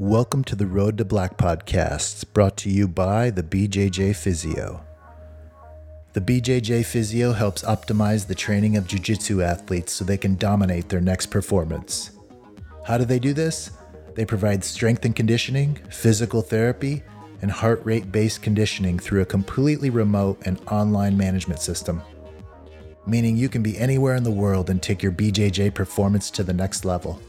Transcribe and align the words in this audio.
Welcome 0.00 0.44
to 0.44 0.56
the 0.56 0.66
Road 0.66 0.96
to 0.96 1.04
Black 1.04 1.36
podcast, 1.36 2.32
brought 2.32 2.56
to 2.56 2.70
you 2.70 2.88
by 2.88 3.28
the 3.28 3.42
BJJ 3.42 4.16
Physio. 4.16 4.82
The 6.14 6.22
BJJ 6.22 6.86
Physio 6.86 7.32
helps 7.32 7.62
optimize 7.64 8.26
the 8.26 8.34
training 8.34 8.78
of 8.78 8.86
jiu 8.86 8.98
jitsu 8.98 9.42
athletes 9.42 9.92
so 9.92 10.02
they 10.02 10.16
can 10.16 10.36
dominate 10.36 10.88
their 10.88 11.02
next 11.02 11.26
performance. 11.26 12.12
How 12.86 12.96
do 12.96 13.04
they 13.04 13.18
do 13.18 13.34
this? 13.34 13.72
They 14.14 14.24
provide 14.24 14.64
strength 14.64 15.04
and 15.04 15.14
conditioning, 15.14 15.74
physical 15.90 16.40
therapy, 16.40 17.02
and 17.42 17.50
heart 17.50 17.82
rate 17.84 18.10
based 18.10 18.40
conditioning 18.40 18.98
through 18.98 19.20
a 19.20 19.26
completely 19.26 19.90
remote 19.90 20.40
and 20.46 20.58
online 20.68 21.18
management 21.18 21.60
system. 21.60 22.00
Meaning 23.06 23.36
you 23.36 23.50
can 23.50 23.62
be 23.62 23.76
anywhere 23.76 24.14
in 24.16 24.24
the 24.24 24.30
world 24.30 24.70
and 24.70 24.82
take 24.82 25.02
your 25.02 25.12
BJJ 25.12 25.74
performance 25.74 26.30
to 26.30 26.42
the 26.42 26.54
next 26.54 26.86
level. 26.86 27.20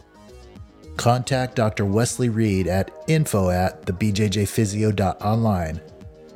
Contact 0.97 1.55
Dr. 1.55 1.85
Wesley 1.85 2.29
Reed 2.29 2.67
at 2.67 2.91
info 3.07 3.49
at 3.49 3.85
thebjjphysio.online 3.85 5.81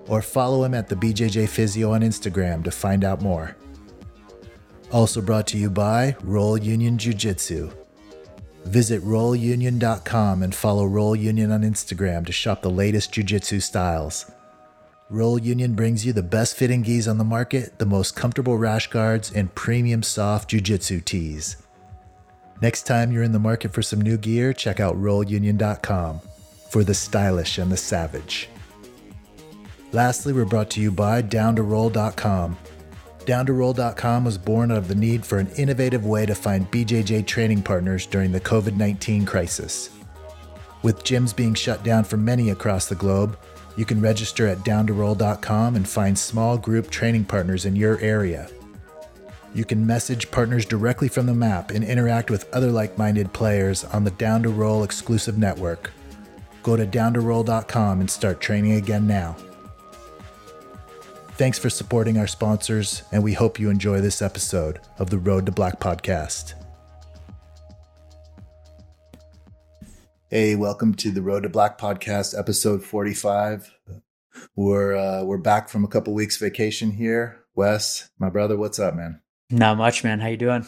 or 0.07 0.21
follow 0.21 0.63
him 0.63 0.73
at 0.73 0.87
the 0.87 0.95
BJJ 0.95 1.91
on 1.91 2.01
Instagram 2.01 2.63
to 2.63 2.71
find 2.71 3.03
out 3.03 3.21
more. 3.21 3.55
Also 4.91 5.21
brought 5.21 5.47
to 5.47 5.57
you 5.57 5.69
by 5.69 6.15
Roll 6.23 6.57
Union 6.57 6.97
Jiu 6.97 7.13
Jitsu. 7.13 7.71
Visit 8.65 9.01
rollunion.com 9.03 10.41
and 10.41 10.55
follow 10.55 10.85
Roll 10.85 11.15
Union 11.15 11.51
on 11.51 11.61
Instagram 11.61 12.25
to 12.25 12.31
shop 12.31 12.61
the 12.61 12.69
latest 12.69 13.11
jiu 13.11 13.23
jitsu 13.23 13.59
styles. 13.59 14.31
Roll 15.09 15.37
Union 15.37 15.75
brings 15.75 16.03
you 16.03 16.13
the 16.13 16.23
best 16.23 16.55
fitting 16.55 16.81
gis 16.81 17.07
on 17.07 17.19
the 17.19 17.23
market, 17.23 17.77
the 17.77 17.85
most 17.85 18.15
comfortable 18.15 18.57
rash 18.57 18.87
guards, 18.87 19.31
and 19.31 19.53
premium 19.53 20.01
soft 20.01 20.49
jiu 20.49 20.59
jitsu 20.59 20.99
tees. 20.99 21.57
Next 22.61 22.83
time 22.83 23.11
you're 23.11 23.23
in 23.23 23.33
the 23.33 23.39
market 23.39 23.73
for 23.73 23.81
some 23.81 24.01
new 24.01 24.17
gear, 24.17 24.53
check 24.53 24.79
out 24.79 24.95
rollunion.com 24.95 26.21
for 26.69 26.83
the 26.83 26.93
stylish 26.93 27.57
and 27.57 27.71
the 27.71 27.77
savage. 27.77 28.49
Lastly, 29.91 30.33
we're 30.33 30.45
brought 30.45 30.69
to 30.71 30.81
you 30.81 30.91
by 30.91 31.21
downtoroll.com. 31.21 32.57
Downtoroll.com 33.19 34.23
was 34.23 34.37
born 34.37 34.71
out 34.71 34.77
of 34.77 34.87
the 34.87 34.95
need 34.95 35.25
for 35.25 35.39
an 35.39 35.47
innovative 35.57 36.05
way 36.05 36.25
to 36.25 36.35
find 36.35 36.69
BJJ 36.69 37.25
training 37.25 37.63
partners 37.63 38.05
during 38.05 38.31
the 38.31 38.41
COVID 38.41 38.75
19 38.75 39.25
crisis. 39.25 39.89
With 40.83 41.03
gyms 41.03 41.35
being 41.35 41.55
shut 41.55 41.83
down 41.83 42.03
for 42.03 42.17
many 42.17 42.51
across 42.51 42.87
the 42.87 42.95
globe, 42.95 43.37
you 43.75 43.85
can 43.85 43.99
register 43.99 44.47
at 44.47 44.59
downtoroll.com 44.59 45.75
and 45.75 45.87
find 45.87 46.17
small 46.17 46.57
group 46.57 46.89
training 46.89 47.25
partners 47.25 47.65
in 47.65 47.75
your 47.75 47.99
area. 47.99 48.47
You 49.55 49.63
can 49.63 49.87
message 49.87 50.31
partners 50.31 50.65
directly 50.65 51.07
from 51.07 51.27
the 51.27 51.33
map 51.33 51.71
and 51.71 51.81
interact 51.81 52.29
with 52.29 52.53
other 52.53 52.71
like 52.71 52.97
minded 52.97 53.31
players 53.31 53.85
on 53.85 54.03
the 54.03 54.11
Down 54.11 54.43
to 54.43 54.49
Roll 54.49 54.83
exclusive 54.83 55.37
network. 55.37 55.91
Go 56.61 56.75
to 56.75 56.85
downtoroll.com 56.85 58.01
and 58.01 58.11
start 58.11 58.41
training 58.41 58.73
again 58.73 59.07
now. 59.07 59.37
Thanks 61.37 61.57
for 61.57 61.69
supporting 61.69 62.17
our 62.17 62.27
sponsors, 62.27 63.03
and 63.13 63.23
we 63.23 63.31
hope 63.31 63.57
you 63.57 63.69
enjoy 63.69 64.01
this 64.01 64.21
episode 64.21 64.81
of 64.99 65.09
the 65.09 65.17
Road 65.17 65.45
to 65.45 65.53
Black 65.53 65.79
podcast. 65.79 66.53
Hey, 70.29 70.55
welcome 70.57 70.93
to 70.95 71.11
the 71.11 71.21
Road 71.21 71.43
to 71.43 71.49
Black 71.49 71.77
podcast, 71.77 72.37
episode 72.37 72.83
45. 72.83 73.73
We're 74.57 74.95
uh, 74.97 75.23
we're 75.23 75.37
back 75.37 75.69
from 75.69 75.85
a 75.85 75.87
couple 75.87 76.13
weeks 76.13 76.35
vacation 76.35 76.91
here. 76.91 77.45
Wes, 77.55 78.09
my 78.19 78.29
brother, 78.29 78.57
what's 78.57 78.79
up, 78.79 78.95
man? 78.95 79.21
Not 79.49 79.77
much, 79.77 80.03
man. 80.03 80.19
How 80.19 80.27
you 80.27 80.37
doing? 80.37 80.65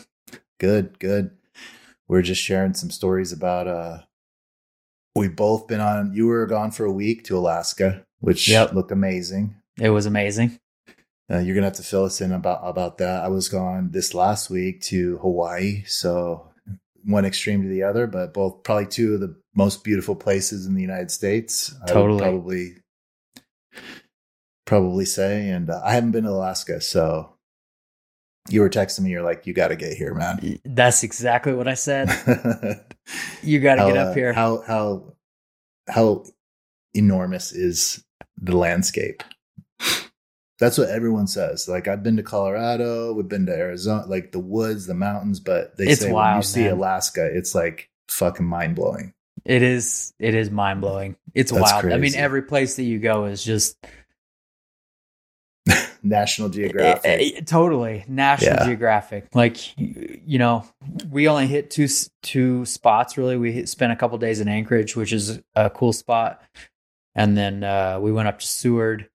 Good, 0.59 0.99
good. 0.99 1.31
We're 2.07 2.21
just 2.21 2.41
sharing 2.41 2.73
some 2.73 2.89
stories 2.91 3.31
about 3.31 3.67
uh 3.67 3.99
we've 5.15 5.35
both 5.35 5.67
been 5.67 5.81
on 5.81 6.13
you 6.13 6.27
were 6.27 6.45
gone 6.45 6.71
for 6.71 6.85
a 6.85 6.91
week 6.91 7.23
to 7.25 7.37
Alaska, 7.37 8.05
which 8.19 8.47
Yep. 8.47 8.73
looked 8.73 8.91
amazing. 8.91 9.55
It 9.79 9.89
was 9.89 10.05
amazing. 10.05 10.59
Uh, 11.29 11.39
you're 11.39 11.55
gonna 11.55 11.67
have 11.67 11.75
to 11.75 11.83
fill 11.83 12.05
us 12.05 12.21
in 12.21 12.31
about 12.31 12.61
about 12.63 12.97
that. 12.99 13.23
I 13.23 13.27
was 13.27 13.49
gone 13.49 13.91
this 13.91 14.13
last 14.13 14.49
week 14.49 14.81
to 14.83 15.17
Hawaii, 15.17 15.83
so 15.85 16.49
one 17.03 17.25
extreme 17.25 17.61
to 17.63 17.67
the 17.69 17.83
other, 17.83 18.07
but 18.07 18.33
both 18.33 18.63
probably 18.63 18.85
two 18.87 19.15
of 19.15 19.19
the 19.19 19.35
most 19.55 19.83
beautiful 19.83 20.15
places 20.15 20.65
in 20.65 20.73
the 20.75 20.81
United 20.81 21.11
States. 21.11 21.73
I 21.81 21.85
would 21.85 21.93
Totally. 21.93 22.19
probably 22.19 22.75
probably 24.65 25.05
say, 25.05 25.49
and 25.49 25.69
uh, 25.69 25.81
I 25.83 25.93
haven't 25.93 26.11
been 26.11 26.23
to 26.25 26.29
Alaska, 26.31 26.79
so 26.81 27.36
you 28.49 28.61
were 28.61 28.69
texting 28.69 29.01
me. 29.01 29.11
You're 29.11 29.23
like, 29.23 29.45
you 29.47 29.53
got 29.53 29.69
to 29.69 29.75
get 29.75 29.93
here, 29.93 30.13
man. 30.13 30.59
That's 30.65 31.03
exactly 31.03 31.53
what 31.53 31.67
I 31.67 31.73
said. 31.75 32.09
You 33.41 33.61
got 33.61 33.75
to 33.75 33.85
get 33.93 33.97
uh, 33.97 34.09
up 34.09 34.15
here. 34.17 34.33
How 34.33 34.61
how 34.67 35.13
how 35.87 36.25
enormous 36.93 37.53
is 37.53 38.03
the 38.37 38.57
landscape? 38.57 39.23
That's 40.59 40.77
what 40.77 40.89
everyone 40.89 41.27
says. 41.27 41.69
Like 41.69 41.87
I've 41.87 42.03
been 42.03 42.17
to 42.17 42.23
Colorado, 42.23 43.13
we've 43.13 43.27
been 43.29 43.45
to 43.45 43.53
Arizona, 43.55 44.05
like 44.07 44.31
the 44.31 44.39
woods, 44.39 44.87
the 44.87 44.93
mountains, 44.95 45.39
but 45.39 45.77
they 45.77 45.87
It's 45.87 46.01
say 46.01 46.11
when 46.11 46.35
you 46.35 46.41
see 46.41 46.63
man. 46.63 46.73
Alaska, 46.73 47.25
it's 47.31 47.53
like 47.55 47.89
fucking 48.09 48.45
mind 48.45 48.75
blowing. 48.75 49.13
it 49.45 49.61
is. 49.61 50.13
It 50.19 50.33
is 50.33 50.49
mind 50.49 50.81
blowing. 50.81 51.15
It's 51.35 51.51
That's 51.51 51.71
wild. 51.71 51.85
I 51.93 51.97
mean, 51.97 52.15
every 52.15 52.41
place 52.41 52.75
that 52.77 52.83
you 52.83 52.97
go 52.99 53.25
is 53.25 53.43
just 53.43 53.77
National 56.07 56.49
Geographic. 56.49 57.45
Totally 57.45 58.05
National 58.07 58.55
Yeah. 58.55 58.65
Geographic. 58.65 59.27
Like 59.33 59.57
you 59.77 60.39
know, 60.39 60.65
we 61.09 61.27
only 61.27 61.47
hit 61.47 61.69
two 61.69 61.87
two 62.23 62.65
spots. 62.65 63.17
Really, 63.17 63.37
we 63.37 63.51
hit, 63.51 63.69
spent 63.69 63.91
a 63.91 63.95
couple 63.95 64.17
days 64.17 64.39
in 64.39 64.47
Anchorage, 64.47 64.95
which 64.95 65.13
is 65.13 65.39
a 65.55 65.69
cool 65.69 65.93
spot, 65.93 66.41
and 67.15 67.37
then 67.37 67.63
uh, 67.63 67.99
we 68.01 68.11
went 68.11 68.27
up 68.27 68.39
to 68.39 68.45
Seward 68.45 69.09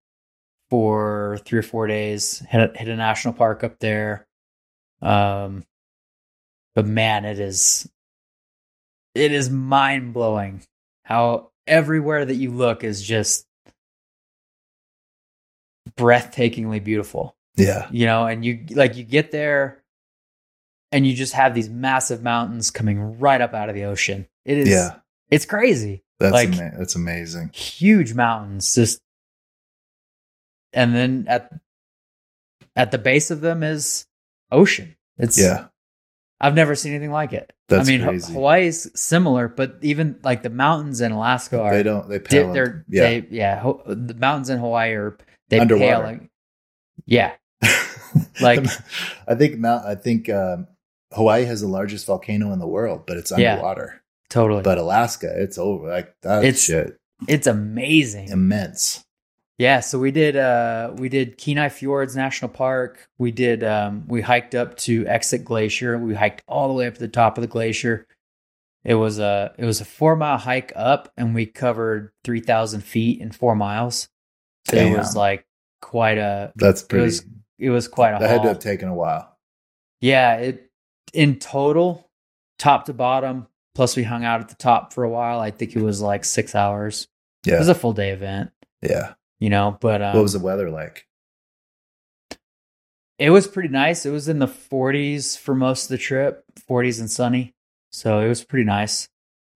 for 0.70 1.38
three 1.44 1.58
or 1.58 1.62
four 1.62 1.86
days. 1.86 2.38
Hit 2.48 2.60
a, 2.74 2.78
hit 2.78 2.88
a 2.88 2.96
national 2.96 3.34
park 3.34 3.62
up 3.64 3.78
there. 3.78 4.26
Um, 5.00 5.64
but 6.74 6.86
man, 6.86 7.24
it 7.24 7.38
is 7.38 7.88
it 9.14 9.32
is 9.32 9.50
mind 9.50 10.14
blowing 10.14 10.62
how 11.04 11.50
everywhere 11.66 12.24
that 12.24 12.34
you 12.34 12.50
look 12.50 12.84
is 12.84 13.02
just 13.02 13.46
breathtakingly 15.96 16.82
beautiful 16.82 17.36
yeah. 17.56 17.88
you 17.90 18.06
know 18.06 18.26
and 18.26 18.44
you 18.44 18.64
like 18.70 18.96
you 18.96 19.04
get 19.04 19.30
there 19.30 19.82
and 20.90 21.06
you 21.06 21.14
just 21.14 21.32
have 21.34 21.54
these 21.54 21.68
massive 21.68 22.22
mountains 22.22 22.70
coming 22.70 23.18
right 23.18 23.40
up 23.40 23.54
out 23.54 23.68
of 23.68 23.74
the 23.74 23.84
ocean 23.84 24.26
it 24.44 24.58
is 24.58 24.68
Yeah. 24.68 24.96
it's 25.30 25.44
crazy 25.46 26.02
That's 26.18 26.32
like- 26.32 26.52
ama- 26.52 26.72
that's 26.78 26.94
amazing. 26.94 27.50
huge 27.52 28.14
mountains 28.14 28.74
just 28.74 29.00
and 30.72 30.94
then 30.94 31.26
at 31.28 31.52
at 32.76 32.90
the 32.90 32.98
base 32.98 33.30
of 33.30 33.40
them 33.40 33.62
is 33.62 34.06
ocean 34.50 34.96
it's 35.18 35.38
Yeah. 35.38 35.66
i've 36.40 36.54
never 36.54 36.74
seen 36.74 36.92
anything 36.94 37.10
like 37.10 37.32
it 37.34 37.52
That's 37.68 37.86
i 37.88 37.92
mean 37.92 38.02
crazy. 38.06 38.32
hawaii 38.32 38.66
is 38.66 38.90
similar 38.94 39.48
but 39.48 39.76
even 39.82 40.18
like 40.22 40.42
the 40.42 40.50
mountains 40.50 41.00
in 41.02 41.12
alaska 41.12 41.60
are 41.60 41.72
They 41.74 41.82
don't 41.82 42.08
they 42.08 42.18
di- 42.18 42.82
yeah. 42.88 43.02
they 43.02 43.26
yeah 43.30 43.60
ho- 43.60 43.82
the 43.86 44.14
mountains 44.14 44.48
in 44.50 44.58
hawaii 44.58 44.92
are 44.94 45.18
they 45.52 45.60
Underwater. 45.60 46.04
like 46.04 46.30
yeah 47.06 47.32
Like- 48.40 48.64
I 49.28 49.34
think 49.34 49.58
Mount 49.58 49.84
I 49.86 49.94
think 49.94 50.28
um, 50.28 50.66
Hawaii 51.12 51.44
has 51.44 51.60
the 51.60 51.68
largest 51.68 52.06
volcano 52.06 52.52
in 52.52 52.58
the 52.58 52.66
world, 52.66 53.04
but 53.06 53.16
it's 53.16 53.32
Yeah. 53.36 53.52
underwater. 53.52 54.02
totally 54.30 54.62
But 54.62 54.78
Alaska, 54.78 55.30
it's 55.36 55.58
over. 55.58 55.88
Like 55.88 56.14
that 56.22 56.44
It's- 56.44 56.62
shit 56.62 56.98
it's 57.28 57.46
amazing 57.46 58.28
immense. 58.30 59.04
Yeah, 59.58 59.78
so 59.80 59.98
we 60.00 60.10
did 60.10 60.36
uh 60.36 60.92
we 60.96 61.08
did 61.08 61.38
Kenai 61.38 61.68
Fjords 61.68 62.16
National 62.16 62.48
Park. 62.50 63.06
We 63.18 63.30
did 63.30 63.62
um 63.62 64.04
we 64.08 64.22
hiked 64.22 64.56
up 64.56 64.76
to 64.78 65.06
Exit 65.06 65.44
Glacier. 65.44 65.96
We 65.98 66.14
hiked 66.14 66.42
all 66.48 66.66
the 66.66 66.74
way 66.74 66.86
up 66.88 66.94
to 66.94 67.00
the 67.00 67.06
top 67.06 67.38
of 67.38 67.42
the 67.42 67.46
glacier. 67.48 68.08
It 68.84 68.94
was 68.96 69.20
a 69.20 69.54
it 69.56 69.64
was 69.64 69.80
a 69.80 69.84
four 69.84 70.16
mile 70.16 70.38
hike 70.38 70.72
up 70.74 71.12
and 71.16 71.32
we 71.32 71.46
covered 71.46 72.10
three 72.24 72.40
thousand 72.40 72.80
feet 72.80 73.20
in 73.20 73.30
four 73.30 73.54
miles. 73.54 74.08
So 74.68 74.76
it 74.78 74.96
was 74.98 75.14
like 75.14 75.44
quite 75.82 76.16
a 76.16 76.52
That's 76.56 76.82
pretty. 76.82 77.02
It 77.02 77.06
was 77.06 77.24
it 77.58 77.70
was 77.70 77.88
quite 77.88 78.14
a 78.14 78.18
that 78.20 78.30
had 78.30 78.42
to 78.42 78.48
have 78.48 78.58
taken 78.60 78.88
a 78.88 78.94
while. 78.94 79.36
Yeah, 80.00 80.36
it 80.36 80.70
in 81.12 81.38
total, 81.38 82.10
top 82.58 82.86
to 82.86 82.94
bottom, 82.94 83.46
plus 83.74 83.94
we 83.96 84.02
hung 84.04 84.24
out 84.24 84.40
at 84.40 84.48
the 84.48 84.54
top 84.54 84.94
for 84.94 85.04
a 85.04 85.10
while. 85.10 85.40
I 85.40 85.50
think 85.50 85.76
it 85.76 85.82
was 85.82 86.00
like 86.00 86.24
six 86.24 86.54
hours. 86.54 87.08
Yeah, 87.44 87.56
it 87.56 87.58
was 87.58 87.68
a 87.68 87.74
full 87.74 87.92
day 87.92 88.10
event, 88.10 88.50
yeah. 88.80 89.14
you 89.40 89.50
know, 89.50 89.76
but 89.80 90.00
um, 90.00 90.14
what 90.14 90.22
was 90.22 90.32
the 90.32 90.38
weather 90.38 90.70
like? 90.70 91.06
It 93.18 93.30
was 93.30 93.46
pretty 93.46 93.68
nice. 93.68 94.04
It 94.06 94.10
was 94.10 94.28
in 94.28 94.38
the 94.40 94.46
40s 94.48 95.38
for 95.38 95.54
most 95.54 95.84
of 95.84 95.88
the 95.90 95.98
trip, 95.98 96.44
40s 96.68 96.98
and 96.98 97.10
sunny. 97.10 97.54
So 97.92 98.18
it 98.20 98.28
was 98.28 98.42
pretty 98.42 98.64
nice. 98.64 99.08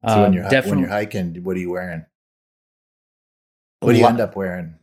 So 0.06 0.17
when 0.19 0.26
Um, 0.26 0.32
you're 0.34 0.44
hi- 0.44 0.61
when 0.61 0.79
you're 0.79 0.88
hiking, 0.88 1.43
what 1.43 1.56
are 1.56 1.61
you 1.61 1.70
wearing? 1.70 2.05
What 3.81 3.93
do 3.93 3.99
you 3.99 4.06
end 4.06 4.20
up 4.20 4.37
wearing? 4.37 4.76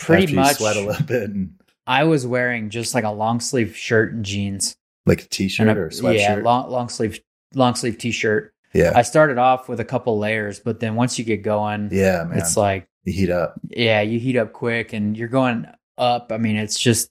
Pretty 0.00 0.34
much. 0.34 0.56
Sweat 0.56 0.76
a 0.76 0.80
little 0.80 1.06
bit 1.06 1.30
and 1.30 1.54
I 1.86 2.04
was 2.04 2.26
wearing 2.26 2.70
just 2.70 2.94
like 2.94 3.04
a 3.04 3.10
long 3.10 3.40
sleeve 3.40 3.76
shirt 3.76 4.12
and 4.12 4.24
jeans. 4.24 4.76
like 5.06 5.22
a 5.22 5.28
t-shirt 5.28 5.68
a, 5.68 5.80
or 5.80 5.86
a 5.86 5.90
sweatshirt. 5.90 6.18
Yeah, 6.18 6.34
long 6.36 6.70
long 6.70 6.88
sleeve 6.88 7.20
long 7.54 7.74
sleeve 7.74 7.98
t 7.98 8.10
shirt. 8.12 8.52
Yeah. 8.72 8.92
I 8.94 9.02
started 9.02 9.38
off 9.38 9.68
with 9.68 9.80
a 9.80 9.84
couple 9.84 10.18
layers, 10.18 10.60
but 10.60 10.78
then 10.78 10.94
once 10.94 11.18
you 11.18 11.24
get 11.24 11.42
going, 11.42 11.88
yeah, 11.90 12.24
man. 12.24 12.38
it's 12.38 12.56
like 12.56 12.86
you 13.04 13.12
heat 13.12 13.30
up. 13.30 13.58
yeah, 13.68 14.00
you 14.02 14.20
heat 14.20 14.36
up 14.36 14.52
quick 14.52 14.92
and 14.92 15.16
you're 15.16 15.28
going 15.28 15.66
up. 15.98 16.30
I 16.30 16.36
mean, 16.36 16.56
it's 16.56 16.78
just 16.78 17.10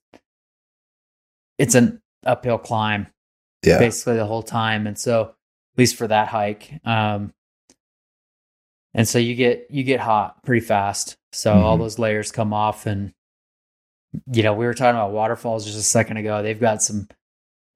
it's 1.57 1.75
an 1.75 2.01
uphill 2.25 2.57
climb 2.57 3.07
Yeah. 3.65 3.79
basically 3.79 4.15
the 4.15 4.25
whole 4.25 4.43
time. 4.43 4.87
And 4.87 4.97
so 4.97 5.21
at 5.23 5.77
least 5.77 5.95
for 5.95 6.07
that 6.07 6.27
hike. 6.29 6.71
Um 6.85 7.33
and 8.93 9.07
so 9.07 9.19
you 9.19 9.35
get 9.35 9.67
you 9.69 9.83
get 9.83 9.99
hot 9.99 10.43
pretty 10.43 10.65
fast. 10.65 11.17
So 11.31 11.53
all 11.53 11.75
Mhm. 11.77 11.81
those 11.81 11.99
layers 11.99 12.31
come 12.31 12.53
off 12.53 12.85
and 12.85 13.13
you 14.31 14.41
know, 14.41 14.53
we 14.55 14.65
were 14.65 14.73
talking 14.73 14.95
about 14.97 15.11
waterfalls 15.11 15.65
just 15.65 15.77
a 15.77 15.83
second 15.83 16.17
ago. 16.17 16.41
They've 16.41 16.59
got 16.59 16.81
some 16.81 17.07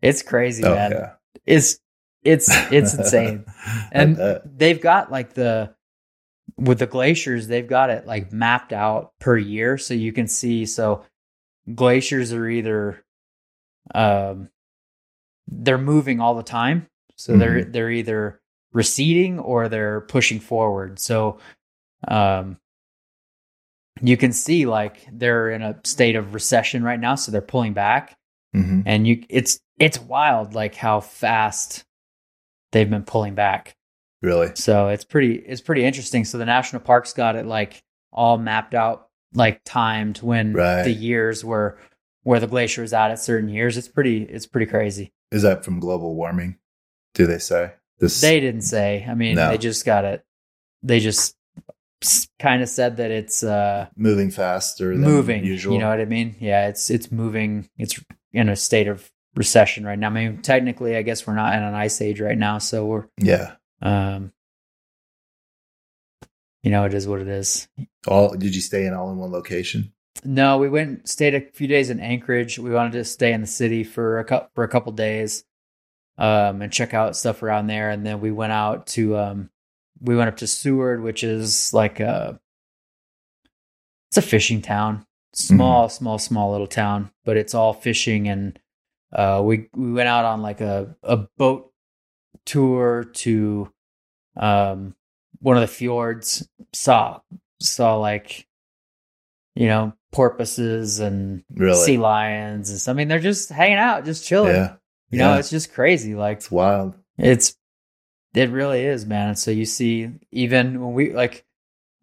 it's 0.02 0.22
crazy, 0.24 0.64
Oh, 0.64 0.74
man. 0.76 0.92
yeah. 0.92 1.12
It's 1.46 1.78
it's 2.24 2.50
it's 2.72 2.94
insane. 2.96 3.46
And 3.92 4.18
they've 4.46 4.80
got 4.82 5.12
like 5.12 5.34
the 5.34 5.76
with 6.58 6.80
the 6.80 6.88
glaciers, 6.88 7.48
they've 7.48 7.68
got 7.68 7.90
it 7.90 8.06
like 8.08 8.32
mapped 8.32 8.74
out 8.74 9.14
per 9.20 9.38
year, 9.38 9.78
so 9.78 9.94
you 9.94 10.12
can 10.14 10.28
see. 10.28 10.66
So 10.66 11.04
glaciers 11.76 12.34
are 12.34 12.48
either 12.48 13.04
um 13.94 14.50
they're 15.48 15.78
moving 15.78 16.20
all 16.20 16.36
the 16.36 16.44
time, 16.44 16.88
so 17.16 17.38
they're 17.38 17.64
they're 17.66 17.92
either 17.92 18.40
receding 18.74 19.40
or 19.40 19.70
they're 19.70 20.02
pushing 20.02 20.40
forward. 20.40 21.00
So 21.00 21.40
um 22.08 22.58
you 24.02 24.18
can 24.18 24.34
see 24.34 24.66
like 24.66 25.08
they're 25.12 25.50
in 25.52 25.62
a 25.62 25.80
state 25.84 26.16
of 26.16 26.34
recession 26.34 26.84
right 26.84 27.00
now, 27.00 27.16
so 27.16 27.32
they're 27.32 27.42
pulling 27.42 27.74
back 27.74 28.18
mhm. 28.56 28.84
and 28.86 29.08
you 29.08 29.24
it's 29.30 29.60
it's 29.80 30.00
wild 30.00 30.54
like 30.56 30.76
how 30.76 31.00
fast 31.00 31.84
they've 32.72 32.90
been 32.90 33.04
pulling 33.04 33.36
back 33.36 33.76
Really? 34.22 34.52
so 34.56 34.88
it's 34.88 35.04
pretty 35.04 35.36
it's 35.36 35.62
pretty 35.62 35.84
interesting 35.86 36.26
so 36.26 36.38
the 36.38 36.46
national 36.46 36.82
parks 36.82 37.14
got 37.14 37.36
it 37.36 37.46
like 37.46 37.84
all 38.12 38.38
mapped 38.38 38.74
out 38.74 39.08
like 39.36 39.62
timed 39.66 40.18
when 40.20 40.54
Right. 40.54 40.84
the 40.84 40.92
years 40.92 41.44
were 41.46 41.78
where 42.24 42.40
the 42.40 42.48
glacier 42.48 42.82
was 42.82 42.94
at 42.94 43.12
at 43.12 43.20
certain 43.20 43.50
years 43.50 43.78
it's 43.78 43.88
pretty 43.88 44.24
it's 44.24 44.46
pretty 44.48 44.66
crazy 44.70 45.12
Is 45.32 45.42
that 45.44 45.64
from 45.64 45.80
global 45.80 46.16
warming? 46.16 46.58
Do 47.14 47.28
they 47.28 47.38
say 47.40 47.74
this? 48.00 48.22
they 48.22 48.40
didn't 48.40 48.62
say 48.62 49.06
i 49.10 49.14
mean 49.14 49.36
No. 49.36 49.50
they 49.50 49.58
just 49.58 49.86
got 49.86 50.06
it 50.06 50.24
they 50.82 51.00
just 51.00 51.36
kind 52.40 52.62
of 52.62 52.68
said 52.68 52.98
that 52.98 53.12
it's 53.12 53.44
uh 53.44 53.88
moving 53.96 54.30
faster 54.30 54.90
than 54.92 55.02
moving 55.02 55.46
usual. 55.46 55.74
you 55.74 55.80
know 55.80 55.90
what 55.90 56.02
i 56.02 56.06
mean 56.06 56.36
yeah 56.40 56.68
it's 56.68 56.90
it's 56.90 57.12
moving 57.12 57.70
it's 57.78 58.00
in 58.34 58.50
a 58.50 58.56
state 58.56 58.88
of 58.88 59.10
recession 59.36 59.86
right 59.86 59.98
now 59.98 60.08
i 60.08 60.12
mean 60.12 60.42
technically 60.42 60.96
i 60.98 61.02
guess 61.02 61.26
we're 61.26 61.34
not 61.34 61.54
in 61.56 61.64
an 61.64 61.74
ice 61.74 62.02
age 62.02 62.20
right 62.20 62.38
now 62.38 62.58
so 62.58 62.86
we're 62.86 63.06
yeah. 63.20 63.54
um 63.82 64.32
you 66.62 66.72
know 66.72 66.84
it 66.86 66.94
is 66.94 67.08
what 67.08 67.20
it 67.22 67.28
is 67.28 67.68
All 68.08 68.36
did 68.36 68.54
you 68.54 68.62
stay 68.62 68.86
in 68.86 68.94
all 68.94 69.10
in 69.12 69.18
one 69.18 69.32
location? 69.32 69.94
no 70.24 70.58
we 70.58 70.70
went 70.70 71.08
stayed 71.08 71.34
a 71.36 71.42
few 71.52 71.68
days 71.68 71.90
in 71.90 72.00
anchorage 72.00 72.60
we 72.60 72.70
wanted 72.70 72.94
to 72.94 73.04
stay 73.04 73.34
in 73.34 73.42
the 73.42 73.48
city 73.48 73.84
for 73.84 74.20
a 74.20 74.24
couple 74.26 74.50
for 74.54 74.64
a 74.64 74.68
couple 74.68 74.92
days 74.92 75.44
um 76.18 76.62
and 76.62 76.72
check 76.72 76.94
out 76.94 77.16
stuff 77.16 77.42
around 77.44 77.68
there. 77.68 77.90
And 77.90 78.06
then 78.06 78.22
we 78.22 78.32
went 78.32 78.54
out 78.54 78.88
to 78.88 79.18
um 79.18 79.50
we 80.02 80.16
went 80.16 80.30
up 80.30 80.38
to 80.38 80.48
seward 80.48 81.02
which 81.02 81.24
is 81.24 81.74
like 81.74 82.00
a 82.00 82.40
it's 84.10 84.18
a 84.18 84.22
fishing 84.22 84.62
town. 84.62 85.06
Small 85.34 85.90
small 85.90 86.20
small 86.20 86.52
little 86.52 86.68
town 86.68 87.12
but 87.26 87.38
it's 87.38 87.54
all 87.56 87.74
fishing. 87.74 88.28
And 88.28 88.60
uh 89.12 89.42
we 89.44 89.70
we 89.76 89.92
went 89.92 90.08
out 90.10 90.26
on 90.26 90.42
like 90.42 90.62
a 90.62 90.96
a 91.04 91.18
boat 91.38 91.72
tour 92.46 93.06
to 93.14 93.72
um 94.38 94.96
one 95.40 95.58
of 95.58 95.62
the 95.62 95.68
fjords 95.68 96.48
saw 96.74 97.20
saw 97.60 97.96
like 97.98 98.48
you 99.56 99.68
know 99.68 99.94
porpoises 100.12 101.00
and 101.00 101.44
Really? 101.54 101.76
sea 101.86 101.98
lions 101.98 102.70
and 102.70 102.80
so, 102.80 102.92
I 102.92 102.96
mean 102.96 103.08
they're 103.08 103.20
just 103.20 103.50
hanging 103.50 103.78
out 103.78 104.06
just 104.06 104.26
chilling. 104.26 104.54
Yeah. 104.56 104.76
You 105.14 105.20
know 105.20 105.34
Yeah. 105.34 105.40
it's 105.40 105.50
just 105.50 105.74
crazy 105.74 106.16
like 106.16 106.38
It's 106.38 106.52
wild. 106.52 106.96
it's 107.18 107.56
it 108.34 108.50
really 108.50 108.84
is, 108.84 109.06
man. 109.06 109.30
And 109.30 109.38
so 109.40 109.52
you 109.52 109.66
see, 109.66 110.10
even 110.32 110.82
when 110.82 110.94
we 110.94 111.14
like 111.14 111.46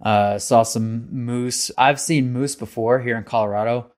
uh 0.02 0.38
saw 0.38 0.62
some 0.62 1.08
moose. 1.12 1.70
I've 1.76 2.00
seen 2.00 2.32
moose 2.32 2.54
before 2.56 3.00
here 3.00 3.16
in 3.18 3.24
Colorado. 3.24 3.90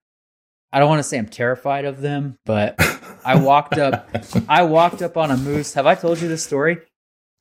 I 0.72 0.78
don't 0.78 0.88
want 0.88 1.00
to 1.00 1.04
say 1.04 1.18
I'm 1.18 1.28
terrified 1.28 1.84
of 1.84 2.00
them, 2.00 2.38
but 2.46 2.76
I 3.24 3.36
walked 3.36 3.78
up 3.78 4.08
I 4.48 4.62
walked 4.64 5.02
up 5.02 5.16
on 5.16 5.30
a 5.30 5.36
moose. 5.36 5.74
Have 5.74 5.86
I 5.86 5.94
told 5.94 6.20
you 6.20 6.28
this 6.28 6.42
story? 6.42 6.78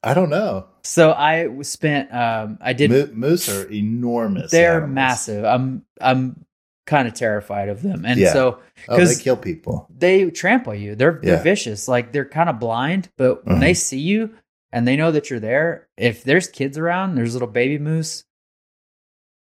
I 0.04 0.14
don't 0.14 0.30
know. 0.30 0.68
So 0.84 1.12
I 1.12 1.48
spent 1.62 2.14
um 2.14 2.58
I 2.62 2.74
did 2.74 2.92
Mo- 2.92 3.10
moose 3.14 3.48
are 3.50 3.70
enormous. 3.72 4.52
they're 4.52 4.78
animals. 4.84 4.94
massive. 4.96 5.46
I'm 5.46 5.86
I'm 6.02 6.46
kind 6.92 7.08
of 7.08 7.14
terrified 7.14 7.70
of 7.70 7.82
them. 7.82 8.04
And 8.06 8.20
Yeah. 8.20 8.34
so 8.34 8.60
Oh, 8.90 9.04
they 9.04 9.16
kill 9.16 9.38
people. 9.38 9.88
they 9.98 10.30
trample 10.30 10.76
you. 10.76 10.94
They're 10.96 11.20
they're 11.24 11.42
vicious. 11.42 11.88
Like 11.88 12.12
they're 12.12 12.26
kind 12.26 12.50
of 12.50 12.60
blind, 12.60 13.10
but 13.18 13.46
when 13.46 13.58
Mhm. 13.58 13.62
they 13.62 13.74
see 13.74 14.00
you 14.00 14.36
and 14.74 14.86
they 14.88 14.98
know 14.98 15.12
that 15.12 15.30
you're 15.30 15.40
there, 15.40 15.88
if 15.98 16.24
there's 16.24 16.48
kids 16.50 16.78
around, 16.78 17.16
there's 17.16 17.34
little 17.34 17.48
baby 17.48 17.78
moose, 17.80 18.26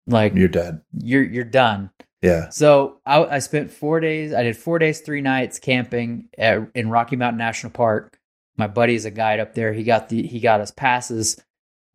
like 0.06 0.34
You're 0.34 0.48
dead. 0.48 0.82
you're 0.92 1.22
you're 1.24 1.44
done. 1.44 1.90
Yeah. 2.22 2.50
So 2.50 3.00
I, 3.06 3.24
I 3.24 3.38
spent 3.38 3.70
four 3.70 3.98
days. 4.00 4.34
I 4.34 4.42
did 4.42 4.56
four 4.56 4.78
days, 4.78 5.00
three 5.00 5.22
nights 5.22 5.58
camping 5.58 6.28
at, 6.36 6.58
in 6.74 6.90
Rocky 6.90 7.16
Mountain 7.16 7.38
National 7.38 7.72
Park. 7.72 8.18
My 8.58 8.66
buddy 8.66 8.94
is 8.94 9.06
a 9.06 9.10
guide 9.10 9.40
up 9.40 9.54
there. 9.54 9.72
He 9.72 9.84
got 9.84 10.10
the 10.10 10.22
he 10.26 10.38
got 10.40 10.60
us 10.60 10.70
passes. 10.70 11.42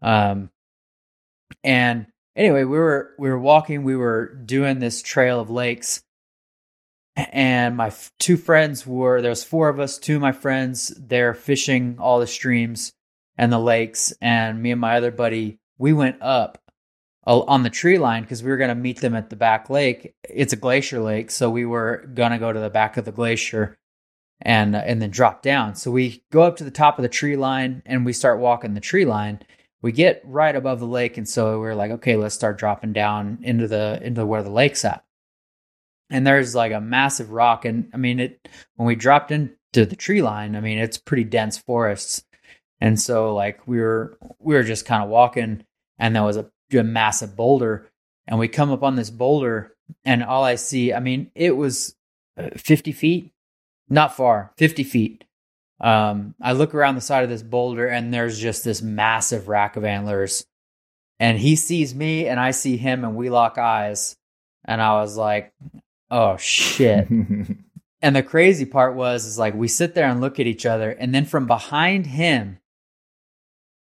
Um, 0.01 0.49
and 1.63 2.07
anyway, 2.35 2.63
we 2.63 2.77
were 2.77 3.11
we 3.17 3.29
were 3.29 3.39
walking. 3.39 3.83
We 3.83 3.95
were 3.95 4.33
doing 4.33 4.79
this 4.79 5.01
trail 5.01 5.39
of 5.39 5.49
lakes, 5.49 6.03
and 7.15 7.75
my 7.77 7.87
f- 7.87 8.11
two 8.19 8.37
friends 8.37 8.85
were 8.85 9.21
there 9.21 9.29
was 9.29 9.43
four 9.43 9.69
of 9.69 9.79
us. 9.79 9.97
Two 9.97 10.15
of 10.15 10.21
my 10.21 10.31
friends 10.31 10.93
they're 10.97 11.33
fishing 11.33 11.97
all 11.99 12.19
the 12.19 12.27
streams 12.27 12.93
and 13.37 13.51
the 13.51 13.59
lakes, 13.59 14.13
and 14.21 14.61
me 14.61 14.71
and 14.71 14.81
my 14.81 14.97
other 14.97 15.11
buddy 15.11 15.59
we 15.77 15.93
went 15.93 16.21
up 16.21 16.61
on 17.25 17.63
the 17.63 17.69
tree 17.69 17.97
line 17.97 18.21
because 18.21 18.43
we 18.43 18.51
were 18.51 18.57
going 18.57 18.69
to 18.69 18.75
meet 18.75 19.01
them 19.01 19.15
at 19.15 19.29
the 19.29 19.35
back 19.35 19.69
lake. 19.69 20.13
It's 20.29 20.53
a 20.53 20.57
glacier 20.57 20.99
lake, 20.99 21.31
so 21.31 21.49
we 21.49 21.65
were 21.65 22.07
going 22.13 22.31
to 22.31 22.37
go 22.37 22.53
to 22.53 22.59
the 22.59 22.69
back 22.69 22.97
of 22.97 23.05
the 23.05 23.11
glacier 23.11 23.77
and 24.41 24.75
uh, 24.75 24.79
and 24.85 25.01
then 25.01 25.09
drop 25.09 25.41
down. 25.41 25.75
So 25.75 25.91
we 25.91 26.23
go 26.31 26.43
up 26.43 26.57
to 26.57 26.63
the 26.63 26.71
top 26.71 26.99
of 26.99 27.03
the 27.03 27.09
tree 27.09 27.35
line 27.35 27.81
and 27.85 28.05
we 28.05 28.13
start 28.13 28.39
walking 28.39 28.73
the 28.73 28.79
tree 28.79 29.05
line. 29.05 29.39
We 29.85 29.91
get 29.91 30.23
right 30.25 30.55
above 30.55 30.79
the 30.79 30.87
lake, 30.87 31.17
and 31.17 31.29
so 31.29 31.59
we're 31.59 31.75
like, 31.75 31.91
okay, 31.91 32.15
let's 32.15 32.33
start 32.33 32.57
dropping 32.57 32.93
down 32.93 33.37
into 33.43 33.67
the 33.67 33.99
into 34.01 34.25
where 34.25 34.41
the 34.41 34.49
lake's 34.49 34.83
at. 34.83 35.05
And 36.09 36.25
there's 36.25 36.55
like 36.55 36.71
a 36.71 36.81
massive 36.81 37.29
rock, 37.29 37.65
and 37.65 37.91
I 37.93 37.97
mean 37.97 38.19
it 38.19 38.47
when 38.75 38.87
we 38.87 38.95
dropped 38.95 39.29
into 39.29 39.85
the 39.85 39.95
tree 39.95 40.23
line. 40.23 40.55
I 40.55 40.59
mean 40.59 40.79
it's 40.79 40.97
pretty 40.97 41.23
dense 41.23 41.59
forests, 41.59 42.23
and 42.81 42.99
so 42.99 43.35
like 43.35 43.67
we 43.67 43.79
were 43.79 44.17
we 44.39 44.55
were 44.55 44.63
just 44.63 44.87
kind 44.87 45.03
of 45.03 45.09
walking, 45.09 45.63
and 45.99 46.15
there 46.15 46.23
was 46.23 46.37
a 46.37 46.49
a 46.73 46.83
massive 46.83 47.35
boulder 47.35 47.91
and 48.27 48.39
we 48.39 48.47
come 48.47 48.71
up 48.71 48.83
on 48.83 48.95
this 48.95 49.09
boulder 49.09 49.75
and 50.03 50.23
all 50.23 50.43
i 50.43 50.55
see 50.55 50.93
i 50.93 50.99
mean 50.99 51.31
it 51.35 51.55
was 51.55 51.95
uh, 52.37 52.49
50 52.57 52.91
feet 52.91 53.31
not 53.89 54.15
far 54.15 54.51
50 54.57 54.83
feet 54.83 55.23
um 55.81 56.33
i 56.41 56.53
look 56.53 56.73
around 56.73 56.95
the 56.95 57.01
side 57.01 57.23
of 57.23 57.29
this 57.29 57.43
boulder 57.43 57.87
and 57.87 58.13
there's 58.13 58.39
just 58.39 58.63
this 58.63 58.81
massive 58.81 59.47
rack 59.47 59.75
of 59.75 59.83
antlers. 59.83 60.45
And 61.19 61.37
he 61.39 61.55
sees 61.55 61.95
me 61.95 62.27
and 62.27 62.39
i 62.39 62.51
see 62.51 62.77
him 62.77 63.03
and 63.03 63.15
we 63.15 63.29
lock 63.29 63.57
eyes. 63.57 64.15
And 64.65 64.81
i 64.81 64.93
was 65.01 65.17
like 65.17 65.53
oh 66.11 66.37
shit. 66.37 67.07
And 68.01 68.15
the 68.15 68.21
crazy 68.21 68.65
part 68.65 68.93
was 68.93 69.25
is 69.25 69.39
like 69.39 69.55
we 69.55 69.67
sit 69.67 69.95
there 69.95 70.07
and 70.07 70.21
look 70.21 70.39
at 70.39 70.45
each 70.45 70.67
other. 70.67 70.91
And 70.91 71.15
then 71.15 71.25
from 71.25 71.47
behind 71.47 72.05
him 72.05 72.59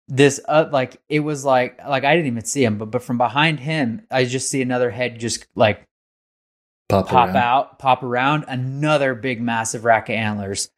this 0.08 0.40
uh, 0.46 0.68
like 0.70 1.00
it 1.08 1.20
was 1.20 1.44
like 1.44 1.80
like 1.86 2.04
I 2.04 2.14
didn't 2.14 2.28
even 2.28 2.44
see 2.44 2.62
him 2.62 2.78
but 2.78 2.90
but 2.92 3.02
from 3.02 3.18
behind 3.18 3.58
him 3.58 4.06
I 4.10 4.24
just 4.24 4.48
see 4.48 4.62
another 4.62 4.90
head 4.90 5.18
just 5.18 5.46
like 5.56 5.82
Pop, 6.88 7.08
pop 7.08 7.28
around. 7.30 7.36
out 7.36 7.78
pop 7.80 8.04
around 8.04 8.44
another 8.46 9.16
big 9.16 9.40
massive 9.40 9.84
rack 9.84 10.08
of 10.08 10.14
antlers 10.14 10.70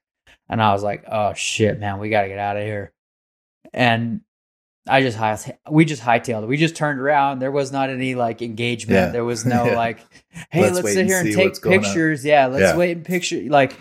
and 0.48 0.62
I 0.62 0.72
was 0.72 0.82
like 0.82 1.04
oh 1.10 1.34
shit 1.34 1.78
man 1.78 1.98
we 1.98 2.10
got 2.10 2.22
to 2.22 2.28
get 2.28 2.38
out 2.38 2.56
of 2.56 2.62
here 2.62 2.92
and 3.72 4.20
I 4.88 5.02
just 5.02 5.18
high 5.18 5.38
we 5.70 5.84
just 5.84 6.02
hightailed 6.02 6.44
it 6.44 6.46
we 6.46 6.56
just 6.56 6.76
turned 6.76 6.98
around 7.00 7.40
there 7.40 7.50
was 7.52 7.70
not 7.72 7.90
any 7.90 8.14
like 8.14 8.40
engagement 8.42 8.98
Yeah. 8.98 9.08
there 9.10 9.24
was 9.24 9.44
no 9.54 9.66
Yeah. 9.66 9.76
like 9.76 9.98
hey 10.50 10.62
Let's 10.62 10.76
let's, 10.76 10.88
sit 10.92 11.00
and 11.00 11.08
here 11.08 11.20
and 11.20 11.32
take 11.34 11.60
going 11.60 11.80
pictures 11.82 12.24
yeah 12.24 12.46
let's 12.46 12.62
Yeah. 12.72 12.76
wait 12.76 12.96
and 12.96 13.04
picture 13.06 13.40
like 13.48 13.76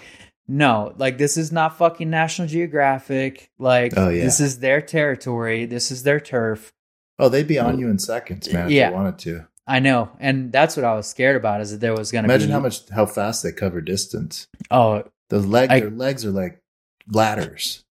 no, 0.50 0.94
like 0.98 1.18
this 1.18 1.36
is 1.36 1.52
not 1.52 1.78
fucking 1.78 2.10
National 2.10 2.48
Geographic. 2.48 3.52
Like 3.60 3.92
Oh, 3.98 4.08
yeah. 4.08 4.24
this 4.24 4.40
is 4.40 4.60
their 4.60 4.80
territory. 4.80 5.66
This 5.66 5.92
is 5.92 6.04
their 6.04 6.22
turf. 6.22 6.72
Oh, 7.20 7.28
they'd 7.28 7.46
be 7.50 7.60
on 7.60 7.78
you 7.80 7.90
in 7.90 8.00
seconds, 8.00 8.52
man. 8.54 8.68
If 8.68 8.72
Yeah. 8.72 8.90
they 8.92 8.96
wanted 8.96 9.20
to. 9.20 9.48
I 9.68 9.80
know, 9.80 10.10
and 10.22 10.50
that's 10.54 10.78
what 10.78 10.86
I 10.86 10.94
was 10.96 11.06
scared 11.06 11.36
about. 11.36 11.60
Is 11.60 11.72
that 11.72 11.82
there 11.82 11.94
was 11.94 12.14
gonna 12.14 12.30
Imagine 12.30 12.48
be 12.48 12.54
how 12.54 12.62
much 12.62 12.88
how 12.90 13.06
fast 13.06 13.44
they 13.44 13.52
cover 13.52 13.82
distance. 13.82 14.48
Oh, 14.72 15.04
The 15.30 15.40
leg, 15.40 15.70
I- 15.72 15.80
their 15.82 15.90
legs 15.90 16.26
are 16.26 16.32
like 16.32 16.62
ladders. 17.12 17.84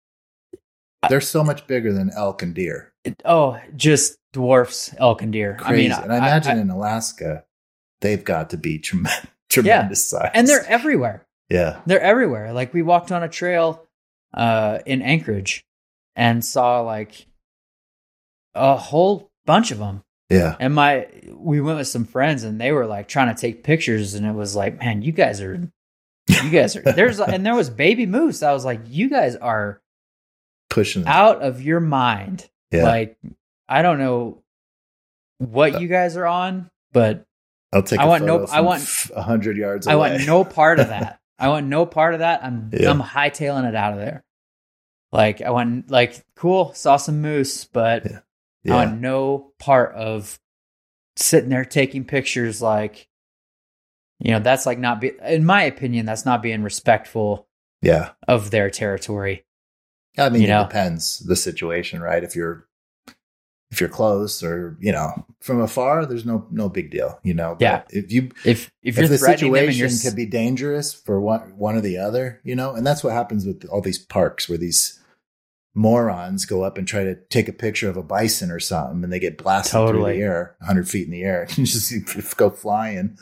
They're 1.09 1.21
so 1.21 1.45
much 1.45 1.67
bigger 1.67 1.93
than 1.93 2.11
elk 2.11 2.43
and 2.43 2.55
deer. 2.55 2.93
It- 3.05 3.21
oh, 3.25 3.61
just 3.77 4.17
dwarfs 4.33 4.95
elk 4.99 5.21
and 5.23 5.33
deer. 5.33 5.57
Crazy. 5.61 5.93
I 5.93 5.97
mean, 5.97 6.03
and 6.05 6.13
I 6.13 6.17
imagine 6.17 6.59
in 6.59 6.71
Alaska, 6.71 7.45
they've 8.01 8.25
got 8.25 8.51
to 8.51 8.57
be 8.57 8.79
trem- 8.79 9.07
tremendous 9.51 10.09
size. 10.09 10.31
and 10.35 10.49
they're 10.49 10.65
everywhere. 10.67 11.27
yeah, 11.51 11.81
They're 11.87 12.01
everywhere. 12.01 12.53
Like 12.53 12.73
we 12.73 12.83
walked 12.83 13.13
on 13.13 13.23
a 13.23 13.29
trail 13.29 13.87
uh, 14.33 14.79
in 14.87 15.03
Anchorage 15.03 15.65
and 16.17 16.43
saw 16.45 16.81
like 16.81 17.27
a 18.55 18.77
whole 18.77 19.31
bunch 19.47 19.71
of 19.71 19.79
them. 19.79 20.03
yeah, 20.31 20.57
And 20.59 20.75
my 20.75 21.07
we 21.33 21.61
went 21.61 21.79
with 21.79 21.89
some 21.89 22.05
friends 22.07 22.45
and 22.45 22.59
they 22.61 22.73
were 22.73 22.87
like 22.87 23.09
trying 23.09 23.35
to 23.35 23.39
take 23.41 23.63
pictures 23.63 24.15
and 24.15 24.25
it 24.25 24.33
was 24.33 24.57
like, 24.57 24.79
man, 24.81 25.03
you 25.03 25.13
guys 25.13 25.41
are 25.43 25.71
you 26.29 26.51
guys 26.51 26.77
are 26.77 26.83
there's 26.83 27.21
and 27.21 27.45
there 27.45 27.55
was 27.55 27.71
baby 27.71 28.07
moose. 28.07 28.43
I 28.43 28.53
was 28.53 28.65
like, 28.65 28.81
you 28.89 29.09
guys 29.11 29.37
are 29.37 29.81
pushing. 30.71 31.05
out 31.07 31.43
of 31.43 31.61
your 31.63 31.81
mind. 31.81 32.49
Yeah, 32.71 32.85
Like 32.85 33.17
I 33.69 33.83
don't 33.83 33.99
know 33.99 34.43
what 35.39 35.77
uh, 35.77 35.79
you 35.79 35.89
guys 35.89 36.17
are 36.17 36.27
on, 36.27 36.71
but 36.93 37.25
I'll 37.73 37.83
take. 37.83 38.01
I 38.01 38.05
a 38.05 38.09
want 38.09 38.25
no- 38.25 38.47
I 38.47 38.61
want- 38.63 38.83
hundred 39.17 39.57
yards. 39.57 39.87
I 39.87 39.95
want 39.97 40.27
no 40.27 40.45
part 40.45 40.81
of 40.81 40.89
that. 40.91 41.21
I 41.39 41.49
want 41.49 41.67
no 41.67 41.85
part 41.87 42.15
of 42.15 42.21
that. 42.21 42.43
I'm 42.45 42.71
Yeah. 42.73 42.91
I'm 42.91 43.01
hightailing 43.01 43.69
it 43.69 43.75
out 43.75 43.93
of 43.93 43.99
there. 43.99 44.25
Like 45.13 45.43
I 45.43 45.51
want 45.51 45.91
like 45.91 46.25
cool, 46.37 46.73
saw 46.75 46.97
some 46.97 47.21
moose, 47.21 47.65
but 47.65 48.05
Yeah. 48.65 48.73
I 48.73 48.87
want 48.87 49.01
no 49.01 49.53
part 49.59 49.95
of 49.95 50.39
sitting 51.17 51.51
there 51.51 51.65
taking 51.65 52.05
pictures 52.05 52.61
like 52.63 53.09
you 54.25 54.31
know, 54.31 54.41
that's 54.41 54.65
like 54.65 54.79
not 54.79 55.03
be 55.03 55.13
in 55.23 55.45
my 55.45 55.63
opinion, 55.63 56.07
that's 56.07 56.25
not 56.25 56.43
being 56.43 56.63
respectful 56.63 57.47
yeah. 57.83 58.13
of 58.27 58.51
their 58.51 58.71
territory. 58.71 59.45
I 60.19 60.31
mean, 60.31 60.43
You 60.43 60.49
know? 60.49 60.63
it 60.63 60.69
depends 60.69 61.19
the 61.19 61.37
situation, 61.37 62.01
right? 62.01 62.25
If 62.25 62.35
you're 62.35 62.67
if 63.71 63.81
you're 63.81 63.91
close 63.91 64.43
or 64.43 64.79
you 64.81 64.93
know 64.93 65.27
from 65.41 65.61
afar, 65.61 66.07
there's 66.07 66.25
no 66.25 66.47
no 66.51 66.71
big 66.71 66.91
deal, 66.91 67.21
you 67.23 67.35
know. 67.35 67.51
But 67.59 67.61
Yeah. 67.61 67.83
If 67.91 68.11
you 68.11 68.31
If 68.47 68.47
if 68.47 68.73
if, 68.83 68.97
you're 68.97 69.09
the 69.09 69.19
threatening 69.19 69.53
them 69.53 69.65
and 69.65 69.75
situation 69.75 70.11
could 70.11 70.17
be 70.17 70.27
dangerous 70.27 70.95
for 70.95 71.21
one 71.21 71.59
one 71.59 71.77
or 71.77 71.83
the 71.83 71.99
other, 71.99 72.41
you 72.45 72.57
know, 72.57 72.75
and 72.75 72.87
that's 72.87 73.05
what 73.05 73.13
happens 73.13 73.45
with 73.45 73.67
all 73.67 73.83
these 73.83 73.99
parks 73.99 74.49
where 74.49 74.59
these 74.59 75.01
morons 75.75 76.47
go 76.47 76.63
up 76.63 76.79
and 76.79 76.89
try 76.89 77.05
to 77.05 77.17
take 77.29 77.49
a 77.49 77.53
picture 77.53 77.91
of 77.91 77.99
a 77.99 78.03
bison 78.03 78.51
or 78.51 78.61
something, 78.61 79.05
and 79.05 79.13
they 79.13 79.19
get 79.19 79.37
blasted 79.37 79.87
through 79.89 80.05
the 80.05 80.17
air, 80.17 80.57
hundred 80.63 80.89
feet 80.89 81.05
in 81.05 81.11
the 81.11 81.25
air, 81.25 81.47
and 81.57 81.67
just 81.67 82.37
go 82.37 82.49
flying 82.49 83.19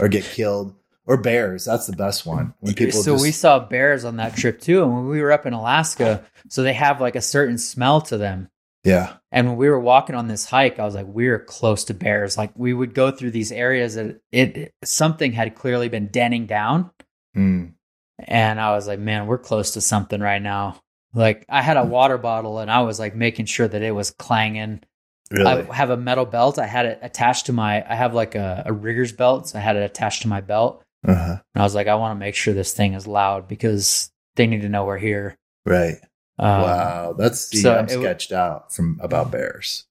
or 0.00 0.08
get 0.08 0.24
killed. 0.24 0.74
Or 1.06 1.16
bears, 1.16 1.64
that's 1.64 1.86
the 1.86 1.96
best 1.96 2.24
one. 2.24 2.54
When 2.60 2.74
people 2.74 3.02
so 3.02 3.14
just, 3.14 3.22
we 3.24 3.32
saw 3.32 3.58
bears 3.58 4.04
on 4.04 4.16
that 4.16 4.36
trip 4.36 4.60
too, 4.60 4.84
and 4.84 4.94
when 4.94 5.08
we 5.08 5.20
were 5.20 5.32
up 5.32 5.44
in 5.44 5.54
Alaska, 5.54 6.24
so 6.48 6.62
they 6.62 6.74
have 6.74 7.00
like 7.00 7.16
a 7.16 7.22
certain 7.22 7.58
smell 7.58 8.00
to 8.02 8.16
them. 8.16 8.48
yeah, 8.84 9.14
And 9.32 9.48
when 9.48 9.56
we 9.56 9.68
were 9.68 9.80
walking 9.80 10.14
on 10.14 10.28
this 10.28 10.44
hike, 10.44 10.78
I 10.78 10.84
was 10.84 10.94
like, 10.94 11.06
we're 11.06 11.40
close 11.40 11.84
to 11.84 11.94
bears. 11.94 12.38
Like 12.38 12.52
we 12.54 12.72
would 12.72 12.94
go 12.94 13.10
through 13.10 13.32
these 13.32 13.50
areas 13.50 13.96
that 13.96 14.20
it 14.30 14.72
something 14.84 15.32
had 15.32 15.56
clearly 15.56 15.88
been 15.88 16.08
denning 16.08 16.46
down. 16.46 16.90
Mm. 17.36 17.72
And 18.18 18.60
I 18.60 18.72
was 18.72 18.86
like, 18.86 19.00
man, 19.00 19.26
we're 19.26 19.38
close 19.38 19.72
to 19.72 19.80
something 19.80 20.20
right 20.20 20.42
now. 20.42 20.80
Like 21.12 21.44
I 21.48 21.62
had 21.62 21.76
a 21.76 21.84
water 21.84 22.18
bottle 22.18 22.60
and 22.60 22.70
I 22.70 22.82
was 22.82 23.00
like 23.00 23.16
making 23.16 23.46
sure 23.46 23.66
that 23.66 23.82
it 23.82 23.94
was 23.94 24.12
clanging. 24.12 24.82
Really, 25.30 25.68
I 25.68 25.74
have 25.74 25.90
a 25.90 25.96
metal 25.96 26.24
belt. 26.26 26.58
I 26.58 26.66
had 26.66 26.86
it 26.86 26.98
attached 27.02 27.46
to 27.46 27.52
my 27.52 27.84
I 27.88 27.94
have 27.94 28.14
like 28.14 28.34
a, 28.34 28.64
a 28.66 28.72
rigger's 28.72 29.12
belt. 29.12 29.48
So 29.48 29.58
I 29.58 29.62
had 29.62 29.76
it 29.76 29.82
attached 29.82 30.22
to 30.22 30.28
my 30.28 30.40
belt. 30.40 30.82
uh-huh. 31.06 31.36
And 31.54 31.62
I 31.62 31.62
was 31.62 31.74
like, 31.74 31.86
I 31.86 31.94
want 31.94 32.12
to 32.16 32.20
make 32.20 32.34
sure 32.34 32.54
this 32.54 32.72
thing 32.72 32.94
is 32.94 33.06
loud 33.06 33.48
because 33.48 34.10
they 34.36 34.46
need 34.46 34.62
to 34.62 34.68
know 34.68 34.84
we're 34.84 34.98
here. 34.98 35.36
right. 35.64 35.96
Um, 36.38 36.62
wow, 36.62 37.12
that's 37.18 37.60
so 37.60 37.76
I'm 37.76 37.84
it 37.84 37.88
w- 37.88 38.02
sketched 38.08 38.32
out 38.32 38.72
from 38.72 38.98
about 39.02 39.30
bears. 39.30 39.84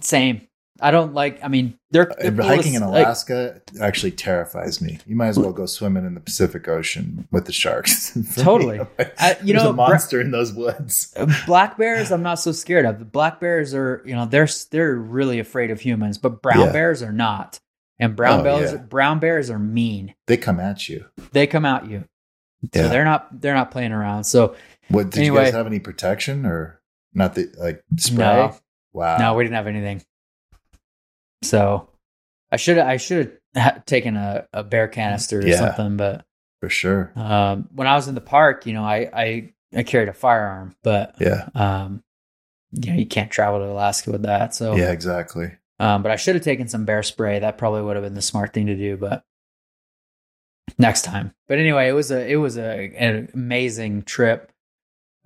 Same. 0.00 0.46
I 0.80 0.90
don't 0.90 1.14
like. 1.14 1.38
I 1.44 1.48
mean, 1.48 1.78
they're, 1.92 2.12
they're 2.20 2.32
Uh, 2.40 2.44
hiking 2.44 2.74
in 2.74 2.82
like, 2.82 3.04
Alaska 3.06 3.60
actually 3.80 4.10
terrifies 4.10 4.80
me. 4.80 4.98
You 5.06 5.14
might 5.14 5.28
as 5.28 5.38
well 5.38 5.52
go 5.52 5.66
swimming 5.66 6.04
in 6.04 6.14
the 6.14 6.20
Pacific 6.20 6.66
Ocean 6.66 7.28
with 7.30 7.46
the 7.46 7.52
sharks. 7.52 8.10
For 8.10 8.18
me, 8.18 8.24
Totally. 8.36 8.80
I- 9.18 9.36
you 9.44 9.54
know, 9.54 9.70
a 9.70 9.72
monster 9.72 10.20
in 10.20 10.32
those 10.32 10.52
woods. 10.52 11.14
black 11.46 11.78
bears 11.78 12.10
i'm 12.10 12.22
not 12.22 12.40
so 12.40 12.50
scared 12.52 12.84
of 12.86 12.98
the 12.98 13.04
black 13.04 13.38
bears 13.40 13.72
are 13.74 14.02
you 14.04 14.14
know 14.14 14.26
they're 14.26 14.48
they're 14.70 14.94
really 14.96 15.38
afraid 15.38 15.70
of 15.70 15.80
humans 15.80 16.18
but 16.18 16.42
brown 16.42 16.58
Yeah. 16.60 16.72
bears 16.72 17.02
are 17.02 17.12
not 17.12 17.60
and 17.98 18.16
brown 18.16 18.40
Oh, 18.40 18.42
bears 18.42 18.72
yeah. 18.72 18.78
brown 18.78 19.20
bears 19.20 19.48
are 19.50 19.58
mean 19.58 20.14
They 20.26 20.36
come 20.36 20.58
at 20.60 20.88
you. 20.88 21.04
they 21.32 21.46
come 21.46 21.64
at 21.64 21.86
you 21.88 22.04
so 22.74 22.82
Yeah. 22.82 22.88
they're 22.88 23.04
not 23.04 23.40
they're 23.40 23.54
not 23.54 23.70
playing 23.70 23.92
around 23.92 24.24
so 24.24 24.56
What 24.88 25.10
did 25.10 25.24
you 25.24 25.34
guys 25.34 25.52
have 25.52 25.66
any 25.66 25.78
protection 25.78 26.44
or 26.46 26.80
not? 27.12 27.34
The 27.34 27.52
like 27.58 27.82
spray. 27.96 28.16
No. 28.24 28.56
Wow. 28.92 29.18
no 29.18 29.34
we 29.34 29.44
didn't 29.44 29.56
have 29.56 29.66
anything 29.68 30.02
so 31.44 31.88
i 32.50 32.56
should 32.56 32.78
i 32.78 32.96
should 32.96 33.38
have 33.54 33.84
taken 33.84 34.16
a, 34.16 34.46
a 34.52 34.62
bear 34.64 34.88
canister 34.88 35.38
or 35.40 35.46
Yeah. 35.46 35.56
something 35.58 35.96
but 35.96 36.24
for 36.60 36.68
sure. 36.68 37.12
um 37.16 37.68
when 37.74 37.86
i 37.86 37.94
was 37.94 38.08
in 38.08 38.14
the 38.14 38.20
park 38.20 38.66
you 38.66 38.72
know 38.72 38.82
i 38.84 39.08
i 39.12 39.52
i 39.76 39.82
carried 39.82 40.08
a 40.08 40.12
firearm 40.12 40.74
but 40.82 41.14
Yeah. 41.20 41.48
um 41.54 42.02
you 42.72 42.90
know 42.90 42.96
you 42.98 43.06
can't 43.06 43.30
travel 43.30 43.60
to 43.60 43.66
alaska 43.66 44.10
with 44.10 44.22
that 44.22 44.54
so 44.54 44.74
Yeah. 44.76 44.90
Exactly. 44.92 45.52
Um, 45.80 46.02
but 46.04 46.12
I 46.12 46.16
should 46.16 46.36
have 46.36 46.44
taken 46.44 46.68
some 46.68 46.84
bear 46.84 47.02
spray. 47.02 47.40
That 47.40 47.58
probably 47.58 47.82
would 47.82 47.96
have 47.96 48.04
been 48.04 48.14
the 48.14 48.22
smart 48.22 48.52
thing 48.52 48.66
to 48.66 48.76
do, 48.76 48.96
but 48.96 49.24
next 50.78 51.02
time. 51.04 51.34
But 51.48 51.58
anyway, 51.58 51.88
it 51.88 51.92
was 51.92 52.12
a 52.12 52.26
it 52.30 52.36
was 52.36 52.56
a 52.56 52.92
an 52.96 53.28
amazing 53.34 54.02
trip. 54.04 54.52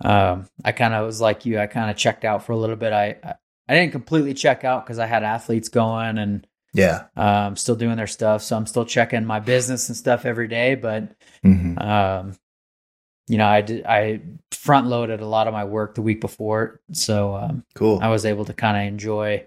Um, 0.03 0.49
I 0.65 0.71
kind 0.71 0.95
of 0.95 1.05
was 1.05 1.21
like 1.21 1.45
you. 1.45 1.59
I 1.59 1.67
kind 1.67 1.91
of 1.91 1.97
checked 1.97 2.25
out 2.25 2.43
for 2.45 2.53
a 2.53 2.57
little 2.57 2.75
bit. 2.75 2.93
I 2.93 3.17
I, 3.23 3.35
I 3.69 3.73
didn't 3.75 3.91
completely 3.93 4.33
check 4.33 4.63
out 4.65 4.83
because 4.85 4.97
I 4.99 5.05
had 5.05 5.23
athletes 5.23 5.69
going 5.69 6.17
and 6.17 6.45
Yeah. 6.73 7.05
um, 7.15 7.55
still 7.55 7.75
doing 7.75 7.95
their 7.97 8.07
stuff. 8.07 8.41
So 8.43 8.57
I'm 8.57 8.65
still 8.65 8.83
checking 8.85 9.25
my 9.25 9.39
business 9.39 9.87
and 9.89 9.95
stuff 9.95 10.25
every 10.25 10.47
day. 10.47 10.75
But 10.75 11.15
hmm 11.43 11.77
um, 11.77 12.33
you 13.27 13.37
know, 13.37 13.45
I 13.47 13.61
did 13.61 13.85
I 13.85 14.21
front 14.51 14.87
loaded 14.87 15.21
a 15.21 15.25
lot 15.27 15.45
of 15.47 15.53
my 15.53 15.63
work 15.65 15.93
the 15.93 16.01
week 16.01 16.19
before, 16.19 16.81
so 16.91 17.35
um, 17.35 17.63
Cool. 17.75 17.99
I 18.01 18.07
was 18.09 18.25
able 18.25 18.43
to 18.45 18.53
kind 18.53 18.75
of 18.75 18.91
enjoy 18.91 19.45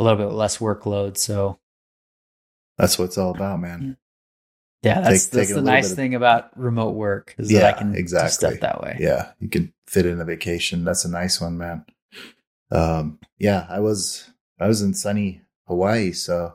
a 0.00 0.02
little 0.02 0.18
bit 0.18 0.34
less 0.34 0.58
workload. 0.58 1.16
So 1.16 1.60
That's 2.76 2.98
what 2.98 3.04
it's 3.06 3.16
all 3.18 3.30
about, 3.32 3.60
man. 3.60 3.96
yeah, 4.82 5.00
that's 5.02 5.26
Take- 5.26 5.30
take 5.32 5.38
that's 5.38 5.50
a 5.52 5.54
the 5.54 5.62
nice 5.62 5.90
of- 5.92 5.96
thing 5.96 6.16
about 6.16 6.50
remote 6.58 6.96
work 6.96 7.36
is 7.38 7.52
Yeah, 7.52 7.60
that 7.60 7.76
I 7.76 7.78
can 7.78 7.94
exactly. 7.94 8.28
do 8.28 8.32
stuff 8.56 8.60
that 8.60 8.82
way. 8.82 8.96
Yeah. 8.98 9.30
You 9.38 9.48
can 9.48 9.72
fit 9.86 10.04
in 10.04 10.20
a 10.20 10.24
vacation. 10.24 10.84
That's 10.84 11.04
a 11.04 11.08
nice 11.10 11.40
one, 11.40 11.56
man. 11.56 11.84
Um, 12.70 13.18
yeah, 13.38 13.66
I 13.68 13.80
was 13.80 14.30
I 14.58 14.66
was 14.68 14.82
in 14.82 14.94
sunny 14.94 15.42
Hawaii, 15.66 16.12
so 16.12 16.54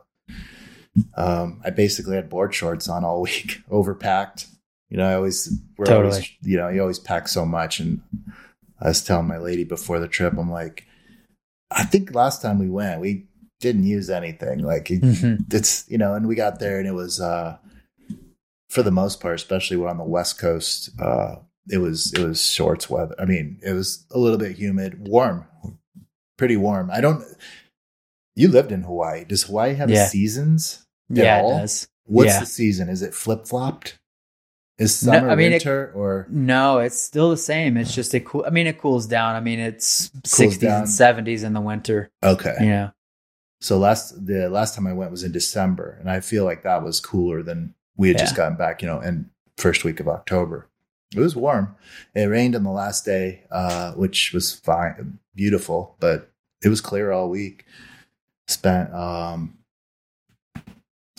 um, 1.15 1.61
I 1.63 1.69
basically 1.69 2.15
had 2.15 2.29
board 2.29 2.53
shorts 2.53 2.87
on 2.89 3.03
all 3.03 3.21
week, 3.23 3.61
overpacked. 3.69 4.47
You 4.89 4.97
know, 4.97 5.07
I 5.09 5.13
always 5.15 5.51
we're 5.77 5.93
always 5.93 6.15
Totally. 6.15 6.37
you 6.41 6.57
know 6.57 6.69
you 6.69 6.81
always 6.81 6.99
pack 6.99 7.27
so 7.27 7.45
much, 7.45 7.79
and 7.79 8.01
I 8.81 8.87
was 8.89 9.03
telling 9.03 9.27
my 9.27 9.37
lady 9.37 9.63
before 9.63 9.99
the 9.99 10.07
trip, 10.07 10.33
I'm 10.37 10.51
like, 10.51 10.85
I 11.71 11.83
think 11.83 12.13
last 12.15 12.41
time 12.41 12.59
we 12.59 12.69
went, 12.69 12.99
we 13.01 13.27
didn't 13.59 13.83
use 13.83 14.09
anything. 14.09 14.59
Like 14.59 14.89
it- 14.89 15.01
Mhm. 15.01 15.53
it's 15.53 15.85
you 15.89 15.97
know, 15.97 16.15
and 16.15 16.27
we 16.27 16.35
got 16.35 16.59
there, 16.59 16.79
and 16.79 16.87
it 16.87 16.93
was 16.93 17.21
uh, 17.21 17.57
for 18.69 18.81
the 18.83 18.91
most 18.91 19.19
part, 19.19 19.35
especially 19.35 19.77
we're 19.77 19.87
on 19.89 19.97
the 19.97 20.03
west 20.03 20.39
coast. 20.39 20.89
Uh, 20.99 21.35
it 21.69 21.77
was 21.77 22.11
it 22.13 22.25
was 22.25 22.43
shorts 22.43 22.89
weather. 22.89 23.13
I 23.19 23.25
mean, 23.25 23.59
it 23.63 23.73
was 23.73 24.05
a 24.11 24.17
little 24.17 24.39
bit 24.39 24.55
humid, 24.57 25.07
warm, 25.07 25.45
pretty 26.39 26.57
warm. 26.57 26.89
I 26.89 27.01
don't. 27.01 27.23
You 28.35 28.47
lived 28.47 28.71
in 28.71 28.83
Hawaii. 28.83 29.25
Does 29.25 29.43
Hawaii 29.43 29.75
have 29.75 29.89
Yeah. 29.89 30.07
seasons? 30.07 30.85
Yeah, 31.09 31.41
all? 31.41 31.57
it 31.57 31.59
does. 31.61 31.87
What's 32.05 32.29
Yeah. 32.29 32.39
the 32.39 32.45
season? 32.45 32.89
Is 32.89 33.01
it 33.03 33.13
flip 33.13 33.45
flopped? 33.45 33.99
Is 34.77 35.03
No, 35.03 35.11
summer 35.13 35.29
I 35.29 35.35
mean, 35.35 35.47
it- 35.51 35.55
winter 35.55 35.91
or 35.93 36.25
No, 36.29 36.79
it's 36.79 36.97
still 36.97 37.29
the 37.29 37.37
same. 37.37 37.75
It's 37.75 37.93
just 37.93 38.15
it 38.15 38.25
cool. 38.25 38.45
I 38.47 38.49
mean, 38.49 38.65
it 38.65 38.79
cools 38.79 39.05
down. 39.05 39.35
I 39.35 39.41
mean, 39.41 39.59
it's 39.59 40.09
sixties 40.25 40.63
and 40.71 40.89
seventies 40.89 41.43
in 41.43 41.51
the 41.53 41.59
winter. 41.61 42.09
okay? 42.23 42.55
Yeah, 42.61 42.91
So 43.59 43.77
last 43.77 44.25
the 44.25 44.49
last 44.49 44.75
time 44.75 44.87
I 44.87 44.93
went 44.93 45.11
was 45.11 45.23
in 45.23 45.33
December, 45.33 45.97
and 45.99 46.09
I 46.09 46.21
feel 46.21 46.45
like 46.45 46.63
that 46.63 46.81
was 46.81 47.01
cooler 47.01 47.43
than 47.43 47.75
we 47.97 48.07
had 48.07 48.17
just 48.17 48.37
gotten 48.37 48.57
back. 48.57 48.81
You 48.81 48.87
know, 48.87 48.99
and 48.99 49.29
first 49.57 49.83
week 49.83 49.99
of 49.99 50.07
October, 50.07 50.68
it 51.15 51.19
was 51.19 51.35
warm. 51.35 51.75
It 52.13 52.25
rained 52.25 52.55
on 52.55 52.63
the 52.63 52.71
last 52.71 53.05
day, 53.05 53.43
uh, 53.51 53.93
which 53.93 54.31
was 54.33 54.53
fine, 54.53 55.19
beautiful, 55.35 55.95
but 55.99 56.31
it 56.63 56.69
was 56.69 56.81
clear 56.81 57.11
all 57.11 57.29
week. 57.29 57.65
Spent 58.47 58.93
um, 58.93 59.57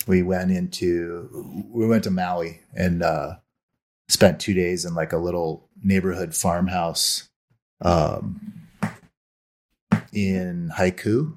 we 0.07 0.23
went 0.23 0.51
into 0.51 1.67
we 1.71 1.87
went 1.87 2.05
to 2.05 2.11
Maui 2.11 2.61
and 2.75 3.03
uh, 3.03 3.37
spent 4.09 4.41
two 4.41 4.55
days 4.55 4.85
in 4.85 4.95
like 4.95 5.13
a 5.13 5.19
little 5.19 5.69
neighborhood 5.83 6.35
farmhouse 6.35 7.29
um, 7.83 8.69
in 10.13 10.71
Haiku. 10.77 11.35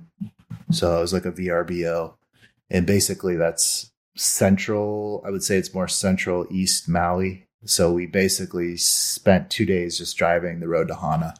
So 0.72 0.98
it 0.98 1.01
was 1.01 1.13
like 1.13 1.25
a 1.25 1.31
VRBO. 1.31 2.15
And 2.69 2.88
basically 2.88 3.36
that's 3.36 3.91
central, 4.15 5.24
I 5.25 5.29
would 5.29 5.43
say 5.43 5.57
it's 5.57 5.74
more 5.74 5.88
central 5.88 6.48
east 6.50 6.89
Maui. 6.89 7.43
So 7.65 7.91
we 7.93 8.05
basically 8.05 8.77
spent 8.77 9.50
two 9.50 9.65
days 9.65 9.98
just 9.98 10.17
driving 10.17 10.60
the 10.60 10.67
road 10.67 10.88
to 10.89 10.96
Hana. 10.96 11.36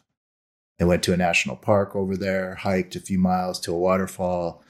and 0.80 0.88
went 0.88 1.04
to 1.04 1.12
a 1.12 1.16
national 1.16 1.54
park 1.54 1.94
over 1.94 2.16
there, 2.16 2.56
hiked 2.56 2.96
a 2.96 3.00
few 3.00 3.16
miles 3.18 3.60
to 3.60 3.72
a 3.72 3.78
waterfall, 3.78 4.60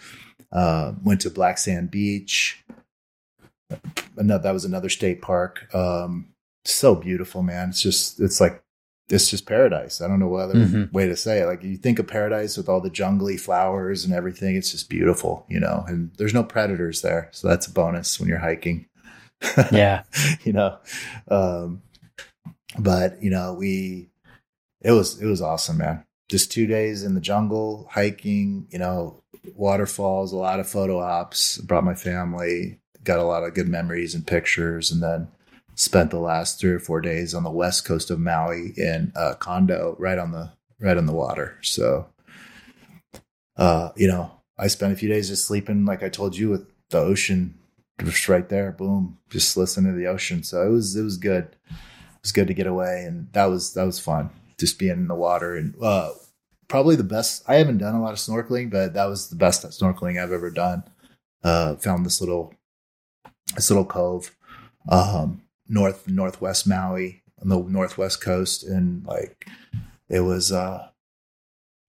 uh, 0.52 0.92
went 1.02 1.22
to 1.22 1.30
Black 1.30 1.56
Sand 1.56 1.90
Beach. 1.90 2.62
Another, 4.16 4.42
that 4.42 4.52
was 4.52 4.64
another 4.66 4.88
state 4.90 5.22
park. 5.22 5.74
Um, 5.74 6.28
so 6.66 6.94
beautiful, 6.94 7.42
man. 7.42 7.70
It's 7.70 7.80
just, 7.82 8.20
it's 8.20 8.38
like, 8.40 8.62
it's 9.08 9.30
just 9.30 9.46
paradise. 9.46 10.00
I 10.00 10.08
don't 10.08 10.18
know 10.20 10.28
what 10.28 10.42
other 10.44 10.54
Mhm. 10.56 10.92
way 10.92 11.06
to 11.06 11.16
say 11.16 11.40
it. 11.40 11.46
Like 11.46 11.62
you 11.62 11.76
think 11.76 11.98
of 11.98 12.06
paradise 12.06 12.56
with 12.56 12.68
all 12.68 12.80
the 12.80 12.90
jungly 12.90 13.36
flowers 13.38 14.04
and 14.04 14.12
everything. 14.14 14.56
It's 14.56 14.70
just 14.72 14.88
beautiful, 14.90 15.44
you 15.48 15.60
know, 15.60 15.84
and 15.88 16.10
there's 16.18 16.32
no 16.34 16.44
predators 16.44 17.00
there. 17.02 17.28
So 17.32 17.48
that's 17.48 17.66
a 17.66 17.70
bonus 17.72 18.18
when 18.20 18.28
you're 18.28 18.38
hiking. 18.38 18.86
Yeah. 19.72 20.02
you 20.44 20.52
know 20.52 20.78
um 21.28 21.82
but 22.78 23.22
you 23.22 23.30
know 23.30 23.54
we 23.54 24.08
it 24.80 24.92
was 24.92 25.20
it 25.20 25.26
was 25.26 25.40
awesome 25.40 25.78
man 25.78 26.04
just 26.28 26.50
two 26.50 26.66
days 26.66 27.04
in 27.04 27.14
the 27.14 27.20
jungle 27.20 27.88
hiking 27.90 28.66
you 28.70 28.78
know 28.78 29.22
waterfalls 29.54 30.32
a 30.32 30.36
lot 30.36 30.60
of 30.60 30.68
photo 30.68 30.98
ops 30.98 31.58
brought 31.58 31.84
my 31.84 31.94
family 31.94 32.80
got 33.02 33.18
a 33.18 33.24
lot 33.24 33.44
of 33.44 33.54
good 33.54 33.68
memories 33.68 34.14
and 34.14 34.26
pictures 34.26 34.90
and 34.90 35.02
then 35.02 35.28
spent 35.74 36.10
the 36.10 36.18
last 36.18 36.58
three 36.58 36.70
or 36.70 36.78
four 36.78 37.00
days 37.00 37.34
on 37.34 37.42
the 37.42 37.50
west 37.50 37.84
coast 37.84 38.10
of 38.10 38.18
maui 38.18 38.72
in 38.76 39.12
a 39.14 39.34
condo 39.34 39.96
right 39.98 40.18
on 40.18 40.32
the 40.32 40.50
right 40.80 40.96
on 40.96 41.06
the 41.06 41.12
water 41.12 41.58
so 41.62 42.06
uh 43.56 43.90
you 43.96 44.08
know 44.08 44.30
i 44.58 44.66
spent 44.66 44.92
a 44.92 44.96
few 44.96 45.08
days 45.08 45.28
just 45.28 45.46
sleeping 45.46 45.84
like 45.84 46.02
i 46.02 46.08
told 46.08 46.36
you 46.36 46.48
with 46.48 46.66
the 46.90 46.98
ocean 46.98 47.54
just 48.02 48.28
right 48.28 48.48
there 48.48 48.72
boom 48.72 49.18
just 49.30 49.56
listen 49.56 49.84
to 49.84 49.92
the 49.92 50.06
ocean. 50.06 50.42
So 50.42 50.66
it 50.66 50.70
was 50.70 50.96
it 50.96 51.02
was 51.02 51.16
good. 51.16 51.56
It 51.70 52.22
was 52.22 52.32
good 52.32 52.46
to 52.48 52.54
get 52.54 52.66
away 52.66 53.04
and 53.06 53.32
that 53.32 53.46
was 53.46 53.74
that 53.74 53.84
was 53.84 54.00
fun 54.00 54.30
just 54.58 54.78
being 54.78 54.92
in 54.92 55.08
the 55.08 55.14
water 55.14 55.56
and 55.56 55.74
uh 55.82 56.10
probably 56.68 56.96
the 56.96 57.04
best 57.04 57.42
i 57.48 57.56
haven't 57.56 57.78
done 57.78 57.94
a 57.94 58.02
lot 58.02 58.12
of 58.12 58.18
snorkeling 58.18 58.70
but 58.70 58.94
that 58.94 59.04
was 59.06 59.28
the 59.28 59.36
best 59.36 59.62
snorkeling 59.64 60.22
i've 60.22 60.32
ever 60.32 60.50
done. 60.50 60.82
Uh 61.42 61.76
found 61.76 62.06
this 62.06 62.20
little 62.20 62.54
this 63.54 63.70
little 63.70 63.84
cove 63.84 64.34
um 64.88 65.42
north 65.68 66.08
northwest 66.08 66.66
maui 66.66 67.22
on 67.42 67.48
the 67.48 67.58
northwest 67.58 68.22
coast 68.22 68.64
and 68.64 69.04
like 69.06 69.46
it 70.08 70.20
was 70.20 70.50
uh 70.52 70.88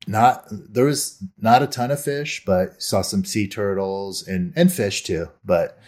not 0.08 0.46
there 0.50 0.86
was 0.86 1.24
not 1.38 1.64
a 1.64 1.68
ton 1.68 1.92
of 1.92 2.02
fish 2.02 2.44
but 2.46 2.82
saw 2.82 3.02
some 3.02 3.26
sea 3.26 3.48
turtles 3.48 4.28
and 4.28 4.54
and 4.56 4.72
fish 4.72 5.04
too 5.04 5.28
but 5.44 5.80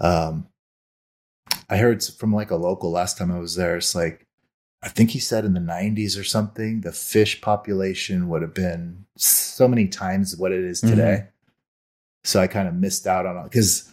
um 0.00 0.46
i 1.68 1.76
heard 1.76 2.02
from 2.02 2.32
like 2.32 2.50
a 2.50 2.56
local 2.56 2.90
last 2.90 3.18
time 3.18 3.30
i 3.30 3.38
was 3.38 3.56
there 3.56 3.76
it's 3.76 3.94
like 3.94 4.26
i 4.82 4.88
think 4.88 5.10
he 5.10 5.18
said 5.18 5.44
in 5.44 5.54
the 5.54 5.60
90s 5.60 6.18
or 6.18 6.24
something 6.24 6.82
the 6.82 6.92
fish 6.92 7.40
population 7.40 8.28
would 8.28 8.42
have 8.42 8.54
been 8.54 9.04
so 9.16 9.66
many 9.68 9.86
times 9.88 10.36
what 10.36 10.52
it 10.52 10.64
is 10.64 10.80
today. 10.80 11.26
So 12.24 12.40
i 12.40 12.46
kind 12.46 12.68
of 12.68 12.74
missed 12.74 13.06
out 13.06 13.26
on 13.26 13.36
it 13.36 13.44
because 13.44 13.92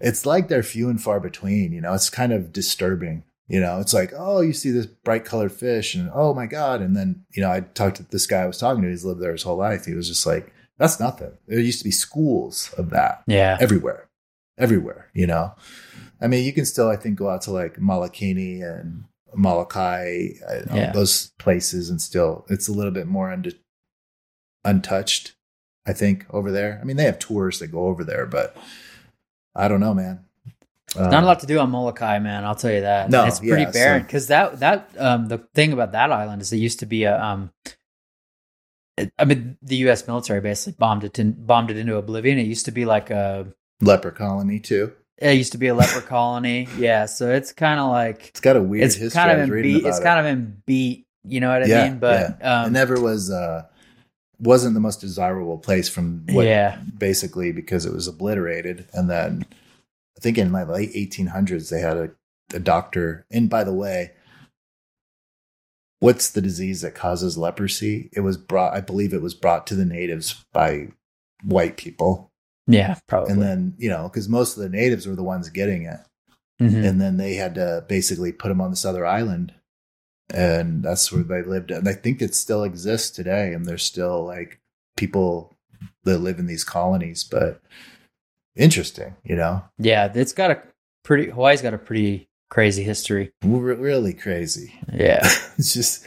it's 0.00 0.26
like 0.26 0.48
they're 0.48 0.62
few 0.62 0.88
and 0.88 1.00
far 1.00 1.20
between 1.20 1.72
you 1.72 1.80
know 1.80 1.94
it's 1.94 2.10
kind 2.10 2.32
of 2.32 2.52
disturbing 2.52 3.22
you 3.48 3.60
know 3.60 3.80
it's 3.80 3.94
like 3.94 4.12
oh 4.16 4.40
you 4.40 4.52
see 4.52 4.70
this 4.70 4.86
bright 4.86 5.24
colored 5.24 5.52
fish 5.52 5.94
and 5.94 6.10
oh 6.14 6.32
my 6.34 6.46
god 6.46 6.80
and 6.80 6.96
then 6.96 7.24
you 7.32 7.42
know 7.42 7.50
i 7.50 7.60
talked 7.60 7.96
to 7.96 8.02
this 8.10 8.26
guy 8.26 8.42
i 8.42 8.46
was 8.46 8.58
talking 8.58 8.82
to 8.82 8.88
he's 8.88 9.04
lived 9.04 9.20
there 9.20 9.32
his 9.32 9.42
whole 9.42 9.56
life 9.56 9.84
he 9.86 9.94
was 9.94 10.08
just 10.08 10.26
like 10.26 10.52
that's 10.78 11.00
nothing 11.00 11.32
there 11.46 11.58
used 11.58 11.78
to 11.78 11.84
be 11.84 11.90
schools 11.90 12.72
of 12.78 12.90
that 12.90 13.22
Yeah. 13.26 13.56
everywhere 13.60 14.08
everywhere 14.58 15.10
you 15.14 15.26
know 15.26 15.54
i 16.20 16.26
mean 16.26 16.44
you 16.44 16.52
can 16.52 16.66
still 16.66 16.88
i 16.88 16.96
think 16.96 17.16
go 17.18 17.28
out 17.30 17.42
to 17.42 17.50
like 17.50 17.76
Molokini 17.76 18.62
and 18.62 19.04
molokai 19.34 20.28
Yeah. 20.72 20.92
those 20.92 21.28
places 21.38 21.90
and 21.90 22.00
still 22.00 22.44
it's 22.48 22.68
a 22.68 22.72
little 22.72 22.92
bit 22.92 23.06
more 23.06 23.30
unde- 23.30 23.58
untouched 24.64 25.34
i 25.86 25.92
think 25.92 26.26
over 26.30 26.50
there 26.50 26.78
i 26.80 26.84
mean 26.84 26.96
they 26.96 27.04
have 27.04 27.18
tours 27.18 27.58
that 27.58 27.68
go 27.68 27.86
over 27.86 28.04
there 28.04 28.26
but 28.26 28.56
i 29.54 29.68
don't 29.68 29.80
know 29.80 29.94
man 29.94 30.24
Not 30.96 31.22
a 31.22 31.26
lot 31.26 31.40
to 31.40 31.46
do 31.46 31.58
on 31.58 31.70
Molokai, 31.70 32.18
man. 32.18 32.44
I'll 32.44 32.54
tell 32.54 32.72
you 32.72 32.80
that. 32.82 33.10
No, 33.10 33.26
it's 33.26 33.40
pretty 33.40 33.62
yeah, 33.64 33.70
barren 33.70 34.00
so- 34.00 34.06
because 34.06 34.26
that 34.28 34.60
that 34.60 34.90
um 34.98 35.26
the 35.28 35.38
thing 35.54 35.72
about 35.72 35.92
that 35.92 36.10
island 36.10 36.42
is 36.42 36.52
it 36.52 36.56
used 36.56 36.80
to 36.80 36.86
be 36.86 37.04
a 37.04 37.20
um. 37.22 37.52
it- 38.96 39.12
I 39.18 39.24
mean, 39.24 39.58
the 39.62 39.76
U.S. 39.76 40.06
military 40.06 40.40
basically 40.40 40.76
bombed 40.78 41.04
it 41.04 41.18
in, 41.18 41.32
bombed 41.32 41.70
it 41.70 41.76
into 41.76 41.96
oblivion. 41.96 42.38
It 42.38 42.46
used 42.46 42.64
to 42.66 42.72
be 42.72 42.84
like 42.84 43.10
a 43.10 43.46
leper 43.80 44.10
colony 44.10 44.58
too 44.60 44.92
it 45.20 45.34
used 45.34 45.52
to 45.52 45.58
be 45.58 45.66
a 45.68 45.74
leper 45.74 46.00
colony. 46.06 46.68
Yeah, 46.78 47.06
so 47.06 47.30
it's 47.30 47.52
kind 47.52 47.80
of 47.80 47.90
like 47.90 48.28
it's 48.28 48.40
got 48.40 48.56
a 48.56 48.62
weird 48.62 48.84
it's 48.84 48.94
history 48.94 49.18
kind 49.20 49.40
of 49.40 49.50
in 49.50 49.62
beat. 49.62 49.84
It's 49.84 49.98
it. 49.98 50.02
kind 50.02 50.20
of 50.20 50.26
in 50.26 50.62
beat. 50.66 51.06
You 51.24 51.40
know 51.40 51.48
what 51.50 51.62
I 51.62 51.66
Yeah, 51.66 51.84
mean? 51.84 51.98
But 51.98 52.38
it 52.40 52.44
um, 52.44 52.72
never 52.72 53.00
was 53.00 53.30
uh 53.30 53.64
wasn't 54.38 54.74
the 54.74 54.80
most 54.80 55.00
desirable 55.00 55.58
place 55.58 55.88
from 55.88 56.24
what 56.30 56.46
yeah, 56.46 56.78
basically 56.96 57.52
because 57.52 57.84
it 57.84 57.92
was 57.92 58.06
obliterated 58.06 58.86
and 58.92 59.10
then 59.10 59.44
i 60.18 60.20
think 60.20 60.36
in 60.36 60.52
like 60.52 60.68
late 60.68 60.92
1800s 60.92 61.70
they 61.70 61.80
had 61.80 61.96
a, 61.96 62.10
a 62.52 62.58
doctor. 62.58 63.24
And 63.30 63.48
by 63.48 63.64
the 63.64 63.72
way 63.72 64.12
what's 66.00 66.30
the 66.30 66.40
disease 66.40 66.82
that 66.82 66.94
causes 66.94 67.36
leprosy? 67.38 68.10
It 68.12 68.20
was 68.20 68.36
brought 68.36 68.74
i 68.74 68.80
believe 68.80 69.12
it 69.14 69.22
was 69.22 69.34
brought 69.34 69.66
to 69.68 69.74
the 69.74 69.86
natives 69.86 70.44
by 70.52 70.88
white 71.42 71.76
people. 71.76 72.30
Yeah, 72.66 72.96
probably. 73.06 73.32
and 73.32 73.42
then 73.42 73.74
you 73.78 73.88
know 73.88 74.08
because 74.08 74.28
most 74.28 74.56
of 74.56 74.62
the 74.62 74.68
natives 74.68 75.06
were 75.06 75.16
the 75.16 75.22
ones 75.22 75.48
getting 75.48 75.84
it. 75.84 76.00
Mhm. 76.60 76.84
and 76.88 77.00
then 77.00 77.16
they 77.18 77.34
had 77.34 77.54
to 77.54 77.84
basically 77.88 78.32
put 78.32 78.48
them 78.48 78.60
on 78.60 78.70
this 78.70 78.84
other 78.84 79.06
island. 79.06 79.54
And 80.34 80.82
that's 80.82 81.10
where 81.12 81.22
they 81.22 81.42
lived. 81.42 81.70
And 81.70 81.88
i 81.88 81.92
think 81.94 82.20
it 82.20 82.34
still 82.34 82.64
exists 82.64 83.10
today. 83.10 83.52
And 83.54 83.64
there's 83.64 83.84
still 83.84 84.24
like 84.24 84.60
people 84.96 85.56
that 86.04 86.18
live 86.18 86.38
in 86.40 86.46
these 86.46 86.64
colonies. 86.64 87.22
But 87.24 87.62
interesting 88.58 89.16
you 89.24 89.36
know 89.36 89.64
yeah, 89.78 90.10
it's 90.14 90.32
got 90.32 90.50
a 90.50 90.62
pretty 91.04 91.30
Hawaii's 91.30 91.62
got 91.62 91.74
a 91.74 91.78
pretty 91.78 92.28
crazy 92.50 92.82
history. 92.82 93.32
Re- 93.42 93.74
really 93.74 94.12
crazy 94.14 94.74
Yeah, 94.92 95.20
it's 95.58 95.72
just 95.72 96.06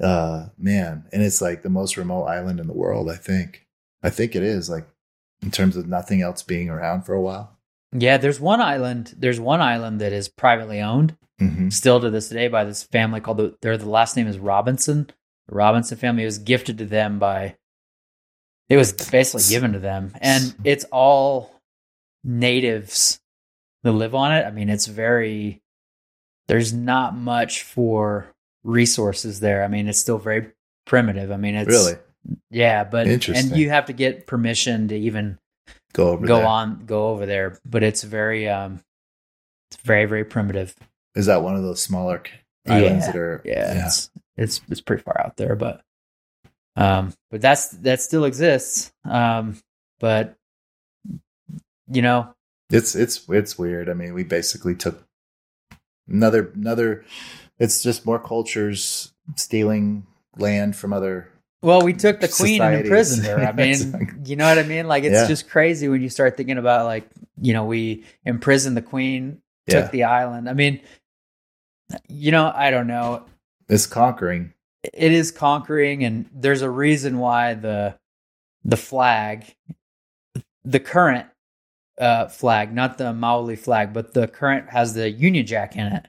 uh 0.00 0.46
man 0.58 1.04
and 1.12 1.22
it's 1.22 1.40
like 1.40 1.62
the 1.62 1.70
most 1.70 1.96
remote 1.96 2.24
island 2.24 2.60
in 2.60 2.66
the 2.66 2.74
world 2.74 3.08
i 3.10 3.16
think 3.16 3.66
i 4.02 4.10
think 4.10 4.36
it 4.36 4.42
is 4.42 4.68
like 4.68 4.86
in 5.40 5.50
terms 5.50 5.74
of 5.74 5.88
nothing 5.88 6.20
else 6.20 6.42
being 6.42 6.68
around 6.68 7.02
for 7.06 7.14
a 7.14 7.20
while 7.20 7.56
yeah. 7.92 8.16
There's 8.16 8.40
one 8.40 8.60
island. 8.60 9.14
There's 9.16 9.40
one 9.40 9.60
island 9.60 10.00
that 10.00 10.12
is 10.12 10.28
privately 10.28 10.80
owned. 10.80 11.16
hmm 11.38 11.68
still 11.68 12.00
to 12.00 12.10
this 12.10 12.28
day 12.28 12.48
by 12.48 12.64
this 12.64 12.82
family 12.82 13.20
called 13.20 13.36
the 13.38 13.54
their 13.60 13.76
the 13.76 13.88
last 13.88 14.16
name 14.16 14.26
is 14.26 14.38
Robinson. 14.38 15.10
The 15.48 15.54
Robinson 15.54 15.98
family 15.98 16.22
it 16.22 16.26
was 16.26 16.38
gifted 16.38 16.78
to 16.78 16.86
them 16.86 17.18
by 17.18 17.56
it 18.68 18.76
was 18.76 18.92
basically 18.92 19.44
given 19.48 19.72
to 19.72 19.78
them. 19.78 20.12
And 20.20 20.54
it's 20.64 20.84
all 20.92 21.55
natives 22.26 23.20
that 23.84 23.92
live 23.92 24.14
on 24.14 24.32
it. 24.34 24.44
I 24.44 24.50
mean, 24.50 24.68
it's 24.68 24.86
very 24.86 25.62
there's 26.48 26.72
not 26.72 27.16
much 27.16 27.62
for 27.62 28.34
resources 28.64 29.40
there. 29.40 29.64
I 29.64 29.68
mean, 29.68 29.88
it's 29.88 29.98
still 29.98 30.18
very 30.18 30.52
primitive. 30.84 31.30
I 31.30 31.36
mean, 31.36 31.54
it's 31.54 31.68
really 31.68 31.94
yeah, 32.50 32.84
but 32.84 33.06
Interesting. 33.06 33.52
and 33.52 33.58
you 33.58 33.70
have 33.70 33.86
to 33.86 33.92
get 33.92 34.26
permission 34.26 34.88
to 34.88 34.96
even 34.96 35.38
go 35.92 36.08
over 36.10 36.26
go 36.26 36.38
there. 36.38 36.46
on 36.46 36.84
go 36.84 37.08
over 37.08 37.24
there, 37.24 37.58
but 37.64 37.82
it's 37.82 38.02
very 38.02 38.48
um 38.48 38.80
it's 39.70 39.80
very 39.82 40.06
very 40.06 40.24
primitive. 40.24 40.74
is 41.14 41.26
that 41.26 41.42
one 41.42 41.56
of 41.56 41.62
those 41.62 41.80
smaller 41.80 42.22
islands 42.66 43.06
Yeah, 43.06 43.12
that 43.12 43.16
are 43.18 43.42
yeah, 43.44 43.86
It's, 43.86 44.10
it's 44.36 44.60
it's 44.68 44.80
pretty 44.80 45.02
far 45.04 45.20
out 45.24 45.36
there, 45.36 45.54
but 45.54 45.82
um, 46.74 47.14
but 47.30 47.40
that's 47.40 47.68
that 47.68 48.00
still 48.02 48.24
exists. 48.24 48.92
Um, 49.04 49.56
but 49.98 50.36
you 51.90 52.02
know, 52.02 52.34
It's 52.70 52.94
it's 52.94 53.28
it's 53.28 53.58
weird. 53.58 53.88
I 53.88 53.94
mean, 53.94 54.14
we 54.14 54.24
basically 54.24 54.74
took 54.74 55.04
another 56.08 56.50
another. 56.54 57.04
It's 57.58 57.82
just 57.82 58.04
more 58.06 58.18
cultures 58.18 59.12
stealing 59.36 60.06
land 60.36 60.76
from 60.76 60.92
other. 60.92 61.28
well, 61.62 61.80
we 61.82 61.92
took 61.94 62.20
the 62.20 62.28
queen 62.28 62.60
and 62.62 62.82
imprisoned 62.82 63.26
her. 63.26 63.38
I 63.44 63.52
mean, 63.64 64.20
you 64.24 64.36
know 64.36 64.46
what 64.46 64.58
I 64.58 64.62
mean? 64.64 64.86
Like 64.88 65.04
it's 65.04 65.14
Yeah. 65.14 65.26
just 65.26 65.48
crazy 65.48 65.88
when 65.88 66.02
you 66.02 66.08
start 66.10 66.36
thinking 66.36 66.58
about 66.58 66.86
like 66.86 67.08
you 67.40 67.52
know 67.52 67.64
we 67.64 68.04
imprisoned 68.24 68.76
the 68.76 68.82
queen, 68.82 69.40
took 69.68 69.84
Yeah, 69.86 69.90
the 69.90 70.04
island. 70.04 70.48
I 70.48 70.52
mean, 70.52 70.80
you 72.08 72.30
know, 72.32 72.52
I 72.54 72.70
don't 72.70 72.86
know. 72.86 73.24
it's 73.68 73.86
conquering. 73.86 74.52
it 74.82 75.12
is 75.12 75.30
conquering 75.32 76.04
and 76.04 76.28
there's 76.32 76.62
a 76.62 76.70
reason 76.70 77.18
why 77.18 77.54
the 77.54 77.98
the 78.64 78.76
flag 78.76 79.54
the 80.64 80.78
current 80.80 81.26
uh 81.98 82.28
flag 82.28 82.74
not 82.74 82.98
the 82.98 83.04
maoli 83.12 83.58
flag 83.58 83.92
but 83.92 84.12
the 84.14 84.28
current 84.28 84.68
has 84.70 84.94
the 84.94 85.10
union 85.10 85.46
jack 85.46 85.76
in 85.76 85.86
it 85.86 86.06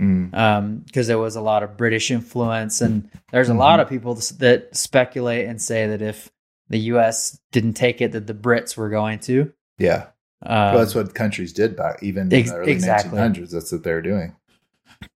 Mm. 0.00 0.32
um 0.32 0.78
because 0.86 1.08
there 1.08 1.18
was 1.18 1.34
a 1.34 1.40
lot 1.40 1.64
of 1.64 1.76
british 1.76 2.12
influence 2.12 2.80
and 2.80 3.10
there's 3.32 3.48
a 3.48 3.54
lot 3.54 3.80
of 3.80 3.88
people 3.88 4.14
that 4.38 4.68
speculate 4.76 5.48
and 5.48 5.60
say 5.60 5.88
that 5.88 6.00
if 6.02 6.30
the 6.68 6.78
us 6.78 7.40
didn't 7.50 7.72
take 7.74 8.00
it 8.00 8.12
that 8.12 8.28
the 8.28 8.34
brits 8.34 8.76
were 8.76 8.90
going 8.90 9.18
to 9.18 9.52
Yeah, 9.78 10.06
um, 10.46 10.74
well, 10.74 10.78
that's 10.78 10.94
what 10.94 11.14
countries 11.16 11.52
did 11.52 11.74
back 11.74 12.00
even 12.02 12.30
in 12.32 12.44
the 12.46 12.52
early 12.54 12.70
exactly. 12.70 13.18
1900s. 13.18 13.50
That's 13.50 13.72
what 13.72 13.82
they 13.82 13.92
were 13.92 14.02
doing. 14.02 14.36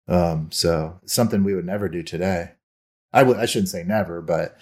Um, 0.08 0.50
so 0.52 1.00
something 1.06 1.44
we 1.44 1.54
would 1.54 1.66
never 1.66 1.88
do 1.88 2.02
today. 2.02 2.54
I 3.14 3.22
would 3.22 3.38
I 3.38 3.46
shouldn't 3.46 3.70
say 3.70 3.84
never, 3.84 4.20
but 4.22 4.58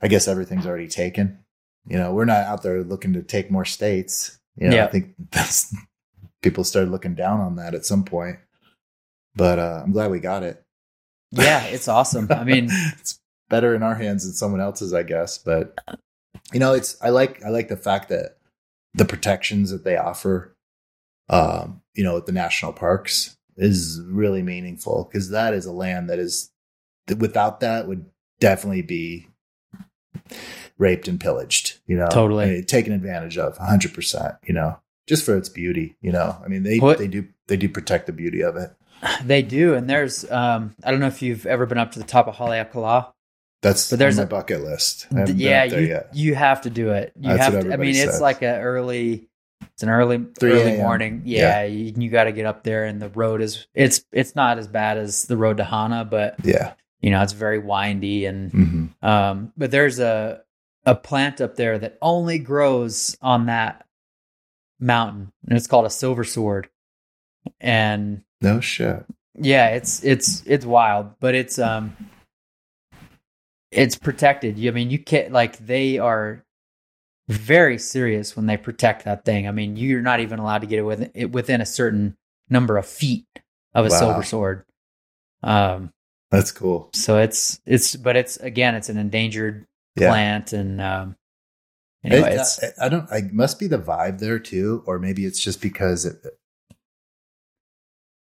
I 0.00 0.06
guess 0.08 0.28
everything's 0.28 0.66
already 0.66 0.88
taken. 0.88 1.38
You 1.86 1.98
know, 1.98 2.12
we're 2.12 2.24
not 2.24 2.44
out 2.44 2.62
there 2.62 2.82
looking 2.82 3.12
to 3.14 3.22
take 3.22 3.50
more 3.50 3.64
states. 3.64 4.38
You 4.56 4.68
know, 4.68 4.76
Yeah. 4.76 4.84
I 4.86 4.88
think 4.88 5.14
that's 5.30 5.74
people 6.42 6.64
started 6.64 6.90
looking 6.90 7.14
down 7.14 7.40
on 7.40 7.56
that 7.56 7.74
at 7.74 7.84
some 7.84 8.04
point. 8.04 8.38
But 9.34 9.58
uh, 9.58 9.82
I'm 9.84 9.92
glad 9.92 10.10
we 10.10 10.20
got 10.20 10.42
it. 10.42 10.62
Yeah, 11.32 11.64
it's 11.64 11.88
awesome. 11.88 12.28
I 12.30 12.44
mean, 12.44 12.68
it's 12.98 13.20
better 13.50 13.74
in 13.74 13.82
our 13.82 13.94
hands 13.94 14.24
than 14.24 14.32
someone 14.32 14.60
else's, 14.60 14.94
I 14.94 15.02
guess. 15.02 15.38
But 15.38 15.78
you 16.52 16.60
know, 16.60 16.72
it's 16.72 16.96
I 17.02 17.10
like 17.10 17.44
I 17.44 17.50
like 17.50 17.68
the 17.68 17.76
fact 17.76 18.08
that 18.08 18.38
the 18.94 19.04
protections 19.04 19.70
that 19.70 19.84
they 19.84 19.96
offer, 19.96 20.56
um, 21.28 21.82
you 21.94 22.02
know, 22.02 22.16
at 22.16 22.26
the 22.26 22.32
national 22.32 22.72
parks 22.72 23.36
is 23.56 24.00
really 24.06 24.42
meaningful 24.42 25.08
because 25.10 25.30
that 25.30 25.52
is 25.54 25.66
a 25.66 25.72
land 25.72 26.08
that 26.08 26.18
is 26.18 26.50
without 27.18 27.60
that 27.60 27.86
would 27.86 28.06
definitely 28.40 28.82
be 28.82 29.28
raped 30.78 31.08
and 31.08 31.18
pillaged. 31.20 31.78
You 31.86 31.96
know, 31.96 32.08
Totally. 32.08 32.44
I 32.44 32.48
mean, 32.48 32.64
taken 32.64 32.92
advantage 32.92 33.38
of, 33.38 33.56
hundred 33.58 33.94
percent. 33.94 34.34
You 34.44 34.54
know, 34.54 34.78
just 35.06 35.24
for 35.24 35.36
its 35.36 35.48
beauty. 35.48 35.96
You 36.00 36.12
know, 36.12 36.36
I 36.44 36.48
mean 36.48 36.62
they 36.62 36.78
What- 36.78 36.98
they 36.98 37.08
do 37.08 37.26
they 37.48 37.56
do 37.56 37.68
protect 37.68 38.06
the 38.06 38.12
beauty 38.12 38.42
of 38.42 38.56
it. 38.56 38.70
they 39.24 39.42
do, 39.42 39.74
and 39.74 39.88
there's 39.88 40.30
um, 40.30 40.74
I 40.84 40.90
don't 40.90 41.00
know 41.00 41.06
if 41.06 41.22
you've 41.22 41.46
ever 41.46 41.66
been 41.66 41.78
up 41.78 41.92
to 41.92 41.98
the 41.98 42.04
top 42.04 42.28
of 42.28 42.36
Haleakala. 42.36 43.12
That's 43.62 43.90
But 43.90 43.98
there's 43.98 44.18
on 44.18 44.24
my 44.24 44.26
a- 44.26 44.30
bucket 44.30 44.62
list. 44.62 45.06
Yeah, 45.34 45.64
you 45.64 45.78
yet. 45.86 46.10
you 46.12 46.34
have 46.34 46.62
to 46.62 46.70
do 46.70 46.90
it. 46.90 47.12
You 47.18 47.30
That's 47.36 47.54
have 47.54 47.64
to. 47.64 47.72
I 47.72 47.76
mean, 47.76 47.96
it's 47.96 48.20
like 48.20 48.42
a 48.42 48.58
early. 48.60 49.28
It's 49.72 49.82
an 49.82 49.88
early 49.88 50.24
3 50.38 50.52
early 50.52 50.76
morning. 50.76 51.22
Yeah, 51.24 51.64
you, 51.64 51.92
you 51.96 52.10
got 52.10 52.24
to 52.24 52.32
get 52.32 52.46
up 52.46 52.62
there, 52.62 52.84
and 52.84 53.00
the 53.00 53.08
road 53.10 53.40
is 53.40 53.66
it's 53.74 54.04
it's 54.12 54.34
not 54.36 54.58
as 54.58 54.66
bad 54.68 54.98
as 54.98 55.24
the 55.24 55.36
road 55.36 55.56
to 55.58 55.64
Hana, 55.64 56.04
but 56.04 56.36
Yeah. 56.44 56.74
you 57.00 57.10
know 57.10 57.22
it's 57.22 57.32
very 57.32 57.58
windy 57.58 58.26
and 58.26 58.52
hmm 58.52 58.86
um. 59.02 59.52
But 59.56 59.70
there's 59.70 59.98
a 59.98 60.42
a 60.86 60.94
plant 60.94 61.40
up 61.40 61.56
there 61.56 61.78
that 61.78 61.98
only 62.00 62.38
grows 62.38 63.16
on 63.20 63.46
that 63.46 63.84
mountain, 64.80 65.32
and 65.48 65.56
it's 65.58 65.66
called 65.66 65.84
a 65.86 65.90
silver 65.90 66.24
sword, 66.24 66.68
and 67.60 68.22
No 68.40 68.60
shit. 68.60 69.04
yeah, 69.34 69.68
it's 69.70 70.02
it's 70.04 70.42
it's 70.46 70.64
wild, 70.64 71.10
but 71.20 71.34
it's 71.34 71.58
um 71.58 71.96
it's 73.72 73.96
protected. 73.96 74.58
You 74.58 74.70
I 74.70 74.74
mean 74.74 74.90
you 74.90 74.98
can't 74.98 75.32
like 75.32 75.58
they 75.58 75.98
are 75.98 76.44
very 77.28 77.78
serious 77.78 78.36
when 78.36 78.46
they 78.46 78.56
protect 78.56 79.04
that 79.04 79.24
thing. 79.24 79.48
I 79.48 79.50
mean, 79.50 79.76
you're 79.76 80.00
not 80.00 80.20
even 80.20 80.38
allowed 80.38 80.60
to 80.60 80.66
get 80.68 80.78
it 80.78 80.82
within 80.82 81.10
it 81.14 81.32
within 81.32 81.60
a 81.60 81.66
certain 81.66 82.16
number 82.48 82.76
of 82.78 82.86
feet 82.86 83.26
of 83.74 83.84
a 83.86 83.90
Wow. 83.90 83.98
silver 83.98 84.22
sword. 84.22 84.64
Um 85.42 85.92
That's 86.30 86.52
cool. 86.52 86.90
so 86.92 87.18
it's 87.18 87.60
it's 87.66 87.96
but 87.96 88.16
it's 88.16 88.36
again 88.36 88.74
it's 88.76 88.88
an 88.88 88.96
endangered 88.98 89.66
Yeah. 89.96 90.10
plant 90.10 90.52
and 90.52 90.80
um 90.80 91.16
anyway, 92.04 92.32
It- 92.34 92.40
it's 92.40 92.62
I, 92.80 92.86
I 92.86 92.88
don't. 92.88 93.10
I 93.10 93.22
must 93.32 93.58
be 93.58 93.66
the 93.66 93.78
vibe 93.78 94.18
there 94.18 94.38
too, 94.38 94.82
or 94.86 94.98
maybe 94.98 95.24
it's 95.24 95.40
just 95.40 95.60
because 95.62 96.04
it. 96.04 96.16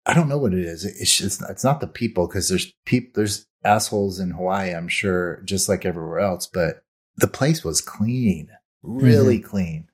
I 0.06 0.12
don't 0.12 0.28
know 0.28 0.38
what 0.38 0.52
it 0.52 0.60
is. 0.64 0.84
It's 0.84 1.16
just 1.16 1.42
it's 1.48 1.64
not 1.64 1.80
the 1.80 1.86
people 1.86 2.26
because 2.26 2.48
there's 2.48 2.72
peop 2.84 3.14
there's 3.14 3.46
assholes 3.64 4.20
in 4.20 4.32
Hawaii. 4.32 4.74
I'm 4.74 4.88
sure, 4.88 5.40
just 5.44 5.68
like 5.68 5.84
everywhere 5.86 6.20
else. 6.20 6.46
But 6.46 6.82
the 7.16 7.26
place 7.26 7.64
was 7.64 7.80
clean, 7.80 8.48
really 8.82 9.38
Mm-hmm. 9.38 9.48
clean. 9.48 9.88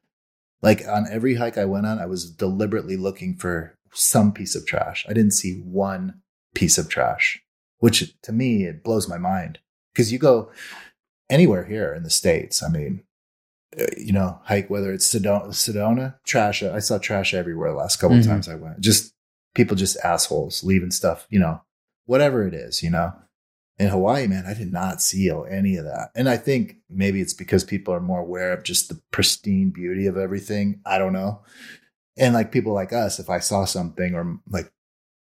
Like 0.63 0.83
on 0.87 1.07
every 1.11 1.37
hike 1.37 1.57
I 1.57 1.65
went 1.65 1.87
on, 1.87 1.99
I 2.01 2.07
was 2.07 2.31
deliberately 2.31 2.97
looking 2.97 3.37
for 3.37 3.79
some 3.93 4.33
piece 4.33 4.55
of 4.55 4.67
trash. 4.67 5.07
I 5.09 5.13
didn't 5.13 5.33
see 5.33 5.61
one 5.65 6.21
piece 6.55 6.77
of 6.77 6.89
trash, 6.89 7.41
which 7.79 8.21
to 8.23 8.33
me 8.33 8.65
it 8.65 8.83
blows 8.83 9.09
my 9.09 9.17
mind 9.19 9.61
because 9.95 10.13
you 10.13 10.19
go 10.19 10.51
anywhere 11.31 11.65
here 11.65 11.95
in 11.95 12.03
the 12.03 12.11
states. 12.11 12.63
I 12.63 12.69
mean, 12.69 13.03
uh, 13.81 13.85
you 13.97 14.13
know, 14.13 14.41
hike 14.45 14.69
whether 14.69 14.93
it's 14.93 15.13
Sedona, 15.13 15.49
Sedona 15.49 16.17
trash. 16.27 16.63
I 16.63 16.81
saw 16.81 16.99
trash 16.99 17.33
everywhere 17.33 17.71
the 17.71 17.77
last 17.77 17.97
couple 18.01 18.17
Mhm. 18.19 18.27
times 18.27 18.49
I 18.49 18.57
went. 18.57 18.81
Just 18.81 19.15
people, 19.55 19.77
just 19.77 19.97
assholes 20.05 20.63
leaving 20.65 20.91
stuff. 20.91 21.27
You 21.31 21.39
know, 21.39 21.63
whatever 22.07 22.47
it 22.47 22.53
is. 22.55 22.83
You 22.83 22.91
know, 22.91 23.13
in 23.79 23.89
Hawaii, 23.89 24.27
man, 24.27 24.45
I 24.47 24.55
did 24.55 24.73
not 24.73 25.01
see 25.01 25.31
any 25.31 25.77
of 25.77 25.85
that. 25.87 26.11
And 26.15 26.29
I 26.29 26.37
think 26.37 26.77
maybe 26.91 27.21
it's 27.21 27.33
because 27.33 27.65
people 27.65 27.95
are 27.95 28.01
more 28.01 28.21
aware 28.21 28.53
of 28.53 28.63
just 28.65 28.89
the 28.89 29.01
pristine 29.13 29.71
beauty 29.71 30.07
of 30.07 30.17
everything. 30.19 30.81
I 30.85 30.99
don't 30.99 31.13
know. 31.15 31.41
And 32.19 32.35
like 32.35 32.53
people 32.53 32.75
like 32.75 32.93
us, 32.93 33.19
if 33.19 33.31
I 33.31 33.39
saw 33.39 33.65
something 33.65 34.15
or 34.15 34.39
like 34.51 34.71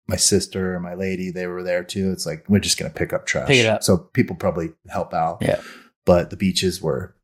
my 0.07 0.15
sister 0.15 0.73
or 0.73 0.79
my 0.79 0.93
lady, 0.95 1.29
they 1.31 1.45
were 1.47 1.61
there 1.63 1.83
too. 1.83 2.11
It's 2.11 2.25
like 2.25 2.45
we're 2.47 2.59
just 2.59 2.79
gonna 2.79 2.89
pick 2.93 3.11
up 3.13 3.25
trash. 3.25 3.47
Pick 3.47 3.59
it 3.59 3.65
up. 3.67 3.83
So 3.83 3.97
people 3.97 4.35
probably 4.37 4.71
help 4.89 5.13
out. 5.13 5.39
Yeah. 5.41 5.61
But 6.07 6.29
the 6.29 6.37
beaches 6.37 6.81
were 6.81 7.17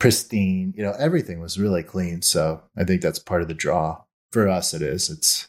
pristine. 0.00 0.72
You 0.74 0.82
know, 0.82 0.94
everything 0.98 1.40
was 1.40 1.60
really 1.60 1.82
clean. 1.82 2.22
So 2.22 2.62
I 2.74 2.84
think 2.84 3.02
that's 3.02 3.18
part 3.18 3.42
of 3.42 3.48
the 3.48 3.54
draw 3.54 4.02
for 4.32 4.48
us. 4.48 4.72
It 4.72 4.80
is. 4.80 5.10
It's 5.10 5.48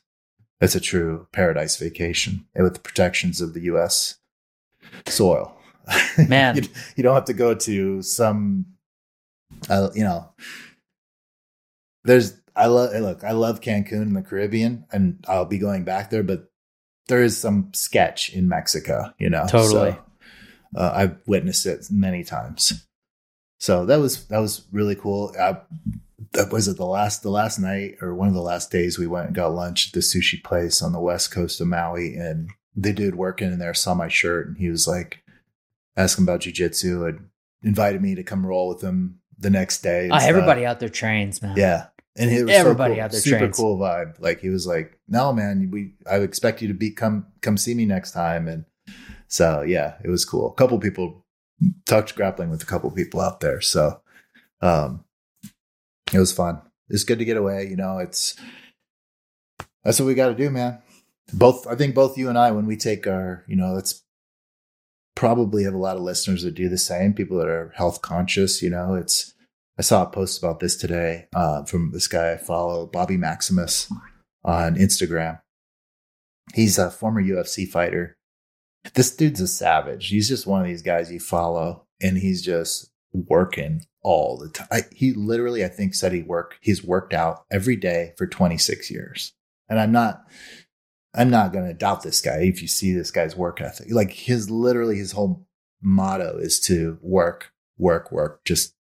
it's 0.59 0.75
a 0.75 0.81
true 0.81 1.27
paradise 1.31 1.77
vacation 1.77 2.45
and 2.53 2.65
with 2.65 2.73
the 2.73 2.81
protections 2.81 3.39
of 3.39 3.53
the 3.53 3.61
U.S. 3.61 4.17
soil. 5.07 5.55
Man. 6.27 6.57
you, 6.57 6.63
you 6.97 7.03
don't 7.03 7.15
have 7.15 7.25
to 7.25 7.33
go 7.33 7.55
to 7.55 8.01
some. 8.01 8.65
Uh, 9.69 9.89
you 9.95 10.03
know, 10.03 10.29
there's 12.03 12.39
I 12.57 12.65
love 12.65 12.93
look 12.93 13.23
I 13.23 13.31
love 13.31 13.61
Cancun 13.61 14.01
in 14.01 14.13
the 14.13 14.21
Caribbean 14.21 14.83
and 14.91 15.23
I'll 15.29 15.45
be 15.45 15.59
going 15.59 15.85
back 15.85 16.09
there, 16.09 16.23
but 16.23 16.51
there 17.07 17.23
is 17.23 17.37
some 17.37 17.71
sketch 17.73 18.33
in 18.33 18.49
Mexico. 18.49 19.13
You 19.17 19.29
know, 19.29 19.45
Totally. 19.47 19.91
So, 19.91 19.99
uh, 20.75 20.91
I've 20.93 21.17
witnessed 21.27 21.65
it 21.65 21.87
many 21.89 22.23
times. 22.23 22.85
So 23.59 23.85
that 23.85 23.99
was 23.99 24.25
that 24.27 24.39
was 24.39 24.65
really 24.71 24.95
cool. 24.95 25.33
I, 25.39 25.57
that 26.33 26.51
was 26.51 26.67
it 26.67 26.77
the 26.77 26.85
last 26.85 27.23
the 27.23 27.29
last 27.31 27.59
night 27.59 27.95
or 28.01 28.15
one 28.15 28.27
of 28.27 28.33
the 28.33 28.41
last 28.41 28.71
days 28.71 28.97
we 28.97 29.07
went 29.07 29.27
and 29.27 29.35
got 29.35 29.53
lunch 29.53 29.87
at 29.87 29.93
the 29.93 29.99
sushi 29.99 30.41
place 30.43 30.81
on 30.81 30.93
the 30.93 30.99
west 30.99 31.31
coast 31.31 31.59
of 31.59 31.67
Maui, 31.67 32.15
and 32.15 32.49
the 32.75 32.93
dude 32.93 33.15
working 33.15 33.51
in 33.51 33.59
there 33.59 33.73
saw 33.73 33.93
my 33.93 34.07
shirt 34.07 34.47
and 34.47 34.57
he 34.57 34.69
was 34.69 34.87
like 34.87 35.23
asking 35.97 36.23
about 36.23 36.41
jujitsu 36.41 37.09
and 37.09 37.27
invited 37.63 38.01
me 38.01 38.15
to 38.15 38.23
come 38.23 38.45
roll 38.45 38.69
with 38.69 38.81
him 38.81 39.19
the 39.37 39.49
next 39.49 39.81
day. 39.81 40.09
Ah, 40.11 40.19
everybody 40.21 40.65
out 40.65 40.79
there 40.79 40.89
trains, 40.89 41.41
man. 41.41 41.57
Yeah. 41.57 41.87
And 42.15 42.29
it 42.31 42.43
was 42.45 42.53
Everybody 42.55 42.93
so 42.93 42.95
cool. 42.95 43.03
out 43.03 43.11
there 43.11 43.19
super 43.21 43.37
trains. 43.39 43.57
cool 43.57 43.77
vibe. 43.77 44.19
Like 44.19 44.39
he 44.41 44.49
was 44.49 44.67
like, 44.67 44.99
"No, 45.07 45.31
man, 45.31 45.69
we 45.71 45.93
I 46.09 46.17
expect 46.17 46.61
you 46.61 46.67
to 46.69 46.73
be 46.73 46.91
come 46.91 47.27
come 47.41 47.55
see 47.57 47.73
me 47.73 47.85
next 47.85 48.11
time." 48.11 48.47
And 48.47 48.65
so 49.29 49.61
yeah, 49.61 49.95
it 50.03 50.09
was 50.09 50.25
cool. 50.25 50.51
A 50.51 50.55
couple 50.55 50.77
people 50.79 51.25
talked 51.85 52.15
grappling 52.15 52.49
with 52.49 52.63
a 52.63 52.65
couple 52.65 52.91
people 52.91 53.21
out 53.21 53.39
there. 53.39 53.61
So 53.61 54.01
um, 54.61 55.05
it 56.11 56.19
was 56.19 56.33
fun. 56.33 56.61
It's 56.89 57.03
good 57.03 57.19
to 57.19 57.25
get 57.25 57.37
away. 57.37 57.67
You 57.67 57.77
know, 57.77 57.99
it's 57.99 58.35
that's 59.83 59.99
what 59.99 60.07
we 60.07 60.15
got 60.15 60.29
to 60.29 60.35
do, 60.35 60.49
man. 60.49 60.79
Both, 61.31 61.67
I 61.67 61.75
think 61.75 61.93
both 61.93 62.17
you 62.17 62.27
and 62.27 62.37
I, 62.37 62.51
when 62.51 62.65
we 62.65 62.75
take 62.75 63.05
our, 63.05 63.45
you 63.47 63.55
know, 63.55 63.73
let's 63.73 64.03
probably 65.15 65.63
have 65.63 65.75
a 65.75 65.79
lot 65.79 65.95
of 65.95 66.01
listeners 66.01 66.43
that 66.43 66.55
do 66.55 66.67
the 66.67 66.77
same. 66.77 67.13
People 67.13 67.37
that 67.37 67.47
are 67.47 67.71
health 67.75 68.01
conscious. 68.01 68.61
You 68.61 68.71
know, 68.71 68.95
it's. 68.95 69.33
I 69.77 69.81
saw 69.81 70.03
a 70.03 70.09
post 70.09 70.43
about 70.43 70.59
this 70.59 70.75
today 70.75 71.27
uh, 71.33 71.63
from 71.63 71.91
this 71.93 72.09
guy 72.09 72.33
I 72.33 72.37
follow, 72.37 72.85
Bobby 72.85 73.15
Maximus, 73.15 73.89
on 74.43 74.75
Instagram. 74.75 75.39
He's 76.53 76.77
a 76.77 76.91
former 76.91 77.23
UFC 77.23 77.65
fighter. 77.65 78.17
This 78.93 79.15
dude's 79.15 79.41
a 79.41 79.47
savage. 79.47 80.07
He's 80.07 80.29
just 80.29 80.47
one 80.47 80.61
of 80.61 80.67
these 80.67 80.81
guys 80.81 81.11
you 81.11 81.19
follow, 81.19 81.85
and 82.01 82.17
he's 82.17 82.41
just 82.41 82.91
working 83.11 83.85
all 84.01 84.37
the 84.37 84.49
time. 84.49 84.83
He 84.91 85.13
literally, 85.13 85.63
I 85.63 85.67
think, 85.67 85.93
said 85.93 86.13
he 86.13 86.21
work. 86.21 86.57
He's 86.61 86.83
worked 86.83 87.13
out 87.13 87.45
every 87.51 87.75
day 87.75 88.13
for 88.17 88.27
26 88.27 88.89
years, 88.89 89.33
and 89.67 89.79
I'm 89.79 89.91
not. 89.91 90.23
I'm 91.15 91.31
not 91.31 91.51
going 91.51 91.65
to 91.65 91.73
doubt 91.73 92.03
this 92.03 92.21
guy 92.21 92.41
if 92.41 92.61
you 92.61 92.67
see 92.67 92.93
this 92.93 93.09
guy's 93.09 93.35
work 93.35 93.61
ethic. 93.61 93.87
Like 93.89 94.11
his 94.11 94.51
literally 94.51 94.97
his 94.97 95.13
whole 95.13 95.47
motto 95.81 96.37
is 96.37 96.59
to 96.61 96.99
work, 97.01 97.51
work, 97.79 98.11
work. 98.11 98.43
Just 98.45 98.75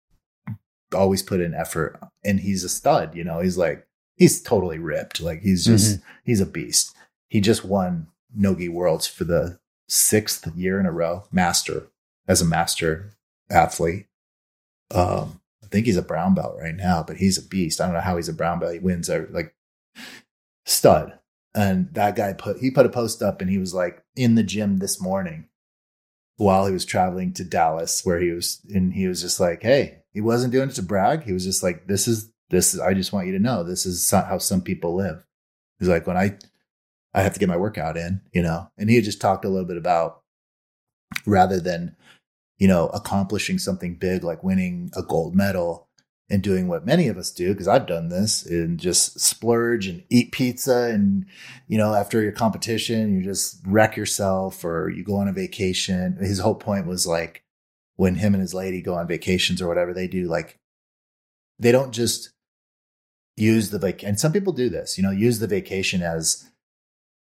always 0.93 1.23
put 1.23 1.39
in 1.39 1.53
effort. 1.53 1.99
And 2.25 2.41
he's 2.41 2.65
a 2.65 2.69
stud, 2.69 3.15
you 3.15 3.23
know. 3.23 3.39
He's 3.39 3.57
like 3.57 3.87
he's 4.15 4.41
totally 4.41 4.79
ripped. 4.79 5.21
Like 5.21 5.41
he's 5.41 5.65
just 5.65 5.99
mm-hmm. 5.99 6.09
he's 6.25 6.41
a 6.41 6.45
beast. 6.45 6.93
He 7.29 7.41
just 7.41 7.63
won 7.63 8.07
Nogi 8.35 8.69
Worlds 8.69 9.07
for 9.07 9.23
the 9.23 9.59
sixth 9.87 10.47
year 10.55 10.79
in 10.79 10.85
a 10.85 10.91
row, 10.91 11.23
master 11.31 11.87
as 12.27 12.41
a 12.41 12.45
master 12.45 13.13
athlete. 13.49 14.07
Um, 14.93 15.41
I 15.63 15.67
think 15.67 15.85
he's 15.85 15.97
a 15.97 16.01
brown 16.01 16.33
belt 16.33 16.57
right 16.59 16.75
now, 16.75 17.03
but 17.05 17.17
he's 17.17 17.37
a 17.37 17.45
beast. 17.45 17.81
I 17.81 17.85
don't 17.85 17.95
know 17.95 18.01
how 18.01 18.15
he's 18.15 18.29
a 18.29 18.33
brown 18.33 18.59
belt. 18.59 18.73
He 18.73 18.79
wins 18.79 19.09
every, 19.09 19.27
like 19.33 19.53
stud. 20.65 21.19
And 21.53 21.93
that 21.93 22.15
guy 22.15 22.33
put 22.33 22.59
he 22.59 22.69
put 22.69 22.85
a 22.85 22.89
post 22.89 23.23
up 23.23 23.41
and 23.41 23.49
he 23.49 23.57
was 23.57 23.73
like 23.73 24.03
in 24.15 24.35
the 24.35 24.43
gym 24.43 24.77
this 24.77 25.01
morning 25.01 25.47
while 26.35 26.67
he 26.67 26.73
was 26.73 26.85
traveling 26.85 27.33
to 27.33 27.43
Dallas 27.43 28.05
where 28.05 28.19
he 28.19 28.31
was 28.31 28.61
and 28.73 28.93
he 28.93 29.07
was 29.07 29.21
just 29.21 29.39
like, 29.39 29.63
"Hey, 29.63 30.03
he 30.13 30.21
wasn't 30.21 30.53
doing 30.53 30.69
it 30.69 30.75
to 30.75 30.83
brag. 30.83 31.23
He 31.23 31.33
was 31.33 31.43
just 31.43 31.63
like, 31.63 31.87
this 31.87 32.07
is 32.07 32.31
this 32.49 32.73
is 32.73 32.79
I 32.79 32.93
just 32.93 33.11
want 33.11 33.25
you 33.25 33.33
to 33.33 33.39
know 33.39 33.63
this 33.63 33.85
is 33.85 34.09
how 34.11 34.37
some 34.37 34.61
people 34.61 34.95
live." 34.95 35.25
He's 35.79 35.89
like, 35.89 36.05
"When 36.05 36.17
I 36.17 36.37
I 37.17 37.23
have 37.23 37.33
to 37.33 37.39
get 37.39 37.49
my 37.49 37.57
workout 37.57 37.97
in, 37.97 38.21
you 38.31 38.41
know." 38.41 38.69
And 38.77 38.89
he 38.89 38.95
had 38.95 39.05
just 39.05 39.21
talked 39.21 39.45
a 39.45 39.49
little 39.49 39.67
bit 39.67 39.77
about 39.77 40.21
rather 41.25 41.59
than, 41.59 41.95
you 42.57 42.67
know, 42.67 42.87
accomplishing 42.89 43.57
something 43.59 43.95
big 43.95 44.23
like 44.23 44.43
winning 44.43 44.91
a 44.95 45.01
gold 45.01 45.35
medal 45.35 45.87
and 46.29 46.43
doing 46.43 46.67
what 46.67 46.85
many 46.85 47.07
of 47.07 47.17
us 47.17 47.31
do, 47.31 47.53
because 47.53 47.69
I've 47.69 47.87
done 47.87 48.09
this 48.09 48.45
and 48.45 48.77
just 48.77 49.19
splurge 49.19 49.87
and 49.87 50.03
eat 50.09 50.33
pizza. 50.33 50.89
And, 50.93 51.25
you 51.67 51.77
know, 51.77 51.93
after 51.93 52.21
your 52.21 52.33
competition, 52.33 53.15
you 53.15 53.23
just 53.23 53.61
wreck 53.65 53.95
yourself 53.95 54.65
or 54.65 54.89
you 54.89 55.03
go 55.05 55.15
on 55.15 55.29
a 55.29 55.33
vacation. 55.33 56.17
His 56.17 56.39
whole 56.39 56.55
point 56.55 56.85
was 56.85 57.07
like 57.07 57.43
when 57.95 58.15
him 58.15 58.33
and 58.33 58.41
his 58.41 58.53
lady 58.53 58.81
go 58.81 58.95
on 58.95 59.07
vacations 59.07 59.61
or 59.61 59.69
whatever 59.69 59.93
they 59.93 60.07
do, 60.07 60.27
like 60.27 60.59
they 61.57 61.71
don't 61.71 61.93
just 61.93 62.31
use 63.37 63.69
the 63.69 63.79
vac 63.79 64.03
and 64.03 64.19
some 64.19 64.33
people 64.33 64.51
do 64.51 64.67
this, 64.67 64.97
you 64.97 65.03
know, 65.03 65.11
use 65.11 65.39
the 65.39 65.47
vacation 65.47 66.01
as 66.01 66.49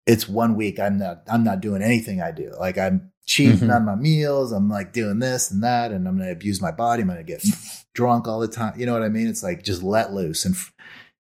it's 0.07 0.29
one 0.29 0.57
week. 0.57 0.81
I'm 0.81 0.99
not, 0.99 1.23
I'm 1.31 1.45
not 1.45 1.61
doing 1.61 1.83
anything 1.83 2.21
I 2.21 2.31
do. 2.31 2.53
Like 2.59 2.79
I'm 2.79 3.13
cheating 3.27 3.57
mm-hmm. 3.57 3.71
on 3.71 3.85
my 3.85 3.95
meals. 3.95 4.53
I'm 4.53 4.69
like 4.69 4.93
doing 4.93 5.19
this 5.21 5.51
and 5.51 5.63
that, 5.63 5.93
and 5.93 6.09
I'm 6.09 6.19
to 6.19 6.31
abuse 6.31 6.61
my 6.61 6.73
body. 6.73 7.03
I'm 7.03 7.09
to 7.09 7.23
get 7.23 7.45
drunk 7.95 8.27
all 8.27 8.41
the 8.41 8.49
time. 8.49 8.79
You 8.79 8.87
know 8.87 8.93
what 8.93 9.03
I 9.03 9.09
mean? 9.09 9.29
It's 9.29 9.43
like 9.43 9.63
just 9.63 9.83
let 9.83 10.13
loose. 10.13 10.45
And, 10.45 10.57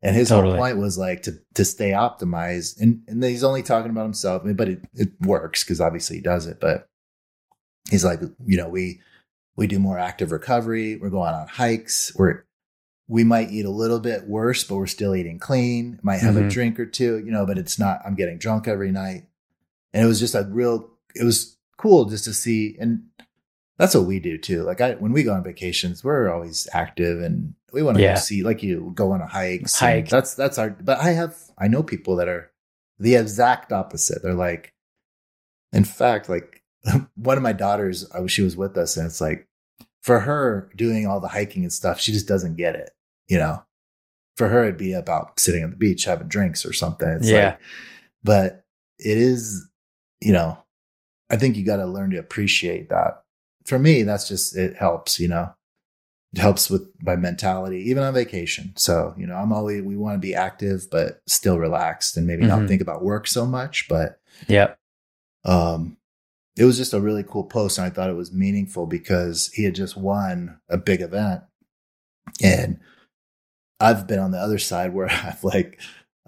and 0.02 0.16
his 0.16 0.30
totally. 0.30 0.56
whole 0.56 0.62
point 0.62 0.78
was 0.78 0.98
like 0.98 1.24
to, 1.24 1.40
to 1.54 1.64
stay 1.64 1.92
optimized. 1.92 2.82
And, 2.82 3.04
and 3.08 3.24
he's 3.24 3.44
only 3.44 3.64
talking 3.64 3.90
about 3.90 4.04
himself, 4.04 4.44
but 4.46 4.68
it, 4.68 4.84
it 4.94 5.10
works 5.22 5.64
because 5.64 5.80
obviously 5.80 6.18
he 6.18 6.22
does 6.22 6.46
it. 6.46 6.60
But 6.60 6.90
he's 7.90 8.04
like, 8.04 8.20
you 8.46 8.58
know, 8.58 8.68
we, 8.68 9.00
we 9.56 9.68
do 9.68 9.80
more 9.80 9.98
active 9.98 10.32
recovery. 10.32 10.98
We're 10.98 11.10
going 11.10 11.34
on 11.34 11.48
hikes. 11.48 12.12
We're, 12.16 12.44
we 13.08 13.24
might 13.24 13.52
eat 13.52 13.66
a 13.66 13.70
little 13.70 14.00
bit 14.00 14.28
worse, 14.28 14.64
but 14.64 14.76
we're 14.76 14.88
still 14.88 15.16
eating 15.16 15.40
clean. 15.40 16.00
Might 16.02 16.22
have 16.22 16.36
mm-hmm. 16.36 16.48
a 16.48 16.50
drink 16.50 16.80
or 16.80 16.86
two, 16.86 17.20
you 17.20 17.32
know, 17.32 17.46
but 17.46 17.58
it's 17.58 17.78
not, 17.78 18.02
I'm 18.06 18.16
getting 18.16 18.38
drunk 18.38 18.68
every 18.68 18.92
night. 18.92 19.26
And 19.94 20.04
it 20.04 20.08
was 20.08 20.20
just 20.20 20.36
a 20.36 20.48
real, 20.50 20.90
it 21.14 21.24
was 21.24 21.58
cool 21.78 22.06
just 22.06 22.24
to 22.26 22.34
see. 22.34 22.78
And 22.80 23.04
that's 23.78 23.94
what 23.94 24.06
we 24.06 24.20
do 24.20 24.38
too. 24.38 24.64
Like 24.64 24.80
I, 24.80 24.94
when 24.94 25.12
we 25.12 25.24
go 25.24 25.34
on 25.34 25.44
vacations, 25.44 26.04
we're 26.04 26.32
always 26.32 26.68
active 26.74 27.22
and 27.22 27.56
we 27.74 27.84
want 27.84 27.98
to 27.98 28.04
yeah. 28.04 28.16
see, 28.16 28.42
like 28.42 28.64
you 28.64 28.92
go 28.96 29.12
on 29.12 29.22
a 29.22 29.28
hikes. 29.28 29.78
Hike. 29.78 30.10
That's, 30.10 30.34
that's 30.34 30.58
our, 30.58 30.70
but 30.70 31.00
I 31.00 31.12
have, 31.12 31.36
I 31.58 31.68
know 31.68 31.84
people 31.84 32.16
that 32.18 32.30
are 32.30 32.52
the 33.00 33.16
exact 33.16 33.74
opposite. 33.74 34.24
They're 34.24 34.34
like, 34.34 34.74
in 35.74 35.84
fact, 35.84 36.30
like 36.30 36.64
one 37.16 37.38
of 37.38 37.44
my 37.44 37.54
daughters, 37.54 38.10
she 38.28 38.44
was 38.44 38.56
with 38.56 38.78
us 38.78 38.96
and 38.96 39.06
it's 39.06 39.22
like, 39.22 39.48
for 40.02 40.20
her 40.20 40.70
doing 40.76 41.08
all 41.08 41.22
the 41.22 41.30
hiking 41.30 41.64
and 41.64 41.72
stuff, 41.72 42.00
she 42.00 42.12
just 42.12 42.28
doesn't 42.28 42.58
get 42.58 42.76
it 42.76 42.90
you 43.28 43.38
know, 43.38 43.64
for 44.38 44.50
her, 44.50 44.64
it'd 44.64 44.78
be 44.78 44.94
about 44.94 45.40
sitting 45.40 45.64
on 45.64 45.70
the 45.70 45.76
beach, 45.76 46.06
having 46.06 46.28
drinks 46.28 46.66
or 46.66 46.74
something. 46.74 47.08
It's 47.08 47.30
yeah. 47.30 47.46
Like, 47.46 47.60
but 48.24 48.66
it 49.00 49.18
is, 49.18 49.68
you 50.22 50.34
know, 50.34 50.58
I 51.30 51.38
think 51.38 51.56
you 51.56 51.66
got 51.66 51.78
to 51.78 51.86
learn 51.86 52.12
to 52.12 52.18
appreciate 52.18 52.90
that. 52.90 53.24
For 53.66 53.78
me, 53.80 54.04
that's 54.04 54.28
just, 54.28 54.58
it 54.58 54.76
helps, 54.76 55.20
you 55.20 55.28
know, 55.28 55.54
it 56.34 56.40
helps 56.40 56.70
with 56.70 56.88
my 57.02 57.16
mentality, 57.16 57.90
even 57.90 58.04
on 58.04 58.14
vacation. 58.14 58.74
So, 58.76 59.14
you 59.18 59.28
know, 59.28 59.36
I'm 59.36 59.54
always, 59.54 59.84
we 59.84 59.96
want 59.96 60.16
to 60.16 60.20
be 60.20 60.36
active, 60.36 60.88
but 60.92 61.22
still 61.28 61.60
relaxed 61.60 62.18
and 62.18 62.26
maybe 62.26 62.44
mm-hmm. 62.44 62.62
not 62.62 62.68
think 62.68 62.82
about 62.82 63.04
work 63.04 63.28
so 63.28 63.46
much. 63.46 63.88
But, 63.88 64.20
yeah. 64.48 64.74
Um, 65.46 65.98
it 66.58 66.66
was 66.66 66.78
just 66.78 66.94
a 66.94 67.02
really 67.02 67.24
cool 67.24 67.44
post. 67.44 67.78
And 67.78 67.86
I 67.86 67.90
thought 67.90 68.10
it 68.10 68.16
was 68.16 68.34
meaningful 68.34 68.86
because 68.86 69.52
he 69.54 69.64
had 69.64 69.76
just 69.76 69.96
won 69.96 70.60
a 70.70 70.78
big 70.78 71.02
event 71.02 71.42
and 72.42 72.80
I've 73.84 74.08
been 74.08 74.20
on 74.20 74.32
the 74.32 74.40
other 74.40 74.58
side 74.58 74.94
where 74.94 75.10
I've 75.12 75.44
like, 75.44 75.80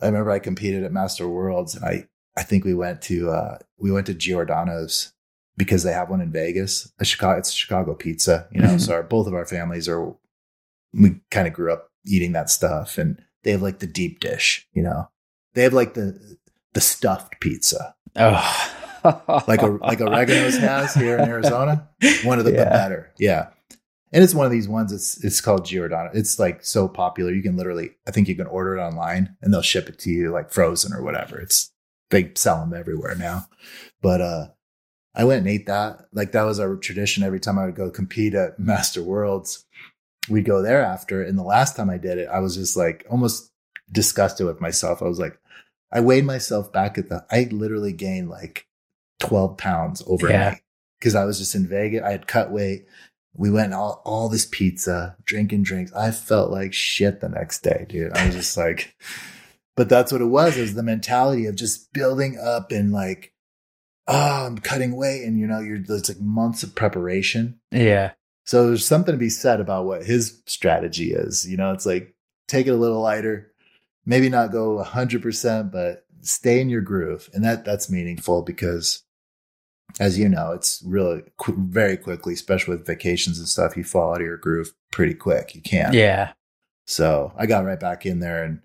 I 0.01 0.07
remember 0.07 0.31
I 0.31 0.39
competed 0.39 0.83
at 0.83 0.91
Master 0.91 1.27
Worlds 1.27 1.75
and 1.75 1.85
I, 1.85 2.07
I 2.37 2.43
think 2.43 2.65
we 2.65 2.73
went 2.73 3.01
to, 3.03 3.31
uh, 3.31 3.57
we 3.77 3.91
went 3.91 4.07
to 4.07 4.13
Giordano's 4.13 5.13
because 5.57 5.83
they 5.83 5.93
have 5.93 6.09
one 6.09 6.19
in 6.19 6.33
Vegas, 6.33 6.91
a 6.99 7.05
Chicago, 7.05 7.39
it's 7.39 7.51
Chicago 7.51 7.95
pizza, 7.95 8.47
you 8.51 8.59
know, 8.59 8.69
mm-hmm. 8.69 8.77
so 8.77 8.93
our, 8.93 9.03
both 9.03 9.25
of 9.25 9.33
our 9.33 9.45
families 9.45 9.87
are, 9.87 10.13
we 10.93 11.21
kind 11.31 11.47
of 11.47 11.53
grew 11.53 11.71
up 11.71 11.91
eating 12.05 12.33
that 12.33 12.49
stuff 12.49 12.97
and 12.97 13.21
they 13.43 13.51
have 13.51 13.61
like 13.61 13.79
the 13.79 13.87
deep 13.87 14.19
dish, 14.19 14.67
you 14.73 14.83
know, 14.83 15.09
they 15.53 15.63
have 15.63 15.73
like 15.73 15.93
the, 15.93 16.37
the 16.73 16.81
stuffed 16.81 17.39
pizza. 17.39 17.95
Oh. 18.17 18.71
like 19.47 19.61
a 19.61 19.67
like 19.67 19.99
oregano's 20.01 20.57
has 20.57 20.93
here 20.93 21.17
in 21.17 21.29
Arizona. 21.29 21.87
One 22.23 22.39
of 22.39 22.45
the, 22.45 22.51
yeah. 22.51 22.63
the 22.65 22.69
better. 22.69 23.13
Yeah 23.17 23.49
and 24.15 24.23
it's 24.23 24.33
one 24.33 24.45
of 24.45 24.51
these 24.51 24.69
ones. 24.69 24.93
It's 24.93 25.21
it's 25.25 25.41
called 25.41 25.65
Giordano. 25.65 26.09
It's 26.13 26.39
like 26.39 26.63
so 26.63 26.87
popular. 26.87 27.33
You 27.33 27.43
can 27.43 27.57
literally, 27.57 27.91
I 28.07 28.11
think 28.11 28.29
you 28.29 28.35
can 28.35 28.47
order 28.47 28.77
it 28.77 28.81
online 28.81 29.35
and 29.41 29.53
they'll 29.53 29.61
ship 29.61 29.89
it 29.89 29.99
to 29.99 30.09
you 30.09 30.31
like 30.31 30.53
frozen 30.53 30.93
or 30.93 31.03
whatever. 31.03 31.37
It's 31.37 31.73
they 32.11 32.31
sell 32.35 32.61
them 32.61 32.73
everywhere 32.73 33.15
now. 33.15 33.47
But 34.01 34.21
uh, 34.21 34.47
I 35.13 35.25
went 35.25 35.39
and 35.39 35.49
ate 35.49 35.65
that. 35.65 36.05
Like 36.13 36.31
that 36.31 36.43
was 36.43 36.61
our 36.61 36.77
tradition. 36.77 37.23
Every 37.23 37.41
time 37.41 37.59
I 37.59 37.65
would 37.65 37.75
go 37.75 37.91
compete 37.91 38.35
at 38.35 38.57
Master 38.57 39.03
Worlds, 39.03 39.65
we'd 40.29 40.45
go 40.45 40.61
there 40.61 40.81
after. 40.81 41.21
And 41.21 41.37
the 41.37 41.43
last 41.43 41.75
time 41.75 41.89
I 41.89 41.97
did 41.97 42.17
it, 42.17 42.29
I 42.31 42.39
was 42.39 42.55
just 42.55 42.77
like 42.77 43.05
almost 43.11 43.51
disgusted 43.91 44.47
with 44.47 44.61
myself. 44.61 45.01
I 45.01 45.09
was 45.09 45.19
like, 45.19 45.37
I 45.91 45.99
weighed 45.99 46.23
myself 46.23 46.71
back 46.71 46.97
at 46.97 47.09
the. 47.09 47.25
I 47.29 47.49
literally 47.51 47.91
gained 47.91 48.29
like 48.29 48.65
twelve 49.19 49.57
pounds 49.57 50.01
overnight 50.07 50.61
because 50.99 51.15
yeah. 51.15 51.21
I 51.21 51.25
was 51.25 51.37
just 51.37 51.53
in 51.53 51.67
Vegas. 51.67 52.01
I 52.01 52.11
had 52.11 52.27
cut 52.27 52.49
weight 52.49 52.85
we 53.37 53.51
went 53.51 53.73
all, 53.73 54.01
all 54.05 54.29
this 54.29 54.45
pizza, 54.45 55.15
drinking 55.25 55.63
drinks. 55.63 55.93
I 55.93 56.11
felt 56.11 56.51
like 56.51 56.73
shit 56.73 57.19
the 57.19 57.29
next 57.29 57.61
day, 57.61 57.85
dude. 57.87 58.13
I 58.13 58.25
was 58.27 58.35
just 58.35 58.57
like, 58.57 58.95
but 59.75 59.89
that's 59.89 60.11
what 60.11 60.21
it 60.21 60.25
was, 60.25 60.57
is 60.57 60.73
the 60.73 60.83
mentality 60.83 61.45
of 61.45 61.55
just 61.55 61.91
building 61.93 62.39
up 62.41 62.71
and 62.71 62.91
like, 62.91 63.33
oh, 64.07 64.45
I'm 64.45 64.57
cutting 64.57 64.95
weight. 64.95 65.23
And 65.23 65.39
you 65.39 65.47
know, 65.47 65.59
you're, 65.59 65.77
it's 65.77 66.09
like 66.09 66.21
months 66.21 66.63
of 66.63 66.75
preparation. 66.75 67.59
Yeah. 67.71 68.11
So 68.45 68.67
there's 68.67 68.85
something 68.85 69.13
to 69.13 69.17
be 69.17 69.29
said 69.29 69.59
about 69.59 69.85
what 69.85 70.05
his 70.05 70.41
strategy 70.45 71.11
is. 71.11 71.49
You 71.49 71.57
know, 71.57 71.71
it's 71.71 71.85
like, 71.85 72.15
take 72.47 72.67
it 72.67 72.71
a 72.71 72.77
little 72.77 73.01
lighter, 73.01 73.51
maybe 74.05 74.29
not 74.29 74.51
go 74.51 74.81
100%, 74.83 75.71
but 75.71 76.05
stay 76.21 76.61
in 76.61 76.69
your 76.69 76.81
groove. 76.81 77.29
And 77.33 77.43
that, 77.43 77.65
that's 77.65 77.89
meaningful 77.89 78.43
because 78.43 79.03
as 79.99 80.17
you 80.19 80.27
know, 80.27 80.51
it's 80.51 80.83
really 80.85 81.23
qu- 81.37 81.55
very 81.57 81.97
quickly, 81.97 82.33
especially 82.33 82.75
with 82.75 82.85
vacations 82.85 83.39
and 83.39 83.47
stuff. 83.47 83.77
You 83.77 83.83
fall 83.83 84.11
out 84.11 84.21
of 84.21 84.27
your 84.27 84.37
groove 84.37 84.73
pretty 84.91 85.13
quick. 85.13 85.55
You 85.55 85.61
can't. 85.61 85.93
Yeah. 85.93 86.33
So 86.85 87.33
I 87.37 87.45
got 87.45 87.65
right 87.65 87.79
back 87.79 88.05
in 88.05 88.19
there, 88.19 88.43
and 88.43 88.61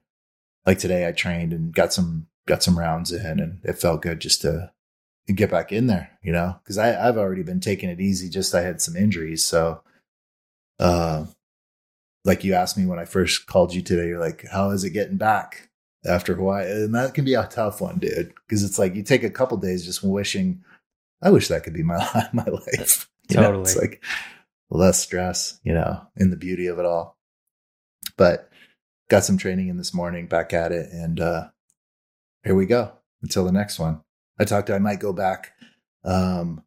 like 0.66 0.78
today, 0.78 1.06
I 1.06 1.12
trained 1.12 1.52
and 1.52 1.72
got 1.72 1.92
some 1.92 2.26
got 2.46 2.62
some 2.62 2.78
rounds 2.78 3.12
in, 3.12 3.40
and 3.40 3.60
it 3.64 3.78
felt 3.78 4.02
good 4.02 4.20
just 4.20 4.42
to 4.42 4.72
get 5.32 5.50
back 5.50 5.72
in 5.72 5.86
there. 5.86 6.18
You 6.22 6.32
know, 6.32 6.56
because 6.62 6.78
I 6.78 7.08
I've 7.08 7.16
already 7.16 7.42
been 7.42 7.60
taking 7.60 7.88
it 7.88 8.00
easy. 8.00 8.28
Just 8.28 8.54
I 8.54 8.62
had 8.62 8.80
some 8.80 8.96
injuries, 8.96 9.44
so. 9.44 9.82
Uh, 10.78 11.26
like 12.24 12.42
you 12.44 12.54
asked 12.54 12.76
me 12.76 12.86
when 12.86 12.98
I 12.98 13.04
first 13.04 13.46
called 13.46 13.74
you 13.74 13.82
today, 13.82 14.08
you're 14.08 14.20
like, 14.20 14.46
"How 14.50 14.70
is 14.70 14.84
it 14.84 14.90
getting 14.90 15.16
back 15.16 15.68
after 16.06 16.34
Hawaii?" 16.34 16.70
And 16.70 16.94
that 16.94 17.14
can 17.14 17.24
be 17.24 17.34
a 17.34 17.46
tough 17.46 17.80
one, 17.80 17.98
dude, 17.98 18.32
because 18.46 18.62
it's 18.62 18.78
like 18.78 18.94
you 18.94 19.02
take 19.02 19.22
a 19.22 19.30
couple 19.30 19.56
days 19.56 19.84
just 19.84 20.02
wishing 20.02 20.62
I 21.22 21.30
wish 21.30 21.48
that 21.48 21.64
could 21.64 21.74
be 21.74 21.82
my 21.82 21.98
my 22.32 22.44
life. 22.44 23.08
You 23.28 23.36
totally, 23.36 23.54
know, 23.54 23.60
it's 23.62 23.76
like 23.76 24.02
less 24.70 25.00
stress, 25.00 25.60
you 25.62 25.72
know, 25.72 26.06
in 26.16 26.30
the 26.30 26.36
beauty 26.36 26.66
of 26.66 26.78
it 26.78 26.84
all. 26.84 27.18
But 28.16 28.50
got 29.08 29.24
some 29.24 29.38
training 29.38 29.68
in 29.68 29.76
this 29.76 29.94
morning, 29.94 30.26
back 30.26 30.52
at 30.52 30.72
it, 30.72 30.90
and 30.92 31.20
uh 31.20 31.48
here 32.44 32.54
we 32.54 32.66
go 32.66 32.92
until 33.22 33.44
the 33.44 33.52
next 33.52 33.78
one. 33.78 34.00
I 34.38 34.44
talked. 34.44 34.70
I 34.70 34.78
might 34.78 35.00
go 35.00 35.12
back 35.12 35.52
um, 36.04 36.62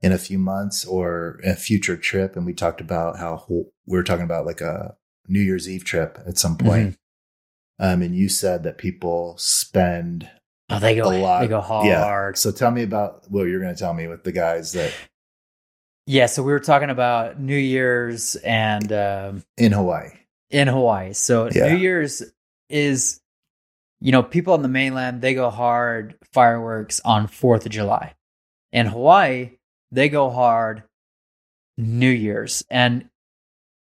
in 0.00 0.12
a 0.12 0.18
few 0.18 0.38
months 0.38 0.84
or 0.84 1.40
a 1.44 1.54
future 1.54 1.96
trip, 1.96 2.36
and 2.36 2.46
we 2.46 2.54
talked 2.54 2.80
about 2.80 3.18
how 3.18 3.44
we 3.48 3.64
were 3.86 4.02
talking 4.02 4.24
about 4.24 4.46
like 4.46 4.60
a 4.60 4.96
New 5.26 5.40
Year's 5.40 5.68
Eve 5.68 5.84
trip 5.84 6.18
at 6.26 6.38
some 6.38 6.56
point. 6.56 6.92
Mm-hmm. 6.92 7.84
Um, 7.84 8.02
and 8.02 8.16
you 8.16 8.28
said 8.28 8.64
that 8.64 8.78
people 8.78 9.36
spend 9.38 10.28
Oh, 10.70 10.78
they 10.78 10.96
go 10.96 11.10
a 11.10 11.16
lot. 11.18 11.40
They 11.40 11.48
go 11.48 11.60
hard. 11.60 11.86
Yeah. 11.86 12.32
So 12.34 12.52
tell 12.52 12.70
me 12.70 12.82
about 12.82 13.30
what 13.30 13.44
you're 13.44 13.60
going 13.60 13.74
to 13.74 13.78
tell 13.78 13.94
me 13.94 14.06
with 14.06 14.24
the 14.24 14.32
guys 14.32 14.72
that. 14.72 14.92
Yeah, 16.06 16.26
so 16.26 16.42
we 16.42 16.52
were 16.52 16.60
talking 16.60 16.90
about 16.90 17.38
New 17.38 17.56
Year's 17.56 18.34
and 18.36 18.90
um, 18.92 19.44
in 19.56 19.72
Hawaii. 19.72 20.10
In 20.50 20.68
Hawaii, 20.68 21.12
so 21.12 21.50
yeah. 21.50 21.68
New 21.68 21.76
Year's 21.76 22.22
is, 22.70 23.20
you 24.00 24.12
know, 24.12 24.22
people 24.22 24.54
on 24.54 24.62
the 24.62 24.68
mainland 24.68 25.20
they 25.20 25.34
go 25.34 25.50
hard 25.50 26.16
fireworks 26.32 27.00
on 27.04 27.26
Fourth 27.26 27.66
of 27.66 27.72
July. 27.72 28.14
In 28.72 28.86
Hawaii, 28.86 29.58
they 29.92 30.08
go 30.08 30.30
hard 30.30 30.82
New 31.76 32.10
Year's, 32.10 32.64
and 32.70 33.10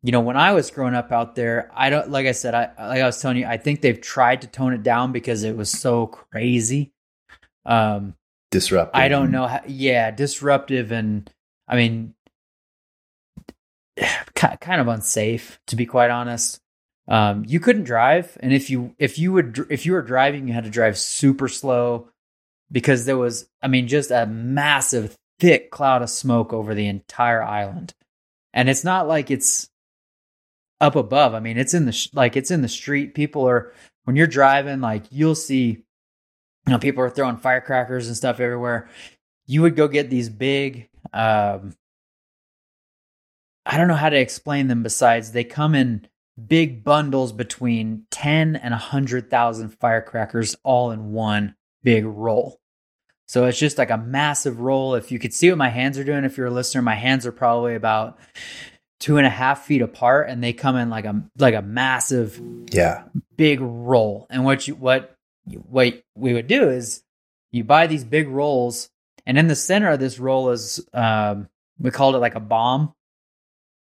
you 0.04 0.12
know, 0.12 0.20
when 0.20 0.36
I 0.36 0.52
was 0.52 0.70
growing 0.70 0.94
up 0.94 1.14
out 1.14 1.36
there, 1.36 1.72
I 1.74 1.90
don't 1.90 2.10
like 2.10 2.28
I 2.28 2.34
said, 2.34 2.54
I 2.54 2.72
like 2.78 3.02
I 3.02 3.06
was 3.06 3.22
telling 3.22 3.38
you, 3.38 3.46
I 3.46 3.58
think 3.58 3.82
they've 3.82 4.00
tried 4.00 4.42
to 4.42 4.48
tone 4.48 4.74
it 4.74 4.84
down 4.84 5.14
because 5.14 5.44
it 5.44 5.56
was 5.56 5.72
so 5.72 6.08
crazy. 6.08 6.92
Um 7.66 8.16
disruptive. 8.52 9.00
I 9.00 9.08
don't 9.08 9.32
know 9.32 9.48
how 9.48 9.62
yeah, 9.66 10.12
disruptive 10.12 10.92
and 10.92 11.32
I 11.68 11.78
mean 11.78 12.14
kind 14.36 14.82
of 14.82 14.90
unsafe 14.90 15.60
to 15.68 15.78
be 15.78 15.86
quite 15.86 16.12
honest. 16.12 16.60
Um 17.08 17.46
you 17.48 17.62
couldn't 17.62 17.86
drive 17.86 18.38
and 18.42 18.52
if 18.52 18.70
you 18.70 18.94
if 19.00 19.18
you 19.18 19.32
would 19.32 19.66
if 19.70 19.86
you 19.86 19.94
were 19.94 20.02
driving 20.02 20.48
you 20.48 20.54
had 20.54 20.66
to 20.66 20.70
drive 20.70 20.98
super 20.98 21.48
slow 21.48 22.10
because 22.70 23.06
there 23.06 23.18
was 23.18 23.48
I 23.62 23.70
mean 23.70 23.88
just 23.88 24.12
a 24.12 24.26
massive 24.26 25.18
thick 25.40 25.72
cloud 25.72 26.02
of 26.02 26.10
smoke 26.10 26.52
over 26.52 26.76
the 26.76 26.88
entire 26.88 27.42
island. 27.42 27.94
And 28.54 28.70
it's 28.70 28.84
not 28.84 29.08
like 29.08 29.32
it's 29.32 29.70
up 30.84 30.96
above. 30.98 31.34
I 31.34 31.40
mean, 31.40 31.58
it's 31.58 31.74
in 31.74 31.86
the 31.86 31.94
sh- 31.94 32.10
like 32.14 32.36
it's 32.36 32.52
in 32.52 32.62
the 32.62 32.68
street. 32.68 33.16
People 33.16 33.48
are 33.48 33.74
when 34.04 34.16
you're 34.16 34.28
driving, 34.28 34.82
like 34.82 35.06
you'll 35.10 35.34
see, 35.34 35.66
you 35.66 36.72
know, 36.72 36.78
people 36.78 37.02
are 37.04 37.10
throwing 37.10 37.38
firecrackers 37.38 38.08
and 38.08 38.18
stuff 38.18 38.40
everywhere. 38.40 38.90
You 39.46 39.62
would 39.62 39.76
go 39.76 39.88
get 39.88 40.10
these 40.10 40.30
big, 40.30 40.90
um, 41.14 41.74
I 43.66 43.78
don't 43.78 43.88
know 43.88 43.96
how 43.96 44.10
to 44.10 44.20
explain 44.20 44.68
them. 44.68 44.84
Besides, 44.84 45.32
they 45.32 45.46
come 45.46 45.74
in 45.74 46.08
big 46.48 46.84
bundles 46.84 47.32
between 47.32 48.06
ten 48.12 48.58
and 48.58 48.74
a 48.74 48.78
hundred 48.78 49.30
thousand 49.30 49.70
firecrackers 49.70 50.56
all 50.64 50.92
in 50.92 51.14
one 51.14 51.56
big 51.82 52.04
roll. 52.06 52.60
So 53.26 53.46
it's 53.46 53.58
just 53.58 53.78
like 53.78 53.90
a 53.90 53.98
massive 53.98 54.60
roll. 54.60 54.96
If 54.96 55.12
you 55.12 55.18
could 55.18 55.34
see 55.34 55.50
what 55.50 55.58
my 55.58 55.70
hands 55.70 55.98
are 55.98 56.04
doing, 56.04 56.26
if 56.26 56.38
you're 56.38 56.48
a 56.48 56.52
listener, 56.52 56.82
my 56.82 56.96
hands 56.96 57.26
are 57.26 57.32
probably 57.32 57.74
about 57.74 58.20
two 59.04 59.18
and 59.18 59.28
a 59.28 59.30
half 59.30 59.66
feet 59.66 59.82
apart, 59.82 60.30
and 60.30 60.42
they 60.42 60.54
come 60.54 60.78
in 60.78 60.90
like 60.90 61.04
a 61.04 61.22
like 61.38 61.56
a 61.56 61.62
massive 61.62 62.40
Yeah. 62.72 63.04
big 63.36 63.60
roll. 63.60 64.28
And 64.30 64.46
what 64.46 64.66
you 64.66 64.76
what 64.76 65.18
what 65.68 66.02
we 66.16 66.34
would 66.34 66.48
do 66.48 66.70
is 66.70 67.04
you 67.52 67.66
buy 67.66 67.88
these 67.88 68.06
big 68.06 68.30
rolls, 68.30 68.90
and 69.26 69.38
in 69.38 69.48
the 69.48 69.58
center 69.58 69.90
of 69.90 70.00
this 70.00 70.20
roll 70.20 70.52
is 70.52 70.88
um, 70.94 71.50
we 71.78 71.92
called 71.92 72.16
it 72.16 72.20
like 72.20 72.36
a 72.36 72.40
bomb, 72.40 72.94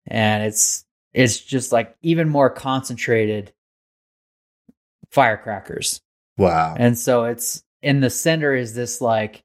and 0.05 0.43
it's 0.43 0.83
it's 1.13 1.39
just 1.39 1.71
like 1.71 1.95
even 2.01 2.27
more 2.27 2.49
concentrated 2.49 3.53
firecrackers. 5.11 6.01
Wow. 6.37 6.75
And 6.77 6.99
so 6.99 7.23
it's 7.23 7.63
in 7.81 8.01
the 8.01 8.09
center 8.09 8.53
is 8.53 8.75
this 8.75 8.99
like 8.99 9.43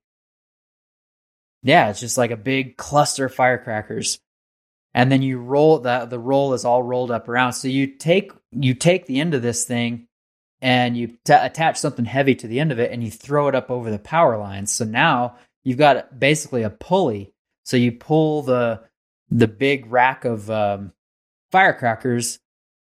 yeah, 1.62 1.90
it's 1.90 2.00
just 2.00 2.18
like 2.18 2.32
a 2.32 2.36
big 2.36 2.76
cluster 2.76 3.26
of 3.26 3.34
firecrackers. 3.34 4.18
And 4.92 5.10
then 5.10 5.22
you 5.22 5.38
roll 5.38 5.78
that 5.80 6.10
the 6.10 6.18
roll 6.18 6.52
is 6.52 6.64
all 6.64 6.82
rolled 6.82 7.10
up 7.10 7.28
around. 7.28 7.52
So 7.52 7.68
you 7.68 7.86
take 7.86 8.32
you 8.52 8.74
take 8.74 9.06
the 9.06 9.20
end 9.20 9.34
of 9.34 9.42
this 9.42 9.64
thing 9.64 10.08
and 10.60 10.96
you 10.96 11.16
t- 11.24 11.32
attach 11.32 11.78
something 11.78 12.04
heavy 12.04 12.34
to 12.36 12.46
the 12.46 12.60
end 12.60 12.72
of 12.72 12.78
it 12.78 12.90
and 12.92 13.02
you 13.02 13.10
throw 13.10 13.48
it 13.48 13.54
up 13.54 13.70
over 13.70 13.90
the 13.90 13.98
power 13.98 14.36
lines. 14.36 14.72
So 14.72 14.84
now 14.84 15.36
you've 15.62 15.78
got 15.78 16.18
basically 16.18 16.62
a 16.62 16.70
pulley. 16.70 17.32
So 17.64 17.76
you 17.76 17.92
pull 17.92 18.42
the 18.42 18.82
the 19.30 19.48
big 19.48 19.86
rack 19.86 20.24
of 20.24 20.50
um, 20.50 20.92
firecrackers 21.52 22.40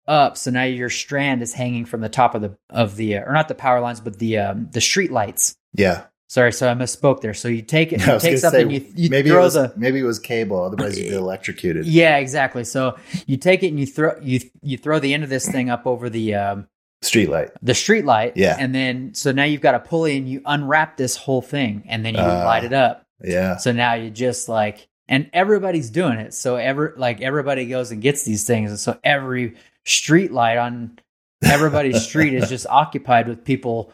up. 0.07 0.37
So 0.37 0.51
now 0.51 0.65
your 0.65 0.91
strand 0.91 1.43
is 1.43 1.55
hanging 1.55 1.87
from 1.87 2.01
the 2.01 2.09
top 2.09 2.35
of 2.35 2.43
the 2.43 2.57
of 2.71 2.97
the 2.97 3.17
uh, 3.17 3.23
or 3.23 3.33
not 3.33 3.49
the 3.49 3.55
power 3.55 3.81
lines, 3.81 4.01
but 4.01 4.19
the 4.19 4.39
um, 4.39 4.69
the 4.71 4.81
street 4.81 5.11
lights. 5.11 5.57
Yeah. 5.73 6.05
Sorry, 6.35 6.53
so 6.53 6.69
I 6.69 6.75
misspoke 6.75 7.21
there. 7.21 7.33
So 7.33 7.47
you 7.47 7.63
take 7.63 7.93
it, 7.93 8.01
you 8.07 8.19
take 8.19 8.39
something, 8.39 8.69
say, 8.69 8.75
you 8.75 8.87
you 8.97 9.09
maybe 9.09 9.29
it 9.29 9.33
throw 9.35 9.43
was 9.43 9.55
the 9.55 9.73
maybe 9.77 10.01
it 10.01 10.03
was 10.03 10.19
cable, 10.19 10.61
otherwise 10.65 10.99
you'd 10.99 11.11
be 11.11 11.15
electrocuted. 11.15 11.87
yeah, 11.87 12.17
exactly. 12.17 12.65
So 12.65 12.99
you 13.27 13.37
take 13.37 13.63
it 13.63 13.69
and 13.69 13.79
you 13.79 13.87
throw 13.87 14.19
you 14.21 14.41
you 14.61 14.77
throw 14.77 14.99
the 14.99 15.15
end 15.15 15.23
of 15.23 15.31
this 15.31 15.49
thing 15.49 15.71
up 15.71 15.87
over 15.87 16.11
the 16.11 16.35
um, 16.35 16.67
Street 17.03 17.29
light. 17.31 17.51
the 17.63 17.73
street 17.73 18.05
light. 18.05 18.33
Yeah. 18.37 18.57
and 18.59 18.75
then 18.75 19.15
so 19.15 19.31
now 19.31 19.45
you've 19.45 19.61
got 19.61 19.77
a 19.77 19.79
pulley 19.79 20.17
and 20.17 20.29
you 20.29 20.43
unwrap 20.45 20.97
this 20.97 21.15
whole 21.15 21.41
thing 21.41 21.85
and 21.87 22.05
then 22.05 22.15
you 22.15 22.21
Ah. 22.21 22.45
light 22.45 22.65
it 22.65 22.73
up. 22.73 23.07
Yeah. 23.23 23.57
So 23.59 23.71
now 23.71 23.95
you 23.95 24.11
just 24.11 24.49
like, 24.49 24.89
and 25.07 25.31
everybody's 25.33 25.89
doing 25.89 26.19
it. 26.19 26.35
So 26.35 26.57
ever 26.57 26.95
like 26.97 27.21
everybody 27.21 27.67
goes 27.67 27.93
and 27.93 28.03
gets 28.03 28.25
these 28.25 28.45
things, 28.45 28.71
and 28.71 28.81
so 28.81 28.99
every 29.05 29.55
street 29.85 30.33
light 30.33 30.59
on 30.59 30.99
everybody's 31.45 32.03
street 32.03 32.35
is 32.35 32.49
just 32.57 32.67
occupied 32.67 33.29
with 33.29 33.45
people 33.45 33.93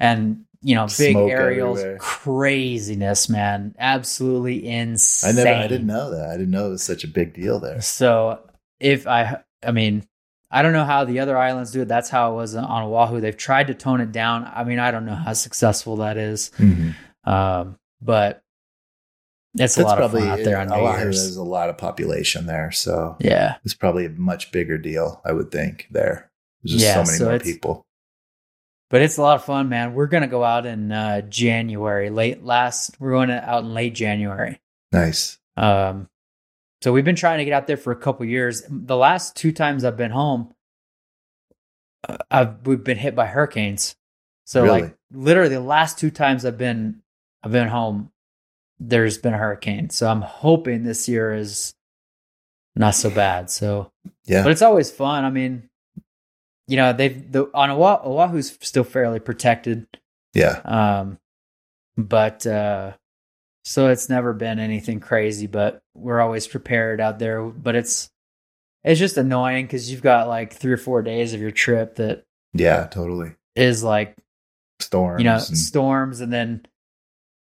and 0.00 0.45
you 0.66 0.74
know 0.74 0.86
big 0.98 1.12
Smoke 1.12 1.30
aerials, 1.30 1.78
everywhere. 1.78 1.98
craziness, 2.00 3.28
man, 3.28 3.74
absolutely 3.78 4.66
insane. 4.66 5.38
I 5.38 5.44
never 5.44 5.60
I 5.62 5.68
didn't 5.68 5.86
know 5.86 6.10
that. 6.10 6.28
I 6.28 6.32
didn't 6.32 6.50
know 6.50 6.66
it 6.66 6.70
was 6.70 6.82
such 6.82 7.04
a 7.04 7.08
big 7.08 7.34
deal 7.34 7.60
there. 7.60 7.80
So 7.80 8.40
if 8.80 9.06
I, 9.06 9.42
I 9.64 9.70
mean, 9.70 10.04
I 10.50 10.62
don't 10.62 10.72
know 10.72 10.84
how 10.84 11.04
the 11.04 11.20
other 11.20 11.38
islands 11.38 11.70
do 11.70 11.82
it. 11.82 11.88
That's 11.88 12.08
how 12.10 12.32
it 12.32 12.34
was 12.34 12.56
on 12.56 12.82
Oahu. 12.82 13.20
They've 13.20 13.36
tried 13.36 13.68
to 13.68 13.74
tone 13.74 14.00
it 14.00 14.10
down. 14.10 14.50
I 14.52 14.64
mean, 14.64 14.80
I 14.80 14.90
don't 14.90 15.06
know 15.06 15.14
how 15.14 15.34
successful 15.34 15.96
that 15.98 16.16
is, 16.16 16.50
um, 17.24 17.78
but 18.02 18.42
it's 19.58 19.76
a 19.76 19.80
That's 19.80 19.86
lot 19.88 20.02
of 20.02 20.10
probably 20.10 20.20
fun 20.28 20.38
out 20.40 20.44
there 20.44 20.58
on 20.58 20.72
Oahu, 20.72 20.98
There's 21.04 21.36
a 21.36 21.42
lot 21.44 21.68
of 21.70 21.78
population 21.78 22.46
there, 22.46 22.72
so 22.72 23.16
Yeah. 23.20 23.54
it's 23.64 23.72
probably 23.74 24.06
a 24.06 24.10
much 24.10 24.50
bigger 24.50 24.78
deal, 24.78 25.20
I 25.24 25.30
would 25.32 25.50
think. 25.52 25.86
There, 25.92 26.28
there's 26.62 26.72
just 26.72 26.84
Yeah, 26.84 26.94
so 26.94 27.06
many 27.06 27.18
so 27.18 27.24
more 27.30 27.38
people. 27.38 27.86
But 28.88 29.02
it's 29.02 29.16
a 29.18 29.22
lot 29.22 29.36
of 29.36 29.44
fun, 29.44 29.68
man. 29.68 29.94
We're 29.94 30.06
gonna 30.06 30.28
go 30.28 30.44
out 30.44 30.64
in 30.66 30.92
uh, 30.92 31.22
January. 31.22 32.08
Late 32.10 32.44
last, 32.44 32.96
we're 33.00 33.10
going 33.10 33.30
out 33.30 33.64
in 33.64 33.74
late 33.74 33.94
January. 33.94 34.60
Nice. 34.92 35.38
Um, 35.56 36.08
so 36.82 36.92
we've 36.92 37.04
been 37.04 37.16
trying 37.16 37.38
to 37.38 37.44
get 37.44 37.52
out 37.52 37.66
there 37.66 37.76
for 37.76 37.90
a 37.92 37.96
couple 37.96 38.24
years. 38.26 38.62
The 38.68 38.96
last 38.96 39.34
two 39.34 39.50
times 39.50 39.84
I've 39.84 39.96
been 39.96 40.10
home, 40.12 40.54
uh, 42.08 42.18
I've 42.30 42.64
we've 42.66 42.84
been 42.84 42.98
hit 42.98 43.14
by 43.16 43.26
hurricanes. 43.26 43.96
So 44.44 44.62
Really? 44.62 44.82
like 44.82 44.96
literally 45.12 45.54
the 45.54 45.60
last 45.60 45.98
two 45.98 46.10
times 46.10 46.44
I've 46.44 46.58
been 46.58 47.02
I've 47.42 47.52
been 47.52 47.68
home, 47.68 48.12
there's 48.78 49.18
been 49.18 49.34
a 49.34 49.38
hurricane. 49.38 49.90
So 49.90 50.08
I'm 50.08 50.22
hoping 50.22 50.84
this 50.84 51.08
year 51.08 51.34
is 51.34 51.74
not 52.76 52.94
so 52.94 53.10
bad. 53.10 53.50
So, 53.50 53.90
Yeah. 54.26 54.42
but 54.42 54.52
it's 54.52 54.62
always 54.62 54.90
fun. 54.90 55.24
I 55.24 55.30
mean, 55.30 55.68
you 56.68 56.76
know, 56.76 56.92
they've 56.92 57.30
the 57.30 57.50
on 57.54 57.70
Oahu, 57.70 58.08
Oahu's 58.08 58.56
still 58.60 58.84
fairly 58.84 59.20
protected. 59.20 59.86
yeah. 60.34 60.60
Um, 60.64 61.18
but 61.96 62.46
uh, 62.46 62.92
so 63.64 63.88
it's 63.88 64.08
never 64.08 64.32
been 64.32 64.58
anything 64.58 65.00
crazy, 65.00 65.46
but 65.46 65.80
we're 65.94 66.20
always 66.20 66.46
prepared 66.46 67.00
out 67.00 67.18
there. 67.18 67.42
But 67.42 67.74
it's 67.76 68.10
it's 68.84 69.00
just 69.00 69.16
annoying 69.16 69.66
because 69.66 69.90
you've 69.90 70.02
got 70.02 70.28
like 70.28 70.52
three 70.52 70.72
or 70.72 70.76
four 70.76 71.02
days 71.02 71.32
of 71.34 71.40
your 71.40 71.50
trip 71.50 71.96
that 71.96 72.22
Yeah. 72.52 72.86
Totally. 72.86 73.32
is 73.54 73.82
like 73.82 74.16
Storms. 74.80 75.20
you 75.20 75.24
know 75.24 75.34
and- 75.36 75.58
storms, 75.58 76.20
and 76.20 76.32
then 76.32 76.66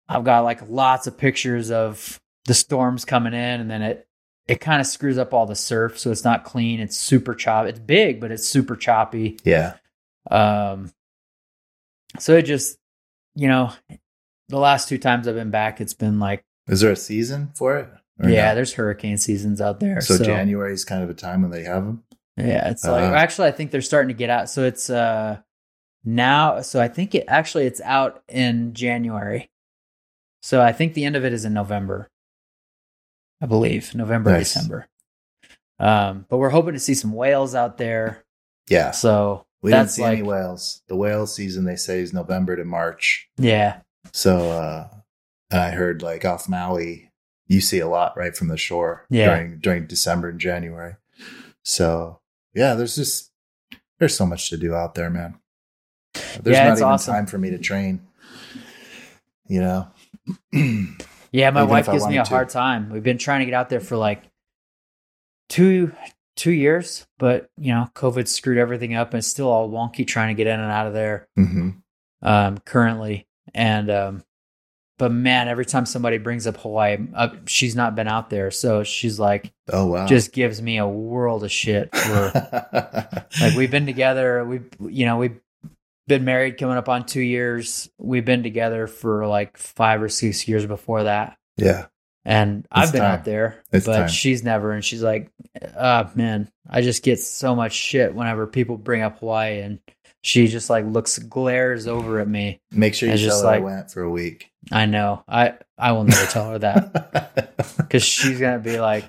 I've 0.09 0.25
got 0.25 0.45
like 0.45 0.69
lots 0.69 1.07
of 1.09 1.19
pictures 1.19 1.71
of 1.73 2.21
the 2.45 2.55
storms 2.55 3.05
coming 3.05 3.33
in, 3.35 3.61
and 3.61 3.69
then 3.71 3.83
it 3.83 4.06
it 4.49 4.61
kind 4.61 4.81
of 4.81 4.87
screws 4.87 5.19
up 5.19 5.35
all 5.35 5.47
the 5.47 5.57
surf, 5.57 5.99
so 5.99 6.11
it's 6.11 6.25
not 6.25 6.45
clean. 6.45 6.81
It's 6.81 6.97
super 6.97 7.35
choppy. 7.35 7.71
It's 7.71 7.79
big, 7.81 8.21
but 8.21 8.31
it's 8.31 8.49
super 8.49 8.77
choppy. 8.77 9.39
yeah. 9.45 9.75
Um, 10.31 10.93
so 12.19 12.35
it 12.37 12.43
just, 12.43 12.79
you 13.35 13.49
know, 13.49 13.73
the 14.49 14.59
last 14.59 14.89
two 14.89 14.99
times 14.99 15.27
I've 15.29 15.35
been 15.35 15.51
back, 15.51 15.81
it's 15.81 15.95
been 15.95 16.19
like, 16.19 16.45
Is 16.69 16.81
there 16.81 16.93
a 16.93 16.97
season 16.97 17.51
for 17.55 17.77
it? 17.79 17.89
Yeah, 18.23 18.55
there's 18.55 18.73
hurricane 18.73 19.19
seasons 19.19 19.61
out 19.61 19.79
there. 19.81 20.01
So, 20.01 20.17
So, 20.17 20.25
January 20.25 20.73
is 20.73 20.85
kind 20.85 21.03
of 21.03 21.11
a 21.11 21.15
time 21.15 21.43
when 21.43 21.51
they 21.51 21.65
have 21.65 21.85
them. 21.85 22.03
yeah, 22.37 22.71
it's 22.71 22.85
like, 22.85 23.05
Uh-huh. 23.05 23.15
actually, 23.15 23.49
I 23.49 23.53
think 23.53 23.71
they're 23.71 23.83
starting 23.83 24.09
to 24.09 24.15
get 24.19 24.31
out. 24.31 24.49
So 24.49 24.65
it's, 24.65 24.89
uh, 24.89 25.39
now, 26.05 26.61
so 26.63 26.81
I 26.81 26.89
think 26.89 27.15
it 27.15 27.25
actually 27.29 27.67
it's 27.67 27.81
out 27.83 28.23
in 28.29 28.73
January. 28.75 29.51
So 30.43 30.63
I 30.63 30.73
think 30.73 30.95
the 30.95 31.05
end 31.05 31.17
of 31.17 31.25
it 31.25 31.33
is 31.33 31.45
in 31.45 31.53
November, 31.53 32.09
I 33.41 33.47
believe, 33.47 33.95
November, 33.95 34.31
Nice. 34.33 34.53
December. 34.55 34.89
Um, 35.79 36.25
but 36.29 36.39
we're 36.39 36.49
hoping 36.51 36.73
to 36.73 36.81
see 36.81 36.95
some 36.95 37.13
whales 37.13 37.55
out 37.55 37.77
there. 37.79 38.25
Yeah. 38.69 38.93
So 38.93 39.45
We 39.63 39.71
didn't 39.73 39.91
see 39.91 40.03
like, 40.03 40.19
any 40.19 40.23
whales. 40.23 40.83
The 40.89 40.97
whale 40.97 41.27
season 41.27 41.65
they 41.65 41.77
say 41.77 42.01
is 42.01 42.13
November 42.13 42.57
to 42.57 42.65
March. 42.65 43.29
yeah, 43.37 43.81
So 44.13 44.51
uh 44.51 44.89
I 45.53 45.71
heard 45.71 46.03
like 46.03 46.25
off 46.25 46.49
Maui, 46.49 47.11
you 47.47 47.61
see 47.61 47.79
a 47.79 47.89
lot 47.89 48.17
right 48.17 48.35
from 48.37 48.49
the 48.49 48.57
shore 48.57 49.07
Yeah. 49.11 49.27
during 49.27 49.59
during 49.59 49.87
December 49.87 50.31
and 50.31 50.41
January. 50.41 50.97
So 51.63 52.21
yeah, 52.55 52.75
there's 52.75 52.97
just 52.97 53.31
there's 53.99 54.17
so 54.17 54.25
much 54.27 54.49
to 54.51 54.57
do 54.57 54.75
out 54.75 54.95
there, 54.95 55.11
man. 55.11 55.39
There's 56.43 56.57
Yeah, 56.57 56.69
not 56.69 56.79
even 56.79 56.85
awesome. 56.89 57.15
time 57.15 57.27
for 57.27 57.37
me 57.39 57.51
to 57.51 57.59
train. 57.59 58.01
You 59.47 59.61
know? 59.61 59.89
Yeah, 61.37 61.51
my 61.51 61.65
wife 61.65 61.87
gives 61.91 62.07
me 62.07 62.17
a 62.17 62.25
to. 62.25 62.29
hard 62.31 62.49
time. 62.49 62.89
We've 62.89 63.03
been 63.03 63.19
trying 63.19 63.41
to 63.41 63.45
get 63.45 63.53
out 63.53 63.69
there 63.69 63.81
for 63.81 63.97
like 63.97 64.23
two 65.51 65.93
two 66.35 66.51
years, 66.51 67.07
but 67.19 67.51
you 67.59 67.75
know, 67.75 67.89
COVID 67.95 68.27
screwed 68.27 68.57
everything 68.57 68.95
up 68.95 69.13
and 69.13 69.19
it's 69.19 69.27
still 69.29 69.49
all 69.49 69.69
wonky 69.69 70.07
trying 70.07 70.35
to 70.35 70.39
get 70.43 70.47
in 70.47 70.59
and 70.59 70.73
out 70.73 70.87
of 70.87 70.95
there 70.95 71.29
hmm 71.37 71.71
um 72.23 72.57
currently. 72.59 73.27
And 73.53 73.91
um 73.91 74.25
but 74.99 75.13
man, 75.13 75.49
every 75.49 75.67
time 75.67 75.85
somebody 75.85 76.17
brings 76.17 76.47
up 76.47 76.57
Hawaii, 76.57 76.97
uh, 77.15 77.29
she's 77.45 77.77
not 77.77 77.95
been 77.95 78.09
out 78.09 78.31
there, 78.31 78.51
so 78.51 78.83
she's 78.83 79.21
like 79.21 79.53
Oh 79.71 79.87
wow. 79.89 80.07
just 80.07 80.33
gives 80.33 80.63
me 80.63 80.79
a 80.79 80.89
world 80.89 81.45
of 81.45 81.53
shit 81.53 81.95
for 81.95 82.33
like 83.43 83.55
we've 83.55 83.71
been 83.71 83.85
together, 83.85 84.43
we 84.47 84.61
you 84.91 85.05
know, 85.05 85.19
we've 85.19 85.39
been 86.07 86.25
married 86.25 86.59
coming 86.59 86.77
up 86.77 86.89
on 86.89 87.05
2 87.07 87.21
years. 87.21 87.89
We've 87.99 88.25
been 88.25 88.43
together 88.43 88.87
for 88.87 89.27
like 89.27 89.57
5 89.57 90.03
or 90.03 90.09
6 90.09 90.47
years 90.49 90.67
before 90.67 91.05
that. 91.05 91.37
yeah. 91.57 91.87
And 92.29 92.61
It's 92.61 92.69
I've 92.73 92.93
been 92.93 93.03
time. 93.03 93.21
out 93.21 93.25
there, 93.25 93.63
It's 93.73 93.87
but 93.87 93.97
time. 93.97 94.09
she's 94.09 94.43
never. 94.43 94.73
And 94.73 94.85
she's 94.85 95.01
like, 95.03 95.31
uh, 95.77 96.07
man, 96.17 96.51
I 96.69 96.83
just 96.83 97.05
get 97.05 97.21
so 97.21 97.55
much 97.55 97.73
shit 97.73 98.17
whenever 98.17 98.49
people 98.49 98.77
bring 98.77 99.03
up 99.03 99.21
Hawaii. 99.21 99.61
And 99.61 99.79
she 100.23 100.49
just 100.49 100.69
like 100.69 100.85
looks, 100.87 101.21
glares 101.21 101.87
over 101.87 102.19
at 102.19 102.27
me. 102.27 102.61
Make 102.73 102.97
sure 102.97 103.09
you 103.09 103.17
just 103.17 103.43
her 103.45 103.49
I 103.49 103.53
like- 103.59 103.63
went 103.65 103.91
for 103.93 104.03
a 104.03 104.11
week. 104.11 104.51
I 104.73 104.87
know. 104.87 105.23
I, 105.29 105.55
I 105.79 105.93
will 105.93 106.03
never 106.03 106.27
tell 106.27 106.51
her 106.51 106.59
that 106.59 107.53
because 107.77 108.03
she's 108.03 108.41
gonna 108.41 108.59
be 108.59 108.81
like, 108.81 109.05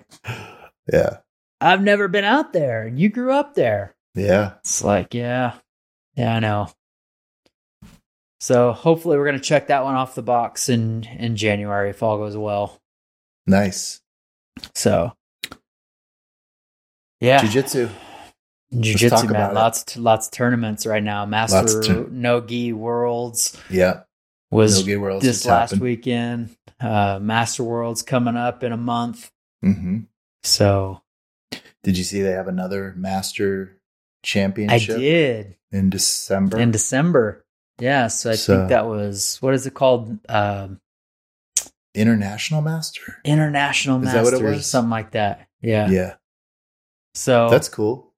yeah. 0.93 1.17
"I've 1.59 1.81
never 1.81 2.07
been 2.07 2.23
out 2.23 2.53
there. 2.53 2.87
You 2.87 3.09
grew 3.09 3.31
up 3.31 3.55
there." 3.55 3.95
Yeah. 4.13 4.53
It's 4.59 4.83
like, 4.83 5.15
yeah, 5.15 5.53
yeah, 6.15 6.35
I 6.35 6.39
know. 6.39 6.69
So 8.39 8.71
hopefully, 8.71 9.17
we're 9.17 9.25
gonna 9.25 9.39
check 9.39 9.67
that 9.67 9.83
one 9.83 9.95
off 9.95 10.15
the 10.15 10.21
box 10.21 10.69
in 10.69 11.03
in 11.05 11.35
January 11.35 11.89
if 11.89 12.03
all 12.03 12.17
goes 12.17 12.37
well. 12.37 12.79
Nice. 13.47 14.01
So, 14.75 15.13
yeah, 17.19 17.41
Jiu-jitsu. 17.41 17.89
Jiu-jitsu, 18.77 19.15
man. 19.27 19.29
about 19.29 19.51
it. 19.51 19.55
Lots, 19.55 19.97
lots 19.97 20.27
of 20.27 20.31
tournaments 20.31 20.85
right 20.85 21.01
now. 21.01 21.25
Master 21.25 21.57
Lots 21.61 21.87
tur- 21.87 22.07
No 22.11 22.41
Gi 22.41 22.73
Worlds 22.73 23.57
Yeah. 23.69 24.01
was 24.51 24.79
No-gi 24.79 24.97
worlds 24.97 25.23
this 25.25 25.45
last 25.45 25.69
happened. 25.71 25.81
weekend. 25.81 26.57
Uh, 26.79 27.17
Master 27.21 27.63
Worlds 27.63 28.01
coming 28.03 28.35
up 28.35 28.63
in 28.63 28.71
a 28.73 28.77
month. 28.77 29.31
Mm-hmm. 29.63 29.99
So 30.43 31.01
Did 31.83 31.97
you 31.97 32.03
see 32.03 32.21
they 32.21 32.31
have 32.31 32.47
another 32.49 32.93
master 32.97 33.79
Championship? 34.23 34.97
I 34.97 34.99
did 34.99 35.55
in 35.71 35.89
December? 35.89 36.59
in 36.59 36.71
December. 36.71 37.45
Yeah, 37.79 38.07
so 38.07 38.31
I 38.31 38.35
So- 38.35 38.57
think 38.57 38.69
that 38.69 38.87
was 38.87 39.37
what 39.41 39.53
is 39.53 39.65
it 39.67 39.73
called? 39.73 40.17
Um, 40.29 40.79
International 41.95 42.61
master? 42.61 43.19
International 43.25 44.03
Is 44.03 44.13
that 44.13 44.23
what 44.23 44.33
it 44.33 44.43
was? 44.43 44.65
something 44.67 44.89
like 44.91 45.11
that. 45.11 45.47
Yeah. 45.61 45.89
Yeah. 45.89 46.15
So 47.15 47.49
That's 47.49 47.69
cool. 47.69 48.13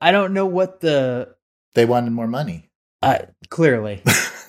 I 0.00 0.12
don't 0.12 0.32
know 0.32 0.46
what 0.46 0.80
the 0.80 1.34
They 1.74 1.84
wanted 1.84 2.12
more 2.12 2.26
money. 2.28 2.70
uh, 3.02 3.18
clearly 3.50 4.02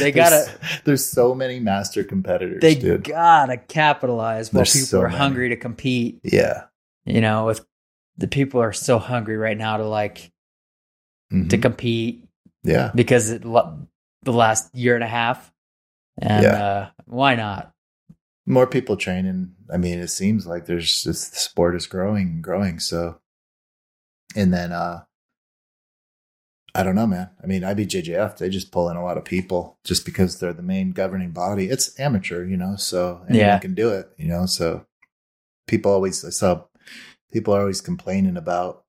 they 0.00 0.10
gotta- 0.10 0.50
There's 0.84 1.04
so 1.04 1.34
many 1.34 1.60
master 1.60 2.02
competitors, 2.02 2.60
they 2.62 2.74
dude. 2.74 3.04
gotta 3.04 3.56
capitalize 3.58 4.52
while 4.52 4.60
There's 4.60 4.72
people 4.72 4.86
so 4.86 5.00
are 5.00 5.08
many. 5.08 5.18
hungry 5.18 5.48
to 5.50 5.56
compete. 5.56 6.20
yeah. 6.24 6.64
You 7.04 7.20
know, 7.20 7.50
if 7.50 7.60
the 8.16 8.26
people 8.28 8.60
are 8.62 8.72
so 8.72 8.98
hungry 8.98 9.36
right 9.36 9.56
now 9.58 9.76
to 9.76 9.84
like 9.86 10.32
Mhm. 11.32 11.50
to 11.50 11.58
compete 11.58 12.26
yeah. 12.64 12.90
because 12.94 13.30
it, 13.30 13.42
the 13.42 14.32
last 14.32 14.74
year 14.74 14.94
and 14.94 15.04
a 15.04 15.08
half, 15.08 15.52
and 16.18 16.42
Yeah. 16.44 16.64
uh, 16.64 16.90
why 17.06 17.34
not? 17.36 17.72
More 18.46 18.66
people 18.66 18.96
training. 18.96 19.54
I 19.72 19.76
mean, 19.76 19.98
it 20.00 20.08
seems 20.08 20.46
like 20.46 20.66
there's 20.66 20.84
just 21.02 21.04
the 21.04 21.14
sport 21.14 21.76
is 21.76 21.86
growing 21.86 22.26
and 22.28 22.42
growing. 22.42 22.78
So, 22.78 23.20
and 24.36 24.52
then, 24.52 24.72
uh, 24.72 25.04
I 26.74 26.82
don't 26.82 26.96
know, 26.96 27.06
man. 27.06 27.30
I 27.42 27.46
mean, 27.46 27.62
IBJJF, 27.62 28.36
they 28.36 28.48
just 28.48 28.72
pull 28.72 28.88
in 28.90 28.96
a 28.96 29.04
lot 29.04 29.16
of 29.16 29.24
people 29.24 29.78
just 29.84 30.04
because 30.04 30.38
they're 30.40 30.52
the 30.52 30.62
main 30.62 30.90
governing 30.90 31.30
body. 31.30 31.68
It's 31.70 31.98
amateur, 32.00 32.44
you 32.44 32.56
know, 32.56 32.74
so 32.76 33.20
anyone 33.28 33.46
Yeah. 33.46 33.58
can 33.60 33.74
do 33.74 33.90
it, 33.90 34.10
you 34.18 34.26
know. 34.26 34.46
So 34.46 34.84
people 35.68 35.92
always, 35.92 36.24
I 36.24 36.30
saw 36.30 36.64
people 37.32 37.54
are 37.54 37.60
always 37.60 37.80
complaining 37.80 38.36
about 38.36 38.83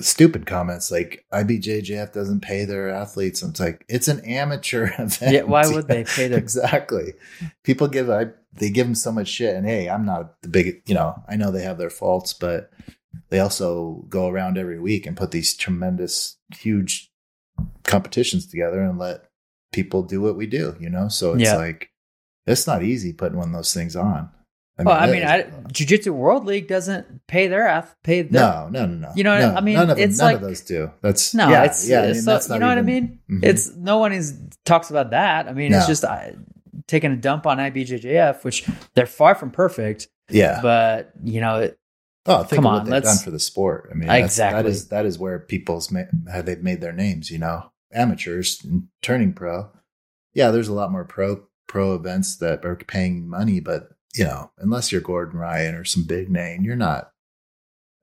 stupid 0.00 0.44
comments 0.46 0.90
like 0.90 1.24
IBJJF 1.32 2.12
doesn't 2.12 2.40
pay 2.40 2.64
their 2.64 2.88
athletes. 2.90 3.42
And 3.42 3.50
it's 3.52 3.60
like, 3.60 3.84
it's 3.88 4.08
an 4.08 4.20
amateur 4.24 4.86
event. 4.98 5.32
Yeah, 5.32 5.42
why 5.42 5.66
would 5.68 5.86
they 5.88 6.04
pay 6.04 6.28
their- 6.28 6.38
exactly? 6.46 7.14
People 7.62 7.88
give, 7.88 8.10
I, 8.10 8.26
they 8.52 8.70
give 8.70 8.86
them 8.86 8.94
so 8.94 9.12
much 9.12 9.28
shit. 9.28 9.54
And 9.54 9.66
hey, 9.66 9.88
I'm 9.88 10.04
not 10.04 10.40
the 10.42 10.48
big, 10.48 10.82
you 10.86 10.94
know, 10.94 11.22
I 11.28 11.36
know 11.36 11.50
they 11.50 11.62
have 11.62 11.78
their 11.78 11.90
faults, 11.90 12.32
but 12.32 12.70
they 13.30 13.38
also 13.38 14.04
go 14.08 14.28
around 14.28 14.58
every 14.58 14.80
week 14.80 15.06
and 15.06 15.16
put 15.16 15.30
these 15.30 15.56
tremendous, 15.56 16.36
huge 16.56 17.10
competitions 17.84 18.46
together 18.46 18.80
and 18.82 18.98
let 18.98 19.24
people 19.72 20.02
do 20.02 20.20
what 20.20 20.36
we 20.36 20.46
do, 20.46 20.76
you 20.80 20.90
know? 20.90 21.08
So 21.08 21.34
it's 21.34 21.42
Yeah. 21.44 21.56
like, 21.56 21.90
it's 22.46 22.66
not 22.66 22.82
easy 22.82 23.12
putting 23.12 23.38
one 23.38 23.48
of 23.48 23.54
those 23.54 23.72
things 23.72 23.96
on. 23.96 24.30
I 24.76 24.82
well, 24.82 24.96
I 25.00 25.06
mean, 25.06 25.22
is- 25.22 25.30
I, 25.30 25.46
Jiu 25.72 25.86
Jitsu 25.86 26.12
World 26.12 26.46
League 26.46 26.66
doesn't 26.66 27.26
pay 27.28 27.46
their 27.46 27.68
ath- 27.68 27.94
pay 28.02 28.22
their 28.22 28.40
no, 28.42 28.68
no, 28.70 28.86
no, 28.86 29.08
no. 29.08 29.12
You 29.14 29.22
know 29.24 29.30
what 29.34 29.42
I- 29.44 29.48
No, 29.50 29.54
I 29.56 29.60
mean, 29.60 29.74
none 29.74 29.90
of 29.90 29.96
them, 29.96 30.08
it's 30.10 30.18
none 30.18 30.26
like- 30.26 30.36
of 30.36 30.42
those 30.42 30.60
do. 30.62 30.90
That's 31.00 31.32
No, 31.34 31.48
yeah, 31.48 31.64
it's, 31.64 31.88
yeah. 31.88 32.00
I 32.00 32.06
it's 32.06 32.26
mean, 32.26 32.40
so- 32.40 32.54
you 32.54 32.60
know 32.60 32.66
what 32.66 32.78
I 32.78 32.80
even- 32.80 33.18
mean. 33.28 33.40
Mhm. 33.40 33.44
It's 33.44 33.74
no 33.76 33.98
one 33.98 34.12
is 34.12 34.34
talks 34.64 34.90
about 34.90 35.10
that. 35.10 35.46
I 35.48 35.52
mean, 35.52 35.72
it's 35.72 35.86
just 35.86 36.02
uh, 36.04 36.30
taking 36.88 37.12
a 37.12 37.16
dump 37.16 37.46
on 37.46 37.58
IBJJF, 37.58 38.42
which 38.44 38.66
they're 38.94 39.06
far 39.06 39.34
from 39.36 39.50
perfect, 39.52 40.08
yeah. 40.28 40.58
but 40.60 41.12
you 41.22 41.40
know, 41.40 41.60
it, 41.60 41.78
oh, 42.26 42.42
think 42.42 42.56
come 42.56 42.66
of 42.66 42.72
what 42.72 42.78
on, 42.80 42.84
they've 42.86 43.02
done 43.02 43.10
let's- 43.12 43.22
for 43.22 43.30
the 43.30 43.38
sport. 43.38 43.90
I 43.92 43.94
mean, 43.94 44.10
Exactly. 44.10 44.62
That 44.62 44.68
is 44.68 44.88
that 44.88 45.06
is 45.06 45.18
where 45.20 45.38
people's 45.38 45.92
ma- 45.92 46.02
how 46.32 46.42
they've 46.42 46.62
made 46.62 46.80
their 46.80 46.92
names. 46.92 47.30
You 47.30 47.38
know, 47.38 47.70
amateurs 47.92 48.60
and 48.64 48.88
turning 49.02 49.32
pro. 49.34 49.70
Yeah, 50.34 50.50
there's 50.50 50.66
a 50.68 50.74
lot 50.74 50.90
more 50.90 51.04
pro 51.04 51.44
pro 51.68 51.94
events 51.94 52.36
that 52.38 52.64
are 52.64 52.74
paying 52.74 53.28
money, 53.28 53.60
but 53.60 53.90
you 54.14 54.24
know, 54.24 54.50
unless 54.58 54.92
you're 54.92 55.00
Gordon 55.00 55.38
Ryan 55.38 55.74
or 55.74 55.84
some 55.84 56.04
big 56.04 56.30
name, 56.30 56.62
you're 56.62 56.76
not. 56.76 57.10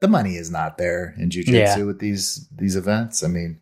The 0.01 0.07
money 0.07 0.35
is 0.35 0.49
not 0.51 0.77
there 0.77 1.13
in 1.17 1.29
jujitsu 1.29 1.77
Yeah. 1.77 1.83
with 1.83 1.99
these 1.99 2.47
these 2.55 2.75
events. 2.75 3.23
I 3.23 3.27
mean, 3.27 3.61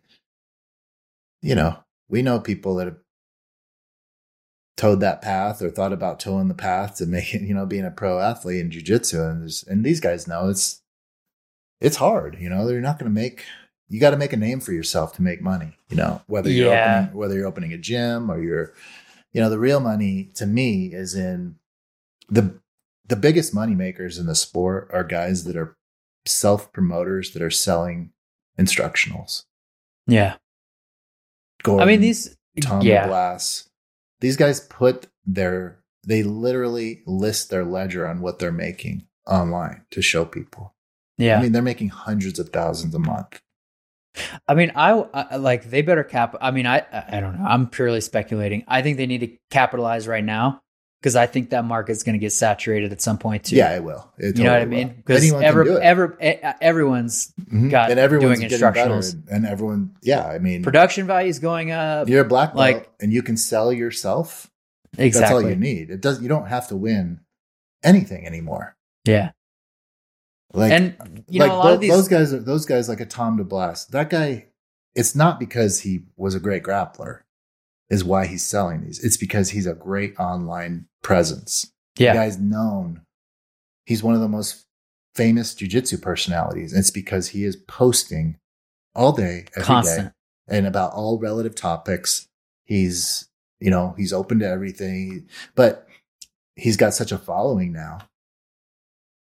you 1.42 1.54
know, 1.54 1.78
we 2.08 2.22
know 2.22 2.40
people 2.40 2.74
that 2.76 2.86
have 2.86 2.96
towed 4.76 5.00
that 5.00 5.20
path 5.20 5.60
or 5.60 5.70
thought 5.70 5.92
about 5.92 6.18
towing 6.18 6.48
the 6.48 6.54
path 6.54 6.96
to 6.96 7.06
make 7.06 7.34
it, 7.34 7.42
you 7.42 7.52
know, 7.54 7.66
being 7.66 7.84
a 7.84 7.90
pro 7.90 8.18
athlete 8.20 8.60
in 8.60 8.70
jujitsu. 8.70 9.30
And 9.30 9.52
and 9.68 9.84
these 9.84 10.00
guys 10.00 10.26
know 10.26 10.48
it's 10.48 10.80
it's 11.80 11.96
hard. 11.96 12.36
You 12.40 12.48
know, 12.48 12.66
they're 12.66 12.80
not 12.80 12.98
going 12.98 13.10
to 13.10 13.14
make. 13.20 13.44
You 13.88 14.00
got 14.00 14.10
to 14.10 14.16
make 14.16 14.32
a 14.32 14.36
name 14.38 14.60
for 14.60 14.72
yourself 14.72 15.14
to 15.16 15.22
make 15.22 15.42
money. 15.42 15.76
You 15.88 15.96
know, 15.96 16.22
whether 16.26 16.48
you're 16.50 16.72
Yeah. 16.72 17.00
opening, 17.02 17.18
whether 17.18 17.34
you're 17.34 17.46
opening 17.46 17.72
a 17.72 17.78
gym 17.78 18.30
or 18.30 18.40
you're, 18.40 18.72
you 19.32 19.40
know, 19.40 19.50
the 19.50 19.58
real 19.58 19.80
money 19.80 20.30
to 20.34 20.46
me 20.46 20.86
is 20.94 21.14
in 21.14 21.56
the 22.30 22.60
the 23.08 23.16
biggest 23.16 23.52
money 23.52 23.74
makers 23.74 24.18
in 24.18 24.26
the 24.26 24.34
sport 24.34 24.88
are 24.92 25.04
guys 25.04 25.44
that 25.44 25.56
are 25.56 25.76
self 26.26 26.72
promoters 26.72 27.32
that 27.32 27.42
are 27.42 27.50
selling 27.50 28.12
instructionals. 28.58 29.44
yeah. 30.06 30.36
Gordon, 31.62 31.86
I 31.86 31.90
mean, 31.90 32.00
these, 32.00 32.34
Tom 32.62 32.80
yeah, 32.80 33.06
Glass. 33.06 33.68
These 34.20 34.36
guys 34.36 34.60
put 34.60 35.08
their 35.26 35.78
they 36.06 36.22
literally 36.22 37.02
list 37.06 37.50
their 37.50 37.66
ledger 37.66 38.08
on 38.08 38.22
what 38.22 38.38
they're 38.38 38.50
making 38.50 39.06
online 39.26 39.84
to 39.90 40.00
show 40.00 40.24
people. 40.24 40.74
yeah. 41.18 41.38
I 41.38 41.42
mean, 41.42 41.52
they're 41.52 41.60
making 41.60 41.90
hundreds 41.90 42.38
of 42.38 42.48
thousands 42.48 42.94
a 42.94 42.98
month. 42.98 43.42
I 44.48 44.54
mean, 44.54 44.72
I, 44.74 44.92
I 45.12 45.36
like 45.36 45.68
they 45.68 45.82
better 45.82 46.02
cap. 46.02 46.34
I 46.40 46.50
mean, 46.50 46.66
I 46.66 46.78
I 46.78 47.18
I 47.18 47.20
don't 47.20 47.38
know. 47.38 47.44
I'm 47.44 47.68
purely 47.68 48.00
speculating. 48.00 48.64
I 48.66 48.80
think 48.80 48.96
they 48.96 49.06
need 49.06 49.20
to 49.20 49.36
capitalize 49.50 50.08
right 50.08 50.24
now 50.24 50.62
because 51.00 51.16
I 51.16 51.26
think 51.26 51.50
that 51.50 51.64
market's 51.64 52.02
going 52.02 52.12
to 52.14 52.18
get 52.18 52.32
saturated 52.32 52.92
at 52.92 53.00
some 53.00 53.16
point 53.18 53.44
too. 53.44 53.56
Yeah, 53.56 53.74
it 53.74 53.82
will. 53.82 54.10
It 54.18 54.36
you 54.38 54.44
know 54.44 54.52
what 54.52 54.60
I 54.62 54.66
mean? 54.66 54.88
Because 54.88 55.32
every, 55.32 55.70
every, 55.80 56.08
everyone's 56.60 57.32
Mhm. 57.50 57.70
got 57.70 57.90
and 57.90 57.98
everyone's 57.98 58.38
doing 58.40 58.50
instructionals. 58.50 59.14
and, 59.14 59.28
and 59.30 59.46
everyone, 59.46 59.96
yeah. 60.02 60.26
I 60.26 60.38
mean, 60.38 60.62
production 60.62 61.06
value 61.06 61.28
is 61.30 61.38
going 61.38 61.70
up. 61.70 62.08
you're 62.08 62.24
a 62.24 62.28
black 62.28 62.50
belt, 62.50 62.58
like- 62.58 62.90
and 63.00 63.12
you 63.12 63.22
can 63.22 63.36
sell 63.36 63.72
yourself. 63.72 64.50
exactly. 64.98 65.20
That's 65.20 65.32
all 65.44 65.48
you 65.50 65.56
need. 65.56 65.90
It 65.90 66.00
does. 66.02 66.20
You 66.20 66.28
don't 66.28 66.46
have 66.48 66.68
to 66.68 66.76
win 66.76 67.20
anything 67.82 68.26
anymore. 68.26 68.76
Yeah, 69.06 69.30
Like 70.52 70.72
and 70.72 71.24
you 71.28 71.40
like 71.40 71.48
know 71.48 71.54
a 71.54 71.56
lot 71.56 71.64
tho- 71.68 71.74
of 71.74 71.80
these. 71.80 71.90
those 71.90 72.08
guys 72.08 72.32
are 72.34 72.40
those 72.40 72.66
guys 72.66 72.88
like 72.88 73.00
a 73.00 73.06
Tom 73.06 73.38
DeBlass. 73.38 73.88
That 73.88 74.10
guy, 74.10 74.46
it's 74.94 75.14
not 75.14 75.40
because 75.40 75.80
he 75.80 76.00
was 76.16 76.34
a 76.34 76.40
great 76.40 76.62
grappler, 76.62 77.20
is 77.90 78.04
why 78.04 78.26
he's 78.26 78.44
selling 78.44 78.82
these. 78.82 79.02
It's 79.04 79.16
because 79.16 79.50
he's 79.50 79.66
a 79.66 79.74
great 79.74 80.14
online 80.18 80.86
presence. 81.02 81.70
yeah, 81.98 82.12
The 82.12 82.18
guy's 82.20 82.38
known. 82.38 83.02
He's 83.84 84.02
one 84.02 84.14
of 84.14 84.20
the 84.20 84.28
most 84.28 84.64
famous 85.14 85.54
jujitsu 85.54 86.00
personalities. 86.00 86.72
It's 86.72 86.90
because 86.92 87.28
he 87.28 87.44
is 87.44 87.56
posting 87.56 88.36
all 88.94 89.12
day, 89.12 89.46
every 89.56 89.62
day, 89.62 89.66
constant. 89.66 90.12
and 90.48 90.66
about 90.66 90.92
all 90.92 91.18
relative 91.18 91.54
topics. 91.56 92.28
He's, 92.64 93.28
you 93.58 93.70
know, 93.70 93.94
he's 93.98 94.12
open 94.12 94.38
to 94.38 94.48
everything, 94.48 95.28
but 95.56 95.88
he's 96.54 96.76
got 96.76 96.94
such 96.94 97.10
a 97.10 97.18
following 97.18 97.72
now. 97.72 97.98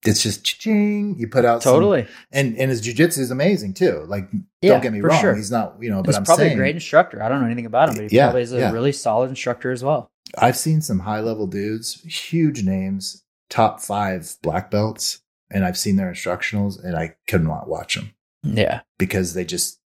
It's 0.05 0.21
just 0.21 0.43
ching. 0.43 1.15
You 1.17 1.27
put 1.27 1.45
out 1.45 1.63
some- 1.63 1.73
Totally. 1.73 2.07
and 2.31 2.57
and 2.57 2.69
his 2.69 2.81
jujitsu 2.81 3.19
is 3.19 3.31
amazing 3.31 3.73
too. 3.73 4.03
Like, 4.07 4.29
Yeah, 4.61 4.71
don't 4.71 4.81
get 4.83 4.91
me 4.93 4.99
wrong, 5.01 5.19
sure. 5.21 5.33
he's 5.35 5.49
not, 5.51 5.77
you 5.81 5.89
know, 5.89 6.01
but 6.01 6.07
He's 6.09 6.17
I'm 6.17 6.25
probably 6.25 6.45
saying 6.45 6.53
a 6.57 6.61
great 6.61 6.75
instructor. 6.75 7.23
I 7.23 7.29
don't 7.29 7.39
know 7.39 7.45
anything 7.45 7.65
about 7.65 7.89
him, 7.89 7.95
but 7.95 8.09
he 8.11 8.15
Yeah, 8.17 8.25
probably 8.25 8.41
is 8.41 8.51
a 8.53 8.59
yeah. 8.59 8.71
really 8.71 8.91
solid 8.91 9.29
instructor 9.29 9.71
as 9.71 9.83
well. 9.83 10.11
I've 10.37 10.57
seen 10.57 10.81
some 10.81 10.99
high 10.99 11.19
level 11.21 11.47
dudes, 11.47 12.01
huge 12.03 12.63
names, 12.63 13.23
top 13.49 13.79
five 13.81 14.35
black 14.41 14.69
belts, 14.71 15.21
and 15.51 15.63
I've 15.63 15.77
seen 15.77 15.95
their 15.95 16.11
instructionals, 16.11 16.83
and 16.83 16.95
I 16.97 17.15
could 17.27 17.43
not 17.43 17.67
watch 17.69 17.95
them 17.95 18.13
Yeah, 18.43 18.81
because 18.97 19.33
they 19.35 19.45
just 19.45 19.79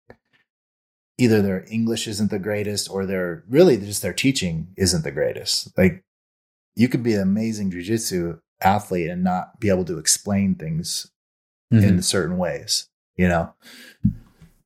either 1.18 1.41
their 1.41 1.66
English 1.70 2.07
isn't 2.07 2.30
the 2.30 2.39
greatest, 2.39 2.89
or 2.89 3.05
their 3.05 3.43
really 3.49 3.78
just 3.78 4.01
their 4.01 4.13
teaching 4.13 4.68
isn't 4.78 5.03
the 5.03 5.11
greatest. 5.11 5.78
Like, 5.78 6.03
you 6.76 6.89
could 6.89 7.03
be 7.03 7.13
an 7.16 7.22
amazing 7.22 7.72
jujitsu 7.72 8.39
athlete 8.62 9.10
and 9.10 9.24
not 9.24 9.60
be 9.60 9.70
able 9.70 9.86
to 9.86 9.97
explain 9.97 10.56
things 10.56 11.12
Mhm. 11.74 11.84
in 11.84 12.01
certain 12.01 12.38
ways, 12.38 12.89
you 13.16 13.28
know. 13.28 13.53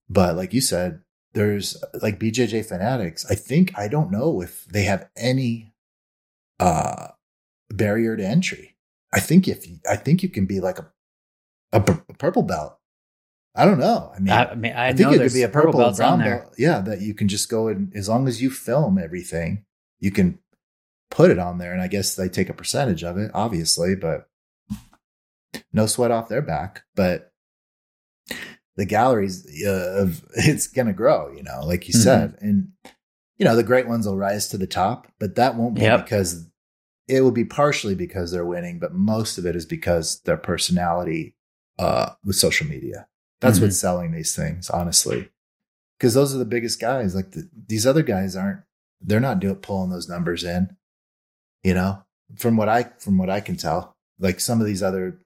But 0.09 0.35
like 0.35 0.53
you 0.53 0.61
said, 0.61 1.01
there's 1.33 1.77
like 2.01 2.19
BJJ 2.19 2.65
fanatics. 2.65 3.25
I 3.29 3.35
think 3.35 3.77
I 3.77 3.87
don't 3.87 4.11
know 4.11 4.41
if 4.41 4.65
they 4.65 4.83
have 4.83 5.07
any 5.15 5.73
uh, 6.59 7.09
barrier 7.69 8.17
to 8.17 8.25
entry. 8.25 8.75
I 9.13 9.19
think 9.19 9.47
if 9.47 9.65
I 9.89 9.95
think 9.95 10.23
you 10.23 10.29
can 10.29 10.45
be 10.45 10.59
like 10.59 10.79
a 10.79 10.91
a, 11.71 11.77
a 11.79 12.13
purple 12.15 12.43
belt. 12.43 12.75
I 13.55 13.65
don't 13.65 13.79
know. 13.79 14.11
I 14.15 14.19
mean, 14.19 14.29
I, 14.33 14.45
I 14.45 14.55
mean, 14.55 14.73
I, 14.73 14.87
I 14.87 14.93
think 14.93 15.11
it 15.11 15.17
could 15.19 15.33
be 15.33 15.43
a 15.43 15.49
purple 15.49 15.73
purple 15.73 15.95
brown 15.95 16.19
belt. 16.19 16.53
Yeah, 16.57 16.79
that 16.81 17.01
you 17.01 17.13
can 17.13 17.27
just 17.27 17.49
go 17.49 17.67
and 17.67 17.93
as 17.95 18.07
long 18.09 18.27
as 18.27 18.41
you 18.41 18.49
film 18.49 18.97
everything, 18.97 19.65
you 19.99 20.11
can 20.11 20.39
put 21.11 21.31
it 21.31 21.39
on 21.39 21.57
there. 21.57 21.73
And 21.73 21.81
I 21.81 21.87
guess 21.87 22.15
they 22.15 22.29
take 22.29 22.49
a 22.49 22.53
percentage 22.53 23.03
of 23.03 23.17
it, 23.17 23.31
obviously, 23.33 23.95
but 23.95 24.29
no 25.73 25.85
sweat 25.85 26.11
off 26.11 26.29
their 26.29 26.41
back. 26.41 26.83
But 26.95 27.31
the 28.75 28.85
galleries 28.85 29.45
uh, 29.65 30.01
of 30.03 30.23
it's 30.35 30.67
going 30.67 30.87
to 30.87 30.93
grow, 30.93 31.31
you 31.31 31.43
know, 31.43 31.61
like 31.65 31.87
you 31.87 31.93
Mhm. 31.93 32.03
said, 32.03 32.37
and 32.41 32.69
you 33.37 33.45
know 33.45 33.55
the 33.55 33.63
great 33.63 33.87
ones 33.87 34.05
will 34.05 34.17
rise 34.17 34.47
to 34.49 34.57
the 34.57 34.67
top, 34.67 35.07
but 35.19 35.35
that 35.35 35.55
won't 35.55 35.75
be 35.75 35.81
Yep. 35.81 36.03
because 36.05 36.45
it 37.07 37.21
will 37.21 37.31
be 37.31 37.45
partially 37.45 37.95
because 37.95 38.31
they're 38.31 38.45
winning, 38.45 38.77
but 38.79 38.93
most 38.93 39.37
of 39.37 39.45
it 39.45 39.55
is 39.55 39.65
because 39.65 40.21
their 40.21 40.37
personality 40.37 41.35
uh, 41.79 42.11
with 42.25 42.35
social 42.35 42.67
media. 42.67 43.07
That's 43.39 43.57
Mhm. 43.57 43.61
what's 43.63 43.79
selling 43.79 44.11
these 44.11 44.35
things, 44.35 44.69
honestly. 44.69 45.31
Because 45.97 46.13
those 46.13 46.35
are 46.35 46.37
the 46.37 46.43
biggest 46.45 46.79
guys. 46.81 47.15
Like 47.15 47.31
the, 47.31 47.49
these 47.67 47.87
other 47.87 48.03
guys 48.03 48.35
aren't. 48.35 48.59
They're 49.01 49.21
not 49.21 49.39
doing 49.39 49.55
pulling 49.55 49.89
those 49.89 50.09
numbers 50.09 50.43
in. 50.43 50.75
You 51.63 51.73
know, 51.73 52.03
from 52.35 52.55
what 52.57 52.69
I 52.69 52.83
from 52.99 53.17
what 53.17 53.29
I 53.29 53.39
can 53.41 53.57
tell, 53.57 53.95
like 54.19 54.39
some 54.39 54.59
of 54.61 54.67
these 54.67 54.81
other 54.83 55.19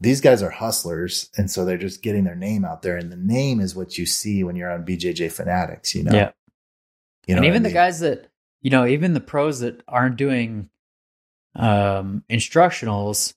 these 0.00 0.20
guys 0.20 0.42
are 0.42 0.50
hustlers, 0.50 1.28
and 1.36 1.50
so 1.50 1.64
they're 1.64 1.76
just 1.76 2.02
getting 2.02 2.24
their 2.24 2.36
name 2.36 2.64
out 2.64 2.82
there, 2.82 2.96
and 2.96 3.10
the 3.10 3.16
name 3.16 3.60
is 3.60 3.74
what 3.74 3.98
you 3.98 4.06
see 4.06 4.44
when 4.44 4.54
you're 4.56 4.70
on 4.70 4.84
BJJ 4.86 5.30
Fanatics. 5.32 5.94
You 5.94 6.04
know, 6.04 6.12
Yeah. 6.14 6.30
You 7.26 7.34
know, 7.34 7.38
and 7.38 7.44
what 7.44 7.44
I 7.44 7.48
even 7.48 7.62
the 7.62 7.70
guys 7.72 8.00
that 8.00 8.28
you 8.62 8.70
know, 8.70 8.86
even 8.86 9.12
the 9.14 9.20
pros 9.20 9.60
that 9.60 9.82
aren't 9.86 10.16
doing 10.16 10.68
um, 11.54 12.24
instructionals, 12.30 13.34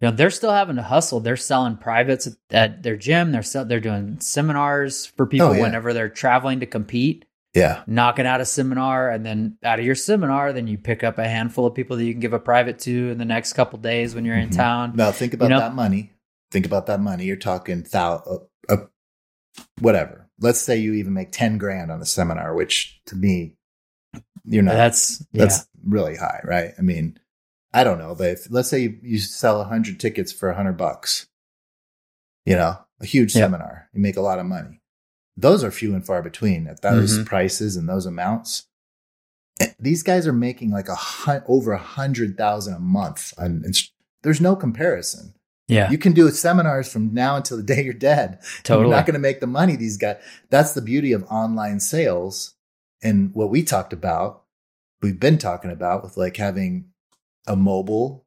you 0.00 0.08
know, 0.08 0.14
they're 0.16 0.30
still 0.30 0.52
having 0.52 0.76
to 0.76 0.82
hustle. 0.82 1.20
They're 1.20 1.36
selling 1.36 1.76
privates 1.76 2.26
at, 2.26 2.34
at 2.50 2.82
their 2.82 2.96
gym. 2.96 3.32
They're 3.32 3.42
sell- 3.42 3.64
they're 3.64 3.80
doing 3.80 4.20
seminars 4.20 5.06
for 5.06 5.26
people 5.26 5.48
Oh, 5.48 5.52
yeah. 5.52 5.62
whenever 5.62 5.92
they're 5.92 6.08
traveling 6.08 6.60
to 6.60 6.66
compete. 6.66 7.24
Yeah, 7.54 7.84
Knocking 7.86 8.26
out 8.26 8.40
a 8.40 8.44
seminar, 8.44 9.10
and 9.10 9.24
then 9.24 9.58
out 9.62 9.78
of 9.78 9.84
your 9.84 9.94
seminar, 9.94 10.52
then 10.52 10.66
you 10.66 10.76
pick 10.76 11.04
up 11.04 11.18
a 11.18 11.28
handful 11.28 11.66
of 11.66 11.74
people 11.74 11.96
that 11.96 12.04
you 12.04 12.12
can 12.12 12.20
give 12.20 12.32
a 12.32 12.38
private 12.40 12.80
to 12.80 13.10
in 13.10 13.18
the 13.18 13.24
next 13.24 13.52
couple 13.52 13.78
days 13.78 14.14
when 14.14 14.24
you're 14.24 14.36
in 14.36 14.48
Mhm. 14.48 14.56
town. 14.56 14.92
Now 14.96 15.12
think 15.12 15.34
about 15.34 15.50
know? 15.50 15.60
that 15.60 15.74
money. 15.74 16.12
Think 16.50 16.66
about 16.66 16.86
that 16.86 17.00
money. 17.00 17.24
You're 17.24 17.36
talking 17.36 17.82
thou, 17.90 18.16
uh, 18.68 18.72
uh, 18.72 18.86
whatever. 19.80 20.28
Let's 20.40 20.60
say 20.60 20.76
you 20.78 20.94
even 20.94 21.12
make 21.14 21.30
ten 21.30 21.58
grand 21.58 21.92
on 21.92 22.00
a 22.02 22.06
seminar, 22.06 22.54
which 22.54 23.00
to 23.06 23.16
me, 23.16 23.56
you're 24.44 24.62
not. 24.62 24.74
That's 24.74 25.18
That's 25.32 25.66
really 25.84 26.16
high, 26.16 26.40
right? 26.44 26.72
I 26.78 26.82
mean, 26.82 27.18
I 27.72 27.84
don't 27.84 27.98
know, 27.98 28.14
but 28.14 28.30
if, 28.30 28.50
let's 28.50 28.68
say 28.68 28.80
you, 28.80 28.98
you 29.02 29.18
sell 29.18 29.60
a 29.60 29.64
hundred 29.64 30.00
tickets 30.00 30.32
for 30.32 30.48
a 30.50 30.54
hundred 30.56 30.76
bucks, 30.76 31.26
you 32.46 32.56
know, 32.56 32.78
a 33.00 33.06
huge 33.06 33.32
seminar, 33.32 33.88
you 33.92 34.00
make 34.00 34.16
a 34.16 34.20
lot 34.20 34.38
of 34.38 34.46
money. 34.46 34.80
Those 35.36 35.64
are 35.64 35.70
few 35.70 35.94
and 35.94 36.04
far 36.06 36.22
between 36.22 36.66
at 36.68 36.82
those 36.82 37.18
Mhm. 37.18 37.26
prices 37.26 37.76
and 37.76 37.88
those 37.88 38.06
amounts. 38.06 38.66
And 39.60 39.74
these 39.78 40.02
guys 40.02 40.26
are 40.26 40.32
making 40.32 40.70
like 40.70 40.88
a 40.88 40.94
hun- 40.94 41.42
over 41.46 41.72
a 41.72 41.78
hundred 41.78 42.36
thousand 42.36 42.74
a 42.74 42.78
month. 42.80 43.32
And 43.38 43.64
there's 44.22 44.40
no 44.40 44.56
comparison. 44.56 45.34
yeah, 45.66 45.90
You 45.90 45.96
can 45.98 46.12
do 46.12 46.30
seminars 46.30 46.88
from 46.92 47.14
now 47.14 47.36
until 47.36 47.56
the 47.56 47.62
day 47.74 47.82
you're 47.82 47.94
dead. 47.94 48.38
totally. 48.64 48.86
You're 48.88 48.96
not 48.96 49.06
going 49.06 49.14
to 49.14 49.18
make 49.20 49.40
the 49.40 49.46
money 49.46 49.76
these 49.76 49.96
guys. 49.96 50.16
That's 50.50 50.72
the 50.74 50.82
beauty 50.82 51.12
of 51.12 51.24
online 51.24 51.80
sales 51.80 52.54
and 53.02 53.34
what 53.34 53.48
we 53.50 53.62
talked 53.62 53.92
about. 53.94 54.42
We've 55.02 55.18
been 55.18 55.38
talking 55.38 55.70
about 55.70 56.02
with 56.04 56.16
like 56.16 56.36
having 56.36 56.90
a 57.46 57.56
mobile. 57.56 58.26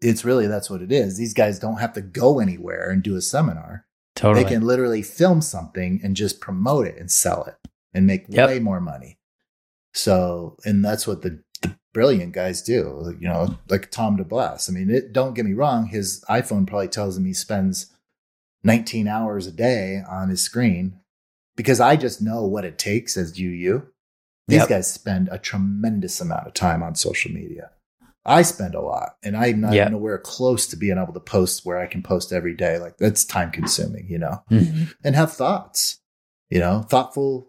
It's 0.00 0.24
really 0.24 0.46
that's 0.46 0.68
what 0.68 0.82
it 0.82 0.90
is. 0.92 1.16
These 1.16 1.34
guys 1.34 1.58
don't 1.58 1.78
have 1.78 1.92
to 1.94 2.00
go 2.02 2.38
anywhere 2.40 2.90
and 2.90 3.02
do 3.02 3.16
a 3.16 3.22
seminar. 3.22 3.86
Totally. 4.16 4.42
They 4.44 4.50
can 4.50 4.66
literally 4.66 5.02
film 5.02 5.40
something 5.40 6.00
and 6.02 6.16
just 6.16 6.40
promote 6.40 6.86
it 6.88 6.98
and 6.98 7.10
sell 7.10 7.44
it 7.44 7.54
and 7.94 8.06
make 8.06 8.24
Yep. 8.28 8.48
way 8.48 8.58
more 8.58 8.80
money. 8.80 9.18
So, 9.94 10.56
and 10.64 10.84
that's 10.84 11.06
what 11.06 11.22
the, 11.22 11.42
the 11.62 11.76
brilliant 11.94 12.32
guys 12.32 12.60
do. 12.62 13.16
You 13.20 13.28
know, 13.28 13.58
like 13.68 13.90
Tom 13.90 14.18
DeBlass. 14.18 14.68
I 14.68 14.72
mean, 14.72 14.90
it, 14.90 15.12
don't 15.12 15.34
get 15.34 15.44
me 15.46 15.52
wrong. 15.54 15.86
His 15.86 16.24
iPhone 16.28 16.66
probably 16.66 16.88
tells 16.88 17.16
him 17.16 17.24
he 17.24 17.32
spends 17.32 17.94
19 18.64 19.06
hours 19.08 19.46
a 19.46 19.52
day 19.52 20.02
on 20.08 20.28
his 20.28 20.42
screen 20.42 20.98
because 21.56 21.80
I 21.80 21.96
just 21.96 22.20
know 22.20 22.44
what 22.44 22.64
it 22.64 22.78
takes 22.78 23.16
as 23.16 23.38
you, 23.38 23.50
you. 23.50 23.88
These 24.48 24.60
Yep. 24.60 24.68
guys 24.68 24.90
spend 24.92 25.28
a 25.32 25.38
tremendous 25.38 26.20
amount 26.20 26.46
of 26.46 26.54
time 26.54 26.82
on 26.82 26.94
social 26.94 27.32
media. 27.32 27.70
I 28.26 28.42
spend 28.42 28.74
a 28.74 28.80
lot 28.80 29.16
and 29.22 29.36
I'm 29.36 29.60
not 29.60 29.72
Yep. 29.72 29.92
nowhere 29.92 30.18
close 30.18 30.66
to 30.68 30.76
being 30.76 30.98
able 30.98 31.12
to 31.14 31.20
post 31.20 31.64
where 31.64 31.78
I 31.78 31.86
can 31.86 32.02
post 32.02 32.32
every 32.32 32.54
day. 32.54 32.78
Like 32.78 32.96
that's 32.98 33.24
time 33.24 33.50
consuming, 33.52 34.06
you 34.08 34.18
know, 34.18 34.42
Mhm. 34.50 34.92
and 35.04 35.14
have 35.14 35.32
thoughts, 35.32 36.00
you 36.50 36.58
know, 36.58 36.82
thoughtful 36.82 37.48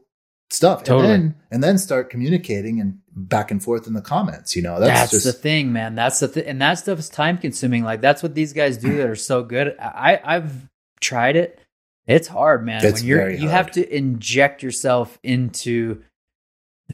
stuff. 0.50 0.84
Totally. 0.84 1.14
And 1.14 1.24
then, 1.24 1.36
and 1.52 1.64
then 1.64 1.78
start 1.78 2.10
communicating 2.10 2.80
and 2.80 3.00
back 3.14 3.50
and 3.52 3.62
forth 3.62 3.88
in 3.88 3.94
the 3.94 4.02
comments, 4.02 4.56
you 4.56 4.62
know, 4.62 4.80
that's, 4.80 5.12
That's, 5.12 5.12
just, 5.12 5.26
the 5.26 5.34
thing, 5.34 5.74
man. 5.74 5.96
That's 5.96 6.20
the 6.20 6.28
th- 6.28 6.46
and 6.48 6.62
that 6.62 6.76
stuff 6.76 7.00
is 7.00 7.10
time 7.10 7.38
consuming. 7.40 7.84
Like 7.84 8.00
that's 8.00 8.22
what 8.24 8.36
these 8.36 8.54
guys 8.54 8.78
do 8.78 8.96
that 8.98 9.08
are 9.10 9.16
so 9.16 9.44
good. 9.44 9.76
I 9.80 10.22
I've 10.24 10.70
tried 11.02 11.36
it. 11.36 11.60
It's 12.06 12.28
hard, 12.30 12.66
man. 12.66 12.86
It's 12.86 13.00
when 13.02 13.08
you're 13.10 13.30
you 13.32 13.50
have 13.50 13.72
to 13.72 13.96
inject 13.96 14.64
yourself 14.64 15.18
into 15.24 16.04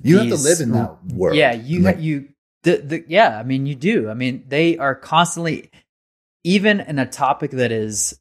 you 0.02 0.18
have 0.18 0.30
to 0.30 0.36
live 0.36 0.60
in 0.60 0.72
that 0.72 1.06
world. 1.14 1.36
Yeah, 1.38 1.54
you 1.54 1.82
Like, 1.82 2.00
you 2.00 2.30
the, 2.64 2.78
the 2.78 3.06
yeah, 3.08 3.38
I 3.40 3.44
mean 3.44 3.66
you 3.66 3.76
do. 3.76 4.10
I 4.10 4.14
mean 4.14 4.46
they 4.48 4.78
are 4.78 4.96
constantly 4.96 5.70
even 6.44 6.80
in 6.80 7.00
a 7.00 7.06
topic 7.06 7.52
that 7.52 7.72
is 7.72 8.20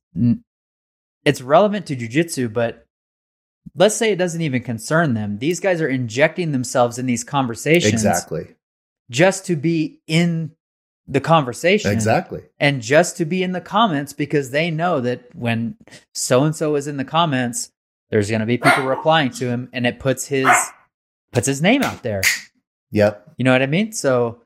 it's 1.25 1.41
relevant 1.41 1.87
to 1.87 1.97
jujitsu, 1.97 2.53
but 2.53 2.87
let's 3.75 3.95
say 3.95 4.13
it 4.13 4.17
doesn't 4.17 4.41
even 4.43 4.63
concern 4.63 5.15
them. 5.15 5.39
These 5.39 5.61
guys 5.61 5.81
are 5.81 5.89
injecting 5.89 6.53
themselves 6.53 6.99
in 6.99 7.07
these 7.07 7.25
conversations 7.25 7.93
exactly. 7.93 8.55
just 9.11 9.47
to 9.47 9.57
be 9.57 10.01
in 10.07 10.53
the 11.09 11.21
conversation 11.21 11.91
Exactly. 11.91 12.43
and 12.61 12.81
just 12.81 13.17
to 13.17 13.25
be 13.25 13.43
in 13.43 13.51
the 13.53 13.61
comments 13.61 14.13
because 14.13 14.51
they 14.51 14.71
know 14.71 15.01
that 15.01 15.35
when 15.35 15.77
so 16.15 16.45
and 16.45 16.55
so 16.55 16.77
is 16.77 16.87
in 16.87 16.97
the 16.97 17.05
comments 17.05 17.71
there's 18.11 18.31
going 18.31 18.41
to 18.41 18.47
be 18.47 18.57
people 18.57 18.85
replying 18.85 19.31
to 19.31 19.49
him 19.49 19.69
and 19.73 19.85
it 19.85 19.99
puts 19.99 20.27
his 20.27 20.49
puts 21.33 21.47
his 21.47 21.61
name 21.61 21.83
out 21.83 22.05
there 22.05 22.23
Yep. 22.93 23.35
you 23.39 23.45
know 23.45 23.53
what 23.53 23.63
i 23.63 23.67
mean 23.67 23.93
so 23.93 24.41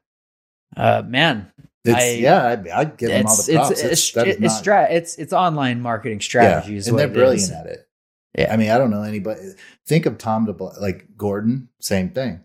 uh 0.76 1.02
man 1.06 1.50
It's, 1.84 1.94
I- 1.94 2.10
yeah, 2.14 2.46
I'd, 2.48 2.68
I'd 2.68 2.96
give 2.96 3.10
them 3.10 3.26
all 3.26 3.36
the 3.36 3.52
props. 3.54 3.70
it's 3.70 3.82
It's, 3.82 4.16
it's, 4.16 4.40
it's, 4.40 4.56
stra- 4.58 4.88
it's 4.90 5.16
it's 5.16 5.32
online 5.32 5.80
marketing 5.80 6.20
strategies. 6.20 6.86
yeah, 6.86 6.90
and 6.90 6.98
they're 6.98 7.08
brilliant 7.08 7.52
at 7.52 7.66
it. 7.66 7.88
Yeah. 8.36 8.52
I 8.52 8.56
mean, 8.56 8.70
I 8.70 8.76
don't 8.78 8.90
know 8.90 9.02
anybody. 9.02 9.40
Think 9.86 10.04
of 10.06 10.18
Tom 10.18 10.46
DeBla- 10.46 10.80
like 10.80 11.06
Gordon, 11.16 11.68
same 11.80 12.10
thing. 12.10 12.40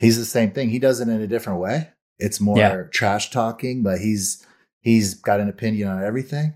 He's 0.00 0.18
the 0.18 0.24
same 0.24 0.50
thing. 0.50 0.70
He 0.70 0.78
does 0.80 1.00
it 1.00 1.08
in 1.08 1.20
a 1.20 1.26
different 1.28 1.60
way. 1.60 1.88
It's 2.18 2.40
more 2.40 2.58
Yeah. 2.58 2.82
trash 2.90 3.30
talking, 3.30 3.82
but 3.84 4.00
he's 4.00 4.44
he's 4.80 5.14
got 5.14 5.38
an 5.40 5.48
opinion 5.48 5.88
on 5.88 6.02
everything, 6.02 6.54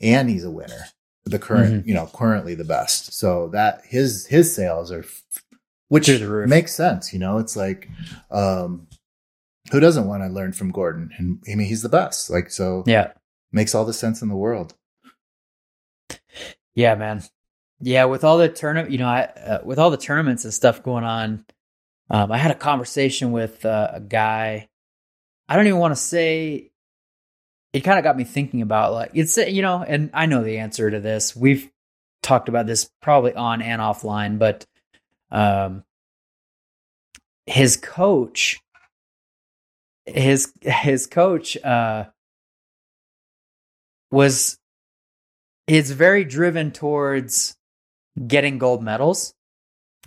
and 0.00 0.28
he's 0.30 0.44
a 0.44 0.50
winner. 0.50 0.86
The 1.24 1.38
current, 1.38 1.72
Mm-hmm. 1.74 1.88
you 1.88 1.94
know, 1.94 2.08
currently 2.12 2.54
the 2.56 2.64
best. 2.64 3.12
So 3.12 3.48
that 3.52 3.82
his 3.86 4.26
his 4.26 4.52
sales 4.54 4.90
are, 4.90 5.04
which 5.92 6.06
Through 6.06 6.18
the 6.18 6.28
roof. 6.28 6.48
makes 6.48 6.74
sense. 6.74 7.12
You 7.12 7.18
know, 7.18 7.38
it's 7.38 7.56
like, 7.56 7.88
um, 8.30 8.86
who 9.70 9.80
doesn't 9.80 10.06
want 10.06 10.22
to 10.22 10.28
learn 10.28 10.52
from 10.52 10.70
Gordon? 10.70 11.10
And 11.18 11.42
I 11.50 11.54
mean, 11.54 11.66
he's 11.66 11.82
the 11.82 11.88
best. 11.88 12.30
Like, 12.30 12.50
so 12.50 12.84
yeah 12.86 13.12
makes 13.52 13.74
all 13.74 13.84
the 13.84 13.92
sense 13.92 14.22
in 14.22 14.28
the 14.28 14.36
world. 14.36 14.74
Yeah, 16.74 16.94
man. 16.94 17.22
Yeah, 17.80 18.06
with 18.06 18.24
all 18.24 18.38
the 18.38 18.48
tournament, 18.48 18.90
you 18.90 18.98
know, 18.98 19.08
I 19.08 19.22
uh, 19.24 19.60
with 19.64 19.78
all 19.78 19.90
the 19.90 19.96
tournaments 19.96 20.44
and 20.44 20.54
stuff 20.54 20.82
going 20.82 21.04
on, 21.04 21.44
um, 22.08 22.32
I 22.32 22.38
had 22.38 22.50
a 22.50 22.56
conversation 22.56 23.32
with 23.32 23.64
uh, 23.64 23.90
a 23.92 24.00
guy. 24.00 24.68
I 25.48 25.56
don't 25.56 25.66
even 25.66 25.78
want 25.78 25.92
to 25.92 26.00
say. 26.00 26.70
It 27.72 27.80
kind 27.80 27.98
of 27.98 28.04
got 28.04 28.16
me 28.16 28.24
thinking 28.24 28.62
about 28.62 28.92
like 28.92 29.10
it's 29.14 29.36
you 29.36 29.62
know, 29.62 29.82
and 29.82 30.10
I 30.14 30.26
know 30.26 30.42
the 30.42 30.58
answer 30.58 30.90
to 30.90 31.00
this. 31.00 31.34
We've 31.34 31.70
talked 32.22 32.48
about 32.48 32.66
this 32.66 32.88
probably 33.00 33.34
on 33.34 33.60
and 33.60 33.82
offline, 33.82 34.38
but 34.38 34.64
um, 35.32 35.82
his 37.46 37.76
coach, 37.76 38.60
his 40.06 40.52
his 40.60 41.08
coach, 41.08 41.56
uh, 41.64 42.04
was 44.12 44.58
is 45.66 45.90
very 45.90 46.24
driven 46.24 46.70
towards 46.70 47.56
getting 48.26 48.58
gold 48.58 48.82
medals. 48.82 49.34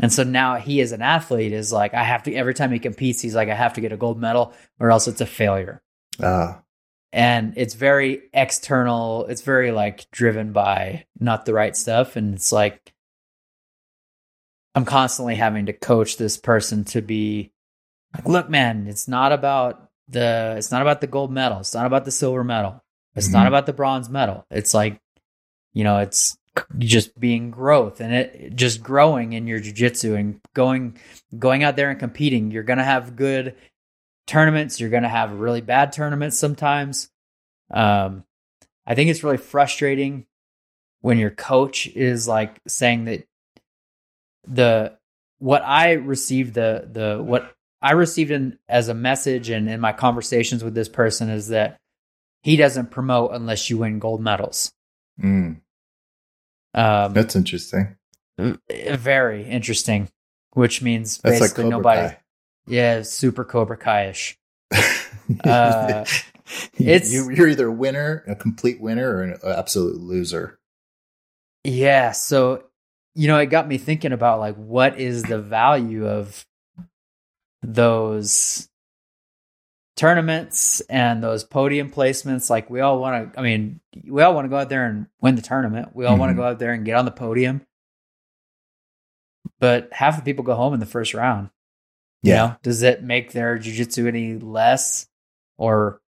And 0.01 0.11
so 0.11 0.23
now 0.23 0.55
he 0.55 0.81
as 0.81 0.91
an 0.91 1.01
athlete 1.01 1.53
is 1.53 1.71
like, 1.71 1.93
I 1.93 2.03
have 2.03 2.23
to 2.23 2.33
every 2.33 2.53
time 2.53 2.71
he 2.71 2.79
competes, 2.79 3.21
he's 3.21 3.33
like, 3.33 3.49
I 3.49 3.55
have 3.55 3.73
to 3.73 3.81
get 3.81 3.93
a 3.93 3.97
gold 3.97 4.19
medal 4.19 4.53
or 4.79 4.91
else 4.91 5.07
it's 5.07 5.21
a 5.21 5.25
failure. 5.25 5.81
Uh, 6.21 6.55
And 7.13 7.53
it's 7.55 7.75
very 7.75 8.23
external, 8.33 9.25
it's 9.27 9.41
very 9.41 9.71
like 9.71 10.11
driven 10.11 10.51
by 10.51 11.05
not 11.17 11.45
the 11.45 11.53
right 11.53 11.75
stuff. 11.75 12.17
And 12.17 12.35
it's 12.35 12.51
like 12.51 12.93
I'm 14.75 14.85
constantly 14.85 15.35
having 15.35 15.67
to 15.67 15.73
coach 15.73 16.17
this 16.17 16.37
person 16.37 16.83
to 16.85 17.01
be 17.01 17.51
Like, 18.13 18.27
look, 18.27 18.49
man, 18.49 18.87
it's 18.87 19.07
not 19.09 19.33
about 19.33 19.89
the 20.07 20.55
it's 20.57 20.71
not 20.71 20.81
about 20.81 21.01
the 21.01 21.07
gold 21.07 21.31
medal. 21.31 21.59
It's 21.59 21.73
not 21.73 21.85
about 21.85 22.05
the 22.05 22.11
silver 22.11 22.43
medal. 22.45 22.81
It's 23.15 23.29
not 23.29 23.43
Mhm. 23.45 23.47
about 23.49 23.65
the 23.65 23.73
bronze 23.73 24.09
medal. 24.09 24.45
It's 24.49 24.73
like, 24.73 25.01
you 25.73 25.83
know, 25.83 25.97
it's 25.99 26.37
just 26.77 27.19
being 27.19 27.51
growth 27.51 27.99
and 27.99 28.13
it 28.13 28.55
just 28.55 28.81
growing 28.81 29.33
in 29.33 29.47
your 29.47 29.59
jujitsu 29.59 30.17
and 30.17 30.39
going 30.53 30.97
going 31.37 31.63
out 31.65 31.75
there 31.75 31.89
and 31.89 31.99
competing. 31.99 32.51
You're 32.51 32.63
gonna 32.63 32.85
have 32.85 33.17
good 33.17 33.55
tournaments. 34.27 34.79
You're 34.79 34.89
gonna 34.89 35.09
have 35.09 35.39
really 35.39 35.61
bad 35.61 35.91
tournaments 35.91 36.37
sometimes. 36.37 37.09
Um, 37.71 38.23
I 38.87 38.95
think 38.95 39.09
it's 39.09 39.23
really 39.23 39.37
frustrating 39.37 40.25
when 41.01 41.17
your 41.17 41.31
coach 41.31 41.87
is 41.87 42.27
like 42.29 42.61
saying 42.67 43.05
that 43.05 43.27
the 44.47 44.97
what 45.39 45.61
I 45.63 45.93
received 45.93 46.53
the 46.53 46.87
the 46.91 47.21
what 47.23 47.53
I 47.81 47.91
received 47.91 48.31
in, 48.31 48.57
as 48.67 48.87
a 48.89 48.93
message 48.93 49.49
and 49.49 49.69
in 49.69 49.79
my 49.79 49.91
conversations 49.93 50.63
with 50.63 50.73
this 50.73 50.89
person 50.89 51.29
is 51.29 51.49
that 51.49 51.77
he 52.41 52.55
doesn't 52.55 52.91
promote 52.91 53.31
unless 53.33 53.69
you 53.69 53.77
win 53.79 53.99
gold 53.99 54.21
medals. 54.21 54.71
Mm, 55.21 55.61
Um, 56.73 57.13
that's 57.13 57.35
interesting. 57.35 57.95
very 58.37 59.47
interesting, 59.47 60.09
which 60.53 60.81
means 60.81 61.19
That's 61.19 61.39
basically 61.39 61.63
Cobra 61.65 61.77
nobody. 61.77 62.07
Kai. 62.09 62.19
Yeah, 62.67 63.01
super 63.03 63.43
Cobra 63.45 63.77
Kai-ish. 63.77 64.37
Uh, 65.43 66.05
it's- 66.77 67.11
you, 67.11 67.31
you're 67.31 67.47
either 67.49 67.67
a 67.67 67.71
winner, 67.71 68.23
a 68.27 68.35
complete 68.35 68.79
winner, 68.79 69.09
or 69.15 69.23
an 69.23 69.39
absolute 69.43 69.99
loser. 69.99 70.59
Yeah, 71.63 72.11
so 72.11 72.64
you 73.15 73.27
know, 73.27 73.37
it 73.39 73.47
got 73.47 73.67
me 73.67 73.77
thinking 73.77 74.11
about 74.11 74.39
like 74.39 74.55
what 74.55 74.99
is 74.99 75.23
the 75.23 75.39
value 75.41 76.05
of 76.07 76.45
those 77.61 78.69
tournaments 79.95 80.81
and 80.89 81.23
those 81.23 81.43
podium 81.45 81.89
placements 81.89 82.49
like 82.49 82.69
we 82.69 82.81
all 82.81 82.99
want 82.99 83.33
to 83.33 83.39
I 83.39 83.43
mean, 83.43 83.79
we 84.05 84.21
all 84.21 84.33
want 84.35 84.45
to 84.45 84.49
go 84.49 84.57
out 84.57 84.67
there 84.69 84.85
and 84.85 85.07
win 85.21 85.35
the 85.35 85.41
tournament. 85.41 85.89
We 85.95 86.05
all 86.05 86.17
want 86.17 86.31
Mhm. 86.31 86.35
to 86.35 86.37
go 86.41 86.47
out 86.47 86.59
there 86.59 86.73
and 86.73 86.83
get 86.85 86.97
on 86.97 87.05
the 87.05 87.11
podium. 87.11 87.65
But 89.59 89.89
half 89.93 90.17
the 90.17 90.23
people 90.23 90.43
go 90.43 90.55
home 90.55 90.73
in 90.73 90.79
the 90.81 90.85
first 90.85 91.13
round. 91.13 91.49
You 92.23 92.31
Yeah, 92.33 92.35
know, 92.47 92.55
does 92.63 92.81
it 92.81 93.03
make 93.03 93.31
their 93.31 93.57
jujitsu 93.57 94.07
any 94.07 94.33
less 94.37 95.07
or 95.57 96.01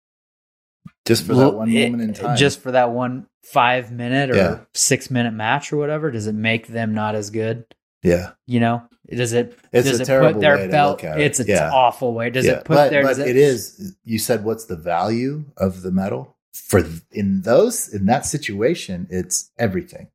just 1.06 1.26
for 1.26 1.36
that 1.36 1.54
one 1.54 1.70
it- 1.72 1.90
moment 1.92 2.04
in 2.10 2.14
time. 2.14 2.36
Just 2.38 2.60
for 2.60 2.72
that 2.72 2.92
one 2.92 3.28
five 3.52 3.92
minute 3.92 4.32
or 4.32 4.36
Yeah. 4.36 4.60
six 4.74 5.10
minute 5.12 5.34
match 5.34 5.72
or 5.72 5.78
whatever, 5.78 6.12
does 6.12 6.28
it 6.28 6.36
make 6.36 6.68
them 6.68 6.94
not 6.94 7.16
as 7.16 7.30
good? 7.30 7.66
yeah, 8.04 8.32
You 8.46 8.60
know, 8.60 8.84
does 9.10 9.34
it? 9.34 9.58
It's 9.74 9.90
does 9.90 10.00
a 10.00 10.04
it 10.04 10.06
terrible 10.06 10.34
put 10.34 10.42
their 10.42 10.56
way 10.58 10.66
to 10.68 10.72
belt? 10.72 11.02
look 11.02 11.04
at 11.12 11.20
it. 11.20 11.26
It's 11.26 11.40
an 11.40 11.48
Yeah. 11.48 11.72
awful 11.72 12.14
way. 12.14 12.30
Does 12.30 12.46
yeah. 12.46 12.54
it 12.60 12.66
put 12.66 12.76
but, 12.76 12.90
their? 12.92 13.02
but 13.04 13.10
does 13.10 13.20
it 13.20 13.36
is. 13.36 13.96
You 14.06 14.20
said 14.20 14.44
what's 14.46 14.66
the 14.66 14.76
value 14.78 15.46
of 15.58 15.82
the 15.82 15.92
medal 15.92 16.36
for 16.54 16.84
in 17.12 17.42
those 17.42 17.88
in 17.94 18.06
that 18.06 18.26
situation? 18.26 19.08
It's 19.10 19.52
everything 19.58 20.08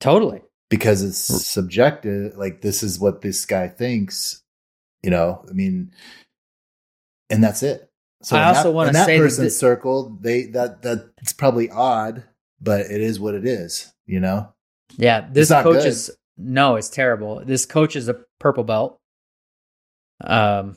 totally. 0.00 0.42
because 0.70 1.02
it's 1.02 1.18
subjective. 1.18 2.36
Like 2.36 2.60
this 2.60 2.82
is 2.82 2.98
what 3.00 3.22
this 3.22 3.44
guy 3.44 3.68
thinks. 3.68 4.42
You 5.02 5.10
know, 5.10 5.44
I 5.48 5.52
mean, 5.52 5.92
and 7.30 7.42
that's 7.42 7.62
it. 7.62 7.90
So 8.22 8.36
I 8.36 8.44
also 8.54 8.78
in 8.82 8.92
that 8.92 9.06
say 9.06 9.18
that 9.18 9.24
person's 9.24 9.56
circle, 9.56 10.16
they 10.20 10.44
that 10.46 10.82
that 10.82 11.10
it's 11.20 11.32
probably 11.32 11.70
odd, 11.70 12.22
but 12.62 12.80
it 12.82 13.00
is 13.00 13.18
what 13.20 13.34
it 13.34 13.46
is. 13.46 13.92
You 14.06 14.20
know, 14.20 14.52
Yeah, 14.96 15.26
this 15.30 15.50
coach 15.50 15.64
good. 15.64 15.86
is 15.86 16.10
no, 16.36 16.76
it's 16.76 16.88
terrible. 16.88 17.42
This 17.44 17.66
coach 17.66 17.96
is 17.96 18.08
a 18.08 18.20
purple 18.40 18.64
belt. 18.64 18.98
Um, 20.24 20.76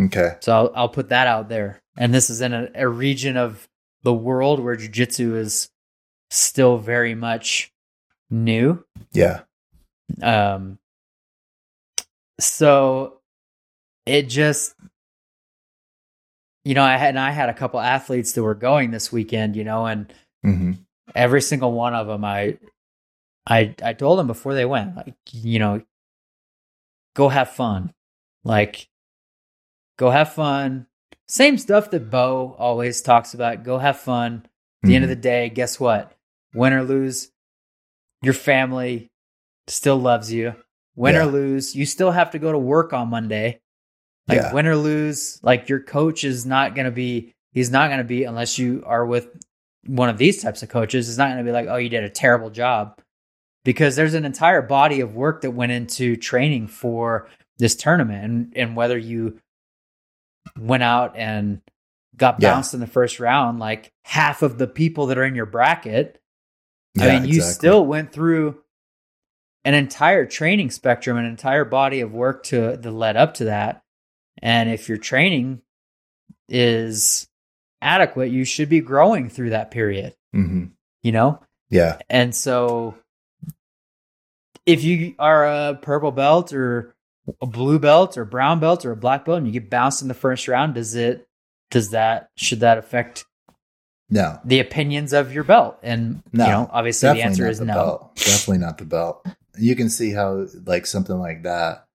okay, 0.00 0.32
so 0.40 0.52
I'll, 0.52 0.72
I'll 0.74 0.88
put 0.88 1.08
that 1.10 1.26
out 1.26 1.48
there. 1.48 1.80
And 1.96 2.12
this 2.14 2.30
is 2.30 2.40
in 2.40 2.52
a, 2.52 2.68
a 2.74 2.88
region 2.88 3.36
of 3.36 3.68
the 4.02 4.12
world 4.14 4.60
where 4.60 4.76
jujitsu 4.76 5.36
is 5.36 5.68
still 6.30 6.78
very 6.78 7.14
much 7.14 7.72
new. 8.30 8.84
yeah, 9.12 9.40
Um, 10.22 10.78
so 12.40 13.20
it 14.06 14.28
just, 14.28 14.74
you 16.64 16.74
know, 16.74 16.82
I 16.84 16.96
had 16.96 17.10
and 17.10 17.18
I 17.18 17.30
had 17.30 17.48
a 17.48 17.54
couple 17.54 17.80
athletes 17.80 18.32
that 18.32 18.42
were 18.42 18.54
going 18.54 18.90
this 18.90 19.10
weekend, 19.10 19.56
you 19.56 19.64
know, 19.64 19.86
and 19.86 20.12
hmm 20.42 20.72
every 21.14 21.42
single 21.42 21.72
one 21.72 21.94
of 21.94 22.06
them, 22.06 22.24
I, 22.24 22.58
I, 23.46 23.74
I 23.82 23.92
told 23.92 24.18
them 24.18 24.26
before 24.26 24.54
they 24.54 24.64
went, 24.64 24.96
like, 24.96 25.14
you 25.32 25.58
know, 25.58 25.82
go 27.14 27.28
have 27.28 27.50
fun, 27.50 27.92
like, 28.44 28.88
go 29.96 30.10
have 30.10 30.32
fun. 30.32 30.86
Same 31.26 31.58
stuff 31.58 31.90
that 31.90 32.10
Bo 32.10 32.56
always 32.58 33.02
talks 33.02 33.34
about. 33.34 33.64
Go 33.64 33.78
have 33.78 33.98
fun. 33.98 34.46
At 34.82 34.88
the 34.88 34.94
end 34.94 35.04
of 35.04 35.10
mm-hmm. 35.10 35.16
the 35.16 35.22
day, 35.22 35.48
guess 35.50 35.80
what? 35.80 36.12
Win 36.54 36.72
or 36.72 36.84
lose, 36.84 37.30
your 38.22 38.34
family 38.34 39.10
still 39.66 39.98
loves 39.98 40.32
you. 40.32 40.54
Win 40.94 41.14
Yeah. 41.14 41.22
or 41.22 41.26
lose, 41.26 41.74
you 41.76 41.84
still 41.86 42.10
have 42.10 42.30
to 42.32 42.38
go 42.38 42.52
to 42.52 42.58
work 42.58 42.92
on 42.92 43.08
Monday. 43.08 43.60
Like 44.26 44.38
Yeah. 44.38 44.52
win 44.52 44.66
or 44.66 44.76
lose, 44.76 45.40
like 45.42 45.68
your 45.68 45.80
coach 45.80 46.24
is 46.24 46.46
not 46.46 46.74
going 46.74 46.84
to 46.84 46.90
be. 46.90 47.34
He's 47.52 47.70
not 47.70 47.88
going 47.88 47.98
to 47.98 48.04
be 48.04 48.24
unless 48.24 48.58
you 48.58 48.82
are 48.86 49.04
with 49.04 49.28
one 49.86 50.08
of 50.08 50.18
these 50.18 50.42
types 50.42 50.62
of 50.62 50.68
coaches. 50.68 51.08
is 51.08 51.18
not 51.18 51.26
going 51.28 51.38
to 51.38 51.44
be 51.44 51.52
like, 51.52 51.68
oh, 51.68 51.76
you 51.76 51.88
did 51.88 52.04
a 52.04 52.10
terrible 52.10 52.50
job, 52.50 53.00
because 53.64 53.96
there's 53.96 54.14
an 54.14 54.24
entire 54.24 54.62
body 54.62 55.00
of 55.00 55.14
work 55.14 55.42
that 55.42 55.52
went 55.52 55.72
into 55.72 56.16
training 56.16 56.68
for 56.68 57.28
this 57.58 57.76
tournament, 57.76 58.24
and 58.24 58.52
and 58.56 58.76
whether 58.76 58.98
you 58.98 59.38
went 60.58 60.82
out 60.82 61.16
and 61.16 61.60
got 62.16 62.40
Yeah. 62.40 62.54
bounced 62.54 62.74
in 62.74 62.80
the 62.80 62.86
first 62.86 63.20
round, 63.20 63.58
like 63.60 63.92
half 64.04 64.42
of 64.42 64.58
the 64.58 64.66
people 64.66 65.06
that 65.06 65.18
are 65.18 65.24
in 65.24 65.34
your 65.34 65.46
bracket. 65.46 66.20
I 66.98 67.06
Yeah, 67.06 67.08
mean, 67.08 67.24
you 67.24 67.36
exactly. 67.36 67.54
still 67.54 67.86
went 67.86 68.12
through 68.12 68.60
an 69.64 69.74
entire 69.74 70.26
training 70.26 70.70
spectrum, 70.70 71.16
an 71.16 71.26
entire 71.26 71.64
body 71.64 72.00
of 72.00 72.12
work 72.12 72.44
to 72.44 72.76
that 72.76 72.90
led 72.90 73.16
up 73.16 73.34
to 73.34 73.44
that. 73.44 73.82
And 74.42 74.70
if 74.70 74.88
your 74.88 74.98
training 74.98 75.62
is 76.48 77.28
adequate, 77.80 78.30
you 78.30 78.44
should 78.44 78.68
be 78.68 78.80
growing 78.80 79.28
through 79.28 79.50
that 79.50 79.70
period, 79.70 80.14
hmm 80.32 80.66
you 81.02 81.12
know? 81.12 81.40
yeah, 81.70 81.98
And 82.10 82.34
so 82.34 82.96
if 84.66 84.82
you 84.84 85.14
are 85.18 85.46
a 85.46 85.78
purple 85.80 86.10
belt 86.12 86.52
or 86.52 86.94
a 87.40 87.46
blue 87.46 87.78
belt 87.78 88.18
or 88.18 88.24
brown 88.24 88.58
belt 88.60 88.84
or 88.84 88.92
a 88.92 88.96
black 88.96 89.24
belt 89.24 89.38
and 89.38 89.46
you 89.46 89.52
get 89.52 89.70
bounced 89.70 90.02
in 90.02 90.08
the 90.08 90.14
first 90.14 90.48
round, 90.48 90.74
does 90.74 90.94
it 90.94 91.26
does 91.70 91.90
that 91.90 92.30
should 92.36 92.60
that 92.60 92.78
affect 92.78 93.24
no, 94.10 94.38
the 94.44 94.60
opinions 94.60 95.12
of 95.12 95.32
your 95.32 95.44
belt? 95.44 95.78
And 95.82 96.22
No, 96.32 96.44
you 96.44 96.50
know, 96.50 96.70
obviously 96.72 97.10
the 97.10 97.22
answer 97.22 97.48
is 97.48 97.58
the 97.58 97.66
no. 97.66 97.74
Belt. 97.74 98.16
Definitely 98.16 98.58
not 98.58 98.78
the 98.78 98.86
belt. 98.86 99.26
You 99.58 99.76
can 99.76 99.90
see 99.90 100.12
how 100.12 100.46
like 100.64 100.86
something 100.86 101.18
like 101.18 101.42
that. 101.42 101.86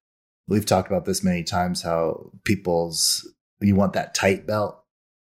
We've 0.48 0.66
talked 0.66 0.90
about 0.90 1.06
this 1.06 1.24
many 1.24 1.44
times. 1.44 1.82
How 1.82 2.32
people's 2.44 3.28
you 3.62 3.76
want 3.76 3.94
that 3.94 4.14
tight 4.14 4.46
belt 4.46 4.83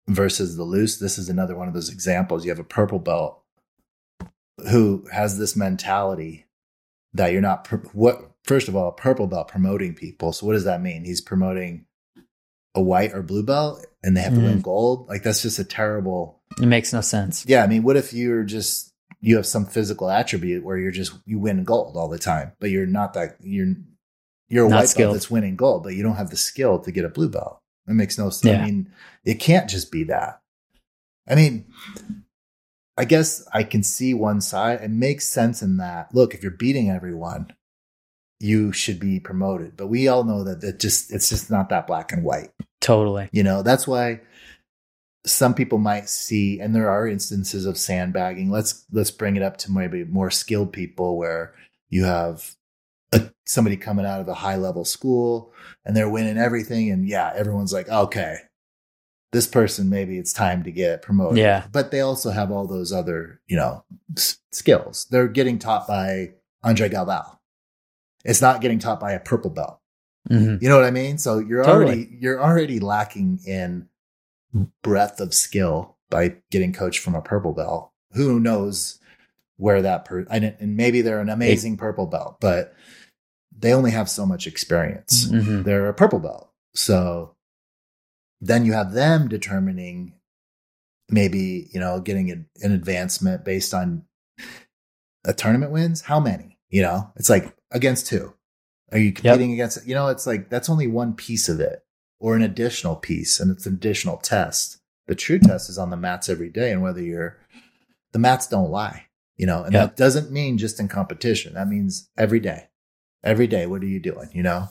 versus 0.09 0.57
the 0.57 0.65
loose. 0.65 0.97
This 0.99 1.19
is 1.19 1.29
another 1.29 1.55
one 1.57 1.69
of 1.69 1.75
those 1.75 1.91
examples. 1.91 2.45
You 2.45 2.51
have 2.51 2.59
a 2.59 2.65
purple 2.65 2.99
belt 2.99 3.43
who 4.71 5.07
has 5.13 5.39
this 5.39 5.57
mentality 5.57 6.47
that 7.15 7.33
you're 7.33 7.41
not 7.43 7.67
what. 7.95 8.29
First 8.45 8.67
of 8.67 8.75
all, 8.75 8.89
a 8.89 8.93
purple 8.93 9.29
belt 9.29 9.47
promoting 9.49 9.95
people. 9.95 10.33
So 10.33 10.47
what 10.47 10.55
does 10.55 10.65
that 10.65 10.83
mean? 10.83 11.05
He's 11.05 11.21
promoting 11.21 11.87
a 12.75 12.83
white 12.83 13.13
or 13.15 13.23
blue 13.23 13.45
belt, 13.45 13.87
and 14.03 14.17
they 14.17 14.21
have 14.23 14.35
to 14.35 14.41
win 14.41 14.59
Mm. 14.59 14.63
gold. 14.63 15.09
Like 15.09 15.23
that's 15.23 15.43
just 15.43 15.59
a 15.61 15.65
terrible 15.65 16.41
It 16.61 16.67
makes 16.67 16.93
no 16.93 17.01
sense. 17.03 17.45
yeah, 17.47 17.63
I 17.63 17.67
mean, 17.69 17.83
what 17.85 17.97
if 17.97 18.13
you're 18.13 18.43
just 18.45 18.89
you 19.21 19.37
have 19.37 19.47
some 19.47 19.65
physical 19.67 20.11
attribute 20.11 20.65
where 20.65 20.77
you're 20.77 20.91
just 20.91 21.13
you 21.25 21.39
win 21.39 21.63
gold 21.63 21.97
all 21.97 22.09
the 22.09 22.19
time, 22.19 22.51
but 22.59 22.71
you're 22.71 22.87
not 22.87 23.15
that 23.15 23.37
you're 23.41 23.75
you're 24.49 24.67
a 24.67 24.69
Not 24.69 24.81
white 24.81 24.89
skilled. 24.89 25.09
belt 25.11 25.15
that's 25.15 25.31
winning 25.31 25.55
gold, 25.55 25.85
but 25.85 25.95
you 25.95 26.03
don't 26.03 26.17
have 26.17 26.31
the 26.31 26.37
skill 26.37 26.81
to 26.81 26.91
get 26.91 27.05
a 27.05 27.09
blue 27.09 27.29
belt. 27.29 27.61
That 27.87 27.95
makes 27.95 28.19
no 28.19 28.31
sense. 28.31 28.53
Yeah. 28.53 28.63
I 28.63 28.67
mean, 28.67 28.93
it 29.25 29.35
can't 29.35 29.69
just 29.69 29.91
be 29.91 30.05
that. 30.05 30.41
I 31.29 31.35
mean, 31.35 31.67
I 32.97 33.05
guess 33.05 33.47
I 33.53 33.65
can 33.65 33.83
see 33.83 34.15
one 34.15 34.41
side. 34.41 34.81
It 34.83 34.91
makes 34.91 35.27
sense 35.27 35.63
in 35.63 35.79
that. 35.79 36.15
Look, 36.15 36.35
if 36.35 36.43
you're 36.43 36.53
beating 36.53 36.91
everyone, 36.91 37.53
you 38.41 38.73
should 38.73 39.01
be 39.01 39.21
promoted. 39.21 39.77
But 39.77 39.87
we 39.87 40.09
all 40.09 40.25
know 40.25 40.45
that 40.45 40.63
it 40.63 40.81
just 40.81 41.13
it's 41.13 41.29
just 41.29 41.51
not 41.51 41.69
that 41.71 41.87
black 41.87 42.13
and 42.13 42.25
white. 42.25 42.51
Totally. 42.81 43.29
You 43.33 43.43
know, 43.43 43.63
that's 43.63 43.87
why 43.87 44.21
some 45.25 45.55
people 45.55 45.79
might 45.79 46.09
see, 46.09 46.61
and 46.61 46.75
there 46.75 46.91
are 46.91 47.07
instances 47.07 47.65
of 47.65 47.79
sandbagging. 47.79 48.51
Let's 48.51 48.85
let's 48.93 49.13
bring 49.13 49.37
it 49.37 49.43
up 49.43 49.57
to 49.59 49.73
maybe 49.73 50.05
more 50.05 50.31
skilled 50.31 50.73
people 50.73 51.17
where 51.17 51.55
you 51.89 52.05
have 52.05 52.57
a, 53.13 53.31
somebody 53.47 53.77
coming 53.77 54.07
out 54.07 54.21
of 54.21 54.29
a 54.29 54.35
high 54.35 54.57
level 54.57 54.85
school 54.85 55.53
and 55.85 55.97
they're 55.97 56.09
winning 56.11 56.39
everything, 56.39 56.91
and 56.91 57.07
yeah, 57.09 57.33
everyone's 57.35 57.73
like, 57.73 57.89
okay, 57.89 58.37
this 59.33 59.47
person 59.47 59.89
maybe 59.89 60.19
it's 60.19 60.33
time 60.33 60.63
to 60.65 60.71
get 60.71 61.03
promoted. 61.03 61.39
Yeah. 61.39 61.67
but 61.73 61.91
they 61.91 62.01
also 62.01 62.31
have 62.31 62.51
all 62.51 62.67
those 62.67 62.93
other 62.93 63.41
you 63.47 63.57
know 63.57 63.85
s- 64.17 64.39
skills. 64.53 65.07
They're 65.11 65.29
getting 65.29 65.59
taught 65.59 65.87
by 65.89 66.35
Andre 66.63 66.89
Galvao. 66.89 67.39
It's 68.25 68.43
not 68.43 68.61
getting 68.61 68.79
taught 68.79 69.01
by 69.01 69.13
a 69.13 69.21
purple 69.21 69.51
belt. 69.51 69.81
Mhm. 70.31 70.63
You 70.63 70.69
know 70.69 70.77
what 70.77 70.85
I 70.85 70.91
mean? 70.93 71.19
So 71.19 71.39
you're 71.39 71.65
Totally. 71.65 71.85
already 71.87 72.19
you're 72.21 72.41
already 72.43 72.79
lacking 72.79 73.41
in 73.47 73.89
breadth 74.83 75.21
of 75.21 75.35
skill 75.35 75.97
by 76.11 76.37
getting 76.51 76.73
coached 76.73 77.01
from 77.01 77.15
a 77.15 77.23
purple 77.23 77.53
belt. 77.55 77.91
Who 78.13 78.39
knows 78.39 78.99
where 79.57 79.83
that 79.83 80.05
per 80.05 80.27
and 80.31 80.77
maybe 80.77 81.01
they're 81.01 81.21
an 81.21 81.29
amazing 81.31 81.77
purple 81.79 82.07
belt, 82.07 82.37
but 82.41 82.75
they 83.63 83.73
only 83.73 83.91
have 83.93 84.11
so 84.11 84.27
much 84.27 84.47
experience. 84.47 85.27
Mhm. 85.27 85.65
They're 85.65 85.89
a 85.89 85.95
purple 85.95 86.19
belt. 86.19 86.51
So 86.75 87.37
then 88.41 88.65
you 88.67 88.73
have 88.73 88.93
them 88.93 89.29
determining 89.29 90.15
maybe, 91.09 91.69
you 91.73 91.81
know, 91.81 92.01
getting 92.01 92.31
an, 92.31 92.47
an 92.63 92.73
advancement 92.73 93.45
based 93.45 93.73
on 93.75 94.05
a 95.25 95.33
tournament 95.33 95.73
wins. 95.73 96.03
How 96.03 96.19
many? 96.21 96.59
You 96.71 96.83
know, 96.83 97.13
it's 97.17 97.29
like 97.31 97.55
against 97.71 98.07
two. 98.07 98.35
Are 98.91 98.99
you 98.99 99.13
competing 99.13 99.53
against, 99.53 99.87
you 99.87 99.95
know, 99.95 100.09
it's 100.09 100.27
like 100.27 100.51
that's 100.51 100.69
only 100.69 100.87
one 100.87 101.15
piece 101.15 101.49
of 101.49 101.61
it 101.61 101.85
or 102.19 102.35
an 102.37 102.43
additional 102.43 102.97
piece 102.97 103.41
and 103.41 103.51
it's 103.51 103.67
an 103.67 103.75
additional 103.75 104.17
test. 104.19 104.79
The 105.07 105.15
true 105.15 105.39
test 105.39 105.69
is 105.71 105.79
on 105.79 105.91
the 105.91 105.97
mats 105.97 106.29
every 106.29 106.51
day 106.51 106.73
and 106.73 106.83
whether 106.83 107.03
you're, 107.03 107.39
the 108.13 108.19
mats 108.19 108.47
don't 108.47 108.71
lie, 108.71 109.07
you 109.37 109.47
know, 109.47 109.63
and 109.65 109.73
Yep. 109.73 109.83
that 109.91 109.97
doesn't 109.97 110.31
mean 110.31 110.59
just 110.59 110.79
in 110.81 110.89
competition. 110.89 111.55
That 111.55 111.69
means 111.69 112.11
every 112.17 112.41
day. 112.41 112.69
Every 113.25 113.47
day, 113.47 113.67
what 113.67 113.83
are 113.83 113.87
you 113.87 114.01
doing? 114.01 114.29
You 114.33 114.43
know? 114.43 114.69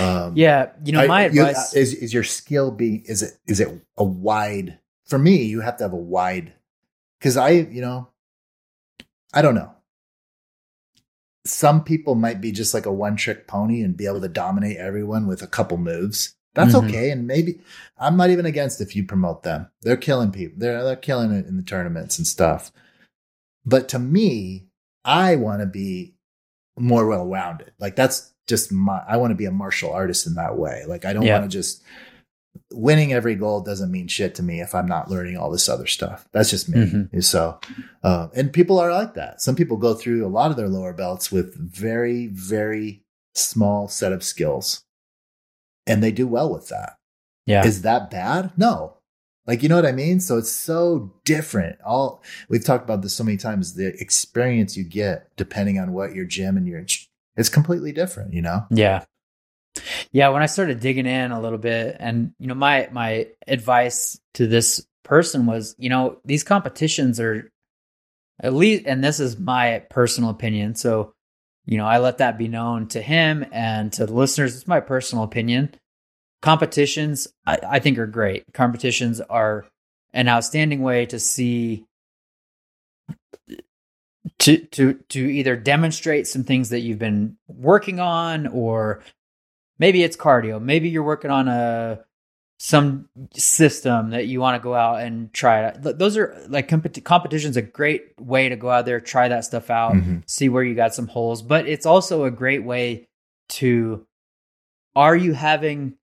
Um, 0.00 0.32
Yeah, 0.36 0.70
you 0.84 0.92
know, 0.92 1.00
I- 1.02 1.06
my 1.06 1.26
you- 1.28 1.44
advice. 1.44 1.74
is 1.74 1.94
is 1.94 2.12
your 2.12 2.24
skill 2.24 2.70
be 2.70 2.96
is 3.06 3.22
it 3.22 3.38
is 3.46 3.60
it 3.60 3.68
a 3.96 4.04
wide 4.04 4.78
for 5.06 5.18
me 5.18 5.44
you 5.44 5.60
have 5.60 5.76
to 5.78 5.84
have 5.84 5.92
a 5.92 5.96
wide 5.96 6.52
because 7.18 7.36
I 7.36 7.50
you 7.50 7.80
know 7.80 8.08
I 9.32 9.40
don't 9.40 9.54
know 9.54 9.72
some 11.46 11.82
people 11.84 12.14
might 12.14 12.40
be 12.40 12.52
just 12.52 12.74
like 12.74 12.86
a 12.86 12.92
one 12.92 13.16
trick 13.16 13.46
pony 13.46 13.82
and 13.82 13.96
be 13.96 14.06
able 14.06 14.20
to 14.20 14.28
dominate 14.28 14.76
everyone 14.76 15.26
with 15.26 15.42
a 15.42 15.46
couple 15.46 15.78
moves 15.78 16.34
that's 16.54 16.74
Mhm. 16.74 16.86
okay 16.88 17.10
and 17.10 17.26
maybe 17.26 17.60
I'm 17.96 18.16
not 18.16 18.30
even 18.30 18.44
against 18.46 18.80
if 18.80 18.94
you 18.96 19.04
promote 19.04 19.44
them 19.44 19.68
they're 19.82 19.96
killing 19.96 20.32
people 20.32 20.58
they're 20.58 20.82
they're 20.84 20.96
killing 20.96 21.30
it 21.32 21.46
in 21.46 21.56
the 21.56 21.62
tournaments 21.62 22.18
and 22.18 22.26
stuff 22.26 22.72
but 23.64 23.88
to 23.90 23.98
me 23.98 24.66
I 25.04 25.36
want 25.36 25.60
to 25.60 25.66
be 25.66 26.14
more 26.78 27.06
well 27.06 27.26
rounded 27.26 27.72
like 27.78 27.96
that's 27.96 28.32
just 28.46 28.72
my 28.72 29.02
I 29.06 29.16
want 29.18 29.30
to 29.30 29.34
be 29.36 29.44
a 29.44 29.50
martial 29.50 29.92
artist 29.92 30.26
in 30.26 30.34
that 30.34 30.56
way. 30.56 30.84
Like 30.86 31.04
I 31.04 31.12
don't 31.12 31.24
Yeah. 31.24 31.38
want 31.40 31.50
to 31.50 31.56
just 31.58 31.82
winning 32.72 33.12
every 33.12 33.34
goal 33.34 33.60
doesn't 33.60 33.90
mean 33.90 34.08
shit 34.08 34.34
to 34.34 34.42
me 34.42 34.60
if 34.60 34.74
I'm 34.74 34.86
not 34.86 35.10
learning 35.10 35.36
all 35.36 35.50
this 35.50 35.68
other 35.68 35.86
stuff. 35.86 36.26
That's 36.32 36.50
just 36.50 36.68
me. 36.68 36.78
Mhm. 37.10 37.24
So, 37.24 37.60
uh, 38.02 38.28
and 38.34 38.52
people 38.52 38.78
are 38.78 38.92
like 38.92 39.14
that. 39.14 39.40
Some 39.40 39.54
people 39.54 39.76
go 39.76 39.94
through 39.94 40.26
a 40.26 40.28
lot 40.28 40.50
of 40.50 40.56
their 40.56 40.68
lower 40.68 40.92
belts 40.92 41.30
with 41.30 41.54
very, 41.56 42.26
very 42.28 43.04
small 43.34 43.86
set 43.88 44.12
of 44.12 44.24
skills, 44.24 44.82
and 45.86 46.02
they 46.02 46.10
do 46.10 46.26
well 46.26 46.52
with 46.52 46.68
that. 46.68 46.96
yeah, 47.46 47.64
Is 47.66 47.82
that 47.82 48.10
bad? 48.10 48.52
No. 48.56 48.97
Like 49.48 49.62
you 49.62 49.70
know 49.70 49.76
what 49.76 49.86
I 49.86 49.92
mean? 49.92 50.20
So 50.20 50.36
it's 50.36 50.52
so 50.52 51.10
different. 51.24 51.80
All 51.80 52.22
we've 52.50 52.64
talked 52.64 52.84
about 52.84 53.00
this 53.00 53.14
so 53.14 53.24
many 53.24 53.38
times. 53.38 53.74
The 53.74 53.86
experience 53.98 54.76
you 54.76 54.84
get 54.84 55.34
depending 55.36 55.78
on 55.78 55.94
what 55.94 56.14
your 56.14 56.26
gym 56.26 56.58
and 56.58 56.68
your 56.68 56.84
it's 57.34 57.48
completely 57.48 57.90
different. 57.90 58.34
You 58.34 58.42
know? 58.42 58.66
Yeah. 58.70 59.04
Yeah, 60.12 60.28
when 60.28 60.42
I 60.42 60.46
started 60.46 60.80
digging 60.80 61.06
in 61.06 61.32
a 61.32 61.40
little 61.40 61.58
bit 61.58 61.96
and 61.98 62.32
you 62.38 62.46
know 62.46 62.54
my 62.54 62.90
my 62.92 63.28
advice 63.46 64.20
to 64.34 64.46
this 64.46 64.86
person 65.02 65.46
was, 65.46 65.74
you 65.78 65.88
know, 65.88 66.18
these 66.26 66.44
competitions 66.44 67.18
are 67.18 67.50
at 68.40 68.52
least 68.52 68.84
and 68.86 69.02
this 69.02 69.18
is 69.18 69.38
my 69.38 69.78
personal 69.88 70.28
opinion. 70.28 70.74
So, 70.74 71.14
you 71.64 71.78
know, 71.78 71.86
I 71.86 72.00
let 72.00 72.18
that 72.18 72.36
be 72.36 72.48
known 72.48 72.88
to 72.88 73.00
him 73.00 73.46
and 73.50 73.90
to 73.94 74.04
the 74.04 74.12
listeners. 74.12 74.56
It's 74.56 74.68
my 74.68 74.80
personal 74.80 75.24
opinion. 75.24 75.74
Competitions 76.40 77.28
I, 77.46 77.58
I 77.68 77.78
think 77.78 77.98
are 77.98 78.06
great. 78.06 78.44
Competitions 78.52 79.20
are 79.20 79.66
an 80.12 80.28
outstanding 80.28 80.82
way 80.82 81.04
to 81.06 81.18
see 81.18 81.84
to 84.38 84.58
to 84.58 84.94
to 85.08 85.18
either 85.20 85.56
demonstrate 85.56 86.26
some 86.26 86.44
things 86.44 86.68
that 86.70 86.80
you've 86.80 86.98
been 86.98 87.36
working 87.48 87.98
on 88.00 88.46
or 88.46 89.02
maybe 89.78 90.02
it's 90.02 90.16
cardio 90.16 90.60
maybe 90.60 90.88
you're 90.88 91.02
working 91.02 91.30
on 91.30 91.48
a 91.48 92.00
some 92.60 93.08
system 93.34 94.10
that 94.10 94.26
you 94.26 94.40
want 94.40 94.60
to 94.60 94.62
go 94.62 94.74
out 94.74 95.00
and 95.00 95.32
try 95.32 95.70
those 95.78 96.16
are 96.16 96.36
like 96.48 96.68
compet- 96.68 97.04
competition's 97.04 97.56
a 97.56 97.62
great 97.62 98.20
way 98.20 98.48
to 98.48 98.56
go 98.56 98.68
out 98.70 98.84
there 98.86 99.00
try 99.00 99.28
that 99.28 99.44
stuff 99.44 99.70
out 99.70 99.92
Mhm. 99.94 100.22
see 100.28 100.48
where 100.48 100.62
you 100.64 100.74
got 100.74 100.94
some 100.94 101.06
holes 101.08 101.42
but 101.42 101.66
it's 101.68 101.86
also 101.86 102.24
a 102.24 102.30
great 102.30 102.64
way 102.64 103.08
to 103.50 104.06
are 104.96 105.16
you 105.16 105.32
having 105.34 105.94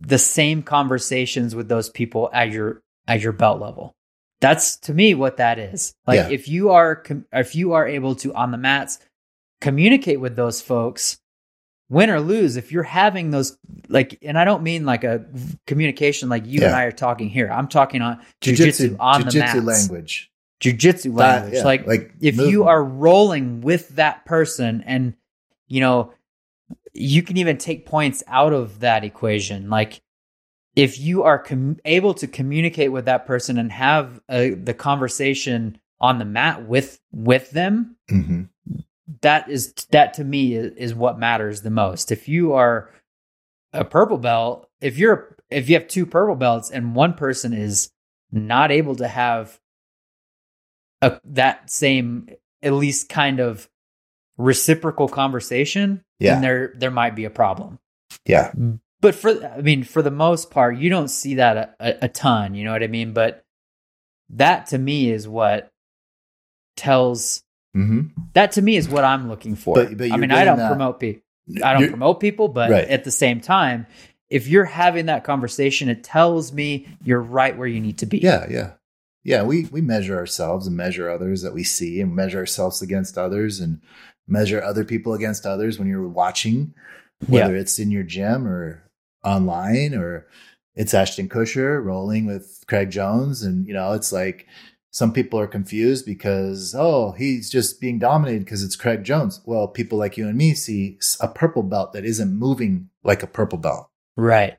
the 0.00 0.18
same 0.18 0.62
conversations 0.62 1.54
with 1.54 1.68
those 1.68 1.88
people 1.88 2.30
at 2.32 2.50
your 2.50 2.82
at 3.06 3.20
your 3.20 3.32
belt 3.32 3.60
level. 3.60 3.94
That's 4.40 4.76
to 4.80 4.94
me 4.94 5.14
what 5.14 5.38
that 5.38 5.58
is. 5.58 5.94
Like 6.06 6.16
Yeah. 6.18 6.28
if 6.28 6.48
you 6.48 6.70
are 6.70 6.96
com- 6.96 7.26
if 7.32 7.54
you 7.56 7.72
are 7.72 7.86
able 7.86 8.14
to 8.16 8.32
on 8.34 8.50
the 8.52 8.58
mats 8.58 8.98
communicate 9.60 10.20
with 10.20 10.36
those 10.36 10.60
folks 10.60 11.18
win 11.90 12.10
or 12.10 12.20
lose 12.20 12.56
if 12.56 12.70
you're 12.70 12.82
having 12.82 13.30
those 13.30 13.56
like 13.88 14.18
and 14.22 14.38
i 14.38 14.44
don't 14.44 14.62
mean 14.62 14.84
like 14.84 15.04
a 15.04 15.24
communication 15.66 16.28
like 16.28 16.46
you 16.46 16.62
and 16.62 16.74
i 16.74 16.84
are 16.84 16.92
talking 16.92 17.28
here. 17.30 17.48
I'm 17.50 17.66
talking 17.66 18.02
on 18.02 18.20
jujitsu 18.42 18.96
on 19.00 19.22
the 19.22 19.26
jujitsu 19.30 19.64
mats. 19.64 19.88
language. 19.90 20.30
jujitsu 20.60 21.12
language. 21.16 21.54
yeah, 21.54 21.64
like 21.64 21.86
like 21.86 22.12
if 22.20 22.36
you 22.36 22.64
are 22.64 22.84
rolling 22.84 23.62
with 23.62 23.88
that 23.96 24.24
person 24.26 24.84
and 24.86 25.14
you 25.66 25.80
know 25.80 26.12
you 26.92 27.22
can 27.22 27.36
even 27.36 27.58
take 27.58 27.86
points 27.86 28.22
out 28.26 28.52
of 28.52 28.80
that 28.80 29.04
equation 29.04 29.70
like 29.70 30.00
if 30.76 30.98
you 30.98 31.22
are 31.22 31.38
com- 31.38 31.78
able 31.84 32.14
to 32.14 32.26
communicate 32.26 32.92
with 32.92 33.04
that 33.06 33.26
person 33.26 33.58
and 33.58 33.72
have 33.72 34.20
uh 34.28 34.48
the 34.62 34.74
conversation 34.76 35.78
on 36.00 36.18
the 36.18 36.24
mat 36.24 36.66
with 36.66 37.00
with 37.12 37.50
them 37.50 37.96
Mhm. 38.10 38.48
that 39.22 39.48
is 39.48 39.72
that 39.90 40.14
to 40.14 40.24
me 40.24 40.54
is, 40.54 40.72
is 40.76 40.94
what 40.94 41.18
matters 41.18 41.62
the 41.62 41.70
most 41.70 42.10
if 42.12 42.28
you 42.28 42.52
are 42.54 42.90
a 43.72 43.84
purple 43.84 44.18
belt 44.18 44.68
if 44.80 44.98
you're 44.98 45.36
if 45.50 45.68
you 45.68 45.74
have 45.76 45.88
two 45.88 46.06
purple 46.06 46.36
belts 46.36 46.70
and 46.70 46.94
one 46.94 47.14
person 47.14 47.52
is 47.52 47.90
not 48.30 48.70
able 48.70 48.94
to 48.96 49.08
have 49.08 49.58
a, 51.00 51.20
that 51.24 51.70
same 51.70 52.28
at 52.62 52.72
least 52.72 53.08
kind 53.08 53.40
of 53.40 53.68
reciprocal 54.36 55.08
conversation 55.08 56.04
Yeah. 56.20 56.34
then 56.34 56.42
there 56.42 56.72
there 56.76 56.90
might 56.90 57.14
be 57.14 57.24
a 57.24 57.30
problem 57.30 57.78
Yeah. 58.26 58.52
but 59.00 59.14
for 59.14 59.30
i 59.46 59.60
mean 59.60 59.84
for 59.84 60.02
the 60.02 60.10
most 60.10 60.50
part 60.50 60.76
you 60.78 60.90
don't 60.90 61.08
see 61.08 61.34
that 61.36 61.76
a, 61.80 62.04
a, 62.06 62.08
ton 62.08 62.54
you 62.54 62.64
know 62.64 62.72
what 62.72 62.82
i 62.82 62.88
mean 62.88 63.12
but 63.12 63.44
that 64.30 64.66
to 64.68 64.78
me 64.78 65.10
is 65.10 65.26
what 65.28 65.70
tells 66.76 67.42
hmm 67.74 68.02
that 68.34 68.52
to 68.52 68.62
me 68.62 68.76
is 68.76 68.88
what 68.88 69.04
i'm 69.04 69.28
looking 69.28 69.54
for 69.56 69.74
But- 69.74 69.96
but 69.96 70.10
i 70.12 70.16
mean 70.16 70.30
i 70.30 70.44
don't 70.44 70.58
that- 70.58 70.68
promote 70.68 71.00
people 71.00 71.22
i 71.64 71.72
don't 71.72 71.88
promote 71.90 72.20
people 72.20 72.48
but 72.48 72.70
Right. 72.70 72.88
at 72.88 73.04
the 73.04 73.10
same 73.10 73.40
time 73.40 73.86
if 74.28 74.46
you're 74.46 74.64
having 74.66 75.06
that 75.06 75.24
conversation 75.24 75.88
it 75.88 76.04
tells 76.04 76.52
me 76.52 76.86
you're 77.02 77.20
right 77.22 77.56
where 77.56 77.66
you 77.66 77.80
need 77.80 77.98
to 77.98 78.06
be 78.06 78.18
Yeah, 78.18 78.46
yeah. 78.50 78.72
Yeah, 79.24 79.42
we 79.42 79.64
we 79.66 79.80
measure 79.82 80.16
ourselves 80.16 80.66
and 80.66 80.76
measure 80.76 81.10
others 81.10 81.42
that 81.42 81.52
we 81.52 81.62
see 81.64 82.00
and 82.00 82.14
measure 82.14 82.38
ourselves 82.38 82.80
against 82.80 83.18
others 83.18 83.60
and 83.60 83.80
measure 84.28 84.62
other 84.62 84.84
people 84.84 85.14
against 85.14 85.46
others 85.46 85.78
when 85.78 85.88
you're 85.88 86.06
watching, 86.06 86.74
whether 87.26 87.56
it's 87.56 87.78
in 87.78 87.90
your 87.90 88.02
gym 88.02 88.46
or 88.46 88.84
online 89.24 89.94
or 89.94 90.26
it's 90.74 90.94
Ashton 90.94 91.28
Kutcher 91.28 91.82
rolling 91.82 92.26
with 92.26 92.64
Craig 92.68 92.90
Jones. 92.90 93.42
And, 93.42 93.66
you 93.66 93.74
know, 93.74 93.92
it's 93.92 94.12
like 94.12 94.46
some 94.90 95.12
people 95.12 95.40
are 95.40 95.46
confused 95.46 96.06
because, 96.06 96.74
oh, 96.76 97.12
he's 97.12 97.50
just 97.50 97.80
being 97.80 97.98
dominated 97.98 98.44
because 98.44 98.62
it's 98.62 98.76
Craig 98.76 99.04
Jones. 99.04 99.40
Well, 99.44 99.68
people 99.68 99.98
like 99.98 100.16
you 100.16 100.28
and 100.28 100.38
me 100.38 100.54
see 100.54 100.98
a 101.20 101.28
purple 101.28 101.62
belt 101.62 101.92
that 101.92 102.04
isn't 102.04 102.36
moving 102.36 102.90
like 103.04 103.22
a 103.22 103.26
purple 103.26 103.58
belt 103.58 103.88
right 104.16 104.58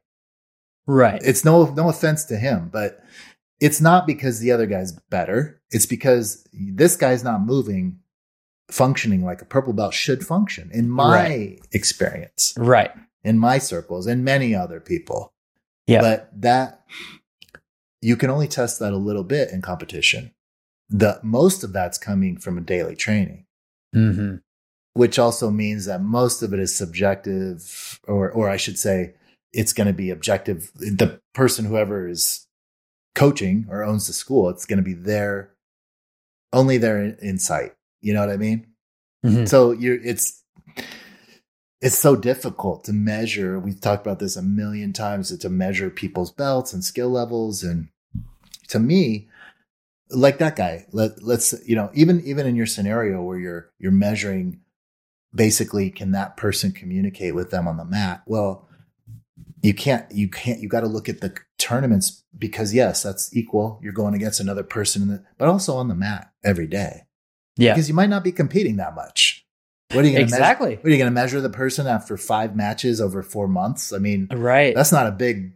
right 0.87 1.21
it's 1.23 1.45
no 1.45 1.65
no 1.73 1.89
offense 1.89 2.23
to 2.25 2.37
him, 2.37 2.69
but 2.71 3.03
it's 3.59 3.81
not 3.81 4.07
because 4.07 4.39
the 4.39 4.51
other 4.51 4.65
guy's 4.65 4.93
better. 5.09 5.61
It's 5.69 5.85
because 5.85 6.47
this 6.53 6.95
guy's 6.95 7.23
not 7.23 7.41
moving, 7.41 7.99
functioning 8.69 9.23
like 9.23 9.41
a 9.41 9.45
purple 9.45 9.73
belt 9.73 9.93
should 9.93 10.25
function, 10.25 10.69
in 10.73 10.89
my 10.89 11.13
Right. 11.13 11.59
experience, 11.71 12.53
right 12.57 12.91
in 13.23 13.37
my 13.37 13.57
circles, 13.57 14.07
and 14.07 14.23
many 14.23 14.55
other 14.55 14.79
people. 14.79 15.33
Yeah. 15.87 16.01
But 16.01 16.29
that 16.41 16.85
you 18.01 18.15
can 18.15 18.29
only 18.29 18.47
test 18.47 18.79
that 18.79 18.93
a 18.93 18.97
little 18.97 19.23
bit 19.23 19.49
in 19.49 19.61
competition. 19.61 20.31
The 20.89 21.19
most 21.21 21.63
of 21.63 21.73
that's 21.73 21.97
coming 21.97 22.37
from 22.37 22.57
a 22.57 22.61
daily 22.61 22.95
training 22.95 23.45
mm-hmm. 23.95 24.35
which 24.93 25.19
also 25.19 25.49
means 25.49 25.85
that 25.85 26.01
most 26.01 26.41
of 26.41 26.53
it 26.53 26.59
is 26.59 26.75
subjective 26.75 27.99
or 28.07 28.31
or 28.31 28.49
I 28.49 28.57
should 28.57 28.77
say 28.77 29.13
it's 29.53 29.73
going 29.73 29.87
to 29.87 29.93
be 29.93 30.09
objective 30.09 30.71
the 30.75 31.19
person 31.33 31.65
whoever 31.65 32.07
is 32.07 32.47
coaching 33.15 33.65
or 33.69 33.83
owns 33.83 34.07
the 34.07 34.13
school 34.13 34.49
it's 34.49 34.65
going 34.65 34.77
to 34.77 34.83
be 34.83 34.93
their 34.93 35.51
only 36.53 36.77
their 36.77 37.17
insight 37.21 37.73
you 38.01 38.13
know 38.13 38.21
what 38.21 38.29
i 38.29 38.37
mean 38.37 38.65
Mhm. 39.25 39.47
so 39.49 39.71
you're 39.71 40.01
it's 40.01 40.43
it's 41.81 41.97
so 41.97 42.15
difficult 42.15 42.83
to 42.85 42.93
measure. 42.93 43.57
We've 43.57 43.79
talked 43.79 44.05
about 44.05 44.19
this 44.19 44.35
a 44.35 44.41
million 44.41 44.91
times 44.91 45.35
to 45.37 45.49
measure 45.49 45.89
people's 45.89 46.31
belts 46.31 46.73
and 46.73 46.83
skill 46.83 47.09
levels. 47.09 47.63
And 47.63 47.87
to 48.67 48.79
me, 48.79 49.29
like 50.09 50.39
that 50.39 50.57
guy, 50.57 50.85
let, 50.91 51.23
let's, 51.23 51.53
you 51.65 51.75
know, 51.77 51.89
even, 51.93 52.21
even 52.25 52.45
in 52.45 52.55
your 52.57 52.65
scenario 52.65 53.21
where 53.21 53.37
you're, 53.37 53.71
you're 53.79 53.91
measuring 53.93 54.59
basically, 55.33 55.89
can 55.89 56.11
that 56.11 56.35
person 56.35 56.73
communicate 56.73 57.33
with 57.33 57.49
them 57.49 57.65
on 57.67 57.77
the 57.77 57.85
mat? 57.85 58.23
Well, 58.25 58.67
you 59.61 59.73
can't, 59.73 60.09
you 60.11 60.27
can't, 60.27 60.59
you 60.59 60.67
got 60.67 60.81
to 60.81 60.87
look 60.87 61.07
at 61.07 61.21
the 61.21 61.33
tournaments 61.57 62.23
because 62.37 62.73
yes, 62.73 63.03
that's 63.03 63.33
equal. 63.35 63.79
You're 63.81 63.93
going 63.93 64.15
against 64.15 64.41
another 64.41 64.63
person, 64.63 65.07
the, 65.07 65.23
but 65.37 65.47
also 65.47 65.77
on 65.77 65.87
the 65.87 65.95
mat 65.95 66.31
every 66.43 66.67
day. 66.67 67.03
Yeah. 67.57 67.73
Because 67.73 67.89
you 67.89 67.95
might 67.95 68.09
not 68.09 68.23
be 68.23 68.31
competing 68.31 68.77
that 68.77 68.95
much. 68.95 69.45
What 69.91 70.05
are 70.05 70.07
you 70.07 70.13
going 70.13 70.27
to 70.27 70.33
exactly? 70.33 70.69
Measure? 70.69 70.81
What 70.81 70.87
are 70.87 70.91
you 70.91 70.97
going 70.97 71.11
to 71.11 71.15
measure 71.15 71.41
the 71.41 71.49
person 71.49 71.87
after 71.87 72.15
five 72.15 72.55
matches 72.55 73.01
over 73.01 73.23
four 73.23 73.47
months? 73.47 73.91
I 73.91 73.97
mean, 73.97 74.27
right. 74.31 74.75
That's 74.75 74.91
not 74.91 75.07
a 75.07 75.11
big 75.11 75.53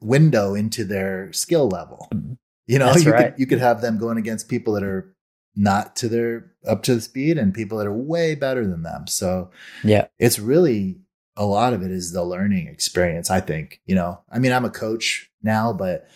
window 0.00 0.54
into 0.54 0.84
their 0.84 1.32
skill 1.32 1.68
level. 1.68 2.08
Mm, 2.14 2.38
you 2.66 2.78
know, 2.78 2.86
That's 2.86 3.04
you 3.04 3.12
right. 3.12 3.32
could 3.32 3.40
you 3.40 3.46
could 3.46 3.58
have 3.58 3.80
them 3.80 3.98
going 3.98 4.18
against 4.18 4.48
people 4.48 4.74
that 4.74 4.82
are 4.82 5.14
not 5.56 5.96
to 5.96 6.08
their 6.08 6.52
up 6.66 6.82
to 6.84 6.94
the 6.94 7.00
speed 7.00 7.38
and 7.38 7.54
people 7.54 7.78
that 7.78 7.86
are 7.86 7.92
way 7.92 8.34
better 8.34 8.66
than 8.66 8.82
them. 8.82 9.06
So 9.06 9.50
yeah, 9.82 10.06
it's 10.18 10.38
really 10.38 10.98
a 11.36 11.44
lot 11.44 11.72
of 11.72 11.82
it 11.82 11.90
is 11.90 12.12
the 12.12 12.24
learning 12.24 12.68
experience. 12.68 13.30
I 13.30 13.40
think 13.40 13.80
you 13.86 13.94
know. 13.94 14.20
I 14.30 14.38
mean, 14.38 14.52
I'm 14.52 14.64
a 14.64 14.70
coach 14.70 15.30
now, 15.42 15.72
but 15.72 16.08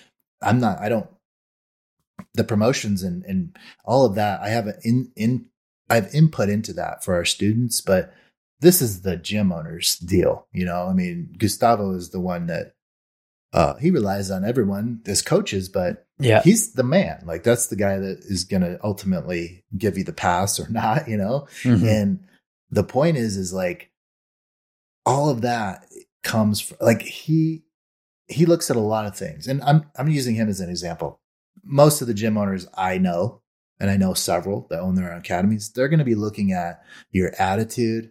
I'm 0.42 0.61
not. 0.61 0.80
I 0.80 0.88
don't. 0.88 1.08
The 2.35 2.45
promotions 2.45 3.03
and 3.03 3.24
and 3.24 3.57
all 3.85 4.05
of 4.07 4.14
that. 4.14 4.41
I 4.41 4.49
have 4.49 4.66
an 4.66 4.78
in 4.83 5.12
in. 5.16 5.47
I 5.89 5.97
have 5.97 6.14
input 6.14 6.49
into 6.49 6.72
that 6.74 7.03
for 7.05 7.14
our 7.14 7.24
students, 7.24 7.81
but 7.81 8.14
this 8.61 8.81
is 8.81 9.03
the 9.03 9.16
gym 9.16 9.51
owner's 9.53 9.97
deal. 9.97 10.47
You 10.53 10.64
know, 10.64 10.87
I 10.87 10.93
mean, 10.93 11.35
Gustavo 11.37 11.93
is 11.95 12.11
the 12.11 12.20
one 12.20 12.47
that 12.47 12.74
uh, 13.53 13.74
he 13.76 13.91
relies 13.91 14.31
on 14.31 14.45
everyone 14.45 15.01
as 15.07 15.22
coaches, 15.22 15.68
but 15.68 16.07
yeah, 16.20 16.43
he's 16.43 16.74
the 16.74 16.85
man. 16.85 17.22
Like 17.24 17.43
that's 17.43 17.66
the 17.66 17.74
guy 17.76 17.99
that 17.99 18.18
is 18.20 18.45
going 18.45 18.62
to 18.62 18.78
ultimately 18.85 19.64
give 19.76 19.99
you 19.99 20.05
the 20.05 20.12
pass 20.12 20.61
or 20.61 20.68
not. 20.70 21.09
You 21.09 21.16
know, 21.16 21.49
Mhm. 21.64 21.85
and 21.89 22.20
the 22.70 22.85
point 22.85 23.16
is, 23.16 23.37
is 23.37 23.53
like 23.53 23.91
all 25.05 25.28
of 25.28 25.41
that 25.41 25.87
comes 26.22 26.61
from 26.61 26.76
like 26.81 27.03
he 27.03 27.64
he 28.28 28.47
looks 28.47 28.70
at 28.70 28.76
a 28.76 28.81
lot 28.81 29.07
of 29.07 29.16
things, 29.16 29.49
and 29.49 29.61
I'm 29.62 29.91
I'm 29.97 30.09
using 30.09 30.37
him 30.37 30.49
as 30.49 30.61
an 30.61 30.70
example. 30.70 31.20
Most 31.62 32.00
of 32.00 32.06
the 32.06 32.14
gym 32.14 32.36
owners 32.38 32.66
I 32.76 32.98
know, 32.98 33.42
and 33.78 33.90
I 33.90 33.96
know 33.96 34.14
several 34.14 34.66
that 34.70 34.80
own 34.80 34.94
their 34.94 35.12
own 35.12 35.18
academies, 35.20 35.70
they're 35.70 35.88
going 35.88 35.98
to 35.98 36.04
be 36.04 36.14
looking 36.14 36.52
at 36.52 36.82
your 37.11 37.32
attitude. 37.38 38.11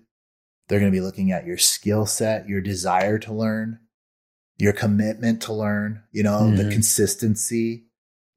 They're 0.67 0.79
going 0.79 0.91
to 0.91 0.95
be 0.95 1.01
looking 1.01 1.31
at 1.31 1.45
your 1.45 1.57
skill 1.57 2.05
set, 2.05 2.47
your 2.47 2.61
desire 2.61 3.17
to 3.19 3.33
learn, 3.33 3.79
your 4.57 4.73
commitment 4.73 5.41
to 5.43 5.53
learn, 5.53 6.03
you 6.11 6.21
know, 6.23 6.55
the 6.55 6.63
Mhm. 6.65 6.71
consistency. 6.71 7.85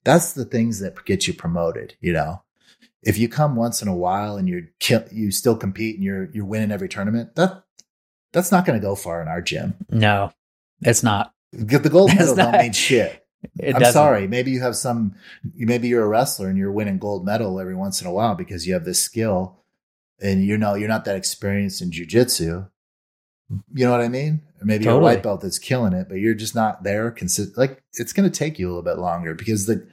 That's 0.04 0.32
the 0.32 0.44
things 0.44 0.78
that 0.80 1.04
get 1.04 1.26
you 1.28 1.34
promoted, 1.34 1.94
you 2.00 2.12
know. 2.12 2.42
If 3.02 3.18
you 3.18 3.28
come 3.28 3.56
once 3.56 3.82
in 3.82 3.88
a 3.88 3.94
while 3.96 4.36
and 4.36 4.48
you're 4.48 4.62
you 5.10 5.30
still 5.30 5.56
compete 5.56 5.96
and 5.96 6.04
you're 6.04 6.30
you're 6.32 6.44
winning 6.46 6.70
every 6.72 6.88
tournament, 6.88 7.34
that 7.34 7.64
that's 8.32 8.50
not 8.52 8.64
going 8.64 8.80
to 8.80 8.84
go 8.86 8.94
far 8.94 9.20
in 9.20 9.28
our 9.28 9.42
gym. 9.42 9.74
no, 9.90 10.32
it's 10.80 11.02
not. 11.02 11.34
Get 11.66 11.82
The 11.82 11.90
gold 11.90 12.14
medal 12.16 12.34
don't 12.36 12.52
mean 12.58 12.72
shit. 12.72 13.21
It 13.58 13.74
I'm 13.74 13.80
doesn't. 13.80 13.92
sorry. 13.92 14.28
Maybe 14.28 14.50
you 14.52 14.60
have 14.60 14.76
some. 14.76 15.14
Maybe 15.54 15.88
you're 15.88 16.04
a 16.04 16.08
wrestler 16.08 16.48
and 16.48 16.56
you're 16.56 16.72
winning 16.72 16.98
gold 16.98 17.24
medal 17.24 17.58
every 17.60 17.74
once 17.74 18.00
in 18.00 18.06
a 18.06 18.12
while 18.12 18.34
because 18.34 18.66
you 18.66 18.74
have 18.74 18.84
this 18.84 19.02
skill, 19.02 19.56
and 20.20 20.44
you 20.44 20.56
know 20.56 20.74
you're 20.74 20.88
not 20.88 21.04
that 21.06 21.16
experienced 21.16 21.82
in 21.82 21.90
jujitsu. 21.90 22.68
You 23.74 23.84
know 23.84 23.90
what 23.90 24.00
I 24.00 24.08
mean? 24.08 24.42
Or 24.60 24.64
maybe 24.64 24.84
you're 24.84 24.94
a 24.94 24.98
white 24.98 25.22
belt 25.22 25.40
that's 25.42 25.58
killing 25.58 25.92
it, 25.92 26.08
but 26.08 26.14
you're 26.16 26.34
just 26.34 26.54
not 26.54 26.84
there. 26.84 27.10
Consist 27.10 27.58
like 27.58 27.82
it's 27.94 28.12
going 28.12 28.30
to 28.30 28.38
take 28.38 28.58
you 28.58 28.68
a 28.68 28.70
little 28.70 28.82
bit 28.82 28.98
longer 28.98 29.34
because 29.34 29.66
the 29.66 29.86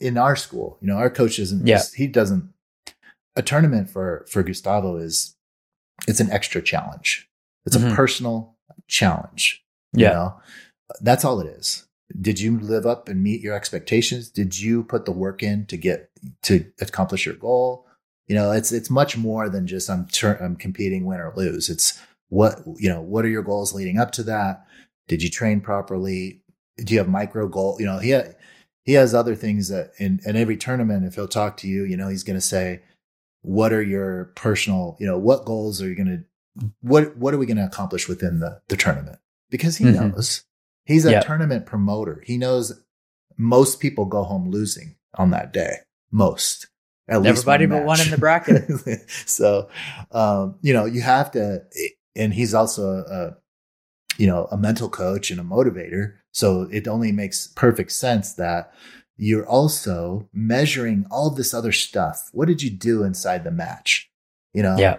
in, 0.00 0.16
our 0.16 0.34
school, 0.36 0.78
you 0.80 0.86
know, 0.86 0.96
our 0.96 1.10
coach 1.10 1.38
isn't. 1.38 1.66
Yeah. 1.66 1.76
Just, 1.76 1.96
he 1.96 2.06
doesn't. 2.06 2.50
A 3.36 3.42
tournament 3.42 3.90
for 3.90 4.24
for 4.28 4.42
Gustavo 4.42 4.96
is 4.96 5.36
it's 6.08 6.20
an 6.20 6.30
extra 6.30 6.62
challenge. 6.62 7.28
It's 7.66 7.76
Mhm. 7.76 7.92
a 7.92 7.94
personal 7.94 8.56
challenge. 8.88 9.64
Yeah. 9.92 10.08
You 10.08 10.14
know? 10.14 10.40
That's 11.00 11.24
all 11.24 11.40
it 11.40 11.46
is. 11.48 11.84
Did 12.20 12.40
you 12.40 12.58
live 12.60 12.86
up 12.86 13.08
and 13.08 13.22
meet 13.22 13.40
your 13.40 13.54
expectations? 13.54 14.28
Did 14.30 14.58
you 14.60 14.84
put 14.84 15.04
the 15.04 15.12
work 15.12 15.42
in 15.42 15.66
to 15.66 15.76
get 15.76 16.10
to 16.42 16.64
accomplish 16.80 17.26
your 17.26 17.34
goal? 17.34 17.86
You 18.28 18.34
know, 18.36 18.52
it's 18.52 18.72
it's 18.72 18.88
much 18.90 19.16
more 19.16 19.48
than 19.48 19.66
just 19.66 19.90
I'm 19.90 20.06
tur- 20.06 20.38
I'm 20.40 20.56
competing 20.56 21.04
win 21.04 21.20
or 21.20 21.32
lose. 21.36 21.68
It's 21.68 22.00
what 22.28 22.60
you 22.76 22.88
know. 22.88 23.00
What 23.02 23.24
are 23.24 23.28
your 23.28 23.42
goals 23.42 23.74
leading 23.74 23.98
up 23.98 24.12
to 24.12 24.22
that? 24.24 24.64
Did 25.08 25.22
you 25.22 25.28
train 25.28 25.60
properly? 25.60 26.42
Do 26.78 26.92
you 26.94 26.98
have 27.00 27.08
micro 27.08 27.48
goal? 27.48 27.76
You 27.78 27.86
know, 27.86 27.98
he 27.98 28.12
ha- 28.12 28.32
he 28.84 28.92
has 28.94 29.12
other 29.14 29.34
things 29.34 29.68
that 29.68 29.92
in 29.98 30.20
in 30.24 30.36
every 30.36 30.56
tournament. 30.56 31.04
If 31.04 31.16
he'll 31.16 31.28
talk 31.28 31.56
to 31.58 31.68
you, 31.68 31.84
you 31.84 31.96
know, 31.96 32.08
he's 32.08 32.22
going 32.24 32.36
to 32.38 32.40
say, 32.40 32.80
"What 33.42 33.72
are 33.72 33.82
your 33.82 34.26
personal? 34.36 34.96
You 35.00 35.06
know, 35.06 35.18
what 35.18 35.44
goals 35.44 35.82
are 35.82 35.88
you 35.88 35.94
going 35.96 36.24
to? 36.58 36.70
What 36.80 37.16
what 37.16 37.34
are 37.34 37.38
we 37.38 37.46
going 37.46 37.56
to 37.58 37.66
accomplish 37.66 38.08
within 38.08 38.38
the 38.38 38.62
the 38.68 38.76
tournament?" 38.76 39.18
Because 39.50 39.76
he 39.76 39.84
Mhm. 39.86 40.12
knows 40.12 40.44
he's 40.84 41.04
a 41.04 41.12
Yeah. 41.12 41.20
tournament 41.20 41.66
promoter. 41.66 42.22
He 42.24 42.38
knows 42.38 42.72
most 43.36 43.80
people 43.80 44.04
go 44.04 44.22
home 44.24 44.50
losing 44.50 44.96
on 45.14 45.30
that 45.30 45.52
day. 45.52 45.78
Most. 46.10 46.68
At 47.08 47.20
least 47.22 47.30
Everybody 47.46 47.66
but 47.66 47.84
one 47.84 48.00
in 48.00 48.10
the 48.10 48.16
bracket. 48.18 48.64
so, 49.26 49.68
um, 50.12 50.56
you 50.62 50.72
know, 50.72 50.86
you 50.86 51.02
have 51.02 51.30
to, 51.32 51.62
and 52.16 52.32
he's 52.32 52.54
also 52.54 53.04
a, 53.06 53.36
you 54.16 54.26
know, 54.26 54.46
a 54.50 54.56
mental 54.56 54.88
coach 54.88 55.30
and 55.30 55.38
a 55.40 55.44
motivator. 55.44 56.14
So 56.32 56.62
it 56.70 56.88
only 56.88 57.12
makes 57.12 57.48
perfect 57.48 57.92
sense 57.92 58.34
that 58.34 58.72
you're 59.16 59.46
also 59.46 60.28
measuring 60.32 61.06
all 61.10 61.30
this 61.30 61.52
other 61.52 61.72
stuff. 61.72 62.30
What 62.32 62.48
did 62.48 62.62
you 62.62 62.70
do 62.70 63.02
inside 63.04 63.44
the 63.44 63.50
match? 63.50 64.10
You 64.54 64.62
know, 64.62 64.76
Yeah. 64.78 64.98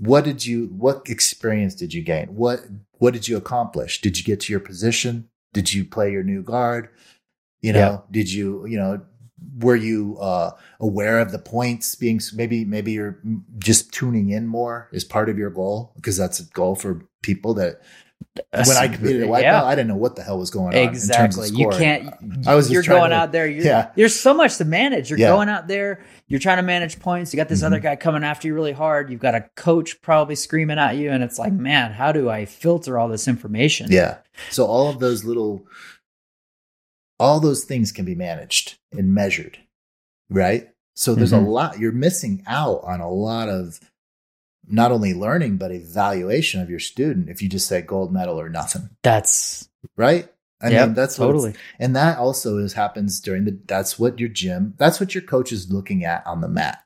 What 0.00 0.24
did 0.24 0.44
you, 0.46 0.66
what 0.76 1.02
experience 1.06 1.74
did 1.74 1.92
you 1.92 2.02
gain? 2.02 2.28
What, 2.28 2.60
what 2.98 3.12
did 3.12 3.28
you 3.28 3.36
accomplish? 3.36 4.00
Did 4.00 4.18
you 4.18 4.24
get 4.24 4.40
to 4.40 4.52
your 4.52 4.60
position? 4.60 5.28
Did 5.52 5.74
you 5.74 5.84
play 5.84 6.10
your 6.10 6.22
new 6.22 6.42
guard? 6.42 6.88
You 7.60 7.72
know, 7.74 7.78
Yeah. 7.78 7.98
did 8.10 8.32
you, 8.32 8.66
you 8.66 8.78
know, 8.78 9.02
were 9.58 9.76
you 9.76 10.16
uh, 10.18 10.52
aware 10.80 11.18
of 11.18 11.32
the 11.32 11.38
points 11.38 11.94
being 11.94 12.20
maybe 12.34 12.64
maybe 12.64 12.92
you're 12.92 13.18
just 13.58 13.90
tuning 13.92 14.30
in 14.30 14.46
more 14.46 14.88
is 14.92 15.04
part 15.04 15.28
of 15.30 15.38
your 15.38 15.48
goal 15.50 15.92
because 15.96 16.16
that's 16.16 16.40
a 16.40 16.44
goal 16.52 16.74
for 16.74 17.06
people 17.22 17.54
that 17.54 17.80
when 18.52 18.76
I 18.76 18.88
competed 18.88 19.28
white 19.28 19.42
yeah. 19.42 19.64
I 19.64 19.74
didn't 19.74 19.88
know 19.88 19.96
what 19.96 20.14
the 20.16 20.22
hell 20.22 20.38
was 20.38 20.50
going 20.50 20.68
on 20.68 20.74
in 20.74 20.86
terms 20.88 20.98
exactly. 21.36 21.48
of 21.48 21.54
You 21.54 21.68
can't. 21.70 22.46
I 22.46 22.54
was 22.54 22.70
you're 22.70 22.82
going 22.82 23.10
to- 23.10 23.16
out 23.16 23.32
there. 23.32 23.46
You're, 23.48 23.64
yeah. 23.64 23.90
There's 23.96 24.18
so 24.18 24.32
much 24.32 24.56
to 24.58 24.64
manage. 24.64 25.10
You're 25.10 25.18
Yeah. 25.18 25.28
going 25.30 25.48
out 25.48 25.66
there. 25.66 26.04
You're 26.28 26.38
trying 26.40 26.58
to 26.58 26.62
manage 26.62 27.00
points. 27.00 27.32
You 27.32 27.36
got 27.38 27.48
this 27.48 27.62
Mhm. 27.62 27.66
other 27.66 27.80
guy 27.80 27.96
coming 27.96 28.22
after 28.22 28.46
you 28.46 28.54
really 28.54 28.72
hard. 28.72 29.10
You've 29.10 29.20
got 29.20 29.34
a 29.34 29.50
coach 29.56 30.00
probably 30.00 30.36
screaming 30.36 30.78
at 30.78 30.96
you, 30.96 31.10
and 31.10 31.24
it's 31.24 31.38
like, 31.40 31.52
man, 31.52 31.92
how 31.92 32.12
do 32.12 32.30
I 32.30 32.44
filter 32.44 32.98
all 32.98 33.08
this 33.08 33.26
information? 33.26 33.88
Yeah. 33.90 34.18
So 34.50 34.64
all 34.64 34.88
of 34.88 35.00
those 35.00 35.24
little, 35.24 35.66
all 37.18 37.40
those 37.40 37.64
things 37.64 37.90
can 37.92 38.04
be 38.04 38.14
managed 38.14 38.78
and 38.92 39.12
measured, 39.12 39.58
right? 40.30 40.68
So 40.94 41.14
there's 41.14 41.32
Mhm. 41.32 41.46
a 41.46 41.48
lot, 41.50 41.78
you're 41.78 41.92
missing 41.92 42.42
out 42.46 42.80
on 42.84 43.00
a 43.00 43.10
lot 43.10 43.48
of 43.48 43.80
not 44.70 44.92
only 44.92 45.14
learning, 45.14 45.56
but 45.56 45.72
evaluation 45.72 46.60
of 46.60 46.70
your 46.70 46.78
student 46.78 47.28
if 47.28 47.42
you 47.42 47.48
just 47.48 47.66
say 47.68 47.82
gold 47.82 48.12
medal 48.12 48.40
or 48.40 48.48
nothing, 48.48 48.90
That's 49.02 49.68
right? 49.96 50.28
I 50.62 50.68
yep, 50.68 50.88
mean, 50.88 50.94
that's 50.94 51.16
totally. 51.16 51.54
and 51.78 51.96
that 51.96 52.18
also 52.18 52.58
is 52.58 52.74
happens 52.74 53.20
during 53.20 53.44
the, 53.46 53.58
that's 53.66 53.98
what 53.98 54.18
your 54.18 54.28
gym, 54.28 54.74
that's 54.76 55.00
what 55.00 55.14
your 55.14 55.22
coach 55.22 55.52
is 55.52 55.72
looking 55.72 56.04
at 56.04 56.26
on 56.26 56.42
the 56.42 56.48
mat, 56.48 56.84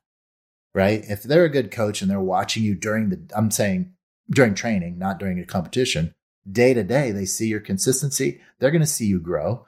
right? 0.75 1.05
If 1.09 1.25
they're 1.25 1.45
a 1.45 1.51
good 1.51 1.73
coach 1.73 2.01
and 2.01 2.11
they're 2.11 2.21
watching 2.21 2.63
you 2.63 2.77
during 2.77 3.09
the, 3.09 3.21
I'm 3.37 3.51
saying 3.51 3.93
during 4.31 4.55
training, 4.55 4.99
not 4.99 5.19
during 5.19 5.41
a 5.41 5.45
competition, 5.45 6.15
day 6.51 6.73
to 6.75 6.85
day, 6.85 7.11
they 7.11 7.25
see 7.25 7.49
your 7.49 7.61
consistency. 7.61 8.41
They're 8.59 8.71
going 8.71 8.81
to 8.81 8.87
see 8.87 9.07
you 9.07 9.19
grow. 9.19 9.67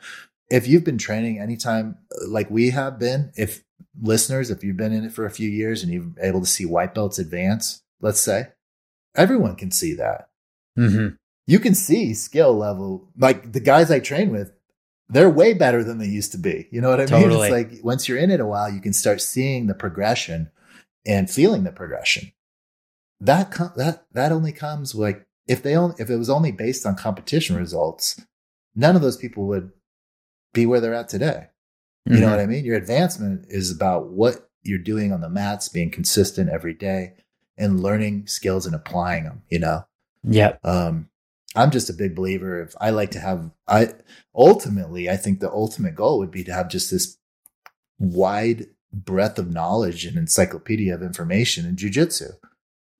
If 0.51 0.69
you've 0.69 0.85
been 0.85 0.99
training 0.99 1.41
anytime 1.41 1.99
like 2.29 2.49
we 2.49 2.71
have 2.71 3.01
been, 3.01 3.33
if 3.37 3.65
listeners, 4.01 4.51
if 4.51 4.63
you've 4.63 4.77
been 4.77 4.93
in 4.93 5.05
it 5.05 5.13
for 5.13 5.27
a 5.27 5.31
few 5.31 5.49
years 5.49 5.83
and 5.83 5.93
you've 5.93 6.15
been 6.15 6.25
able 6.25 6.41
to 6.41 6.47
see 6.47 6.65
white 6.65 6.95
belts 6.95 7.19
advance, 7.19 7.83
let's 8.01 8.21
say, 8.21 8.49
everyone 9.15 9.57
can 9.57 9.71
see 9.71 9.95
that. 9.95 10.29
hmm 10.77 11.09
You 11.47 11.59
can 11.59 11.75
see 11.75 12.15
skill 12.15 12.55
level. 12.57 13.09
Like 13.17 13.53
the 13.53 13.61
guys 13.61 13.91
I 13.91 14.01
train 14.01 14.31
with, 14.31 14.53
they're 15.09 15.31
way 15.31 15.55
better 15.55 15.85
than 15.85 15.99
they 15.99 16.07
used 16.07 16.33
to 16.33 16.39
be. 16.39 16.69
You 16.71 16.81
know 16.81 16.91
what 16.91 17.01
I 17.01 17.07
mean? 17.07 17.13
It's 17.31 17.51
like 17.51 17.85
once 17.85 18.09
you're 18.09 18.19
in 18.19 18.31
it 18.31 18.41
a 18.41 18.47
while, 18.47 18.71
you 18.71 18.81
can 18.81 18.93
start 18.93 19.21
seeing 19.21 19.67
the 19.67 19.75
progression 19.75 20.51
and 21.07 21.31
feeling 21.31 21.65
the 21.65 21.73
progression. 21.73 22.33
That 23.21 23.51
com- 23.51 23.73
that 23.77 24.07
that 24.13 24.33
only 24.33 24.53
comes 24.53 24.95
like 24.95 25.27
if 25.47 25.63
they 25.63 25.77
only 25.77 25.95
if 25.99 26.11
it 26.11 26.17
was 26.17 26.29
only 26.29 26.53
based 26.53 26.85
on 26.85 26.97
competition 26.97 27.57
results, 27.57 28.21
none 28.75 28.97
of 28.97 29.03
those 29.03 29.17
people 29.17 29.47
would 29.47 29.71
be 30.53 30.67
where 30.67 30.81
they're 30.81 30.95
at 30.95 31.09
today. 31.09 31.49
You 32.09 32.21
know 32.21 32.31
what 32.31 32.39
I 32.41 32.47
mean? 32.47 32.65
Your 32.65 32.77
advancement 32.77 33.47
is 33.49 33.71
about 33.73 34.11
what 34.11 34.49
you're 34.63 34.79
doing 34.79 35.13
on 35.13 35.21
the 35.23 35.29
mats, 35.29 35.69
being 35.69 35.91
consistent 35.91 36.51
every 36.51 36.75
day 36.75 37.15
and 37.59 37.83
learning 37.83 38.27
skills 38.27 38.67
and 38.67 38.75
applying 38.75 39.25
them, 39.25 39.43
you 39.49 39.59
know? 39.59 39.87
Yep. 40.25 40.61
Um, 40.65 41.09
I'm 41.55 41.71
just 41.71 41.89
a 41.89 41.95
big 41.95 42.15
believer. 42.15 42.61
If 42.61 42.75
I 42.81 42.91
like 42.91 43.11
to 43.13 43.21
have, 43.21 43.51
I 43.67 43.95
ultimately, 44.35 45.09
I 45.09 45.17
think 45.17 45.41
the 45.41 45.51
ultimate 45.51 45.95
goal 45.95 46.19
would 46.19 46.31
be 46.31 46.45
to 46.45 46.53
have 46.53 46.69
just 46.69 46.91
this 46.91 47.17
wide 47.99 48.67
breadth 48.93 49.39
of 49.39 49.51
knowledge 49.51 50.05
and 50.05 50.17
encyclopedia 50.17 50.95
of 50.95 51.03
information 51.03 51.65
in 51.67 51.77
jujitsu. 51.77 52.33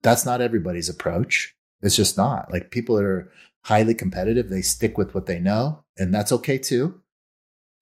That's 0.01 0.25
not 0.25 0.41
everybody's 0.41 0.89
approach. 0.89 1.55
It's 1.81 1.95
just 1.95 2.17
not. 2.17 2.51
Like 2.51 2.71
people 2.71 2.95
that 2.95 3.05
are 3.05 3.31
highly 3.65 3.93
competitive, 3.93 4.49
they 4.49 4.61
stick 4.61 4.97
with 4.97 5.13
what 5.13 5.25
they 5.25 5.39
know, 5.39 5.83
and 5.97 6.13
that's 6.13 6.31
okay 6.31 6.57
too. 6.57 7.01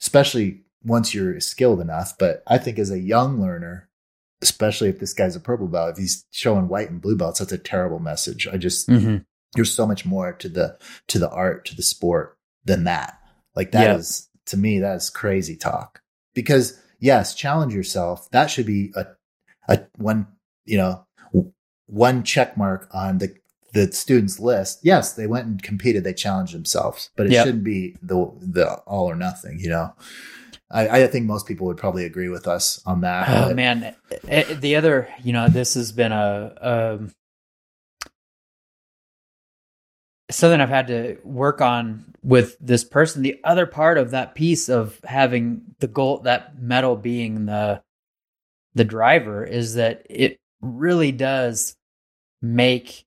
Especially 0.01 0.63
once 0.83 1.13
you're 1.13 1.39
skilled 1.39 1.79
enough. 1.79 2.17
But 2.17 2.43
I 2.47 2.57
think 2.57 2.79
as 2.79 2.91
a 2.91 2.99
young 2.99 3.39
learner, 3.41 3.89
especially 4.41 4.89
if 4.89 4.99
this 4.99 5.13
guy's 5.13 5.35
a 5.35 5.39
purple 5.39 5.67
belt, 5.67 5.91
if 5.91 5.97
he's 5.97 6.25
showing 6.31 6.67
white 6.67 6.89
and 6.89 7.01
blue 7.01 7.15
belts, 7.15 7.39
that's 7.39 7.51
a 7.51 7.57
terrible 7.57 7.99
message. 7.99 8.47
I 8.51 8.57
just 8.57 8.87
hmm 8.89 9.17
there's 9.55 9.71
so 9.73 9.87
much 9.87 10.05
more 10.05 10.33
to 10.33 10.49
the 10.49 10.77
to 11.07 11.17
the 11.17 11.29
art 11.29 11.63
to 11.65 11.75
the 11.75 11.81
sport 11.83 12.37
than 12.65 12.83
that. 12.83 13.17
Like 13.55 13.71
that 13.71 13.95
is 13.95 14.27
Yeah. 14.33 14.39
to 14.51 14.57
me 14.57 14.79
that 14.79 14.97
is 14.97 15.09
crazy 15.09 15.55
talk. 15.55 16.01
Because 16.33 16.77
yes 16.99 17.33
challenge 17.35 17.73
yourself. 17.73 18.29
That 18.31 18.47
should 18.47 18.65
be 18.65 18.91
a 18.95 19.05
a 19.69 19.85
one 19.97 20.27
you 20.65 20.77
know 20.77 21.05
one 21.87 22.23
check 22.23 22.57
mark 22.57 22.87
on 22.91 23.19
the 23.19 23.33
the 23.73 23.91
students 23.93 24.39
list. 24.39 24.79
Yes 24.83 25.13
they 25.13 25.27
went 25.27 25.47
and 25.47 25.63
competed. 25.63 26.03
They 26.03 26.13
challenged 26.13 26.53
themselves 26.53 27.09
but 27.15 27.27
it 27.27 27.31
Yep. 27.31 27.45
shouldn't 27.45 27.63
be 27.63 27.95
the 28.01 28.29
the 28.41 28.73
all 28.85 29.09
or 29.09 29.15
nothing 29.15 29.59
you 29.59 29.69
know 29.69 29.93
I, 30.71 31.03
I 31.03 31.07
think 31.07 31.25
most 31.27 31.45
people 31.45 31.67
would 31.67 31.77
probably 31.77 32.05
agree 32.05 32.29
with 32.29 32.47
us 32.47 32.81
on 32.85 33.01
that 33.01 33.29
Oh 33.29 33.47
but- 33.49 33.55
man, 33.55 33.95
Eh, 34.27 34.43
eh, 34.49 34.53
the 34.55 34.75
other, 34.75 35.07
you 35.23 35.31
know, 35.33 35.47
this 35.47 35.73
has 35.75 35.91
been 35.91 36.11
a, 36.11 36.53
um 36.61 37.11
something 40.31 40.59
I've 40.59 40.69
had 40.69 40.87
to 40.87 41.17
work 41.23 41.61
on 41.61 42.13
with 42.23 42.57
this 42.59 42.83
person. 42.83 43.21
The 43.21 43.39
other 43.43 43.65
part 43.65 43.97
of 43.97 44.11
that 44.11 44.33
piece 44.35 44.69
of 44.69 44.99
having 45.03 45.61
the 45.79 45.87
goal, 45.87 46.19
that 46.19 46.59
medal 46.59 46.95
being 46.95 47.45
the 47.45 47.81
the 48.73 48.83
driver, 48.83 49.43
is 49.45 49.75
that 49.75 50.05
it 50.09 50.39
really 50.61 51.11
does 51.11 51.75
make 52.41 53.05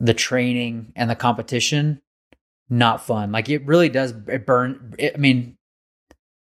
the 0.00 0.14
training 0.14 0.92
and 0.96 1.08
the 1.10 1.14
competition 1.14 2.00
not 2.70 3.04
fun. 3.04 3.30
Like 3.30 3.48
it 3.50 3.66
really 3.66 3.90
does. 3.90 4.14
It 4.26 4.46
burn. 4.46 4.94
It, 4.98 5.12
I 5.14 5.18
mean, 5.18 5.56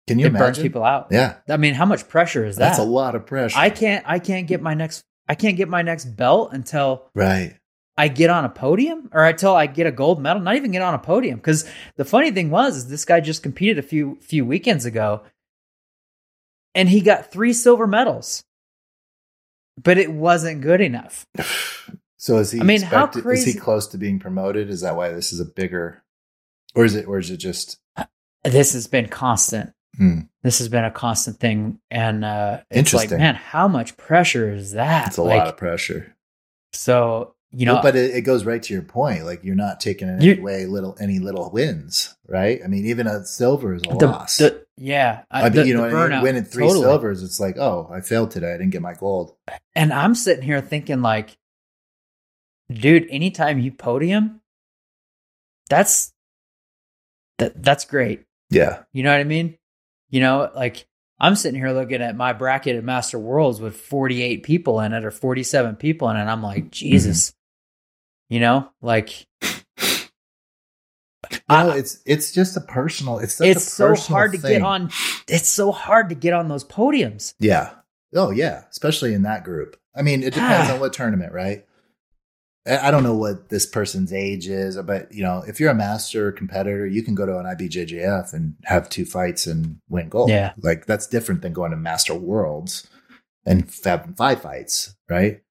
can 0.06 0.18
you 0.18 0.26
it 0.26 0.32
burns 0.32 0.58
people 0.58 0.84
out. 0.84 1.08
yeah 1.10 1.36
I 1.48 1.56
mean, 1.56 1.74
how 1.74 1.86
much 1.86 2.08
pressure 2.08 2.44
is 2.44 2.56
that? 2.56 2.68
that's 2.68 2.78
a 2.78 2.84
lot 2.84 3.14
of 3.14 3.26
pressure 3.26 3.58
I 3.58 3.70
can't 3.70 4.04
I 4.06 4.18
can't 4.18 4.46
get 4.46 4.60
my 4.62 4.74
next 4.74 5.02
I 5.28 5.34
can't 5.34 5.56
get 5.56 5.68
my 5.68 5.82
next 5.82 6.04
belt 6.04 6.52
until 6.52 7.10
right 7.14 7.56
I 7.98 8.08
get 8.08 8.30
on 8.30 8.44
a 8.44 8.48
podium 8.50 9.08
or 9.12 9.24
until 9.24 9.54
I 9.54 9.66
get 9.66 9.86
a 9.86 9.90
gold 9.90 10.20
medal, 10.20 10.42
not 10.42 10.56
even 10.56 10.70
get 10.70 10.82
on 10.82 10.92
a 10.92 10.98
podium. 10.98 11.38
Because 11.38 11.64
the 11.96 12.04
funny 12.04 12.30
thing 12.30 12.50
was 12.50 12.76
is 12.76 12.88
this 12.88 13.06
guy 13.06 13.20
just 13.20 13.42
competed 13.42 13.78
a 13.78 13.82
few 13.82 14.18
few 14.20 14.44
weekends 14.44 14.84
ago 14.84 15.22
and 16.74 16.90
he 16.90 17.00
got 17.00 17.32
three 17.32 17.54
silver 17.54 17.86
medals. 17.86 18.44
But 19.82 19.98
it 19.98 20.12
wasn't 20.12 20.60
good 20.60 20.80
enough. 20.80 21.26
So 22.18 22.38
is 22.38 22.50
he? 22.50 22.60
I 22.60 22.64
mean, 22.64 22.80
how 22.80 23.04
expected- 23.04 23.30
Is 23.34 23.44
he 23.44 23.54
close 23.54 23.86
to 23.88 23.98
being 23.98 24.18
promoted? 24.18 24.68
Is 24.68 24.80
that 24.80 24.96
why 24.96 25.10
this 25.10 25.32
is 25.32 25.38
a 25.38 25.44
bigger, 25.44 26.02
or 26.74 26.84
is 26.84 26.96
it, 26.96 27.06
or 27.06 27.18
is 27.18 27.30
it 27.30 27.36
just? 27.36 27.78
Uh, 27.96 28.04
this 28.42 28.72
has 28.72 28.88
been 28.88 29.06
constant. 29.06 29.72
Hmm, 29.96 30.20
This 30.42 30.58
has 30.58 30.68
been 30.68 30.84
a 30.84 30.90
constant 30.90 31.38
thing. 31.40 31.78
And 31.90 32.24
uh 32.24 32.60
it's 32.70 32.92
like, 32.92 33.10
man, 33.10 33.34
how 33.34 33.66
much 33.68 33.96
pressure 33.96 34.52
is 34.52 34.72
that? 34.72 35.08
it's 35.08 35.16
a 35.16 35.22
Like, 35.22 35.38
lot 35.38 35.48
of 35.48 35.56
pressure. 35.56 36.14
so 36.72 37.34
you 37.52 37.64
know 37.64 37.74
Well, 37.74 37.82
but 37.82 37.96
it, 37.96 38.14
it 38.14 38.20
goes 38.22 38.44
right 38.44 38.62
to 38.62 38.72
your 38.74 38.82
point. 38.82 39.24
Like 39.24 39.42
you're 39.44 39.54
not 39.54 39.80
taking 39.80 40.08
in 40.08 40.20
any 40.20 40.40
way 40.40 40.66
little 40.66 40.96
any 41.00 41.18
little 41.20 41.50
wins, 41.50 42.14
right? 42.26 42.60
I 42.62 42.66
mean, 42.66 42.84
even 42.86 43.06
a 43.06 43.24
silver 43.24 43.72
is 43.74 43.82
a 43.88 43.94
the, 43.96 44.06
loss. 44.06 44.36
the- 44.38 44.66
yeah, 44.76 45.22
I 45.30 45.44
mean, 45.44 45.52
the- 45.52 45.66
you 45.66 45.72
know, 45.74 45.88
the 45.88 45.94
what 45.94 45.96
I 45.96 46.08
mean? 46.08 46.10
burnout, 46.18 46.22
winning 46.22 46.44
three 46.44 46.64
totally. 46.64 46.82
silvers, 46.82 47.22
it's 47.22 47.40
like, 47.40 47.56
oh, 47.56 47.88
I 47.90 48.02
failed 48.02 48.30
today. 48.32 48.50
I 48.52 48.58
didn't 48.58 48.72
get 48.72 48.82
my 48.82 48.92
gold. 48.92 49.34
And 49.74 49.90
I'm 49.92 50.14
sitting 50.14 50.42
here 50.42 50.60
thinking, 50.60 51.00
like, 51.00 51.38
dude, 52.70 53.06
anytime 53.08 53.58
you 53.58 53.72
podium, 53.72 54.42
that's 55.70 56.12
that 57.38 57.62
that's 57.62 57.84
great. 57.86 58.24
Yeah, 58.50 58.82
You 58.92 59.02
know 59.02 59.10
what 59.12 59.20
I 59.20 59.24
mean? 59.24 59.56
You 60.10 60.20
know, 60.20 60.50
like 60.54 60.86
I'm 61.18 61.34
sitting 61.36 61.58
here 61.60 61.72
looking 61.72 62.02
at 62.02 62.16
my 62.16 62.32
bracket 62.32 62.76
at 62.76 62.84
Master 62.84 63.18
Worlds 63.18 63.60
with 63.60 63.76
48 63.76 64.42
people 64.42 64.80
in 64.80 64.92
it 64.92 65.04
or 65.04 65.10
47 65.10 65.76
people 65.76 66.08
in 66.10 66.16
it. 66.16 66.20
And 66.20 66.30
I'm 66.30 66.42
like, 66.42 66.70
Jesus. 66.70 67.32
You 68.28 68.40
know, 68.40 68.70
like 68.82 69.26
no, 71.32 71.38
I- 71.48 71.76
it's 71.76 71.98
it's 72.06 72.32
just 72.32 72.56
a 72.56 72.60
personal. 72.60 73.18
It's 73.18 73.34
such 73.34 73.48
it's 73.48 73.66
a 73.66 73.70
so 73.70 73.88
personal 73.88 74.16
hard 74.16 74.32
to 74.32 74.38
thing. 74.38 74.50
get 74.52 74.62
on. 74.62 74.90
It's 75.28 75.48
so 75.48 75.72
hard 75.72 76.08
to 76.10 76.14
get 76.14 76.32
on 76.34 76.48
those 76.48 76.64
podiums. 76.64 77.34
Yeah. 77.38 77.70
Oh, 78.14 78.30
yeah. 78.30 78.64
Especially 78.70 79.14
in 79.14 79.22
that 79.22 79.44
group. 79.44 79.76
I 79.94 80.02
mean, 80.02 80.22
it 80.22 80.34
depends 80.34 80.70
Ah. 80.70 80.74
on 80.74 80.80
what 80.80 80.92
tournament, 80.92 81.32
right? 81.32 81.64
I 82.66 82.90
don't 82.90 83.02
know 83.04 83.14
what 83.16 83.48
this 83.48 83.64
person's 83.64 84.12
age 84.12 84.48
is, 84.48 84.76
but 84.78 85.12
you 85.12 85.22
know, 85.22 85.44
if 85.46 85.60
you're 85.60 85.70
a 85.70 85.74
master 85.74 86.32
competitor, 86.32 86.86
you 86.86 87.02
can 87.02 87.14
go 87.14 87.24
to 87.24 87.38
an 87.38 87.46
IBJJF 87.46 88.32
and 88.32 88.56
have 88.64 88.88
two 88.88 89.04
fights 89.04 89.46
and 89.46 89.78
win 89.88 90.08
gold. 90.08 90.30
Yeah. 90.30 90.52
Like 90.60 90.86
that's 90.86 91.06
different 91.06 91.42
than 91.42 91.52
going 91.52 91.70
to 91.70 91.76
Master 91.76 92.14
Worlds 92.14 92.88
and 93.44 93.70
having 93.84 94.14
five 94.14 94.42
fights, 94.42 94.96
right? 95.08 95.42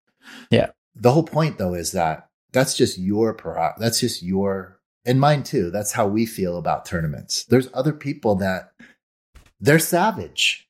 Yeah. 0.50 0.72
The 0.96 1.12
whole 1.12 1.24
point 1.24 1.58
though 1.58 1.74
is 1.74 1.94
that 1.94 2.28
that's 2.52 2.76
just 2.76 2.98
your 2.98 3.38
that's 3.78 4.00
just 4.00 4.22
your 4.22 4.80
and 5.06 5.20
mine 5.20 5.44
too. 5.44 5.72
That's 5.72 5.94
how 5.94 6.08
we 6.08 6.26
feel 6.26 6.58
about 6.58 6.86
tournaments. 6.86 7.46
There's 7.46 7.70
other 7.74 7.94
people 7.94 8.36
that 8.36 8.72
they're 9.62 9.80
savage. 9.80 10.68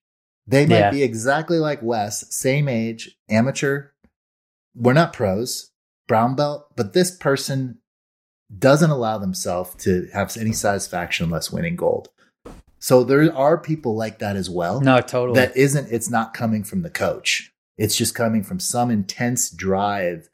They 0.47 0.65
might 0.67 0.77
Yeah. 0.77 0.91
be 0.91 1.01
exactly 1.03 1.57
like 1.57 1.81
Wes, 1.81 2.35
same 2.35 2.67
age, 2.67 3.17
amateur. 3.29 3.87
We're 4.75 4.93
not 4.93 5.13
pros, 5.13 5.71
brown 6.07 6.35
belt, 6.35 6.67
but 6.75 6.93
this 6.93 7.11
person 7.15 7.79
doesn't 8.57 8.89
allow 8.91 9.17
themselves 9.17 9.75
to 9.83 10.07
have 10.13 10.35
any 10.37 10.51
satisfaction 10.51 11.25
unless 11.25 11.51
winning 11.51 11.75
gold. 11.75 12.09
So 12.79 13.03
there 13.03 13.35
are 13.35 13.57
people 13.57 13.95
like 13.95 14.19
that 14.19 14.35
as 14.35 14.49
well. 14.49 14.79
No, 14.81 15.01
totally. 15.01 15.39
That 15.39 15.57
isn't, 15.57 15.91
it's 15.91 16.09
not 16.09 16.33
coming 16.33 16.63
from 16.63 16.83
the 16.83 16.89
coach. 16.89 17.51
It's 17.77 17.95
just 17.95 18.13
coming 18.13 18.43
from 18.43 18.59
some 18.59 18.91
intense 18.91 19.49
drive. 19.49 20.29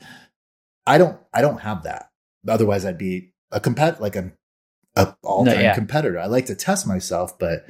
I 0.86 0.97
don't, 0.97 1.17
I 1.34 1.41
don't 1.41 1.61
have 1.61 1.84
that. 1.84 2.09
Otherwise 2.47 2.86
I'd 2.86 2.97
be 2.97 3.32
a 3.51 3.61
compet, 3.61 3.99
like 3.99 4.15
a, 4.15 4.34
a 4.95 5.15
all 5.24 5.45
time 5.45 5.55
No, 5.55 5.61
yeah. 5.61 5.76
competitor. 5.76 6.19
I 6.19 6.26
like 6.26 6.47
to 6.47 6.55
test 6.55 6.86
myself, 6.86 7.39
but 7.39 7.65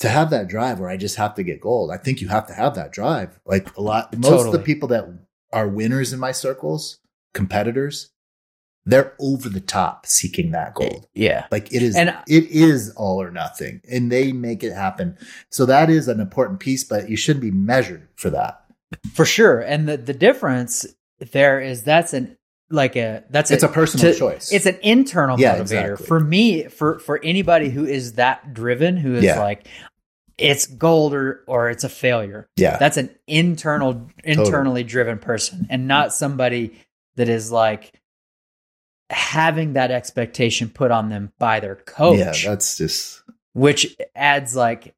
to 0.00 0.08
have 0.08 0.30
that 0.30 0.48
drive 0.48 0.80
where 0.80 0.90
I 0.90 0.96
just 0.96 1.16
have 1.16 1.34
to 1.36 1.42
get 1.44 1.60
gold, 1.60 1.90
I 1.92 1.96
think 1.98 2.20
you 2.20 2.28
have 2.28 2.46
to 2.48 2.54
have 2.54 2.74
that 2.74 2.90
drive. 2.90 3.38
Like 3.46 3.76
a 3.76 3.82
lot, 3.82 4.16
most 4.18 4.46
of 4.46 4.52
the 4.52 4.58
people 4.58 4.88
that 4.88 5.06
are 5.52 5.68
winners 5.68 6.12
in 6.12 6.18
my 6.20 6.32
circles, 6.32 6.98
competitors, 7.34 8.10
they're 8.86 9.14
over 9.20 9.48
the 9.48 9.60
top 9.60 10.06
seeking 10.06 10.52
that 10.52 10.74
gold. 10.74 11.04
Eh, 11.04 11.08
yeah. 11.14 11.46
Like 11.50 11.72
it 11.72 11.82
is, 11.82 11.96
And- 11.96 12.16
it 12.26 12.44
is 12.50 12.90
all 12.96 13.20
or 13.20 13.30
nothing, 13.30 13.80
and 13.90 14.10
they 14.10 14.32
make 14.32 14.62
it 14.64 14.72
happen. 14.72 15.18
So 15.50 15.66
that 15.66 15.90
is 15.90 16.08
an 16.08 16.18
important 16.20 16.60
piece, 16.60 16.82
but 16.84 17.08
you 17.10 17.16
shouldn't 17.16 17.42
be 17.42 17.50
measured 17.50 18.08
for 18.16 18.30
that. 18.30 18.62
For 19.14 19.24
sure. 19.24 19.60
And 19.60 19.88
the, 19.88 19.96
the 19.96 20.14
difference 20.14 20.86
there 21.32 21.60
is 21.60 21.82
that's 21.84 22.12
an 22.14 22.36
like 22.72 22.96
a 22.96 23.24
that's 23.30 23.50
It's 23.50 23.62
a 23.64 23.68
personal 23.68 24.12
to- 24.12 24.18
choice. 24.18 24.52
It's 24.52 24.64
an 24.66 24.78
internal 24.82 25.38
Yeah, 25.38 25.56
motivator. 25.56 25.60
exactly. 25.60 26.06
For 26.06 26.20
me, 26.20 26.64
for 26.68 26.98
for 27.00 27.20
anybody 27.22 27.68
who 27.68 27.84
is 27.84 28.14
that 28.14 28.54
driven, 28.54 28.96
who 28.96 29.14
is 29.16 29.24
Yeah. 29.24 29.40
like 29.40 29.66
it's 30.40 30.66
gold 30.66 31.14
or 31.14 31.44
or 31.46 31.70
it's 31.70 31.84
a 31.84 31.88
failure. 31.88 32.48
yeah, 32.56 32.76
That's 32.78 32.96
an 32.96 33.10
internal 33.26 34.08
internally 34.24 34.82
driven 34.82 35.18
person 35.18 35.66
and 35.70 35.86
not 35.86 36.12
somebody 36.12 36.74
that 37.16 37.28
is 37.28 37.52
like 37.52 37.92
having 39.10 39.74
that 39.74 39.90
expectation 39.90 40.68
put 40.68 40.90
on 40.90 41.08
them 41.08 41.32
by 41.38 41.60
their 41.60 41.74
coach 41.74 42.18
yeah. 42.18 42.50
That's 42.50 42.76
just 42.76 43.22
which 43.52 43.96
adds 44.14 44.54
like 44.54 44.94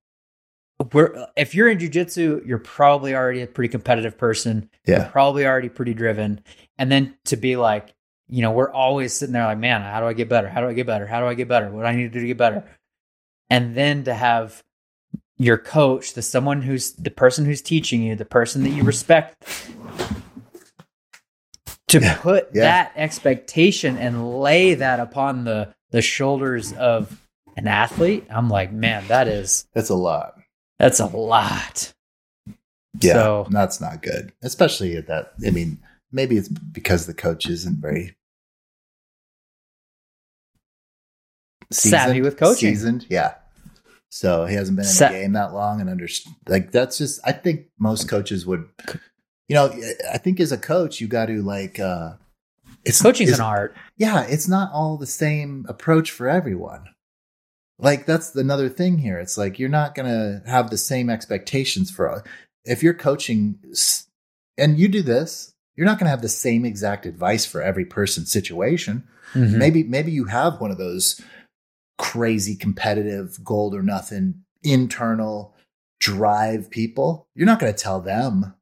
we're 0.92 1.26
if 1.36 1.54
you're 1.54 1.68
in 1.68 1.78
jujitsu, 1.78 2.46
you're 2.46 2.58
probably 2.58 3.14
already 3.14 3.42
a 3.42 3.46
pretty 3.46 3.70
competitive 3.70 4.18
person. 4.18 4.68
You're 4.86 4.98
yeah, 4.98 5.08
probably 5.08 5.46
already 5.46 5.68
pretty 5.68 5.94
driven. 5.94 6.42
And 6.78 6.90
then 6.90 7.16
to 7.26 7.36
be 7.36 7.56
like, 7.56 7.94
you 8.28 8.42
know, 8.42 8.50
we're 8.50 8.72
always 8.72 9.12
sitting 9.12 9.32
there 9.32 9.44
like, 9.44 9.58
man, 9.58 9.82
how 9.82 10.00
do 10.00 10.06
I 10.06 10.12
get 10.12 10.28
better? 10.28 10.48
How 10.48 10.60
do 10.60 10.66
I 10.66 10.72
get 10.72 10.86
better? 10.86 11.06
How 11.06 11.20
do 11.20 11.26
I 11.26 11.34
get 11.34 11.48
better? 11.48 11.70
What 11.70 11.82
do 11.82 11.86
I 11.86 11.94
need 11.94 12.04
to 12.04 12.08
do 12.10 12.20
to 12.20 12.26
get 12.26 12.38
better? 12.38 12.64
And 13.50 13.74
then 13.74 14.04
to 14.04 14.14
have 14.14 14.62
your 15.38 15.58
coach, 15.58 16.14
the 16.14 16.22
someone 16.22 16.62
who's 16.62 16.92
the 16.92 17.10
person 17.10 17.44
who's 17.44 17.62
teaching 17.62 18.02
you, 18.02 18.14
the 18.14 18.24
person 18.24 18.62
that 18.62 18.70
you 18.70 18.82
respect, 18.82 19.36
to 21.88 22.00
yeah, 22.00 22.16
put 22.16 22.48
yeah. 22.54 22.62
that 22.62 22.92
expectation 22.96 23.98
and 23.98 24.40
lay 24.40 24.74
that 24.74 25.00
upon 25.00 25.44
the 25.44 25.74
the 25.90 26.02
shoulders 26.02 26.72
of 26.72 27.20
an 27.56 27.68
athlete, 27.68 28.26
I'm 28.30 28.48
like, 28.48 28.72
man, 28.72 29.06
that 29.08 29.28
is 29.28 29.66
that's 29.74 29.90
a 29.90 29.94
lot. 29.94 30.34
That's 30.78 31.00
a 31.00 31.06
lot. 31.06 31.92
Yeah, 33.00 33.14
so, 33.14 33.46
that's 33.50 33.80
not 33.80 34.02
good, 34.02 34.32
especially 34.42 34.96
at 34.96 35.06
that. 35.06 35.32
I 35.46 35.50
mean, 35.50 35.78
maybe 36.10 36.36
it's 36.36 36.48
because 36.48 37.06
the 37.06 37.14
coach 37.14 37.46
isn't 37.46 37.76
very 37.76 38.16
seasoned, 41.70 42.00
savvy 42.00 42.22
with 42.22 42.36
coaching. 42.36 42.74
Seasoned, 42.74 43.06
yeah. 43.08 43.34
So 44.14 44.44
he 44.44 44.54
hasn't 44.56 44.76
been 44.76 44.84
in 44.84 44.92
the 44.94 45.08
game 45.08 45.32
that 45.32 45.54
long 45.54 45.80
and 45.80 45.88
under 45.88 46.06
like 46.46 46.70
that's 46.70 46.98
just 46.98 47.18
I 47.24 47.32
think 47.32 47.68
most 47.78 48.10
coaches 48.10 48.44
would 48.44 48.68
you 49.48 49.54
know, 49.54 49.72
I 50.12 50.18
think 50.18 50.38
as 50.38 50.52
a 50.52 50.58
coach 50.58 51.00
you 51.00 51.08
got 51.08 51.26
to 51.26 51.40
like 51.42 51.80
uh 51.80 52.12
it's 52.84 53.00
Coaching's 53.00 53.30
it's- 53.30 53.38
an 53.40 53.44
art. 53.46 53.74
yeah, 53.96 54.22
it's 54.24 54.48
not 54.48 54.70
all 54.72 54.98
the 54.98 55.06
same 55.06 55.64
approach 55.66 56.10
for 56.10 56.28
everyone. 56.28 56.84
Like 57.78 58.04
that's 58.04 58.36
another 58.36 58.68
thing 58.68 58.98
here. 58.98 59.18
It's 59.18 59.38
like 59.38 59.58
you're 59.58 59.70
not 59.70 59.94
going 59.94 60.08
to 60.08 60.42
have 60.48 60.68
the 60.68 60.76
same 60.76 61.08
expectations 61.08 61.90
for 61.90 62.22
if 62.66 62.82
you're 62.82 62.92
coaching 62.94 63.58
and 64.58 64.78
you 64.78 64.88
do 64.88 65.00
this, 65.00 65.54
you're 65.74 65.86
not 65.86 65.98
going 65.98 66.04
to 66.06 66.10
have 66.10 66.20
the 66.22 66.28
same 66.28 66.66
exact 66.66 67.06
advice 67.06 67.46
for 67.46 67.62
every 67.62 67.86
person's 67.86 68.30
situation. 68.30 69.04
Mhm. 69.32 69.52
Maybe 69.56 69.82
maybe 69.84 70.12
you 70.12 70.24
have 70.26 70.60
one 70.60 70.70
of 70.70 70.76
those 70.76 71.18
crazy 72.02 72.56
competitive 72.56 73.38
gold 73.44 73.74
or 73.76 73.82
nothing 73.82 74.42
internal 74.64 75.54
drive 76.00 76.68
people. 76.68 77.28
You're 77.36 77.46
not 77.46 77.60
going 77.60 77.72
to 77.72 77.78
tell 77.78 78.00
them, 78.00 78.54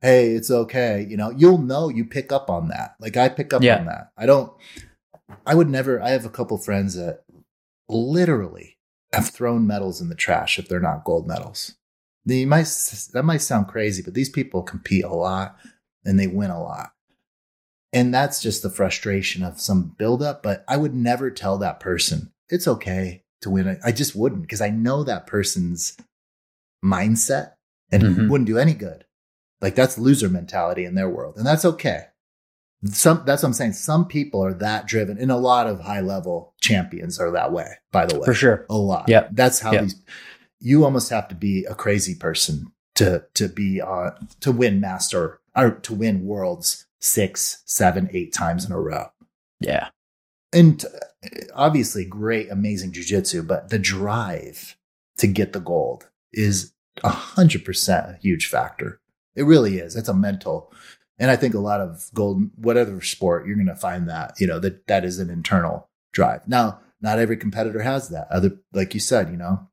"Hey, 0.00 0.30
it's 0.32 0.50
okay." 0.50 1.06
You 1.08 1.18
know, 1.18 1.30
you'll 1.30 1.58
know 1.58 1.90
you 1.90 2.04
pick 2.06 2.32
up 2.32 2.48
on 2.48 2.68
that. 2.68 2.94
Like 2.98 3.16
I 3.18 3.28
pick 3.28 3.52
up 3.52 3.62
Yeah. 3.62 3.78
on 3.80 3.86
that. 3.86 4.10
I 4.16 4.24
don't 4.26 4.52
I 5.46 5.54
would 5.54 5.68
never 5.68 6.00
I 6.00 6.10
have 6.10 6.24
a 6.24 6.30
couple 6.30 6.56
friends 6.58 6.94
that 6.94 7.24
literally 7.88 8.78
have 9.12 9.28
thrown 9.28 9.66
medals 9.66 10.00
in 10.00 10.08
the 10.08 10.14
trash 10.14 10.58
if 10.58 10.66
they're 10.68 10.80
not 10.80 11.04
gold 11.04 11.26
medals. 11.28 11.74
They 12.24 12.44
might 12.46 12.66
that 13.12 13.24
might 13.24 13.42
sound 13.42 13.68
crazy, 13.68 14.02
but 14.02 14.14
these 14.14 14.30
people 14.30 14.62
compete 14.62 15.04
a 15.04 15.12
lot 15.12 15.56
and 16.04 16.18
they 16.18 16.26
win 16.26 16.50
a 16.50 16.62
lot. 16.62 16.92
And 17.92 18.14
that's 18.14 18.40
just 18.40 18.62
the 18.62 18.70
frustration 18.70 19.42
of 19.42 19.60
some 19.60 19.94
buildup. 19.98 20.42
But 20.42 20.64
I 20.66 20.78
would 20.78 20.94
never 20.94 21.30
tell 21.30 21.58
that 21.58 21.80
person 21.80 22.32
it's 22.48 22.68
okay 22.68 23.24
to 23.42 23.50
win. 23.50 23.78
I 23.84 23.92
just 23.92 24.14
wouldn't 24.14 24.42
because 24.42 24.60
I 24.60 24.70
know 24.70 25.02
that 25.04 25.26
person's 25.26 25.96
mindset 26.84 27.52
and 27.90 28.02
Mhm. 28.02 28.28
wouldn't 28.28 28.46
do 28.46 28.58
any 28.58 28.74
good. 28.74 29.04
Like 29.60 29.74
that's 29.74 29.98
loser 29.98 30.28
mentality 30.28 30.84
in 30.84 30.94
their 30.94 31.08
world, 31.08 31.36
and 31.36 31.46
that's 31.46 31.64
okay. 31.64 32.06
Some 32.84 33.22
that's 33.24 33.42
what 33.42 33.50
I'm 33.50 33.52
saying. 33.52 33.74
Some 33.74 34.06
people 34.08 34.44
are 34.44 34.54
that 34.54 34.86
driven, 34.86 35.16
and 35.18 35.30
a 35.30 35.36
lot 35.36 35.68
of 35.68 35.80
high 35.80 36.00
level 36.00 36.54
champions 36.60 37.20
are 37.20 37.30
that 37.30 37.52
way. 37.52 37.68
By 37.92 38.06
the 38.06 38.18
way, 38.18 38.24
For 38.24 38.34
sure. 38.34 38.66
a 38.68 38.74
lot. 38.76 39.08
Yeah, 39.08 39.28
That's 39.30 39.60
how 39.60 39.72
Yep. 39.72 39.82
these. 39.82 39.94
You 40.58 40.84
almost 40.84 41.10
have 41.10 41.28
to 41.28 41.34
be 41.36 41.64
a 41.64 41.74
crazy 41.76 42.14
person 42.16 42.72
to 42.96 43.24
to 43.34 43.48
be 43.48 43.80
uh 43.80 44.10
to 44.40 44.50
win 44.50 44.80
master 44.80 45.38
or 45.54 45.70
to 45.70 45.94
win 45.94 46.26
worlds 46.26 46.86
six, 47.00 47.62
seven, 47.66 48.08
eight 48.12 48.32
times 48.32 48.64
in 48.64 48.72
a 48.72 48.80
row. 48.80 49.10
Yeah. 49.60 49.90
And 50.52 50.84
uh, 50.84 51.28
obviously, 51.54 52.04
great, 52.04 52.50
amazing 52.50 52.92
jujitsu, 52.92 53.46
but 53.46 53.70
the 53.70 53.78
drive 53.78 54.76
to 55.18 55.26
get 55.26 55.52
the 55.52 55.60
gold 55.60 56.08
is 56.32 56.72
a 57.02 57.08
hundred 57.08 57.64
percent 57.64 58.10
a 58.10 58.18
huge 58.20 58.46
factor. 58.46 59.00
It 59.34 59.44
really 59.44 59.78
is. 59.78 59.96
It's 59.96 60.08
a 60.08 60.14
mental, 60.14 60.72
and 61.18 61.30
I 61.30 61.36
think 61.36 61.54
a 61.54 61.58
lot 61.60 61.80
of 61.80 62.10
gold, 62.12 62.50
whatever 62.56 63.00
sport, 63.00 63.46
you're 63.46 63.56
going 63.56 63.66
to 63.66 63.74
find 63.76 64.08
that 64.08 64.34
you 64.38 64.46
know 64.46 64.58
that 64.58 64.86
that 64.88 65.04
is 65.04 65.18
an 65.18 65.30
internal 65.30 65.88
drive. 66.12 66.46
Now, 66.46 66.80
not 67.00 67.18
every 67.18 67.36
competitor 67.36 67.82
has 67.82 68.10
that. 68.10 68.28
Other, 68.30 68.58
like 68.72 68.94
you 68.94 69.00
said, 69.00 69.30
you 69.30 69.36
know, 69.36 69.68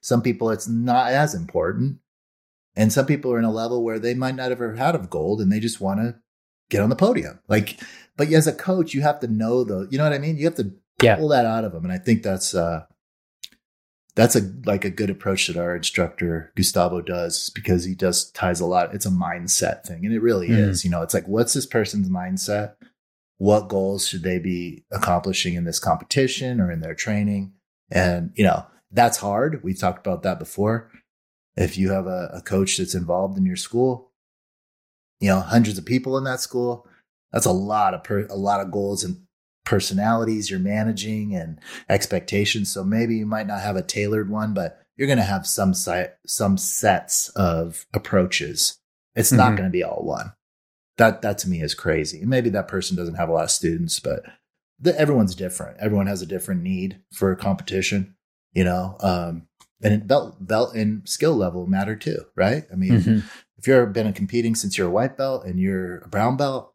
some 0.00 0.22
people 0.22 0.50
it's 0.50 0.68
not 0.68 1.12
as 1.12 1.34
important, 1.34 1.98
and 2.74 2.92
some 2.92 3.06
people 3.06 3.32
are 3.32 3.38
in 3.38 3.44
a 3.44 3.52
level 3.52 3.84
where 3.84 3.98
they 3.98 4.14
might 4.14 4.34
not 4.34 4.50
have 4.50 4.60
ever 4.60 4.74
had 4.74 4.94
of 4.94 5.10
gold, 5.10 5.40
and 5.40 5.52
they 5.52 5.60
just 5.60 5.80
want 5.80 6.00
to 6.00 6.16
get 6.70 6.80
on 6.82 6.88
the 6.90 6.96
podium. 6.96 7.40
Like, 7.48 7.80
but 8.16 8.28
as 8.32 8.46
a 8.46 8.52
coach, 8.52 8.94
you 8.94 9.02
have 9.02 9.20
to 9.20 9.26
know 9.26 9.64
the, 9.64 9.86
you 9.90 9.98
know 9.98 10.04
what 10.04 10.12
I 10.12 10.18
mean? 10.18 10.36
You 10.36 10.44
have 10.46 10.54
to 10.56 10.72
Yeah. 11.02 11.16
pull 11.16 11.28
that 11.28 11.46
out 11.46 11.64
of 11.64 11.72
them, 11.72 11.84
and 11.84 11.92
I 11.92 11.98
think 11.98 12.22
that's 12.22 12.54
uh 12.54 12.84
that's 14.16 14.36
a 14.36 14.42
like 14.64 14.84
a 14.84 14.90
good 14.90 15.10
approach 15.10 15.48
that 15.48 15.56
our 15.56 15.74
instructor 15.74 16.52
Gustavo 16.54 17.00
does 17.00 17.50
because 17.50 17.84
he 17.84 17.94
does 17.96 18.30
ties 18.30 18.60
a 18.60 18.66
lot. 18.66 18.94
It's 18.94 19.06
a 19.06 19.10
mindset 19.10 19.84
thing, 19.84 20.04
and 20.06 20.14
it 20.14 20.20
really 20.22 20.48
Mhm. 20.48 20.68
is. 20.68 20.84
You 20.84 20.90
know, 20.90 21.02
it's 21.02 21.14
like 21.14 21.26
what's 21.26 21.52
this 21.52 21.66
person's 21.66 22.08
mindset? 22.08 22.74
What 23.38 23.68
goals 23.68 24.06
should 24.06 24.22
they 24.22 24.38
be 24.38 24.84
accomplishing 24.92 25.54
in 25.54 25.64
this 25.64 25.80
competition 25.80 26.60
or 26.60 26.70
in 26.70 26.80
their 26.80 26.94
training? 26.94 27.54
And 27.90 28.30
you 28.36 28.44
know, 28.44 28.64
that's 28.92 29.18
hard. 29.18 29.64
We've 29.64 29.78
talked 29.78 30.06
about 30.06 30.22
that 30.22 30.38
before. 30.38 30.90
If 31.56 31.76
you 31.76 31.90
have 31.90 32.06
a, 32.06 32.30
a 32.34 32.40
coach 32.42 32.78
that's 32.78 32.94
involved 32.94 33.36
in 33.36 33.44
your 33.44 33.56
school, 33.56 34.12
you 35.20 35.28
know, 35.28 35.40
hundreds 35.40 35.78
of 35.78 35.84
people 35.84 36.16
in 36.18 36.24
that 36.24 36.40
school, 36.40 36.86
that's 37.32 37.46
a 37.46 37.52
lot 37.52 37.94
of 37.94 38.04
per, 38.04 38.26
a 38.26 38.36
lot 38.36 38.60
of 38.60 38.70
goals 38.70 39.02
and 39.04 39.20
personalities 39.64 40.50
you're 40.50 40.60
managing 40.60 41.34
and 41.34 41.58
expectations. 41.88 42.70
So 42.70 42.84
maybe 42.84 43.16
you 43.16 43.26
might 43.26 43.46
not 43.46 43.60
have 43.62 43.76
a 43.76 43.82
tailored 43.82 44.28
one, 44.30 44.52
but 44.54 44.80
you're 44.96 45.06
going 45.08 45.18
to 45.18 45.24
have 45.24 45.46
some 45.46 45.74
si- 45.74 46.12
some 46.26 46.56
sets 46.58 47.28
of 47.30 47.86
approaches. 47.94 48.78
It's 49.14 49.32
not 49.32 49.52
Mhm. 49.52 49.56
going 49.56 49.68
to 49.68 49.72
be 49.72 49.82
all 49.82 50.04
one. 50.04 50.32
That 50.98 51.22
that 51.22 51.38
to 51.38 51.48
me 51.48 51.60
is 51.62 51.74
crazy. 51.74 52.20
And 52.20 52.30
maybe 52.30 52.50
that 52.50 52.68
person 52.68 52.96
doesn't 52.96 53.16
have 53.16 53.28
a 53.28 53.32
lot 53.32 53.44
of 53.44 53.50
students, 53.50 53.98
but 54.00 54.22
the, 54.78 54.96
everyone's 54.98 55.34
different. 55.34 55.78
Everyone 55.80 56.06
has 56.06 56.22
a 56.22 56.26
different 56.26 56.62
need 56.62 57.00
for 57.12 57.34
competition, 57.34 58.14
you 58.52 58.64
know. 58.64 58.96
Um, 59.00 59.48
and 59.82 60.06
belt 60.06 60.36
belt 60.46 60.74
and 60.74 61.06
skill 61.08 61.34
level 61.34 61.66
matter 61.66 61.96
too, 61.96 62.24
right? 62.36 62.64
I 62.72 62.76
mean, 62.76 62.92
Mhm. 62.92 63.22
If 63.64 63.68
you've 63.68 63.92
been 63.94 64.12
competing 64.12 64.54
since 64.54 64.76
you're 64.76 64.88
a 64.88 64.90
white 64.90 65.16
belt 65.16 65.46
and 65.46 65.58
you're 65.58 65.98
a 65.98 66.08
brown 66.08 66.36
belt, 66.36 66.72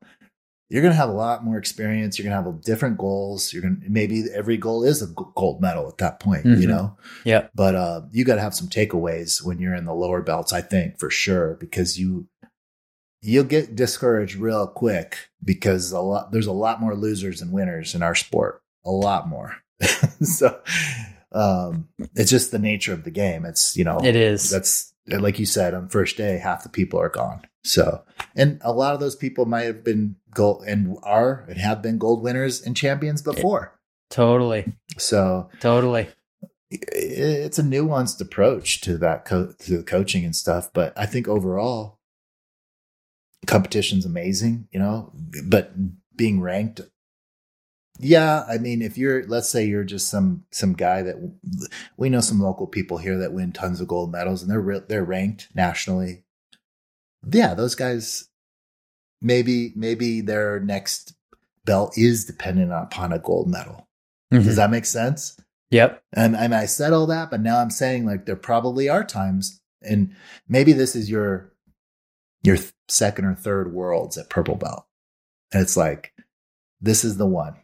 you're 0.69 0.81
going 0.81 0.91
to 0.91 0.97
have 0.97 1.09
a 1.09 1.13
lot 1.13 1.43
more 1.43 1.57
experience. 1.57 2.17
You're 2.17 2.29
going 2.29 2.43
to 2.43 2.51
have 2.51 2.61
different 2.63 2.97
goals. 2.97 3.53
You're 3.53 3.61
going 3.61 3.81
to 3.81 3.89
maybe 3.89 4.23
every 4.33 4.57
goal 4.57 4.83
is 4.83 5.01
a 5.01 5.07
gold 5.35 5.61
medal 5.61 5.87
at 5.87 5.97
that 5.99 6.19
point, 6.19 6.45
you 6.45 6.55
Mhm. 6.55 6.67
know. 6.67 6.97
Yeah. 7.23 7.47
But 7.55 7.75
uh, 7.75 8.01
you 8.11 8.23
got 8.25 8.35
to 8.35 8.41
have 8.41 8.53
some 8.55 8.67
takeaways 8.69 9.43
when 9.43 9.59
you're 9.59 9.75
in 9.75 9.85
the 9.85 9.93
lower 9.93 10.21
belts, 10.21 10.51
I 10.53 10.61
think, 10.61 10.99
for 10.99 11.09
sure, 11.11 11.55
because 11.59 11.99
you 11.99 12.27
you'll 13.21 13.43
get 13.43 13.75
discouraged 13.75 14.35
real 14.37 14.65
quick 14.65 15.17
because 15.43 15.91
a 15.91 15.99
lot 15.99 16.31
there's 16.31 16.47
a 16.47 16.51
lot 16.53 16.79
more 16.81 16.95
losers 16.95 17.39
than 17.41 17.51
winners 17.51 17.93
in 17.93 18.01
our 18.01 18.15
sport, 18.15 18.61
a 18.85 18.91
lot 18.91 19.27
more. 19.27 19.55
so 20.21 20.59
um, 21.33 21.89
it's 22.15 22.31
just 22.31 22.51
the 22.51 22.59
nature 22.59 22.93
of 22.93 23.03
the 23.03 23.11
game. 23.11 23.45
It's 23.45 23.75
you 23.75 23.83
know 23.83 23.99
It 24.03 24.15
is. 24.15 24.49
that's 24.49 24.93
like 25.13 25.39
you 25.39 25.45
said 25.45 25.73
on 25.73 25.89
first 25.89 26.17
day 26.17 26.37
half 26.37 26.63
the 26.63 26.69
people 26.69 26.99
are 26.99 27.09
gone 27.09 27.41
so 27.63 28.03
and 28.35 28.59
a 28.63 28.71
lot 28.71 28.93
of 28.93 28.99
those 28.99 29.15
people 29.15 29.45
might 29.45 29.63
have 29.63 29.83
been 29.83 30.15
gold 30.33 30.63
and 30.67 30.97
are 31.03 31.45
and 31.47 31.57
have 31.59 31.81
been 31.81 31.97
gold 31.97 32.21
winners 32.23 32.61
and 32.61 32.75
champions 32.77 33.21
before 33.21 33.73
Totally. 34.09 34.73
so 34.97 35.49
Totally. 35.59 36.07
it's 36.71 37.59
a 37.59 37.63
nuanced 37.63 38.19
approach 38.21 38.81
to 38.81 38.97
that 38.97 39.25
co- 39.25 39.53
to 39.59 39.77
the 39.77 39.83
coaching 39.83 40.23
and 40.25 40.35
stuff 40.35 40.69
but 40.73 40.93
i 40.97 41.05
think 41.05 41.27
overall 41.27 41.99
competition's 43.47 44.05
amazing 44.05 44.67
you 44.71 44.79
know 44.79 45.11
but 45.45 45.71
being 46.15 46.41
ranked 46.41 46.81
yeah 47.99 48.45
i 48.47 48.57
mean 48.57 48.81
if 48.81 48.97
you're 48.97 49.25
let's 49.27 49.49
say 49.49 49.65
you're 49.65 49.83
just 49.83 50.07
some 50.09 50.43
some 50.51 50.73
guy 50.73 51.01
that 51.01 51.15
we 51.97 52.09
know 52.09 52.21
some 52.21 52.39
local 52.39 52.65
people 52.65 52.97
here 52.97 53.17
that 53.17 53.33
win 53.33 53.51
tons 53.51 53.81
of 53.81 53.87
gold 53.87 54.11
medals 54.11 54.41
and 54.41 54.49
they're 54.49 54.61
real 54.61 54.81
they're 54.87 55.03
ranked 55.03 55.49
nationally. 55.53 56.23
Yeah 57.31 57.53
those 57.53 57.75
guys 57.75 58.29
maybe 59.21 59.73
maybe 59.75 60.21
their 60.21 60.59
next 60.61 61.13
belt 61.65 61.97
is 61.97 62.25
dependent 62.25 62.71
upon 62.71 63.11
a 63.11 63.19
gold 63.19 63.47
medal. 63.49 63.87
Mhm. 64.33 64.45
does 64.45 64.55
that 64.55 64.71
make 64.71 64.85
sense? 64.85 65.37
Yep. 65.71 66.01
and, 66.13 66.35
and 66.35 66.55
I 66.55 66.65
said 66.65 66.93
all 66.93 67.05
that, 67.07 67.29
but 67.29 67.41
now 67.41 67.59
I'm 67.59 67.69
saying 67.69 68.05
like 68.05 68.25
there 68.25 68.35
probably 68.35 68.89
are 68.89 69.03
times, 69.03 69.61
and 69.83 70.15
maybe 70.47 70.73
this 70.73 70.95
is 70.95 71.09
your 71.11 71.53
your 72.41 72.57
second 72.87 73.25
or 73.25 73.35
third 73.35 73.71
worlds 73.73 74.17
at 74.17 74.29
purple 74.29 74.55
belt, 74.55 74.85
and 75.51 75.61
it's 75.61 75.77
like 75.77 76.13
this 76.81 77.03
is 77.03 77.17
the 77.17 77.27
one 77.27 77.55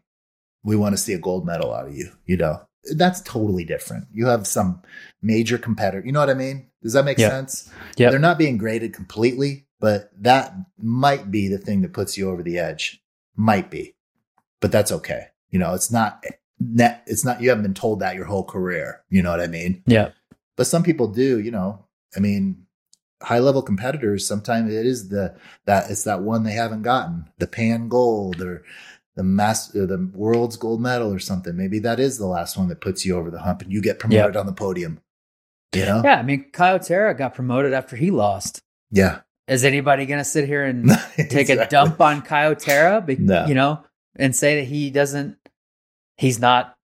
we 0.65 0.75
want 0.75 0.93
to 0.93 1.01
see 1.01 1.13
a 1.13 1.19
gold 1.19 1.45
medal 1.45 1.73
out 1.73 1.87
of 1.87 1.95
you. 1.95 2.11
You 2.25 2.37
know, 2.37 2.61
that's 2.95 3.21
totally 3.21 3.63
different. 3.63 4.07
You 4.11 4.25
have 4.25 4.45
some 4.47 4.81
major 5.21 5.57
competitor. 5.57 6.05
You 6.05 6.11
know 6.11 6.19
what 6.19 6.29
I 6.29 6.33
mean? 6.33 6.67
Does 6.83 6.93
that 6.93 7.05
make 7.05 7.17
Yeah. 7.17 7.29
sense? 7.29 7.69
Yeah. 7.95 8.09
They're 8.09 8.19
not 8.19 8.37
being 8.37 8.57
graded 8.57 8.93
completely, 8.93 9.67
but 9.79 10.11
that 10.21 10.53
might 10.77 11.31
be 11.31 11.47
the 11.47 11.57
thing 11.59 11.81
that 11.83 11.93
puts 11.93 12.17
you 12.17 12.29
over 12.29 12.43
the 12.43 12.57
edge. 12.59 13.01
Might 13.37 13.69
be, 13.69 13.95
but 14.59 14.71
that's 14.71 14.91
okay. 14.91 15.27
You 15.51 15.59
know, 15.59 15.73
it's 15.73 15.91
not 15.91 16.23
net. 16.59 17.03
It's 17.05 17.23
not. 17.25 17.41
You 17.41 17.49
haven't 17.49 17.63
been 17.63 17.73
told 17.73 17.99
that 17.99 18.15
your 18.15 18.25
whole 18.25 18.45
career. 18.45 19.01
You 19.09 19.21
know 19.21 19.31
what 19.31 19.41
I 19.41 19.47
mean? 19.47 19.83
Yeah. 19.85 20.09
But 20.55 20.67
some 20.67 20.83
people 20.83 21.07
do. 21.09 21.39
You 21.39 21.51
know, 21.51 21.85
I 22.15 22.19
mean, 22.21 22.65
high 23.21 23.39
level 23.39 23.61
competitors. 23.61 24.25
Sometimes 24.25 24.73
it 24.73 24.85
is 24.85 25.09
the 25.09 25.35
that 25.65 25.89
it's 25.91 26.03
that 26.03 26.21
one 26.21 26.43
they 26.43 26.53
haven't 26.53 26.83
gotten, 26.83 27.25
the 27.39 27.47
pan 27.47 27.89
gold 27.89 28.41
or 28.41 28.63
the 29.15 29.23
mass 29.23 29.67
the 29.69 30.09
world's 30.13 30.57
gold 30.57 30.81
medal 30.81 31.11
or 31.13 31.19
something. 31.19 31.55
Maybe 31.55 31.79
that 31.79 31.99
is 31.99 32.17
the 32.17 32.25
last 32.27 32.57
one 32.57 32.67
that 32.69 32.81
puts 32.81 33.05
you 33.05 33.17
over 33.17 33.31
the 33.31 33.39
hump, 33.39 33.61
and 33.61 33.71
you 33.71 33.81
get 33.81 33.99
promoted 33.99 34.35
on 34.35 34.45
the 34.45 34.53
podium. 34.53 34.99
You 35.73 35.85
know? 35.85 36.01
Yeah. 36.03 36.15
I 36.19 36.23
mean, 36.23 36.45
Kyle 36.51 36.79
Terra 36.79 37.13
got 37.13 37.33
promoted 37.33 37.73
after 37.73 37.95
he 37.95 38.09
lost. 38.11 38.61
Yeah. 38.91 39.19
Is 39.47 39.65
anybody 39.65 40.05
going 40.05 40.19
to 40.19 40.23
sit 40.25 40.45
here 40.47 40.63
and 40.63 40.89
take 41.29 41.49
a 41.49 41.67
dump 41.67 41.99
on 42.01 42.21
Kyle 42.21 42.55
Terra? 42.55 43.01
Be- 43.01 43.17
No. 43.17 43.45
You 43.45 43.55
know, 43.55 43.83
and 44.15 44.35
say 44.35 44.59
that 44.61 44.67
he 44.67 44.89
doesn't, 44.89 45.37
he's 46.17 46.39
not 46.39 46.75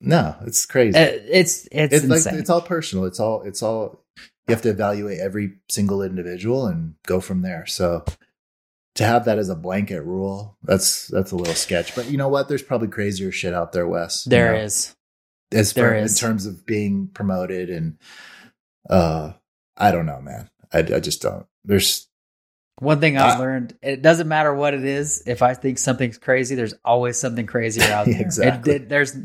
No, 0.00 0.34
it's 0.42 0.66
crazy. 0.66 0.98
Uh, 0.98 1.02
it's 1.28 1.68
it's, 1.70 1.94
it's 1.94 2.04
like 2.06 2.16
insane. 2.18 2.38
it's 2.38 2.50
all 2.50 2.60
personal. 2.60 3.04
It's 3.04 3.20
all 3.20 3.42
it's 3.42 3.62
all 3.62 4.04
you 4.48 4.54
have 4.54 4.62
to 4.62 4.70
evaluate 4.70 5.20
every 5.20 5.52
single 5.70 6.02
individual 6.02 6.66
and 6.66 6.94
go 7.06 7.20
from 7.20 7.42
there. 7.42 7.66
So 7.66 8.04
to 9.00 9.06
have 9.06 9.24
that 9.24 9.38
as 9.38 9.48
a 9.48 9.54
blanket 9.56 10.02
rule, 10.02 10.56
that's 10.62 11.08
that's 11.08 11.32
a 11.32 11.36
little 11.36 11.54
sketch. 11.54 11.94
But 11.94 12.10
you 12.10 12.16
know 12.18 12.28
what? 12.28 12.48
There's 12.48 12.62
probably 12.62 12.88
crazier 12.88 13.32
shit 13.32 13.52
out 13.54 13.72
there, 13.72 13.86
Wes. 13.88 14.24
you 14.26 14.30
There 14.30 14.52
know, 14.52 14.60
is. 14.60 14.94
as 15.52 15.72
there 15.72 15.88
far, 15.90 15.96
is. 15.96 16.12
in 16.22 16.28
terms 16.28 16.46
of 16.46 16.64
being 16.66 17.08
promoted 17.12 17.70
and 17.70 17.98
uh 18.88 19.32
I 19.76 19.90
don't 19.92 20.06
know, 20.06 20.20
man. 20.20 20.50
I, 20.72 20.78
I 20.80 21.00
just 21.00 21.22
don't. 21.22 21.46
There's 21.64 22.06
One 22.78 23.00
thing 23.00 23.16
I've 23.16 23.36
I- 23.36 23.38
learned: 23.38 23.76
it 23.82 24.02
doesn't 24.02 24.28
matter 24.28 24.54
what 24.54 24.74
it 24.74 24.84
is. 24.84 25.22
If 25.26 25.42
I 25.42 25.54
think 25.54 25.78
something's 25.78 26.18
crazy, 26.18 26.54
there's 26.54 26.74
always 26.84 27.18
something 27.18 27.46
crazier 27.46 27.84
out 27.92 28.06
there. 28.06 28.20
Exactly. 28.20 28.74
it- 28.74 28.88
there's. 28.88 29.16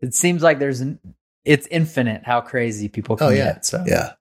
It 0.00 0.14
seems 0.14 0.42
like 0.42 0.58
there's. 0.58 0.80
an- 0.80 1.00
It's 1.44 1.66
infinite 1.70 2.22
how 2.24 2.40
crazy 2.40 2.88
people 2.88 3.16
can 3.16 3.26
Oh, 3.26 3.30
yeah. 3.30 3.52
get. 3.54 3.66
So 3.66 3.84
Yeah, 3.86 4.12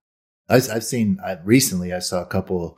I've, 0.50 0.70
I've 0.70 0.84
seen. 0.84 1.20
I 1.24 1.38
recently 1.44 1.94
I 1.94 2.00
saw 2.00 2.22
a 2.22 2.26
couple, 2.26 2.78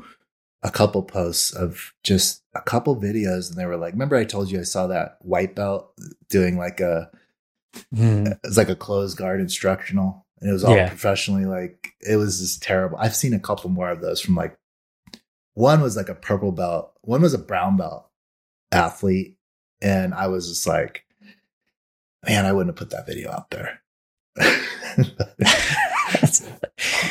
a 0.63 0.69
couple 0.71 1.01
posts 1.03 1.51
of 1.53 1.93
just 2.03 2.43
a 2.55 2.61
couple 2.61 2.95
videos, 2.95 3.49
and 3.49 3.57
they 3.57 3.65
were 3.65 3.77
like, 3.77 3.93
"Remember 3.93 4.15
I 4.17 4.25
told 4.25 4.51
you 4.51 4.59
I 4.59 4.63
saw 4.63 4.87
that 4.87 5.17
white 5.21 5.55
belt 5.55 5.93
doing 6.29 6.57
like 6.57 6.79
a 6.79 7.09
Mhm. 7.95 8.31
it 8.31 8.39
was 8.43 8.57
like 8.57 8.69
a 8.69 8.75
closed 8.75 9.17
guard 9.17 9.39
instructional, 9.39 10.25
and 10.41 10.49
it 10.49 10.53
was 10.53 10.63
all 10.63 10.75
Yeah. 10.75 10.89
professionally 10.89 11.45
like 11.45 11.93
it 12.01 12.15
was 12.17 12.39
just 12.39 12.61
terrible." 12.63 12.97
I've 12.97 13.15
seen 13.15 13.33
a 13.33 13.39
couple 13.39 13.69
more 13.69 13.89
of 13.89 14.01
those 14.01 14.19
from 14.19 14.35
like 14.35 14.57
one 15.53 15.81
was 15.81 15.95
like 15.97 16.09
a 16.09 16.15
purple 16.15 16.51
belt, 16.51 16.93
one 17.01 17.21
was 17.21 17.33
a 17.33 17.37
brown 17.37 17.77
belt 17.77 18.09
athlete, 18.71 19.37
and 19.81 20.13
I 20.13 20.27
was 20.27 20.47
just 20.49 20.65
like, 20.67 21.05
"Man, 22.27 22.45
I 22.45 22.51
wouldn't 22.53 22.75
have 22.77 22.79
put 22.79 22.89
that 22.95 23.07
video 23.07 23.31
out 23.31 23.49
there." 23.51 23.81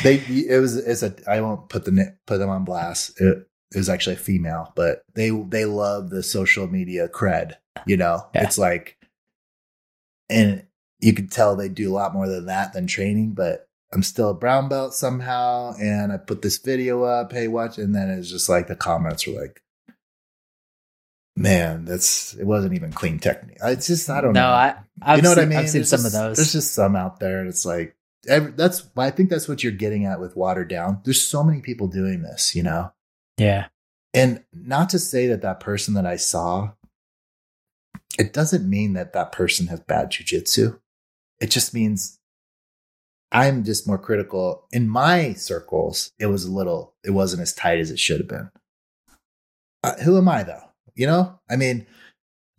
they 0.03 0.15
it 0.17 0.59
was 0.59 0.75
it's 0.77 1.03
a 1.03 1.13
I 1.27 1.41
won't 1.41 1.69
put 1.69 1.85
the 1.85 2.15
put 2.25 2.37
them 2.37 2.49
on 2.49 2.65
blast. 2.65 3.19
It, 3.21 3.47
it 3.73 3.77
was 3.77 3.89
actually 3.89 4.15
a 4.15 4.19
female, 4.19 4.71
but 4.75 5.03
they 5.13 5.29
they 5.29 5.65
love 5.65 6.09
the 6.09 6.23
social 6.23 6.67
media 6.67 7.07
cred. 7.07 7.55
You 7.85 7.97
know, 7.97 8.27
Yeah. 8.35 8.43
it's 8.43 8.57
like, 8.57 8.97
and 10.29 10.65
you 10.99 11.13
could 11.13 11.31
tell 11.31 11.55
they 11.55 11.69
do 11.69 11.91
a 11.91 11.95
lot 11.95 12.13
more 12.13 12.27
than 12.27 12.47
that 12.47 12.73
than 12.73 12.87
training. 12.87 13.31
But 13.33 13.67
I'm 13.93 14.03
still 14.03 14.29
a 14.31 14.33
brown 14.33 14.69
belt 14.69 14.93
somehow, 14.93 15.73
and 15.79 16.11
I 16.11 16.17
put 16.17 16.41
this 16.41 16.57
video 16.57 17.03
up. 17.03 17.31
Hey, 17.31 17.47
watch, 17.47 17.77
and 17.77 17.95
then 17.95 18.09
it's 18.09 18.29
just 18.29 18.49
like 18.49 18.67
the 18.67 18.75
comments 18.75 19.25
were 19.27 19.39
like. 19.41 19.61
Man, 21.35 21.85
that's 21.85 22.33
it 22.33 22.43
wasn't 22.43 22.73
even 22.73 22.91
clean 22.91 23.17
technique. 23.17 23.59
It's 23.63 23.87
just 23.87 24.09
I 24.09 24.19
don't 24.19 24.33
no, 24.33 24.41
know 24.41 24.47
I 24.49 24.75
I've 25.01 25.17
you 25.19 25.23
know 25.23 25.29
seen, 25.29 25.37
what 25.37 25.43
I 25.43 25.45
mean? 25.45 25.57
I've 25.59 25.69
seen 25.69 25.79
There's 25.79 25.89
some 25.89 26.01
just- 26.01 26.07
of 26.07 26.11
those. 26.21 26.37
There's 26.37 26.51
just 26.51 26.73
some 26.73 26.95
out 26.97 27.19
there, 27.21 27.39
and 27.39 27.47
it's 27.47 27.65
like 27.65 27.95
every, 28.27 28.51
that's. 28.51 28.89
I 28.97 29.11
think 29.11 29.29
that's 29.29 29.47
what 29.47 29.63
you're 29.63 29.71
getting 29.71 30.05
at 30.05 30.19
with 30.19 30.35
watered 30.35 30.69
down. 30.69 31.01
There's 31.03 31.21
so 31.21 31.43
many 31.43 31.61
people 31.61 31.87
doing 31.87 32.21
this, 32.21 32.55
you 32.55 32.63
know, 32.63 32.91
yeah, 33.37 33.67
and 34.13 34.43
not 34.53 34.89
to 34.89 34.99
say 34.99 35.27
that 35.27 35.41
that 35.41 35.59
person 35.59 35.93
that 35.93 36.05
I 36.05 36.15
saw, 36.15 36.71
it 38.17 38.33
doesn't 38.33 38.69
mean 38.69 38.93
that 38.93 39.13
that 39.13 39.31
person 39.31 39.67
has 39.67 39.79
bad 39.81 40.11
jujitsu. 40.11 40.79
It 41.39 41.51
just 41.51 41.73
means 41.73 42.19
I'm 43.31 43.63
just 43.63 43.87
more 43.87 43.97
critical. 43.97 44.67
In 44.71 44.89
my 44.89 45.33
circles, 45.33 46.11
it 46.19 46.27
was 46.27 46.45
a 46.45 46.51
little. 46.51 46.95
It 47.03 47.11
wasn't 47.11 47.41
as 47.41 47.53
tight 47.53 47.79
as 47.79 47.91
it 47.91 47.99
should 47.99 48.19
have 48.19 48.27
been. 48.27 48.49
Uh, 49.83 49.95
who 50.03 50.17
am 50.17 50.27
I 50.27 50.43
though? 50.43 50.63
You 50.95 51.07
know, 51.07 51.39
I 51.49 51.55
mean, 51.55 51.85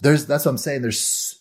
there's 0.00 0.26
that's 0.26 0.44
what 0.44 0.52
I'm 0.52 0.58
saying. 0.58 0.82
There's 0.82 1.39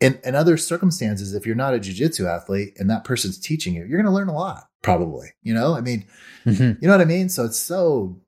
in, 0.00 0.18
in 0.24 0.34
other 0.34 0.56
circumstances, 0.56 1.34
if 1.34 1.46
you're 1.46 1.54
not 1.54 1.74
a 1.74 1.78
jujitsu 1.78 2.26
athlete 2.28 2.74
and 2.78 2.90
that 2.90 3.04
person's 3.04 3.38
teaching 3.38 3.74
you, 3.74 3.80
you're 3.86 4.00
going 4.02 4.04
to 4.04 4.10
learn 4.12 4.28
a 4.28 4.34
lot, 4.34 4.68
probably. 4.82 5.28
You 5.42 5.54
know, 5.54 5.74
I 5.74 5.80
mean, 5.80 6.06
Mhm. 6.44 6.80
you 6.80 6.86
know 6.88 6.94
what 6.94 7.00
I 7.00 7.06
mean? 7.06 7.28
So 7.28 7.44
it's 7.44 7.58
so 7.58 8.20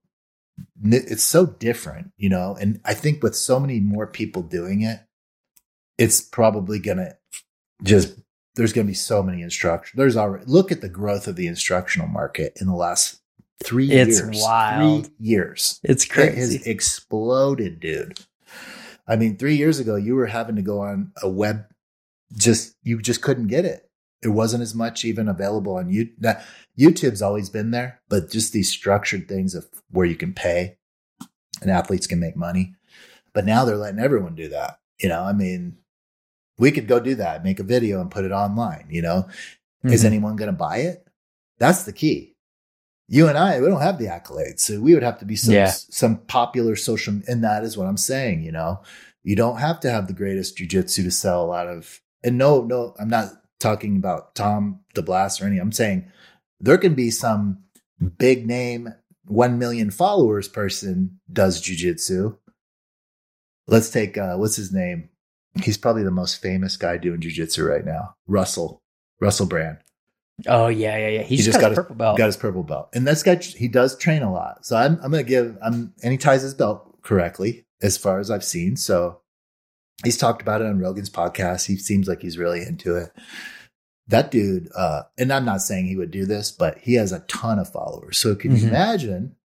it's 0.82 1.22
so 1.22 1.46
different, 1.46 2.12
you 2.16 2.28
know. 2.28 2.56
And 2.60 2.80
I 2.84 2.94
think 2.94 3.22
with 3.22 3.36
so 3.36 3.60
many 3.60 3.80
more 3.80 4.06
people 4.06 4.42
doing 4.42 4.82
it, 4.82 5.00
it's 5.98 6.20
probably 6.20 6.78
going 6.78 6.98
to 6.98 7.16
just 7.82 8.18
there's 8.56 8.72
going 8.72 8.86
to 8.86 8.90
be 8.90 8.94
so 8.94 9.22
many 9.22 9.42
instruction. 9.42 9.98
There's 9.98 10.16
already 10.16 10.44
look 10.46 10.72
at 10.72 10.80
the 10.80 10.88
growth 10.88 11.28
of 11.28 11.36
the 11.36 11.46
instructional 11.46 12.08
market 12.08 12.54
in 12.60 12.66
the 12.66 12.74
last 12.74 13.20
three 13.62 13.90
It's 13.92 14.18
years. 14.20 14.40
wild. 14.42 15.06
Three 15.06 15.14
years. 15.20 15.78
it's 15.84 16.04
crazy. 16.04 16.56
It 16.56 16.58
has 16.58 16.66
exploded, 16.66 17.78
dude. 17.78 18.18
I 19.08 19.16
mean, 19.16 19.36
three 19.36 19.56
years 19.56 19.78
ago, 19.78 19.96
you 19.96 20.14
were 20.14 20.26
having 20.26 20.56
to 20.56 20.62
go 20.62 20.80
on 20.80 21.12
a 21.22 21.28
web, 21.28 21.64
just 22.36 22.76
you 22.82 23.00
just 23.00 23.22
couldn't 23.22 23.46
get 23.48 23.64
it. 23.64 23.90
It 24.22 24.28
wasn't 24.28 24.62
as 24.62 24.74
much 24.74 25.04
even 25.04 25.28
available 25.28 25.76
on 25.76 25.90
you. 25.90 26.10
Now, 26.18 26.40
YouTube's 26.78 27.22
always 27.22 27.48
been 27.48 27.70
there, 27.70 28.00
but 28.08 28.30
just 28.30 28.52
these 28.52 28.68
structured 28.68 29.28
things 29.28 29.54
of 29.54 29.66
where 29.90 30.06
you 30.06 30.16
can 30.16 30.34
pay 30.34 30.76
and 31.62 31.70
athletes 31.70 32.06
can 32.06 32.20
make 32.20 32.36
money. 32.36 32.74
But 33.32 33.46
now 33.46 33.64
they're 33.64 33.76
letting 33.76 34.00
everyone 34.00 34.34
do 34.34 34.48
that. 34.48 34.80
You 35.00 35.08
know, 35.08 35.22
I 35.22 35.32
mean, 35.32 35.78
we 36.58 36.72
could 36.72 36.88
go 36.88 36.98
do 36.98 37.14
that, 37.14 37.44
make 37.44 37.60
a 37.60 37.64
video 37.64 38.00
and 38.00 38.10
put 38.10 38.24
it 38.24 38.32
online. 38.32 38.88
You 38.90 39.02
know, 39.02 39.28
is 39.84 40.02
Mhm. 40.02 40.06
anyone 40.06 40.36
going 40.36 40.50
to 40.50 40.56
buy 40.56 40.78
it? 40.78 41.06
That's 41.58 41.84
the 41.84 41.92
key. 41.92 42.27
You 43.10 43.26
and 43.26 43.38
I, 43.38 43.58
we 43.60 43.66
don't 43.66 43.80
have 43.80 43.98
the 43.98 44.04
accolades, 44.06 44.60
so 44.60 44.80
we 44.80 44.92
would 44.94 45.02
have 45.02 45.18
to 45.20 45.24
be 45.24 45.34
some 45.34 45.54
Yeah. 45.54 45.70
some 45.70 46.18
popular 46.26 46.76
social, 46.76 47.20
and 47.26 47.42
that 47.42 47.64
is 47.64 47.76
what 47.76 47.86
I'm 47.86 47.96
saying. 47.96 48.42
You 48.42 48.52
know, 48.52 48.82
you 49.22 49.34
don't 49.34 49.58
have 49.58 49.80
to 49.80 49.90
have 49.90 50.06
the 50.06 50.12
greatest 50.12 50.58
jujitsu 50.58 51.04
to 51.04 51.10
sell 51.10 51.42
a 51.42 51.46
lot 51.46 51.68
of. 51.68 52.00
And 52.22 52.36
no, 52.36 52.62
no, 52.62 52.94
I'm 53.00 53.08
not 53.08 53.32
talking 53.60 53.96
about 53.96 54.34
Tom 54.34 54.80
DeBlass 54.94 55.40
or 55.42 55.46
any. 55.46 55.58
I'm 55.58 55.72
saying 55.72 56.10
there 56.60 56.76
can 56.78 56.94
be 56.94 57.10
some 57.10 57.62
big 58.18 58.46
name, 58.46 58.92
one 59.24 59.58
million 59.58 59.90
followers 59.90 60.46
person 60.48 61.18
does 61.32 61.62
jujitsu. 61.62 62.36
Let's 63.66 63.90
take 63.90 64.16
uh, 64.18 64.36
what's 64.36 64.56
his 64.56 64.72
name? 64.72 65.08
He's 65.62 65.78
probably 65.78 66.02
the 66.04 66.10
most 66.10 66.40
famous 66.42 66.76
guy 66.76 66.98
doing 66.98 67.20
jujitsu 67.20 67.66
right 67.68 67.84
now. 67.84 68.14
Russell, 68.26 68.82
Russell 69.20 69.46
Brand. 69.46 69.78
Oh 70.46 70.68
yeah, 70.68 70.96
yeah, 70.96 71.08
yeah. 71.08 71.22
He, 71.22 71.36
He 71.36 71.42
just, 71.42 71.52
got, 71.58 71.60
got 71.62 71.70
his- 71.70 71.78
purple 71.78 71.96
belt. 71.96 72.18
Got 72.18 72.26
his 72.26 72.36
purple 72.36 72.62
belt, 72.62 72.88
and 72.94 73.06
this 73.06 73.22
guy 73.22 73.36
he 73.36 73.68
does 73.68 73.96
train 73.96 74.22
a 74.22 74.32
lot. 74.32 74.64
So 74.64 74.76
I'm 74.76 74.94
I'm 75.02 75.10
gonna 75.10 75.22
give 75.22 75.56
I'm 75.62 75.92
and 76.02 76.12
he 76.12 76.18
ties 76.18 76.42
his 76.42 76.54
belt 76.54 77.02
correctly 77.02 77.66
as 77.82 77.96
far 77.96 78.18
as 78.20 78.30
I've 78.30 78.44
seen. 78.44 78.76
So 78.76 79.20
he's 80.04 80.16
talked 80.16 80.42
about 80.42 80.60
it 80.60 80.66
on 80.66 80.78
Rogan's 80.78 81.10
podcast. 81.10 81.66
He 81.66 81.76
seems 81.76 82.06
like 82.08 82.22
he's 82.22 82.38
really 82.38 82.62
into 82.62 82.96
it. 82.96 83.10
That 84.06 84.30
dude, 84.30 84.68
uh, 84.74 85.02
and 85.18 85.30
I'm 85.32 85.44
not 85.44 85.60
saying 85.60 85.86
he 85.86 85.96
would 85.96 86.10
do 86.10 86.24
this, 86.24 86.50
but 86.50 86.78
he 86.78 86.94
has 86.94 87.12
a 87.12 87.20
ton 87.20 87.58
of 87.58 87.70
followers. 87.70 88.18
So 88.18 88.34
can 88.34 88.52
you 88.56 88.62
Mhm. 88.62 88.68
imagine? 88.68 89.36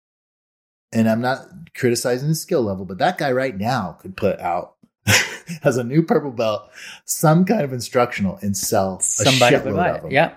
And 0.92 1.08
I'm 1.08 1.20
not 1.22 1.46
criticizing 1.74 2.28
his 2.28 2.40
skill 2.42 2.62
level, 2.62 2.84
but 2.84 2.98
that 2.98 3.16
guy 3.18 3.32
right 3.32 3.56
now 3.56 3.96
could 4.00 4.16
put 4.16 4.38
out 4.40 4.74
has 5.62 5.76
a 5.78 5.82
new 5.84 6.02
purple 6.02 6.30
belt, 6.30 6.68
some 7.06 7.44
kind 7.44 7.62
of 7.62 7.72
instructional, 7.72 8.38
and 8.42 8.56
sell 8.56 9.00
Somebody 9.00 9.56
would 9.56 9.74
buy 9.74 9.88
of 9.88 9.96
it. 9.96 10.02
them 10.02 10.10
Yeah, 10.12 10.34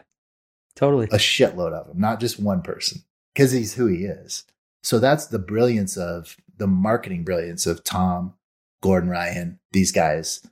totally. 0.76 1.06
a 1.08 1.18
shitload 1.18 1.74
of 1.74 1.88
them, 1.88 2.00
not 2.00 2.20
just 2.20 2.40
one 2.40 2.62
person, 2.62 3.02
because 3.34 3.52
he's 3.52 3.76
who 3.76 3.88
he 3.88 4.06
is. 4.06 4.44
So 4.84 5.00
that's 5.00 5.28
the 5.28 5.40
brilliance 5.40 5.98
of 5.98 6.38
the 6.58 6.68
marketing 6.68 7.24
brilliance 7.24 7.66
of 7.66 7.84
Tom, 7.84 8.34
Gordon 8.82 9.10
Ryan, 9.10 9.60
these 9.72 9.92
guys. 9.92 10.46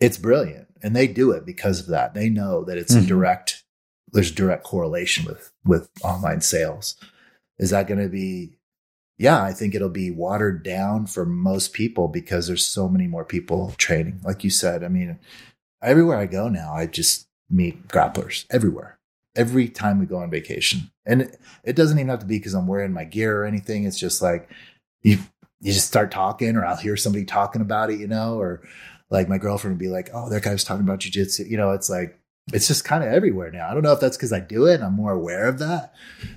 It's 0.00 0.18
brilliant. 0.18 0.68
And 0.82 0.94
they 0.94 1.06
do 1.06 1.30
it 1.32 1.44
because 1.44 1.80
of 1.80 1.86
that. 1.86 2.14
They 2.14 2.28
know 2.28 2.64
that 2.64 2.78
it's 2.78 2.94
a 2.94 3.00
Mhm. 3.00 3.06
direct, 3.08 3.64
there's 4.12 4.30
direct 4.30 4.64
correlation 4.64 5.24
with, 5.26 5.52
with 5.64 5.88
online 6.02 6.40
sales. 6.40 6.96
Is 7.58 7.70
that 7.70 7.86
going 7.86 8.00
to 8.00 8.08
be, 8.08 8.58
yeah, 9.18 9.42
I 9.42 9.52
think 9.52 9.74
it'll 9.74 9.88
be 9.90 10.10
watered 10.10 10.62
down 10.62 11.06
for 11.06 11.26
most 11.26 11.72
people 11.74 12.08
because 12.08 12.46
there's 12.46 12.66
so 12.66 12.88
many 12.88 13.06
more 13.06 13.24
people 13.24 13.72
training. 13.78 14.20
Like 14.24 14.44
you 14.44 14.50
said, 14.50 14.82
I 14.84 14.88
mean, 14.88 15.18
everywhere 15.82 16.16
I 16.18 16.26
go 16.26 16.48
now, 16.48 16.72
I 16.72 16.86
just 16.86 17.28
meet 17.50 17.88
grapplers 17.88 18.44
everywhere 18.50 18.98
every 19.40 19.68
time 19.68 19.98
we 19.98 20.04
go 20.04 20.18
on 20.18 20.30
vacation. 20.30 20.90
And 21.06 21.22
it, 21.22 21.40
it 21.64 21.76
doesn't 21.76 21.98
even 21.98 22.10
have 22.10 22.20
to 22.20 22.26
be 22.26 22.38
because 22.38 22.52
I'm 22.52 22.66
wearing 22.66 22.92
my 22.92 23.04
gear 23.04 23.40
or 23.40 23.46
anything. 23.46 23.84
It's 23.84 23.98
just 23.98 24.20
like 24.20 24.50
you 25.02 25.18
you 25.60 25.72
just 25.72 25.86
start 25.86 26.10
talking, 26.10 26.56
or 26.56 26.64
I'll 26.64 26.76
hear 26.76 26.96
somebody 26.96 27.24
talking 27.24 27.62
about 27.62 27.90
it, 27.90 27.98
you 27.98 28.06
know, 28.06 28.38
or 28.38 28.62
like 29.08 29.28
my 29.28 29.38
girlfriend 29.38 29.76
would 29.76 29.84
be 29.84 29.88
like, 29.88 30.10
"Oh, 30.12 30.28
that 30.28 30.42
guy 30.42 30.52
was 30.52 30.62
talking 30.62 30.84
about 30.84 31.00
jujitsu." 31.00 31.48
You 31.48 31.56
know, 31.56 31.72
it's 31.72 31.88
like 31.88 32.18
it's 32.52 32.68
just 32.68 32.84
kind 32.84 33.02
of 33.02 33.12
everywhere 33.12 33.50
now. 33.50 33.68
I 33.68 33.74
don't 33.74 33.82
know 33.82 33.92
if 33.92 34.00
that's 34.00 34.16
because 34.16 34.32
I 34.32 34.40
do 34.40 34.66
it 34.66 34.74
and 34.74 34.84
I'm 34.84 34.94
more 34.94 35.12
aware 35.12 35.46
of 35.46 35.58
that, 35.58 35.94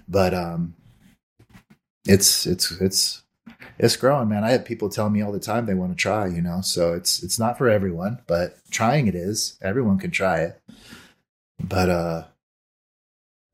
but 0.07 0.33
um, 0.33 0.75
it's 2.07 2.45
it's 2.45 2.71
it's 2.71 3.23
it's 3.79 3.97
growing, 3.97 4.29
man. 4.29 4.43
I 4.43 4.51
have 4.51 4.65
people 4.65 4.89
tell 4.89 5.09
me 5.09 5.21
all 5.21 5.31
the 5.31 5.39
time 5.39 5.65
they 5.65 5.73
want 5.73 5.91
to 5.91 6.01
try, 6.01 6.27
you 6.27 6.41
know. 6.41 6.61
So 6.61 6.93
it's 6.93 7.21
it's 7.21 7.37
not 7.37 7.57
for 7.57 7.69
everyone, 7.69 8.21
but 8.27 8.57
trying 8.71 9.07
it 9.07 9.15
is. 9.15 9.57
Everyone 9.61 9.99
can 9.99 10.11
try 10.11 10.39
it. 10.39 10.61
But 11.59 11.89
uh 11.89 12.23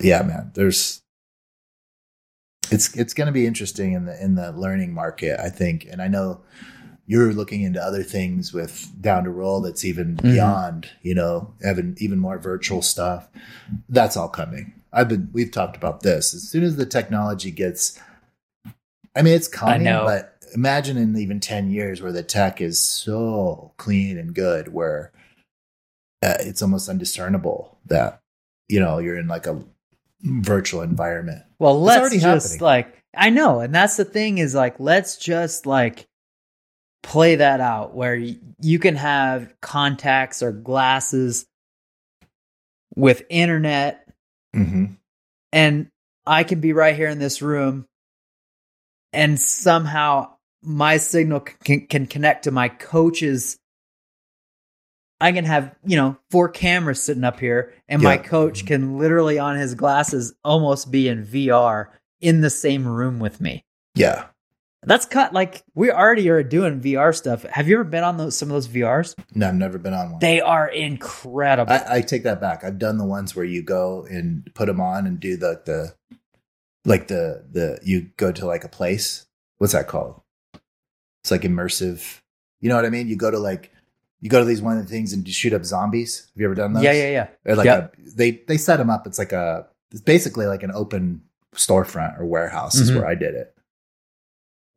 yeah, 0.01 0.21
man, 0.21 0.51
there's 0.53 1.01
it's 2.71 2.95
it's 2.95 3.13
going 3.13 3.25
to 3.27 3.31
be 3.33 3.47
interesting 3.47 3.93
in 3.93 4.05
the 4.05 4.23
in 4.23 4.35
the 4.35 4.51
learning 4.51 4.93
market, 4.93 5.39
I 5.39 5.49
think. 5.49 5.87
And 5.89 6.01
I 6.01 6.07
know 6.07 6.41
you're 7.07 7.33
looking 7.33 7.63
into 7.63 7.81
other 7.81 8.03
things 8.03 8.53
with 8.53 8.91
down 9.01 9.23
to 9.23 9.31
roll 9.31 9.61
that's 9.61 9.83
even 9.83 10.15
Mhm. 10.17 10.21
beyond, 10.21 10.89
you 11.01 11.15
know, 11.15 11.53
having 11.63 11.97
even 11.99 12.19
more 12.19 12.37
virtual 12.37 12.83
stuff. 12.83 13.27
That's 13.89 14.15
all 14.15 14.29
coming. 14.29 14.73
I've 14.93 15.07
been 15.07 15.29
we've 15.33 15.51
talked 15.51 15.75
about 15.75 16.01
this. 16.01 16.33
As 16.33 16.47
soon 16.47 16.63
as 16.63 16.75
the 16.75 16.85
technology 16.85 17.51
gets 17.51 17.99
I 19.15 19.23
mean 19.23 19.33
it's 19.33 19.47
coming, 19.47 19.83
but 20.05 20.35
imagine 20.53 20.97
in 20.97 21.17
even 21.17 21.39
10 21.39 21.71
years 21.71 22.01
where 22.01 22.11
the 22.11 22.23
tech 22.23 22.61
is 22.61 22.79
so 22.81 23.73
clean 23.77 24.17
and 24.17 24.33
good 24.35 24.71
where 24.73 25.11
uh, 26.23 26.37
it's 26.41 26.61
almost 26.61 26.89
undiscernible 26.89 27.77
that 27.85 28.19
you 28.67 28.79
know 28.79 28.99
you're 28.99 29.17
in 29.17 29.27
like 29.27 29.47
a 29.47 29.63
virtual 30.21 30.81
environment. 30.81 31.43
Well, 31.59 31.81
let's 31.81 32.13
just 32.15 32.53
happening. 32.53 32.63
like 32.63 33.03
I 33.15 33.29
know, 33.29 33.59
and 33.59 33.73
that's 33.73 33.97
the 33.97 34.05
thing 34.05 34.37
is 34.37 34.55
like 34.55 34.79
let's 34.79 35.17
just 35.17 35.65
like 35.65 36.07
play 37.01 37.37
that 37.37 37.61
out 37.61 37.95
where 37.95 38.15
you 38.15 38.79
can 38.79 38.95
have 38.95 39.53
contacts 39.61 40.43
or 40.43 40.51
glasses 40.51 41.45
with 42.95 43.23
internet 43.29 44.05
Mm-hmm. 44.55 44.85
and 45.53 45.89
I 46.25 46.43
can 46.43 46.59
be 46.59 46.73
right 46.73 46.95
here 46.95 47.07
in 47.07 47.19
this 47.19 47.39
room 47.39 47.85
and 49.13 49.39
somehow 49.39 50.33
my 50.63 50.97
signal 50.97 51.41
can, 51.41 51.85
can 51.85 52.07
connect 52.07 52.45
to 52.45 52.51
my 52.51 52.67
coach's 52.67 53.58
I 55.21 55.31
can 55.31 55.45
have, 55.45 55.75
you 55.85 55.97
know, 55.97 56.17
four 56.31 56.49
cameras 56.49 57.01
sitting 57.01 57.23
up 57.23 57.39
here 57.39 57.73
and 57.87 58.01
my 58.01 58.17
coach 58.17 58.65
can 58.65 58.97
literally 58.97 59.37
on 59.37 59.57
his 59.57 59.75
glasses 59.75 60.33
almost 60.43 60.91
be 60.91 61.07
in 61.07 61.25
VR 61.25 61.87
in 62.21 62.41
the 62.41 62.49
same 62.49 62.87
room 62.87 63.19
with 63.19 63.41
me. 63.41 63.65
Yeah. 63.95 64.25
That's 64.83 65.05
cut 65.05 65.33
like 65.33 65.63
we 65.75 65.91
already 65.91 66.29
are 66.29 66.41
doing 66.41 66.79
VR 66.79 67.13
stuff. 67.13 67.43
Have 67.43 67.67
you 67.67 67.75
ever 67.75 67.83
been 67.83 68.05
on 68.05 68.15
those 68.15 68.37
some 68.37 68.49
of 68.49 68.53
those 68.53 68.69
VRs? 68.69 69.13
No, 69.35 69.49
I've 69.49 69.55
never 69.55 69.77
been 69.77 69.93
on 69.93 70.11
one. 70.11 70.19
They 70.19 70.39
are 70.39 70.69
incredible. 70.69 71.73
I, 71.73 71.97
I 71.97 72.01
take 72.01 72.23
that 72.23 72.39
back. 72.39 72.63
I've 72.63 72.79
done 72.79 72.97
the 72.97 73.05
ones 73.05 73.35
where 73.35 73.43
you 73.43 73.61
go 73.61 74.07
and 74.09 74.49
put 74.55 74.67
them 74.67 74.79
on 74.79 75.05
and 75.05 75.19
do 75.19 75.35
the 75.35 75.61
the 75.65 75.95
like 76.85 77.09
the 77.09 77.45
the 77.51 77.79
you 77.83 78.09
go 78.15 78.31
to 78.31 78.45
like 78.45 78.63
a 78.63 78.69
place. 78.69 79.25
What's 79.57 79.73
that 79.73 79.89
called? 79.89 80.21
It's 81.23 81.31
like 81.31 81.41
immersive. 81.41 82.21
You 82.61 82.69
know 82.69 82.75
what 82.75 82.85
I 82.85 82.89
mean? 82.89 83.09
You 83.09 83.17
go 83.17 83.31
to 83.31 83.39
like 83.39 83.73
you 84.21 84.29
go 84.29 84.39
to 84.39 84.45
these 84.45 84.61
one 84.61 84.77
of 84.77 84.83
the 84.85 84.89
things 84.89 85.13
and 85.13 85.25
you 85.27 85.33
shoot 85.33 85.53
up 85.53 85.63
zombies. 85.65 86.27
Have 86.33 86.39
you 86.41 86.45
ever 86.45 86.55
done 86.55 86.73
those? 86.73 86.83
yeah, 86.83 86.91
yeah, 86.93 87.09
yeah. 87.11 87.27
Or 87.45 87.55
like 87.55 87.65
Yep. 87.65 87.95
a, 87.97 88.09
they 88.15 88.31
they 88.47 88.57
set 88.57 88.77
them 88.77 88.89
up. 88.89 89.07
It's 89.07 89.17
like 89.19 89.31
a 89.31 89.67
it's 89.91 90.01
basically 90.01 90.45
like 90.45 90.63
an 90.63 90.71
open 90.73 91.21
storefront 91.55 92.19
or 92.19 92.25
warehouse 92.25 92.75
is 92.75 92.91
Mhm. 92.91 92.95
where 92.97 93.07
I 93.07 93.15
did 93.15 93.33
it. 93.35 93.55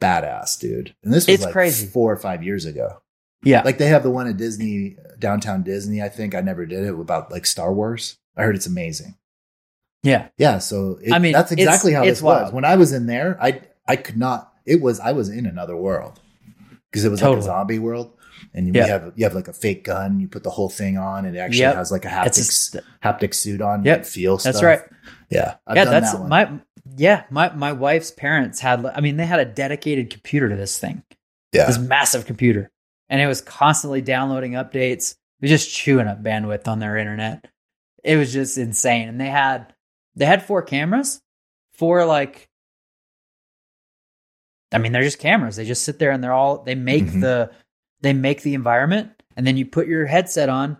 Badass, 0.01 0.59
dude. 0.59 0.95
And 1.05 1.13
this 1.13 1.27
was 1.27 1.35
It's 1.35 1.45
like 1.45 1.53
crazy. 1.53 1.87
four 1.87 2.13
or 2.13 2.17
five 2.17 2.43
years 2.43 2.65
ago. 2.65 3.03
Yeah. 3.45 3.63
Like 3.65 3.79
they 3.79 3.87
have 3.87 4.03
the 4.03 4.11
one 4.11 4.27
at 4.27 4.37
Disney, 4.37 4.97
downtown 5.19 5.63
Disney. 5.63 6.03
I 6.03 6.09
think 6.09 6.35
I 6.35 6.41
never 6.41 6.67
did 6.67 6.85
it 6.85 6.93
about 6.95 7.31
like 7.31 7.47
Star 7.47 7.73
Wars. 7.73 8.19
I 8.37 8.43
heard 8.43 8.57
it's 8.57 8.67
amazing. 8.67 9.17
yeah. 10.03 10.29
Yeah, 10.39 10.59
so 10.59 10.99
it, 11.03 11.13
I 11.13 11.19
mean, 11.21 11.33
that's 11.33 11.53
exactly 11.53 11.93
how 11.93 12.05
this 12.05 12.23
was. 12.23 12.53
When 12.53 12.65
I 12.65 12.77
was 12.77 12.93
in 12.93 13.07
there, 13.07 13.39
I 13.41 13.61
I 13.87 13.97
could 13.97 14.17
not. 14.17 14.53
It 14.65 14.81
was 14.81 14.99
I 15.01 15.13
was 15.13 15.29
in 15.29 15.47
another 15.47 15.77
world 15.77 16.21
because 16.91 17.05
it 17.05 17.11
was 17.11 17.21
like 17.23 17.39
a 17.39 17.43
zombie 17.43 17.79
world, 17.79 18.13
and 18.55 18.75
you 18.75 18.83
have 18.83 19.13
you 19.17 19.25
have 19.25 19.35
like 19.35 19.49
a 19.49 19.53
fake 19.53 19.85
gun. 19.85 20.21
You 20.21 20.29
put 20.29 20.43
the 20.43 20.51
whole 20.51 20.69
thing 20.69 20.99
on, 20.99 21.25
and 21.25 21.37
it 21.37 21.39
actually 21.41 21.61
Yep. 21.61 21.75
has 21.77 21.91
like 21.93 22.05
a 22.05 22.09
haptic 22.09 22.75
a 22.77 23.07
haptic 23.07 23.35
suit 23.35 23.61
on. 23.61 23.85
Yep. 23.85 24.07
Feel 24.07 24.37
That's 24.37 24.59
stuff. 24.59 24.67
right. 24.67 24.81
Yeah, 25.31 25.57
I've 25.67 25.77
yeah, 25.77 25.85
that's 25.87 26.13
that 26.13 26.29
my 26.29 26.61
yeah, 26.97 27.25
my 27.31 27.53
my 27.55 27.73
wife's 27.73 28.11
parents 28.11 28.61
had 28.61 28.85
I 28.87 29.01
mean 29.01 29.17
they 29.17 29.27
had 29.27 29.41
a 29.41 29.45
dedicated 29.45 30.11
computer 30.11 30.49
to 30.49 30.57
this 30.57 30.79
thing. 30.79 31.03
yeah. 31.53 31.67
This 31.67 31.79
massive 31.79 32.27
computer. 32.27 32.71
And 33.09 33.21
it 33.21 33.27
was 33.27 33.41
constantly 33.43 34.01
downloading 34.01 34.53
updates. 34.53 35.13
It 35.41 35.43
was 35.43 35.51
just 35.51 35.71
chewing 35.75 36.07
up 36.07 36.23
bandwidth 36.23 36.67
on 36.67 36.79
their 36.79 36.97
internet. 36.97 37.47
It 38.03 38.17
was 38.17 38.33
just 38.33 38.57
insane. 38.59 39.09
And 39.09 39.21
they 39.21 39.29
had 39.29 39.75
they 40.17 40.25
had 40.27 40.43
four 40.45 40.63
cameras, 40.63 41.21
four 41.75 42.05
like 42.07 42.49
I 44.73 44.79
mean, 44.79 44.93
they're 44.93 45.03
just 45.03 45.19
cameras. 45.19 45.57
They 45.57 45.65
just 45.67 45.85
sit 45.85 45.99
there 45.99 46.11
and 46.11 46.23
they're 46.25 46.33
all 46.33 46.63
they 46.63 46.75
make 46.75 47.05
Mhm. 47.05 47.21
the 47.21 47.51
they 48.03 48.13
make 48.13 48.43
the 48.43 48.55
environment 48.55 49.11
and 49.37 49.47
then 49.47 49.57
you 49.57 49.65
put 49.67 49.87
your 49.87 50.07
headset 50.07 50.49
on 50.49 50.77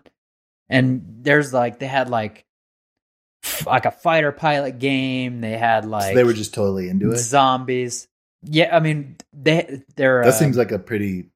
and 0.69 1.03
there's 1.21 1.53
like 1.53 1.79
they 1.79 1.87
had 1.87 2.09
like 2.09 2.45
like 3.65 3.85
a 3.85 3.91
fighter 3.91 4.31
pilot 4.31 4.79
game. 4.79 5.41
They 5.41 5.57
had 5.57 5.85
like 5.85 6.09
so 6.11 6.15
they 6.15 6.23
were 6.23 6.33
just 6.33 6.53
totally 6.53 6.87
into 6.89 7.11
it. 7.11 7.17
zombies. 7.17 8.07
Yeah, 8.43 8.75
I 8.75 8.79
mean 8.79 9.17
they 9.33 9.83
they're 9.95 10.21
That 10.23 10.29
uh, 10.29 10.31
seems 10.31 10.57
like 10.57 10.71
a 10.71 10.79
pretty. 10.79 11.29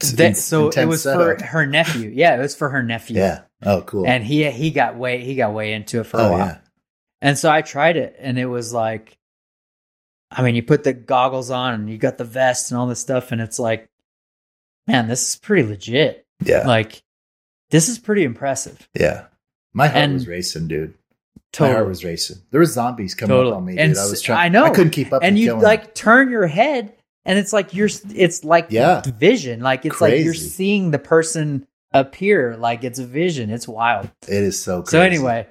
that, 0.00 0.20
in- 0.20 0.34
so 0.34 0.68
it 0.70 0.84
was 0.86 1.02
setup. 1.02 1.38
for 1.40 1.44
her 1.46 1.66
nephew. 1.66 2.10
Yeah, 2.14 2.36
it 2.36 2.40
was 2.40 2.56
for 2.56 2.68
her 2.70 2.82
nephew. 2.82 3.18
Yeah. 3.18 3.42
Oh, 3.62 3.82
cool. 3.82 4.06
and 4.06 4.22
he 4.24 4.50
he 4.50 4.70
got 4.70 4.96
way 4.96 5.24
he 5.24 5.34
got 5.36 5.52
way 5.54 5.72
into 5.72 6.00
it 6.00 6.04
for 6.04 6.18
a 6.18 6.22
oh 6.24 6.30
while. 6.32 6.38
yeah. 6.38 6.58
And 7.22 7.38
so 7.38 7.50
I 7.50 7.62
tried 7.62 7.96
it, 7.96 8.16
and 8.18 8.38
it 8.38 8.44
was 8.46 8.74
like, 8.74 9.16
I 10.30 10.42
mean, 10.42 10.54
you 10.56 10.62
put 10.62 10.84
the 10.84 10.92
goggles 10.92 11.50
on, 11.50 11.72
and 11.72 11.88
you 11.88 11.96
got 11.96 12.18
the 12.18 12.24
vest 12.24 12.70
and 12.70 12.78
all 12.78 12.86
this 12.86 13.00
stuff, 13.00 13.32
and 13.32 13.40
it's 13.40 13.58
like, 13.58 13.88
man, 14.86 15.08
this 15.08 15.28
is 15.30 15.36
pretty 15.36 15.66
legit. 15.68 16.26
Yeah. 16.44 16.66
Like, 16.66 17.02
this 17.70 17.88
is 17.88 17.98
pretty 17.98 18.24
impressive. 18.24 18.88
yeah. 18.94 19.26
My 19.72 19.88
heart 19.88 20.04
and- 20.04 20.12
was 20.14 20.28
racing, 20.28 20.68
dude. 20.68 20.94
My 21.60 21.70
heart 21.70 21.86
was 21.86 22.04
racing. 22.04 22.38
There 22.50 22.58
was 22.60 22.72
zombies 22.72 23.14
coming 23.14 23.28
Totally. 23.36 23.52
up 23.52 23.58
on 23.58 23.64
me, 23.64 23.72
dude. 23.74 23.80
And 23.80 23.96
I 23.98 24.06
was 24.06 24.20
trying. 24.20 24.38
I 24.40 24.48
know. 24.48 24.64
I 24.64 24.70
couldn't 24.70 24.90
keep 24.90 25.12
up. 25.12 25.22
and 25.22 25.34
with 25.36 25.40
you 25.42 25.46
killing 25.50 25.60
them. 25.60 25.68
like 25.68 25.94
turn 25.94 26.28
your 26.28 26.48
head, 26.48 26.94
and 27.24 27.38
it's 27.38 27.52
like 27.52 27.72
you're. 27.74 27.88
It's 28.12 28.42
like 28.42 28.66
Yeah. 28.70 29.02
vision. 29.06 29.60
Like 29.60 29.86
it's 29.86 30.00
like 30.00 30.24
you're 30.24 30.34
seeing 30.34 30.90
the 30.90 30.98
person 30.98 31.64
appear. 31.92 32.56
Like 32.56 32.82
it's 32.82 32.98
a 32.98 33.06
vision. 33.06 33.50
It's 33.50 33.68
wild. 33.68 34.10
It 34.26 34.42
is 34.42 34.60
so. 34.60 34.82
Crazy. 34.82 34.90
So 34.96 35.00
anyway, 35.00 35.46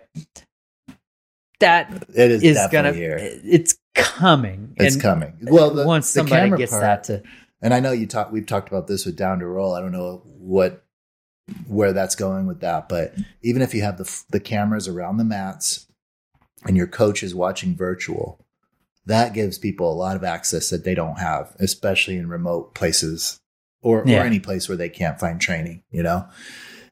that 1.60 1.89
it 2.14 2.31
is, 2.31 2.43
is 2.43 2.55
definitely 2.57 2.91
gonna. 2.91 2.93
here. 2.93 3.18
It's 3.45 3.77
coming. 3.95 4.73
It's 4.77 4.97
coming. 4.97 5.38
Well, 5.41 5.69
the, 5.72 5.85
once 5.88 6.10
somebody 6.10 6.49
gets 6.57 6.72
part, 6.72 6.81
that 6.81 7.03
to 7.05 7.23
and 7.64 7.73
I 7.73 7.80
know 7.80 7.91
you 7.94 8.06
talk. 8.06 8.31
We've 8.31 8.45
talked 8.45 8.68
about 8.68 8.85
this 8.88 9.06
with 9.06 9.15
Down 9.15 9.40
to 9.40 9.48
Roll. 9.48 9.73
I 9.73 9.80
don't 9.81 9.91
know 9.91 10.22
what 10.26 10.84
where 11.68 11.91
that's 11.94 12.15
going 12.15 12.45
with 12.45 12.60
that, 12.61 12.88
but 12.88 13.15
even 13.41 13.61
if 13.61 13.73
you 13.73 13.81
have 13.81 13.98
the 13.98 14.23
the 14.30 14.40
cameras 14.40 14.88
around 14.88 15.18
the 15.18 15.23
mats 15.23 15.88
and 16.65 16.77
your 16.77 16.88
coach 16.88 17.23
is 17.23 17.34
watching 17.34 17.76
virtual, 17.76 18.45
that 19.06 19.34
gives 19.34 19.57
people 19.57 19.91
a 19.91 19.95
lot 19.95 20.15
of 20.15 20.23
access 20.23 20.69
that 20.69 20.84
they 20.84 20.94
don't 20.95 21.19
have, 21.19 21.56
especially 21.60 22.18
in 22.18 22.30
remote 22.30 22.76
places 22.76 23.40
or 23.81 24.03
Yeah. 24.06 24.22
or 24.22 24.26
any 24.26 24.40
place 24.40 24.69
where 24.69 24.77
they 24.77 24.90
can't 24.90 25.19
find 25.19 25.41
training. 25.41 25.84
You 25.91 26.03
know, 26.03 26.27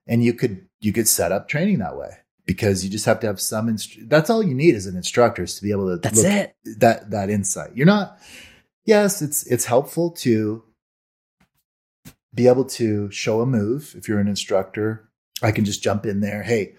and 0.07 0.23
you 0.23 0.33
could 0.33 0.67
you 0.79 0.91
could 0.93 1.07
set 1.07 1.31
up 1.31 1.47
training 1.47 1.79
that 1.79 1.97
way 1.97 2.09
because 2.45 2.83
you 2.83 2.89
just 2.89 3.05
have 3.05 3.19
to 3.21 3.27
have 3.27 3.39
some. 3.39 3.67
Instru- 3.67 4.09
that's 4.09 4.29
all 4.29 4.43
you 4.43 4.55
need 4.55 4.75
as 4.75 4.85
an 4.87 4.97
instructor 4.97 5.43
is 5.43 5.55
to 5.55 5.63
be 5.63 5.71
able 5.71 5.89
to. 5.91 5.97
that's 5.97 6.23
it. 6.23 6.55
that 6.79 7.11
that 7.11 7.29
insight. 7.29 7.71
You're 7.75 7.85
not 7.85 8.17
yes, 8.85 9.21
it's 9.21 9.45
it's 9.47 9.65
helpful 9.65 10.11
to 10.11 10.63
be 12.33 12.47
able 12.47 12.65
to 12.65 13.11
show 13.11 13.41
a 13.41 13.45
move 13.45 13.93
if 13.97 14.07
you're 14.07 14.19
an 14.19 14.27
instructor. 14.27 15.09
I 15.41 15.51
can 15.51 15.65
just 15.65 15.83
jump 15.83 16.05
in 16.05 16.19
there, 16.19 16.43
hey, 16.43 16.75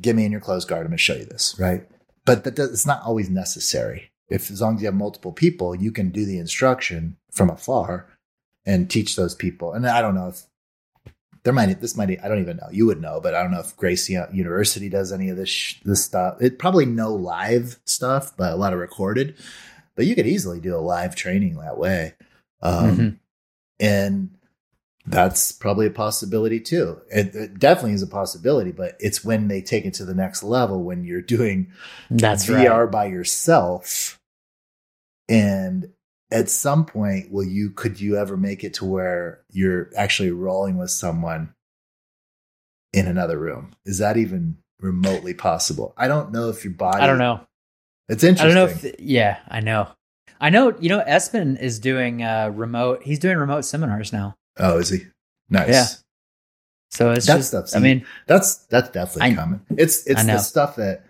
get 0.00 0.16
me 0.16 0.24
in 0.24 0.32
your 0.32 0.40
closed 0.40 0.68
guard, 0.68 0.82
I'm 0.84 0.90
gonna 0.90 0.98
show 0.98 1.14
you 1.14 1.24
this, 1.24 1.54
right? 1.58 1.86
But 2.24 2.44
that 2.44 2.56
does, 2.56 2.70
it's 2.70 2.86
not 2.86 3.02
always 3.02 3.30
necessary. 3.30 4.10
If 4.28 4.50
as 4.50 4.60
long 4.60 4.76
as 4.76 4.82
you 4.82 4.86
have 4.86 4.94
multiple 4.94 5.32
people, 5.32 5.74
you 5.74 5.92
can 5.92 6.10
do 6.10 6.24
the 6.24 6.38
instruction 6.38 7.16
from 7.30 7.50
afar 7.50 8.08
and 8.64 8.90
teach 8.90 9.16
those 9.16 9.34
people. 9.34 9.72
And 9.72 9.86
I 9.86 10.00
don't 10.00 10.14
know 10.14 10.28
if 10.28 10.42
there 11.42 11.52
might 11.52 11.80
this 11.80 11.96
might 11.96 12.22
I 12.22 12.28
don't 12.28 12.40
even 12.40 12.56
know. 12.56 12.68
You 12.70 12.86
would 12.86 13.00
know, 13.00 13.20
but 13.20 13.34
I 13.34 13.42
don't 13.42 13.50
know 13.50 13.60
if 13.60 13.76
Gracie 13.76 14.16
University 14.32 14.88
does 14.88 15.12
any 15.12 15.28
of 15.28 15.36
this 15.36 15.74
this 15.84 16.04
stuff. 16.04 16.40
It 16.40 16.58
probably 16.58 16.86
no 16.86 17.14
live 17.14 17.78
stuff, 17.84 18.36
but 18.36 18.52
a 18.52 18.56
lot 18.56 18.72
of 18.72 18.78
recorded. 18.78 19.36
But 19.94 20.06
you 20.06 20.14
could 20.14 20.26
easily 20.26 20.60
do 20.60 20.74
a 20.74 20.78
live 20.78 21.14
training 21.14 21.56
that 21.58 21.78
way, 21.78 22.14
um, 22.62 22.96
Mhm. 22.96 23.18
and 23.80 24.30
that's 25.04 25.50
probably 25.52 25.86
a 25.86 25.90
possibility 25.90 26.60
too. 26.60 27.00
It, 27.10 27.34
it 27.34 27.58
definitely 27.58 27.92
is 27.92 28.02
a 28.02 28.06
possibility, 28.06 28.70
but 28.72 28.96
it's 29.00 29.24
when 29.24 29.48
they 29.48 29.60
take 29.60 29.84
it 29.84 29.94
to 29.94 30.04
the 30.04 30.14
next 30.14 30.42
level 30.42 30.84
when 30.84 31.04
you're 31.04 31.20
doing 31.20 31.72
That's 32.08 32.46
VR 32.46 32.84
right. 32.84 32.90
by 32.90 33.04
yourself. 33.06 34.20
And 35.28 35.92
at 36.30 36.48
some 36.48 36.86
point, 36.86 37.32
will 37.32 37.44
you 37.44 37.70
could 37.70 38.00
you 38.00 38.16
ever 38.16 38.36
make 38.36 38.64
it 38.64 38.74
to 38.74 38.84
where 38.84 39.40
you're 39.50 39.90
actually 39.96 40.30
rolling 40.30 40.78
with 40.78 40.90
someone 40.90 41.54
in 42.92 43.06
another 43.06 43.38
room? 43.38 43.74
Is 43.84 43.98
that 43.98 44.16
even 44.16 44.58
remotely 44.80 45.34
possible? 45.34 45.94
I 45.96 46.08
don't 46.08 46.32
know 46.32 46.48
if 46.48 46.64
your 46.64 46.74
body. 46.74 47.02
I 47.02 47.06
don't 47.06 47.18
know. 47.18 47.46
It's 48.08 48.24
interesting. 48.24 48.50
I 48.50 48.54
don't 48.66 48.82
know 48.82 48.88
if 48.88 49.00
yeah, 49.00 49.38
I 49.48 49.60
know. 49.60 49.88
I 50.40 50.50
know, 50.50 50.76
you 50.80 50.88
know, 50.88 51.00
Espen 51.06 51.60
is 51.60 51.78
doing 51.78 52.22
uh 52.22 52.50
remote 52.52 53.02
he's 53.04 53.18
doing 53.18 53.36
remote 53.38 53.64
seminars 53.64 54.12
now. 54.12 54.34
oh, 54.58 54.78
is 54.78 54.90
he? 54.90 55.00
Nice. 55.48 55.68
Yeah. 55.68 55.86
So 56.90 57.12
it's 57.12 57.26
That 57.26 57.36
just 57.36 57.48
stuff's 57.48 57.74
I 57.76 57.78
mean, 57.78 58.04
That's 58.26 58.56
that's 58.66 58.90
definitely 58.90 59.32
I- 59.32 59.34
coming. 59.34 59.60
It's 59.76 60.06
it's 60.06 60.24
the 60.24 60.38
stuff 60.38 60.76
that 60.76 61.04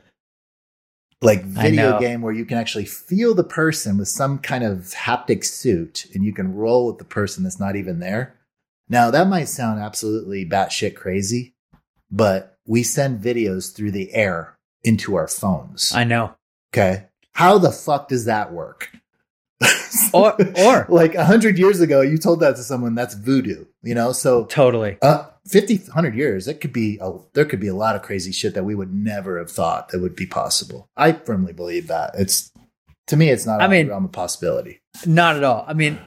like 1.23 1.45
video 1.45 1.99
game 2.01 2.21
where 2.21 2.33
you 2.33 2.45
can 2.45 2.59
actually 2.59 2.85
feel 2.85 3.33
the 3.35 3.45
person 3.45 3.97
with 3.97 4.09
some 4.09 4.39
kind 4.39 4.65
of 4.65 4.93
haptic 4.97 5.45
suit 5.45 6.07
and 6.15 6.25
you 6.25 6.33
can 6.33 6.53
roll 6.55 6.89
with 6.89 6.99
the 6.99 7.05
person 7.05 7.45
that's 7.45 7.61
not 7.61 7.77
even 7.77 8.01
there. 8.01 8.35
Now 8.89 9.11
that 9.11 9.29
might 9.29 9.45
sound 9.49 9.81
absolutely 9.81 10.45
batshit 10.45 10.95
crazy, 10.97 11.55
but 12.11 12.57
we 12.67 12.83
send 12.83 13.23
videos 13.23 13.75
through 13.75 13.93
the 13.93 14.13
air 14.15 14.57
into 14.85 15.15
our 15.15 15.29
phones. 15.29 15.93
I 15.95 16.05
know. 16.05 16.35
Okay. 16.73 17.05
How 17.33 17.59
the 17.59 17.71
fuck 17.71 18.09
does 18.09 18.25
that 18.27 18.53
work? 18.53 18.91
Or 20.15 20.37
or 20.59 20.87
like 20.89 21.15
a 21.15 21.25
hundred 21.25 21.59
years 21.59 21.81
ago, 21.81 22.01
you 22.01 22.19
told 22.19 22.41
that 22.41 22.57
to 22.57 22.63
someone, 22.63 22.95
that's 22.95 23.15
voodoo, 23.15 23.67
you 23.83 23.95
know? 23.95 24.13
So, 24.13 24.45
totally. 24.47 24.99
uh, 25.01 25.27
50, 25.47 25.77
100 25.77 26.15
years, 26.15 26.49
it 26.49 26.61
could 26.61 26.73
be, 26.73 26.99
a, 27.01 27.13
there 27.35 27.45
could 27.45 27.61
be 27.61 27.69
a 27.69 27.75
lot 27.75 27.95
of 27.97 28.03
crazy 28.03 28.33
shit 28.33 28.55
that 28.55 28.65
we 28.65 28.75
would 28.75 28.93
never 28.93 29.39
have 29.39 29.51
thought 29.51 29.89
that 29.91 30.01
would 30.01 30.17
be 30.17 30.27
possible. 30.27 30.89
I 30.97 31.13
firmly 31.13 31.53
believe 31.53 31.89
that. 31.89 32.13
It's, 32.19 32.51
to 33.09 33.17
me, 33.17 33.29
it's 33.31 33.47
not 33.47 33.61
I 33.61 33.65
out 33.65 33.67
of 33.67 33.71
the 33.71 33.77
mean- 33.77 33.89
realm 33.89 34.05
of 34.07 34.13
possibility. 34.13 34.81
Not 35.07 35.37
at 35.37 35.45
all. 35.45 35.65
I 35.67 35.75
mean, 35.75 35.99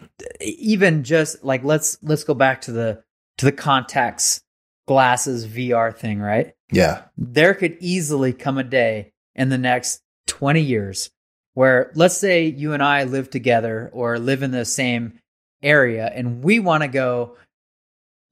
even 0.42 1.04
just 1.04 1.44
like 1.44 1.64
let's 1.64 1.98
let's 2.04 2.24
go 2.24 2.34
back 2.36 2.62
to 2.62 2.72
the 2.72 3.04
to 3.40 3.46
the 3.46 3.52
contacts 3.52 4.42
glasses 4.88 5.48
VR 5.48 5.96
thing, 5.96 6.20
right? 6.20 6.54
Yeah. 6.72 7.04
There 7.18 7.54
could 7.56 7.78
easily 7.80 8.32
come 8.34 8.58
a 8.58 8.64
day 8.64 9.14
in 9.36 9.50
the 9.50 9.58
next 9.58 10.02
20 10.36 10.60
years 10.60 11.10
where 11.54 11.92
let's 11.96 12.18
say 12.18 12.48
you 12.48 12.74
and 12.74 12.84
I 12.84 13.06
live 13.06 13.30
together 13.30 13.90
or 13.94 14.20
live 14.20 14.44
in 14.44 14.52
the 14.52 14.66
same 14.66 15.20
area 15.64 16.12
and 16.14 16.44
we 16.44 16.60
want 16.60 16.84
to 16.84 16.90
go 16.90 17.38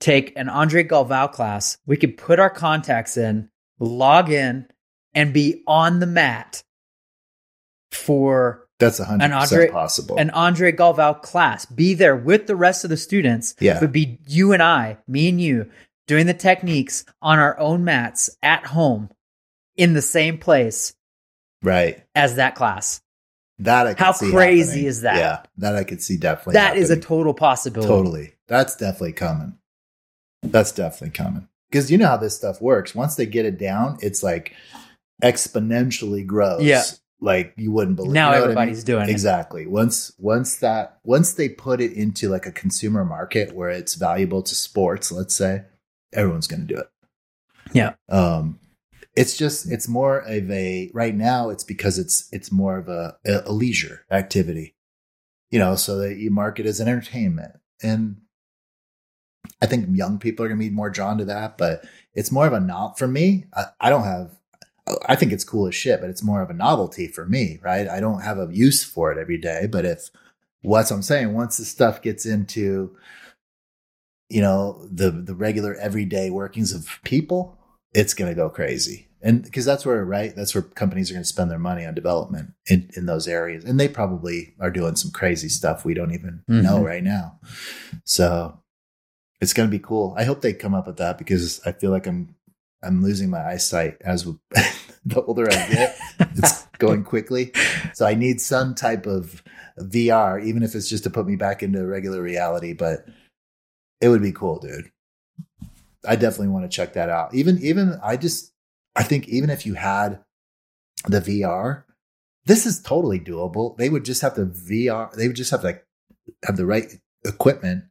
take 0.02 0.34
an 0.36 0.50
Andre 0.50 0.84
Galvao 0.84 1.32
class, 1.32 1.78
we 1.86 1.96
could 1.96 2.18
put 2.18 2.40
our 2.40 2.50
contacts 2.50 3.16
in, 3.16 3.50
log 3.80 4.30
in 4.30 4.68
and 5.14 5.34
be 5.34 5.64
on 5.66 6.00
the 6.02 6.06
mat 6.06 6.62
for 7.94 8.68
That's 8.80 9.00
a 9.00 9.06
hundred 9.06 9.24
An 9.26 9.32
Andre- 9.32 9.58
percent 9.58 9.72
possible. 9.72 10.18
an 10.18 10.30
Andre 10.32 10.74
Galvao 10.74 11.22
class, 11.22 11.66
be 11.66 11.94
there 11.94 12.18
with 12.18 12.48
the 12.48 12.56
rest 12.58 12.84
of 12.84 12.90
the 12.90 12.98
students. 12.98 13.56
Yeah. 13.62 13.80
Would 13.80 13.94
be 13.94 14.20
you 14.28 14.52
and 14.52 14.62
I, 14.62 14.98
me 15.08 15.30
and 15.30 15.40
you, 15.40 15.70
doing 16.08 16.26
the 16.26 16.34
techniques 16.34 17.06
on 17.22 17.40
our 17.40 17.58
own 17.58 17.86
mats 17.86 18.30
at 18.44 18.66
home 18.66 19.10
in 19.78 19.94
the 19.94 20.02
same 20.02 20.38
place 20.38 20.94
right. 21.64 22.04
as 22.16 22.36
that 22.36 22.56
class. 22.56 23.02
That 23.60 23.88
I 23.88 23.94
could 23.94 24.04
How 24.04 24.14
crazy 24.14 24.70
happening. 24.70 24.86
is 24.86 25.02
that? 25.02 25.16
Yeah. 25.18 25.44
That 25.58 25.76
I 25.76 25.84
could 25.84 26.02
see 26.02 26.18
definitely. 26.18 26.54
That 26.54 26.76
is 26.78 26.90
a 26.90 27.00
total 27.00 27.34
possibility. 27.34 27.88
Totally. 27.88 28.34
That's 28.48 28.76
definitely 28.76 29.14
coming. 29.14 29.58
That's 30.42 30.72
definitely 30.72 31.12
coming. 31.12 31.48
Because 31.70 31.90
you 31.92 31.98
know 31.98 32.08
how 32.08 32.18
this 32.18 32.36
stuff 32.36 32.62
works. 32.62 32.94
Once 32.94 33.16
they 33.16 33.26
get 33.26 33.46
it 33.46 33.58
down, 33.58 33.98
it's 34.02 34.22
like 34.22 34.54
exponentially 35.24 36.26
grows. 36.26 36.64
Yeah. 36.64 36.84
Like 37.22 37.54
you 37.56 37.72
wouldn't 37.72 37.96
believe. 37.96 38.12
Now 38.12 38.30
you 38.30 38.36
know 38.36 38.42
what 38.42 38.42
I 38.42 38.52
everybody's 38.52 38.78
mean? 38.80 38.86
doing 38.98 39.10
it. 39.10 39.12
exactly. 39.12 39.66
Once 39.66 40.12
once 40.18 40.58
that 40.58 41.00
once 41.04 41.34
they 41.34 41.48
put 41.48 41.80
it 41.80 41.94
into 41.94 42.30
like 42.30 42.46
a 42.46 42.52
consumer 42.52 43.06
market 43.06 43.56
where 43.56 43.70
it's 43.70 43.96
valuable 43.96 44.44
to 44.44 44.54
sports, 44.54 45.12
let's 45.12 45.34
say, 45.34 45.64
everyone's 46.12 46.48
going 46.48 46.68
to 46.68 46.74
do 46.74 46.80
it. 46.82 46.90
Yeah. 47.72 47.94
Um, 48.10 48.60
it's 49.16 49.38
just 49.38 49.72
it's 49.72 49.88
more 49.88 50.20
of 50.20 50.50
a 50.50 50.90
right 50.94 51.16
now. 51.16 51.50
It's 51.50 51.64
because 51.64 52.00
it's 52.00 52.28
it's 52.32 52.52
more 52.52 52.78
of 52.78 52.88
a, 52.88 53.18
a 53.26 53.52
leisure 53.52 54.06
activity, 54.10 54.76
you 55.52 55.60
know, 55.60 55.76
so 55.76 55.98
that 55.98 56.18
you 56.18 56.32
market 56.32 56.66
as 56.66 56.80
an 56.80 56.88
entertainment 56.88 57.54
and 57.82 58.18
I 59.62 59.66
think 59.66 59.96
young 59.96 60.20
people 60.20 60.44
are 60.44 60.50
going 60.50 60.60
to 60.60 60.66
be 60.66 60.74
more 60.74 60.90
drawn 60.90 61.18
to 61.18 61.26
that, 61.26 61.58
but 61.58 61.86
it's 62.14 62.32
more 62.32 62.48
of 62.48 62.54
a 62.54 62.60
not 62.60 62.98
for 62.98 63.08
me. 63.08 63.46
I, 63.56 63.66
I 63.80 63.90
don't 63.90 64.04
have, 64.04 64.32
I 65.08 65.16
think 65.16 65.32
it's 65.32 65.44
cool 65.44 65.68
as 65.68 65.76
shit, 65.76 66.02
but 66.02 66.10
it's 66.10 66.24
more 66.24 66.42
of 66.42 66.50
a 66.50 66.54
novelty 66.54 67.08
for 67.08 67.26
me, 67.26 67.60
right? 67.62 67.88
I 67.88 68.00
don't 68.00 68.22
have 68.22 68.38
a 68.38 68.50
use 68.52 68.84
for 68.84 69.12
it 69.12 69.18
every 69.18 69.38
day. 69.38 69.68
But 69.68 69.86
if 69.86 70.10
what's 70.62 70.92
I'm 70.92 71.02
saying, 71.02 71.34
once 71.34 71.58
the 71.58 71.66
stuff 71.66 72.02
gets 72.02 72.26
into, 72.26 72.96
you 74.30 74.42
know, 74.42 74.88
the 74.92 75.12
the 75.12 75.36
regular 75.36 75.76
everyday 75.76 76.30
workings 76.30 76.74
of 76.74 77.00
people, 77.04 77.58
it's 77.94 78.14
going 78.14 78.30
to 78.32 78.36
go 78.36 78.50
crazy. 78.50 79.08
And 79.22 79.42
because 79.44 79.64
that's 79.64 79.86
where, 79.86 80.04
right? 80.04 80.36
That's 80.36 80.54
where 80.54 80.62
companies 80.62 81.10
are 81.10 81.14
going 81.14 81.24
to 81.24 81.28
spend 81.30 81.50
their 81.50 81.58
money 81.60 81.86
on 81.86 81.94
development 81.94 82.54
in, 82.68 82.90
in 82.98 83.06
those 83.06 83.26
areas. 83.28 83.64
And 83.64 83.80
they 83.80 83.88
probably 83.88 84.54
are 84.60 84.70
doing 84.72 84.96
some 84.98 85.12
crazy 85.12 85.48
stuff 85.48 85.86
we 85.86 85.94
don't 85.94 86.12
even 86.14 86.44
know 86.48 86.80
Mhm. 86.80 86.84
right 86.86 87.04
now. 87.04 87.40
So 88.04 88.60
it's 89.40 89.54
going 89.54 89.70
to 89.70 89.72
be 89.72 89.80
cool. 89.84 90.14
I 90.18 90.26
hope 90.26 90.42
they 90.42 90.54
come 90.54 90.74
up 90.74 90.88
with 90.88 90.98
that 90.98 91.18
because 91.18 91.62
I 91.66 91.72
feel 91.72 91.92
like 91.92 92.08
I'm 92.08 92.36
I'm 92.86 93.02
losing 93.02 93.30
my 93.30 93.42
eyesight 93.48 93.96
as 94.02 94.26
the 95.06 95.22
older 95.22 95.48
I 95.50 95.56
get. 95.70 95.98
It's 96.36 96.64
going 96.80 97.06
quickly, 97.06 97.54
so 97.94 98.06
I 98.06 98.14
need 98.14 98.42
some 98.42 98.76
type 98.76 99.06
of 99.06 99.42
VR, 99.80 100.44
even 100.44 100.64
if 100.64 100.76
it's 100.76 100.90
just 100.90 101.06
to 101.06 101.10
put 101.10 101.26
me 101.26 101.38
back 101.38 101.64
into 101.64 101.86
regular 101.88 102.22
reality. 102.22 102.74
But 102.74 103.06
it 104.02 104.10
would 104.10 104.22
be 104.22 104.34
cool, 104.34 104.60
dude. 104.60 104.92
I 106.06 106.16
definitely 106.16 106.50
want 106.50 106.70
to 106.70 106.76
check 106.76 106.94
that 106.94 107.10
out. 107.10 107.34
Even 107.34 107.60
even 107.62 108.00
I 108.04 108.18
just 108.18 108.52
I 108.96 109.04
think 109.04 109.28
even 109.28 109.50
if 109.50 109.66
you 109.66 109.74
had 109.76 110.20
the 111.08 111.20
VR, 111.20 111.84
this 112.46 112.66
is 112.66 112.82
totally 112.82 113.20
doable. 113.20 113.78
They 113.78 113.90
would 113.90 114.06
just 114.06 114.22
have 114.22 114.36
the 114.36 114.46
VR. 114.46 115.12
They 115.14 115.28
would 115.28 115.36
just 115.38 115.52
have 115.52 115.62
to 115.62 115.68
like 115.68 115.86
have 116.46 116.58
the 116.58 116.66
right 116.66 116.92
equipment 117.26 117.86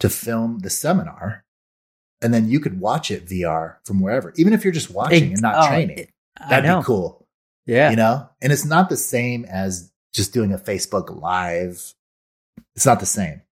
to 0.00 0.08
film 0.08 0.58
the 0.60 0.70
seminar, 0.70 1.44
and 2.20 2.34
then 2.34 2.48
you 2.48 2.58
could 2.60 2.80
watch 2.80 3.10
it 3.10 3.26
VR 3.26 3.76
from 3.84 4.00
wherever, 4.00 4.32
even 4.36 4.52
if 4.52 4.64
you're 4.64 4.72
just 4.72 4.90
watching 4.90 5.32
and 5.32 5.40
not 5.42 5.54
Oh, 5.56 5.68
training. 5.68 5.98
it- 5.98 6.10
That'd 6.48 6.64
know. 6.68 6.80
be 6.80 6.84
cool, 6.84 7.26
Yeah. 7.66 7.90
you 7.90 7.96
know. 7.96 8.28
And 8.42 8.52
it's 8.52 8.64
not 8.64 8.88
the 8.88 8.96
same 8.96 9.44
as 9.44 9.92
just 10.12 10.32
doing 10.34 10.52
a 10.52 10.58
Facebook 10.58 11.20
Live. 11.20 11.94
It's 12.74 12.84
not 12.86 12.98
the 12.98 13.06
same, 13.06 13.42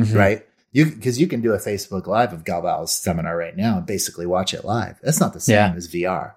Mhm. 0.00 0.14
right? 0.16 0.46
You 0.72 0.86
because 0.86 1.20
you 1.20 1.26
can 1.26 1.40
do 1.42 1.52
a 1.52 1.58
Facebook 1.58 2.06
Live 2.06 2.32
of 2.32 2.44
Galvao's 2.44 2.92
seminar 2.94 3.36
right 3.36 3.56
now 3.56 3.78
and 3.78 3.86
basically 3.86 4.26
watch 4.26 4.54
it 4.54 4.64
live. 4.64 4.98
That's 5.02 5.20
not 5.20 5.32
the 5.34 5.40
same 5.40 5.54
Yeah. 5.56 5.74
as 5.76 5.88
VR. 5.88 6.34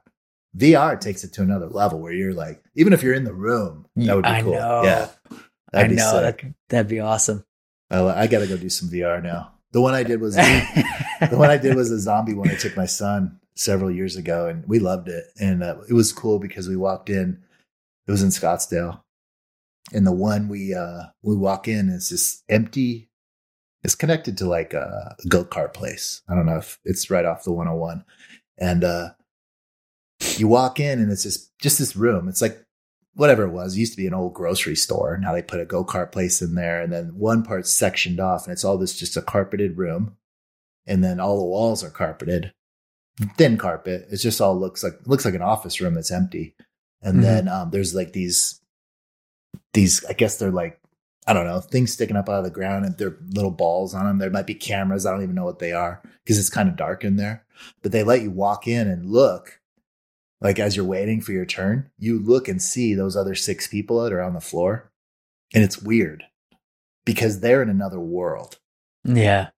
VR 0.57 0.99
takes 0.99 1.24
it 1.24 1.34
to 1.34 1.41
another 1.41 1.68
level 1.68 1.99
where 1.99 2.14
you're 2.14 2.34
like, 2.34 2.64
even 2.76 2.94
if 2.94 3.03
you're 3.03 3.14
in 3.14 3.24
the 3.26 3.34
room, 3.34 3.86
that 3.98 4.16
would 4.16 4.24
be 4.24 4.30
I 4.30 4.41
cool. 4.41 4.53
know. 4.53 4.84
Yeah, 4.84 5.10
I 5.32 5.38
that'd 5.72 5.90
be 5.90 5.95
know. 5.98 6.12
sick. 6.12 6.41
That, 6.41 6.53
that'd 6.70 6.88
be 6.90 6.99
awesome. 6.99 7.44
I, 7.90 7.99
I 8.03 8.28
got 8.28 8.40
to 8.40 8.48
go 8.48 8.57
do 8.57 8.70
some 8.70 8.90
VR 8.90 9.22
now. 9.22 9.52
The 9.72 9.82
one 9.82 9.94
I 9.94 10.03
did 10.03 10.22
was 10.22 10.36
the 10.36 11.30
one 11.38 11.49
I 11.49 11.57
did 11.57 11.76
was 11.76 11.91
a 11.91 11.99
zombie 11.99 12.34
one. 12.34 12.49
I 12.49 12.56
took 12.56 12.76
my 12.78 12.86
son 12.86 13.40
several 13.56 13.91
years 13.91 14.16
ago, 14.16 14.48
and 14.48 14.66
we 14.68 14.80
loved 14.80 15.07
it. 15.10 15.26
And 15.40 15.62
uh, 15.64 15.78
it 15.90 15.94
was 15.94 16.14
cool 16.14 16.40
because 16.40 16.68
we 16.70 16.78
walked 16.78 17.10
in. 17.10 17.41
It 18.07 18.12
was 18.12 18.24
in 18.24 18.30
Scottsdale, 18.30 19.02
and 19.94 20.07
the 20.07 20.12
one 20.14 20.48
we 20.48 20.74
uh, 20.74 21.03
we 21.22 21.36
walk 21.36 21.68
in 21.68 21.90
is 21.90 22.10
this 22.10 22.44
empty. 22.48 23.10
It's 23.86 23.95
connected 23.95 24.36
to 24.40 24.48
like 24.48 24.74
a 24.74 25.16
go 25.30 25.45
kart 25.45 25.74
place. 25.74 26.24
I 26.28 26.34
don't 26.34 26.48
know 26.48 26.57
if 26.57 26.80
it's 26.86 27.12
right 27.12 27.24
off 27.24 27.44
the 27.44 27.52
101, 27.52 28.03
and 28.57 28.84
uh, 28.84 29.10
you 30.38 30.48
walk 30.48 30.80
in, 30.80 30.99
and 30.99 31.12
it's 31.12 31.22
just 31.24 31.57
just 31.60 31.78
this 31.78 31.95
room. 31.95 32.28
It's 32.28 32.41
like 32.41 32.66
whatever 33.14 33.44
it 33.44 33.52
was. 33.52 33.76
It 33.76 33.80
used 33.82 33.94
to 33.94 33.98
be 33.98 34.07
an 34.07 34.14
old 34.16 34.34
grocery 34.34 34.76
store. 34.76 35.20
Now 35.22 35.34
they 35.34 35.44
put 35.44 35.60
a 35.62 35.66
go 35.66 35.86
kart 35.86 36.12
place 36.12 36.41
in 36.41 36.56
there, 36.56 36.82
and 36.82 36.91
then 36.91 37.10
one 37.16 37.44
part's 37.44 37.72
sectioned 37.72 38.20
off, 38.20 38.45
and 38.45 38.53
it's 38.53 38.64
all 38.66 38.78
this 38.80 38.98
just 38.98 39.18
a 39.18 39.22
carpeted 39.22 39.78
room, 39.78 40.18
and 40.88 41.03
then 41.03 41.20
all 41.20 41.38
the 41.38 41.45
walls 41.45 41.84
are 41.84 41.91
carpeted, 41.91 42.53
thin 43.38 43.56
carpet. 43.56 44.07
It 44.12 44.18
just 44.18 44.41
all 44.41 44.60
looks 44.60 44.84
like 44.84 44.94
looks 45.06 45.26
like 45.26 45.36
an 45.36 45.44
office 45.44 45.80
room 45.80 45.94
that's 45.94 46.12
empty, 46.12 46.56
and 47.03 47.20
Mhm. 47.20 47.22
then 47.22 47.48
um, 47.49 47.70
there's 47.70 47.94
like 47.94 48.14
these 48.14 48.60
these. 49.74 50.03
I 50.06 50.14
guess 50.14 50.38
they're 50.38 50.49
like 50.49 50.80
I 51.27 51.34
don't 51.34 51.47
know 51.47 51.60
things 51.60 51.91
sticking 51.91 52.15
up 52.15 52.30
out 52.30 52.39
of 52.39 52.43
the 52.43 52.52
ground, 52.52 52.85
and 52.85 52.97
they're 52.97 53.18
little 53.30 53.52
balls 53.52 53.93
on 53.95 54.06
them. 54.06 54.19
There 54.19 54.30
might 54.30 54.45
be 54.47 54.53
cameras. 54.56 55.06
I 55.06 55.11
don't 55.11 55.23
even 55.23 55.35
know 55.35 55.45
what 55.45 55.60
they 55.60 55.72
are 55.72 56.02
because 56.23 56.38
it's 56.39 56.49
kind 56.49 56.69
of 56.69 56.76
dark 56.76 57.03
in 57.03 57.15
there. 57.15 57.45
But 57.81 57.91
they 57.91 58.03
let 58.03 58.22
you 58.22 58.31
walk 58.31 58.68
in 58.68 58.88
and 58.88 59.10
look 59.10 59.60
like 60.41 60.60
as 60.60 60.76
you're 60.76 60.85
waiting 60.85 61.22
for 61.22 61.31
your 61.31 61.45
turn, 61.45 61.89
you 61.97 62.19
look 62.19 62.47
and 62.47 62.61
see 62.61 62.93
those 62.93 63.15
other 63.15 63.34
six 63.35 63.68
people 63.68 64.03
that 64.03 64.14
are 64.14 64.22
on 64.22 64.34
the 64.34 64.41
floor. 64.41 64.91
And 65.53 65.64
it's 65.64 65.81
weird 65.81 66.26
because 67.06 67.39
they're 67.39 67.61
in 67.61 67.69
another 67.69 67.99
world. 67.99 68.60
yeah. 69.03 69.49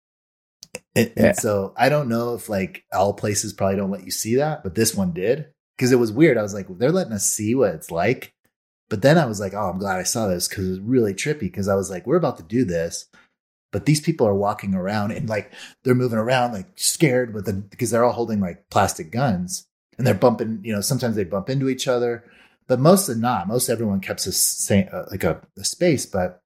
And, 0.95 1.11
Yeah. 1.17 1.25
and 1.27 1.37
so 1.37 1.73
I 1.75 1.89
don't 1.89 2.09
know 2.09 2.35
if 2.35 2.49
like 2.49 2.83
all 2.93 3.13
places 3.13 3.53
probably 3.53 3.77
don't 3.77 3.91
let 3.91 4.05
you 4.05 4.11
see 4.11 4.35
that, 4.35 4.63
but 4.63 4.75
this 4.75 4.93
one 4.95 5.11
did 5.11 5.47
because 5.75 5.91
it 5.91 5.99
was 5.99 6.11
weird. 6.11 6.37
I 6.37 6.43
was 6.43 6.53
like, 6.53 6.67
they're 6.77 6.91
letting 6.91 7.13
us 7.13 7.25
see 7.29 7.55
what 7.55 7.73
it's 7.73 7.89
like. 7.91 8.33
But 8.89 9.01
then 9.01 9.17
I 9.17 9.25
was 9.25 9.39
like, 9.39 9.53
oh, 9.53 9.69
I'm 9.69 9.79
glad 9.79 9.99
I 9.99 10.03
saw 10.03 10.27
this 10.27 10.47
because 10.47 10.69
it's 10.69 10.79
really 10.79 11.13
trippy 11.13 11.41
because 11.41 11.67
I 11.67 11.75
was 11.75 11.89
like, 11.89 12.07
we're 12.07 12.15
about 12.15 12.37
to 12.37 12.43
do 12.43 12.63
this. 12.63 13.05
But 13.73 13.85
these 13.85 13.99
people 13.99 14.25
are 14.25 14.33
walking 14.35 14.73
around 14.73 15.11
and 15.11 15.27
like 15.27 15.51
they're 15.83 15.93
moving 15.93 16.17
around 16.17 16.53
like 16.53 16.67
scared 16.75 17.33
with 17.33 17.45
the 17.45 17.53
because 17.53 17.91
they're 17.91 18.05
all 18.05 18.13
holding 18.13 18.39
like 18.39 18.69
plastic 18.69 19.11
guns 19.11 19.67
and 19.97 20.07
they're 20.07 20.13
bumping, 20.13 20.61
you 20.63 20.73
know, 20.73 20.79
sometimes 20.81 21.15
they 21.17 21.25
bump 21.25 21.49
into 21.49 21.67
each 21.67 21.85
other, 21.87 22.23
but 22.67 22.79
most 22.79 23.09
of 23.09 23.17
not. 23.17 23.47
Most 23.47 23.67
everyone 23.67 23.99
kept 23.99 24.25
a 24.25 24.31
same, 24.31 24.87
uh, 24.93 25.03
like 25.11 25.25
a, 25.25 25.41
a 25.57 25.65
space, 25.65 26.05
but 26.05 26.41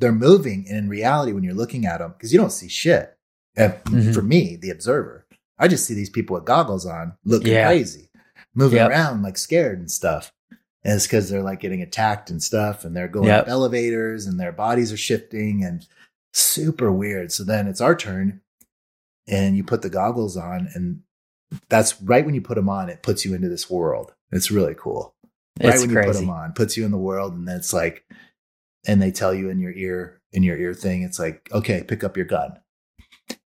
they're 0.00 0.10
moving. 0.12 0.66
And 0.68 0.76
in 0.78 0.88
reality, 0.88 1.32
when 1.32 1.44
you're 1.44 1.54
looking 1.54 1.86
at 1.86 1.98
them, 1.98 2.12
because 2.16 2.32
you 2.32 2.40
don't 2.40 2.52
see 2.52 2.68
shit. 2.68 3.16
Uh, 3.56 3.70
Mhm. 3.84 4.12
For 4.14 4.22
me, 4.22 4.56
the 4.56 4.70
observer, 4.70 5.26
I 5.58 5.68
just 5.68 5.84
see 5.86 5.94
these 5.94 6.10
people 6.10 6.34
with 6.34 6.44
goggles 6.44 6.86
on 6.86 7.14
looking 7.24 7.52
Yeah. 7.52 7.66
crazy, 7.66 8.10
moving 8.54 8.78
Yep. 8.78 8.90
around 8.90 9.22
like 9.22 9.38
scared 9.38 9.78
and 9.78 9.90
stuff. 9.90 10.32
And 10.84 10.94
it's 10.94 11.06
because 11.06 11.28
they're 11.28 11.42
like 11.42 11.60
getting 11.60 11.82
attacked 11.82 12.30
and 12.30 12.42
stuff, 12.42 12.84
and 12.84 12.96
they're 12.96 13.08
going 13.08 13.26
Yep. 13.26 13.42
up 13.42 13.48
elevators, 13.48 14.26
and 14.26 14.38
their 14.38 14.52
bodies 14.52 14.92
are 14.92 14.96
shifting, 14.96 15.64
and 15.64 15.86
super 16.32 16.92
weird. 16.92 17.32
So 17.32 17.44
then 17.44 17.66
it's 17.66 17.80
our 17.80 17.96
turn, 17.96 18.40
and 19.26 19.56
you 19.56 19.64
put 19.64 19.82
the 19.82 19.90
goggles 19.90 20.36
on, 20.36 20.68
and 20.74 21.00
that's 21.68 22.00
right 22.02 22.24
when 22.24 22.34
you 22.34 22.40
put 22.40 22.54
them 22.54 22.68
on, 22.68 22.88
it 22.88 23.02
puts 23.02 23.24
you 23.24 23.34
into 23.34 23.48
this 23.48 23.68
world. 23.70 24.14
It's 24.30 24.50
really 24.50 24.74
cool. 24.78 25.14
right 25.60 25.74
It's 25.74 25.80
when 25.80 25.90
you 25.90 25.96
put 25.96 26.14
them 26.14 26.30
on, 26.30 26.52
puts 26.52 26.76
you 26.76 26.84
in 26.84 26.90
the 26.90 26.98
world, 26.98 27.34
and 27.34 27.48
then 27.48 27.56
it's 27.56 27.72
like, 27.72 28.04
and 28.86 29.02
they 29.02 29.10
tell 29.10 29.34
you 29.34 29.48
in 29.50 29.58
your 29.58 29.72
ear, 29.72 30.20
in 30.32 30.42
your 30.42 30.56
ear 30.56 30.74
thing, 30.74 31.02
it's 31.02 31.18
like, 31.18 31.48
okay, 31.52 31.82
pick 31.82 32.04
up 32.04 32.16
your 32.16 32.26
gun. 32.26 32.60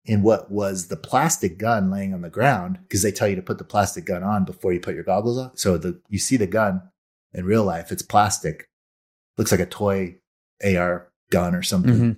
And 0.06 0.22
what 0.24 0.50
was 0.50 0.88
the 0.88 0.96
plastic 0.96 1.58
gun 1.58 1.90
laying 1.90 2.12
on 2.12 2.22
the 2.22 2.30
ground? 2.30 2.80
Because 2.82 3.02
they 3.02 3.12
tell 3.12 3.28
you 3.28 3.36
to 3.36 3.42
put 3.42 3.58
the 3.58 3.64
plastic 3.64 4.04
gun 4.04 4.22
on 4.24 4.44
before 4.44 4.72
you 4.72 4.80
put 4.80 4.94
your 4.96 5.04
goggles 5.04 5.38
on. 5.38 5.56
So 5.56 5.78
the 5.78 6.00
you 6.08 6.18
see 6.18 6.36
the 6.36 6.46
gun 6.46 6.82
in 7.34 7.44
real 7.44 7.64
life, 7.64 7.90
it's 7.92 8.02
plastic, 8.02 8.68
looks 9.38 9.50
like 9.50 9.60
a 9.60 9.66
toy 9.66 10.16
AR 10.64 11.10
gun 11.30 11.54
or 11.54 11.62
something. 11.62 11.94
Mhm. 11.94 12.16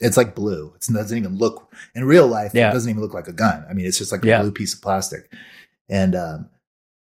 It's 0.00 0.16
like 0.16 0.34
blue. 0.34 0.74
It 0.74 0.92
doesn't 0.92 1.16
even 1.16 1.36
look 1.38 1.72
in 1.94 2.04
real 2.04 2.26
life. 2.26 2.52
Yeah. 2.54 2.70
It 2.70 2.72
doesn't 2.72 2.90
even 2.90 3.02
look 3.02 3.14
like 3.14 3.28
a 3.28 3.32
gun. 3.32 3.64
I 3.68 3.74
mean, 3.74 3.86
it's 3.86 3.98
just 3.98 4.10
like 4.12 4.24
a 4.24 4.28
Yeah. 4.28 4.42
blue 4.42 4.50
piece 4.52 4.74
of 4.74 4.82
plastic. 4.82 5.32
And 5.88 6.14
um, 6.14 6.48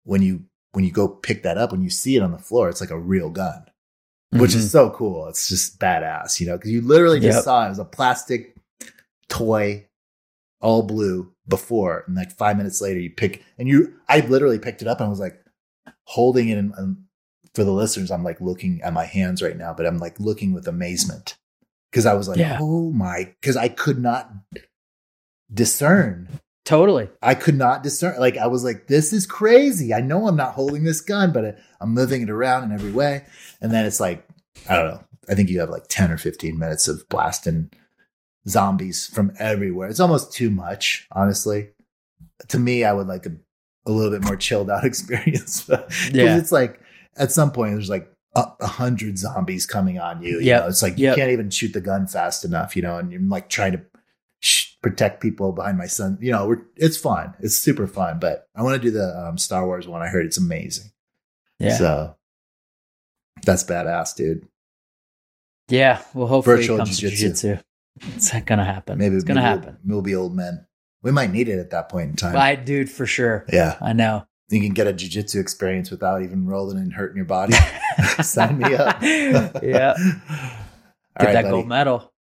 when 0.04 0.22
you 0.22 0.44
when 0.72 0.84
you 0.86 0.90
go 0.90 1.06
pick 1.06 1.42
that 1.42 1.58
up, 1.58 1.70
when 1.70 1.82
you 1.82 1.90
see 1.90 2.16
it 2.16 2.22
on 2.22 2.32
the 2.32 2.38
floor, 2.38 2.70
it's 2.70 2.80
like 2.80 2.90
a 2.90 2.98
real 2.98 3.28
gun, 3.28 3.66
which 4.30 4.52
Mhm. 4.52 4.56
is 4.56 4.70
so 4.70 4.88
cool. 4.88 5.28
It's 5.28 5.46
just 5.46 5.78
badass, 5.78 6.40
you 6.40 6.46
know, 6.46 6.56
because 6.56 6.70
you 6.70 6.80
literally 6.80 7.20
just 7.20 7.36
Yep. 7.36 7.44
saw 7.44 7.66
it 7.66 7.68
was 7.68 7.78
a 7.78 7.84
plastic 7.84 8.56
toy, 9.28 9.86
all 10.62 10.82
blue 10.82 11.30
before, 11.46 12.04
and 12.06 12.16
like 12.16 12.32
five 12.32 12.56
minutes 12.56 12.80
later, 12.80 12.98
you 13.00 13.10
pick 13.10 13.44
and 13.58 13.68
you. 13.68 13.92
I 14.08 14.20
literally 14.20 14.58
picked 14.58 14.80
it 14.80 14.88
up 14.88 14.98
and 15.00 15.06
I 15.08 15.10
was 15.10 15.20
like 15.20 15.41
holding 16.04 16.48
it, 16.48 16.58
and, 16.58 16.72
and 16.74 16.78
um, 16.78 17.04
for 17.54 17.64
the 17.64 17.72
listeners, 17.72 18.10
I'm 18.10 18.24
like 18.24 18.40
looking 18.40 18.80
at 18.82 18.92
my 18.92 19.04
hands 19.04 19.42
right 19.42 19.56
now, 19.56 19.74
but 19.74 19.86
I'm 19.86 19.98
like 19.98 20.18
looking 20.18 20.52
with 20.52 20.66
amazement 20.68 21.36
because 21.90 22.06
I 22.06 22.14
was 22.14 22.28
like, 22.28 22.38
Yeah. 22.38 22.58
oh 22.60 22.90
my, 22.90 23.32
because 23.40 23.56
I 23.56 23.68
could 23.68 23.98
not 23.98 24.30
discern. 25.52 26.28
totally. 26.64 27.08
I 27.20 27.34
could 27.34 27.56
not 27.56 27.82
discern. 27.82 28.18
Like 28.18 28.36
I 28.38 28.46
was 28.46 28.64
like, 28.64 28.86
this 28.86 29.12
is 29.12 29.26
crazy. 29.26 29.92
I 29.92 30.00
know 30.00 30.26
I'm 30.28 30.36
not 30.36 30.54
holding 30.54 30.84
this 30.84 31.00
gun, 31.00 31.32
but 31.32 31.58
I'm 31.80 31.92
moving 31.92 32.22
it 32.22 32.30
around 32.30 32.64
in 32.64 32.72
every 32.72 32.92
way. 32.92 33.24
And 33.60 33.70
then 33.72 33.84
it's 33.84 34.00
like, 34.00 34.26
I 34.68 34.76
don't 34.76 34.88
know. 34.88 35.04
I 35.28 35.34
think 35.34 35.50
you 35.50 35.60
have 35.60 35.70
like 35.70 35.86
10 35.88 36.10
or 36.10 36.18
15 36.18 36.58
minutes 36.58 36.88
of 36.88 37.08
blasting 37.08 37.70
zombies 38.48 39.06
from 39.06 39.32
everywhere. 39.38 39.88
It's 39.88 40.00
almost 40.00 40.32
too 40.32 40.50
much, 40.50 41.06
honestly. 41.12 41.70
To 42.48 42.58
me, 42.58 42.84
I 42.84 42.92
would 42.92 43.06
like 43.06 43.26
a, 43.26 43.32
a 43.86 43.90
little 43.92 44.10
bit 44.12 44.22
more 44.24 44.36
chilled 44.36 44.70
out 44.70 44.84
experience. 44.92 45.64
Because 45.64 46.10
Yeah. 46.12 46.36
it's 46.38 46.52
like 46.52 46.80
at 47.16 47.30
some 47.32 47.50
point 47.52 47.72
there's 47.74 47.90
like 47.90 48.08
a, 48.34 48.66
hundred 48.66 49.18
zombies 49.18 49.66
coming 49.66 49.98
on 49.98 50.22
you. 50.22 50.40
you 50.40 50.52
know? 50.52 50.66
It's 50.66 50.82
like 50.82 50.98
you 50.98 51.06
Yep. 51.08 51.16
can't 51.16 51.30
even 51.32 51.50
shoot 51.50 51.72
the 51.72 51.80
gun 51.80 52.06
fast 52.06 52.44
enough, 52.44 52.74
you 52.76 52.82
know, 52.82 52.96
and 52.98 53.12
you're 53.12 53.20
like 53.20 53.48
trying 53.50 53.72
to 53.72 53.82
sh- 54.40 54.72
protect 54.82 55.20
people 55.20 55.52
behind 55.52 55.76
my 55.76 55.86
son. 55.86 56.16
You 56.20 56.32
know, 56.32 56.46
we're, 56.48 56.62
it's 56.76 56.96
fun. 56.96 57.34
It's 57.40 57.56
super 57.56 57.86
fun, 57.86 58.18
but 58.18 58.48
I 58.56 58.62
want 58.62 58.80
to 58.80 58.88
do 58.88 58.90
the 58.90 59.18
um, 59.28 59.36
Star 59.36 59.66
Wars 59.66 59.86
one. 59.86 60.00
I 60.00 60.08
heard 60.08 60.24
it's 60.26 60.38
amazing. 60.38 60.90
Yeah. 61.58 61.76
So 61.76 62.16
that's 63.44 63.64
badass, 63.64 64.14
dude. 64.16 64.46
yeah. 65.68 66.02
Well, 66.14 66.26
hopefully 66.28 66.56
Virtual 66.56 66.76
it 66.76 66.78
comes 66.80 66.98
to 67.00 67.08
jiu-jitsu. 67.10 67.54
jujitsu. 67.56 67.62
It's 68.16 68.32
gonna 68.46 68.64
happen. 68.64 68.96
Maybe 68.98 69.14
it's 69.16 69.24
gonna 69.24 69.42
happen. 69.42 69.76
We'll, 69.84 69.96
we'll 69.96 70.02
be 70.02 70.14
old 70.14 70.34
men. 70.34 70.66
We 71.02 71.10
might 71.10 71.30
need 71.32 71.48
it 71.48 71.58
at 71.58 71.70
that 71.70 71.88
point 71.88 72.10
in 72.10 72.16
time. 72.16 72.36
I, 72.36 72.54
dude, 72.54 72.90
for 72.90 73.06
sure. 73.06 73.44
Yeah. 73.52 73.76
I 73.80 73.92
know. 73.92 74.24
You 74.50 74.60
can 74.60 74.72
get 74.74 74.86
a 74.86 74.92
jujitsu 74.92 75.40
experience 75.40 75.90
without 75.90 76.22
even 76.22 76.46
rolling 76.46 76.78
and 76.78 76.92
hurting 76.92 77.16
your 77.16 77.24
body. 77.24 77.54
Sign 78.22 78.58
me 78.58 78.74
up. 78.74 79.02
yeah. 79.02 79.94
All 81.16 81.26
Get 81.26 81.26
right, 81.26 81.32
that 81.32 81.42
buddy. 81.42 81.48
gold 81.50 81.68
medal. 81.68 82.12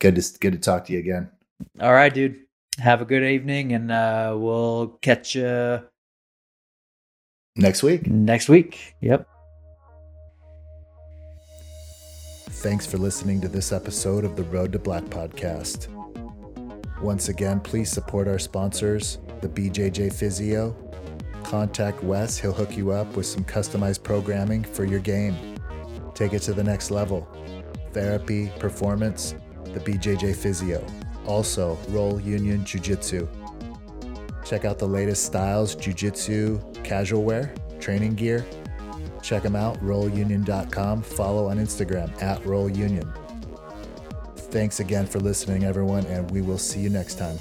Good 0.00 0.16
to 0.16 0.38
good 0.40 0.52
to 0.52 0.58
talk 0.58 0.86
to 0.86 0.92
you 0.92 0.98
again. 0.98 1.30
All 1.80 1.92
right, 1.92 2.12
dude. 2.12 2.40
Have 2.78 3.02
a 3.02 3.04
good 3.04 3.22
evening, 3.22 3.72
and 3.72 3.90
uh, 3.92 4.34
we'll 4.38 4.98
catch 5.02 5.34
you 5.34 5.82
Next 7.56 7.82
week. 7.82 8.06
next 8.06 8.48
week. 8.48 8.94
Yep. 9.02 9.26
Thanks 12.48 12.86
for 12.86 12.96
listening 12.98 13.40
to 13.42 13.48
this 13.48 13.72
episode 13.72 14.24
of 14.24 14.36
the 14.36 14.44
Road 14.44 14.72
to 14.72 14.78
Black 14.78 15.04
podcast. 15.04 15.88
Once 17.02 17.28
again, 17.28 17.60
please 17.60 17.90
support 17.90 18.28
our 18.28 18.38
sponsors, 18.38 19.18
the 19.40 19.48
BJJ 19.48 20.12
Physio. 20.12 20.76
Contact 21.42 22.02
Wes, 22.02 22.38
he'll 22.38 22.52
hook 22.52 22.76
you 22.76 22.90
up 22.90 23.16
with 23.16 23.26
some 23.26 23.44
customized 23.44 24.02
programming 24.02 24.62
for 24.62 24.84
your 24.84 25.00
game. 25.00 25.36
Take 26.14 26.32
it 26.32 26.40
to 26.40 26.52
the 26.52 26.62
next 26.62 26.90
level. 26.90 27.26
Therapy, 27.92 28.52
performance, 28.58 29.34
the 29.64 29.80
BJJ 29.80 30.36
Physio. 30.36 30.84
Also, 31.26 31.78
Roll 31.88 32.20
Union 32.20 32.64
Jiu 32.64 32.80
Jitsu. 32.80 33.28
Check 34.44 34.64
out 34.64 34.78
the 34.78 34.88
latest 34.88 35.24
styles, 35.24 35.74
Jiu 35.74 35.92
Jitsu, 35.92 36.60
casual 36.82 37.22
wear, 37.22 37.54
training 37.78 38.14
gear, 38.14 38.44
Check 39.22 39.42
them 39.42 39.56
out, 39.56 39.78
rollunion.com. 39.82 41.02
Follow 41.02 41.48
on 41.48 41.58
Instagram 41.58 42.10
at 42.22 42.42
rollunion. 42.44 43.12
Thanks 44.50 44.80
again 44.80 45.06
for 45.06 45.20
listening, 45.20 45.62
everyone, 45.62 46.04
and 46.06 46.28
we 46.32 46.42
will 46.42 46.58
see 46.58 46.80
you 46.80 46.90
next 46.90 47.14
time. 47.18 47.38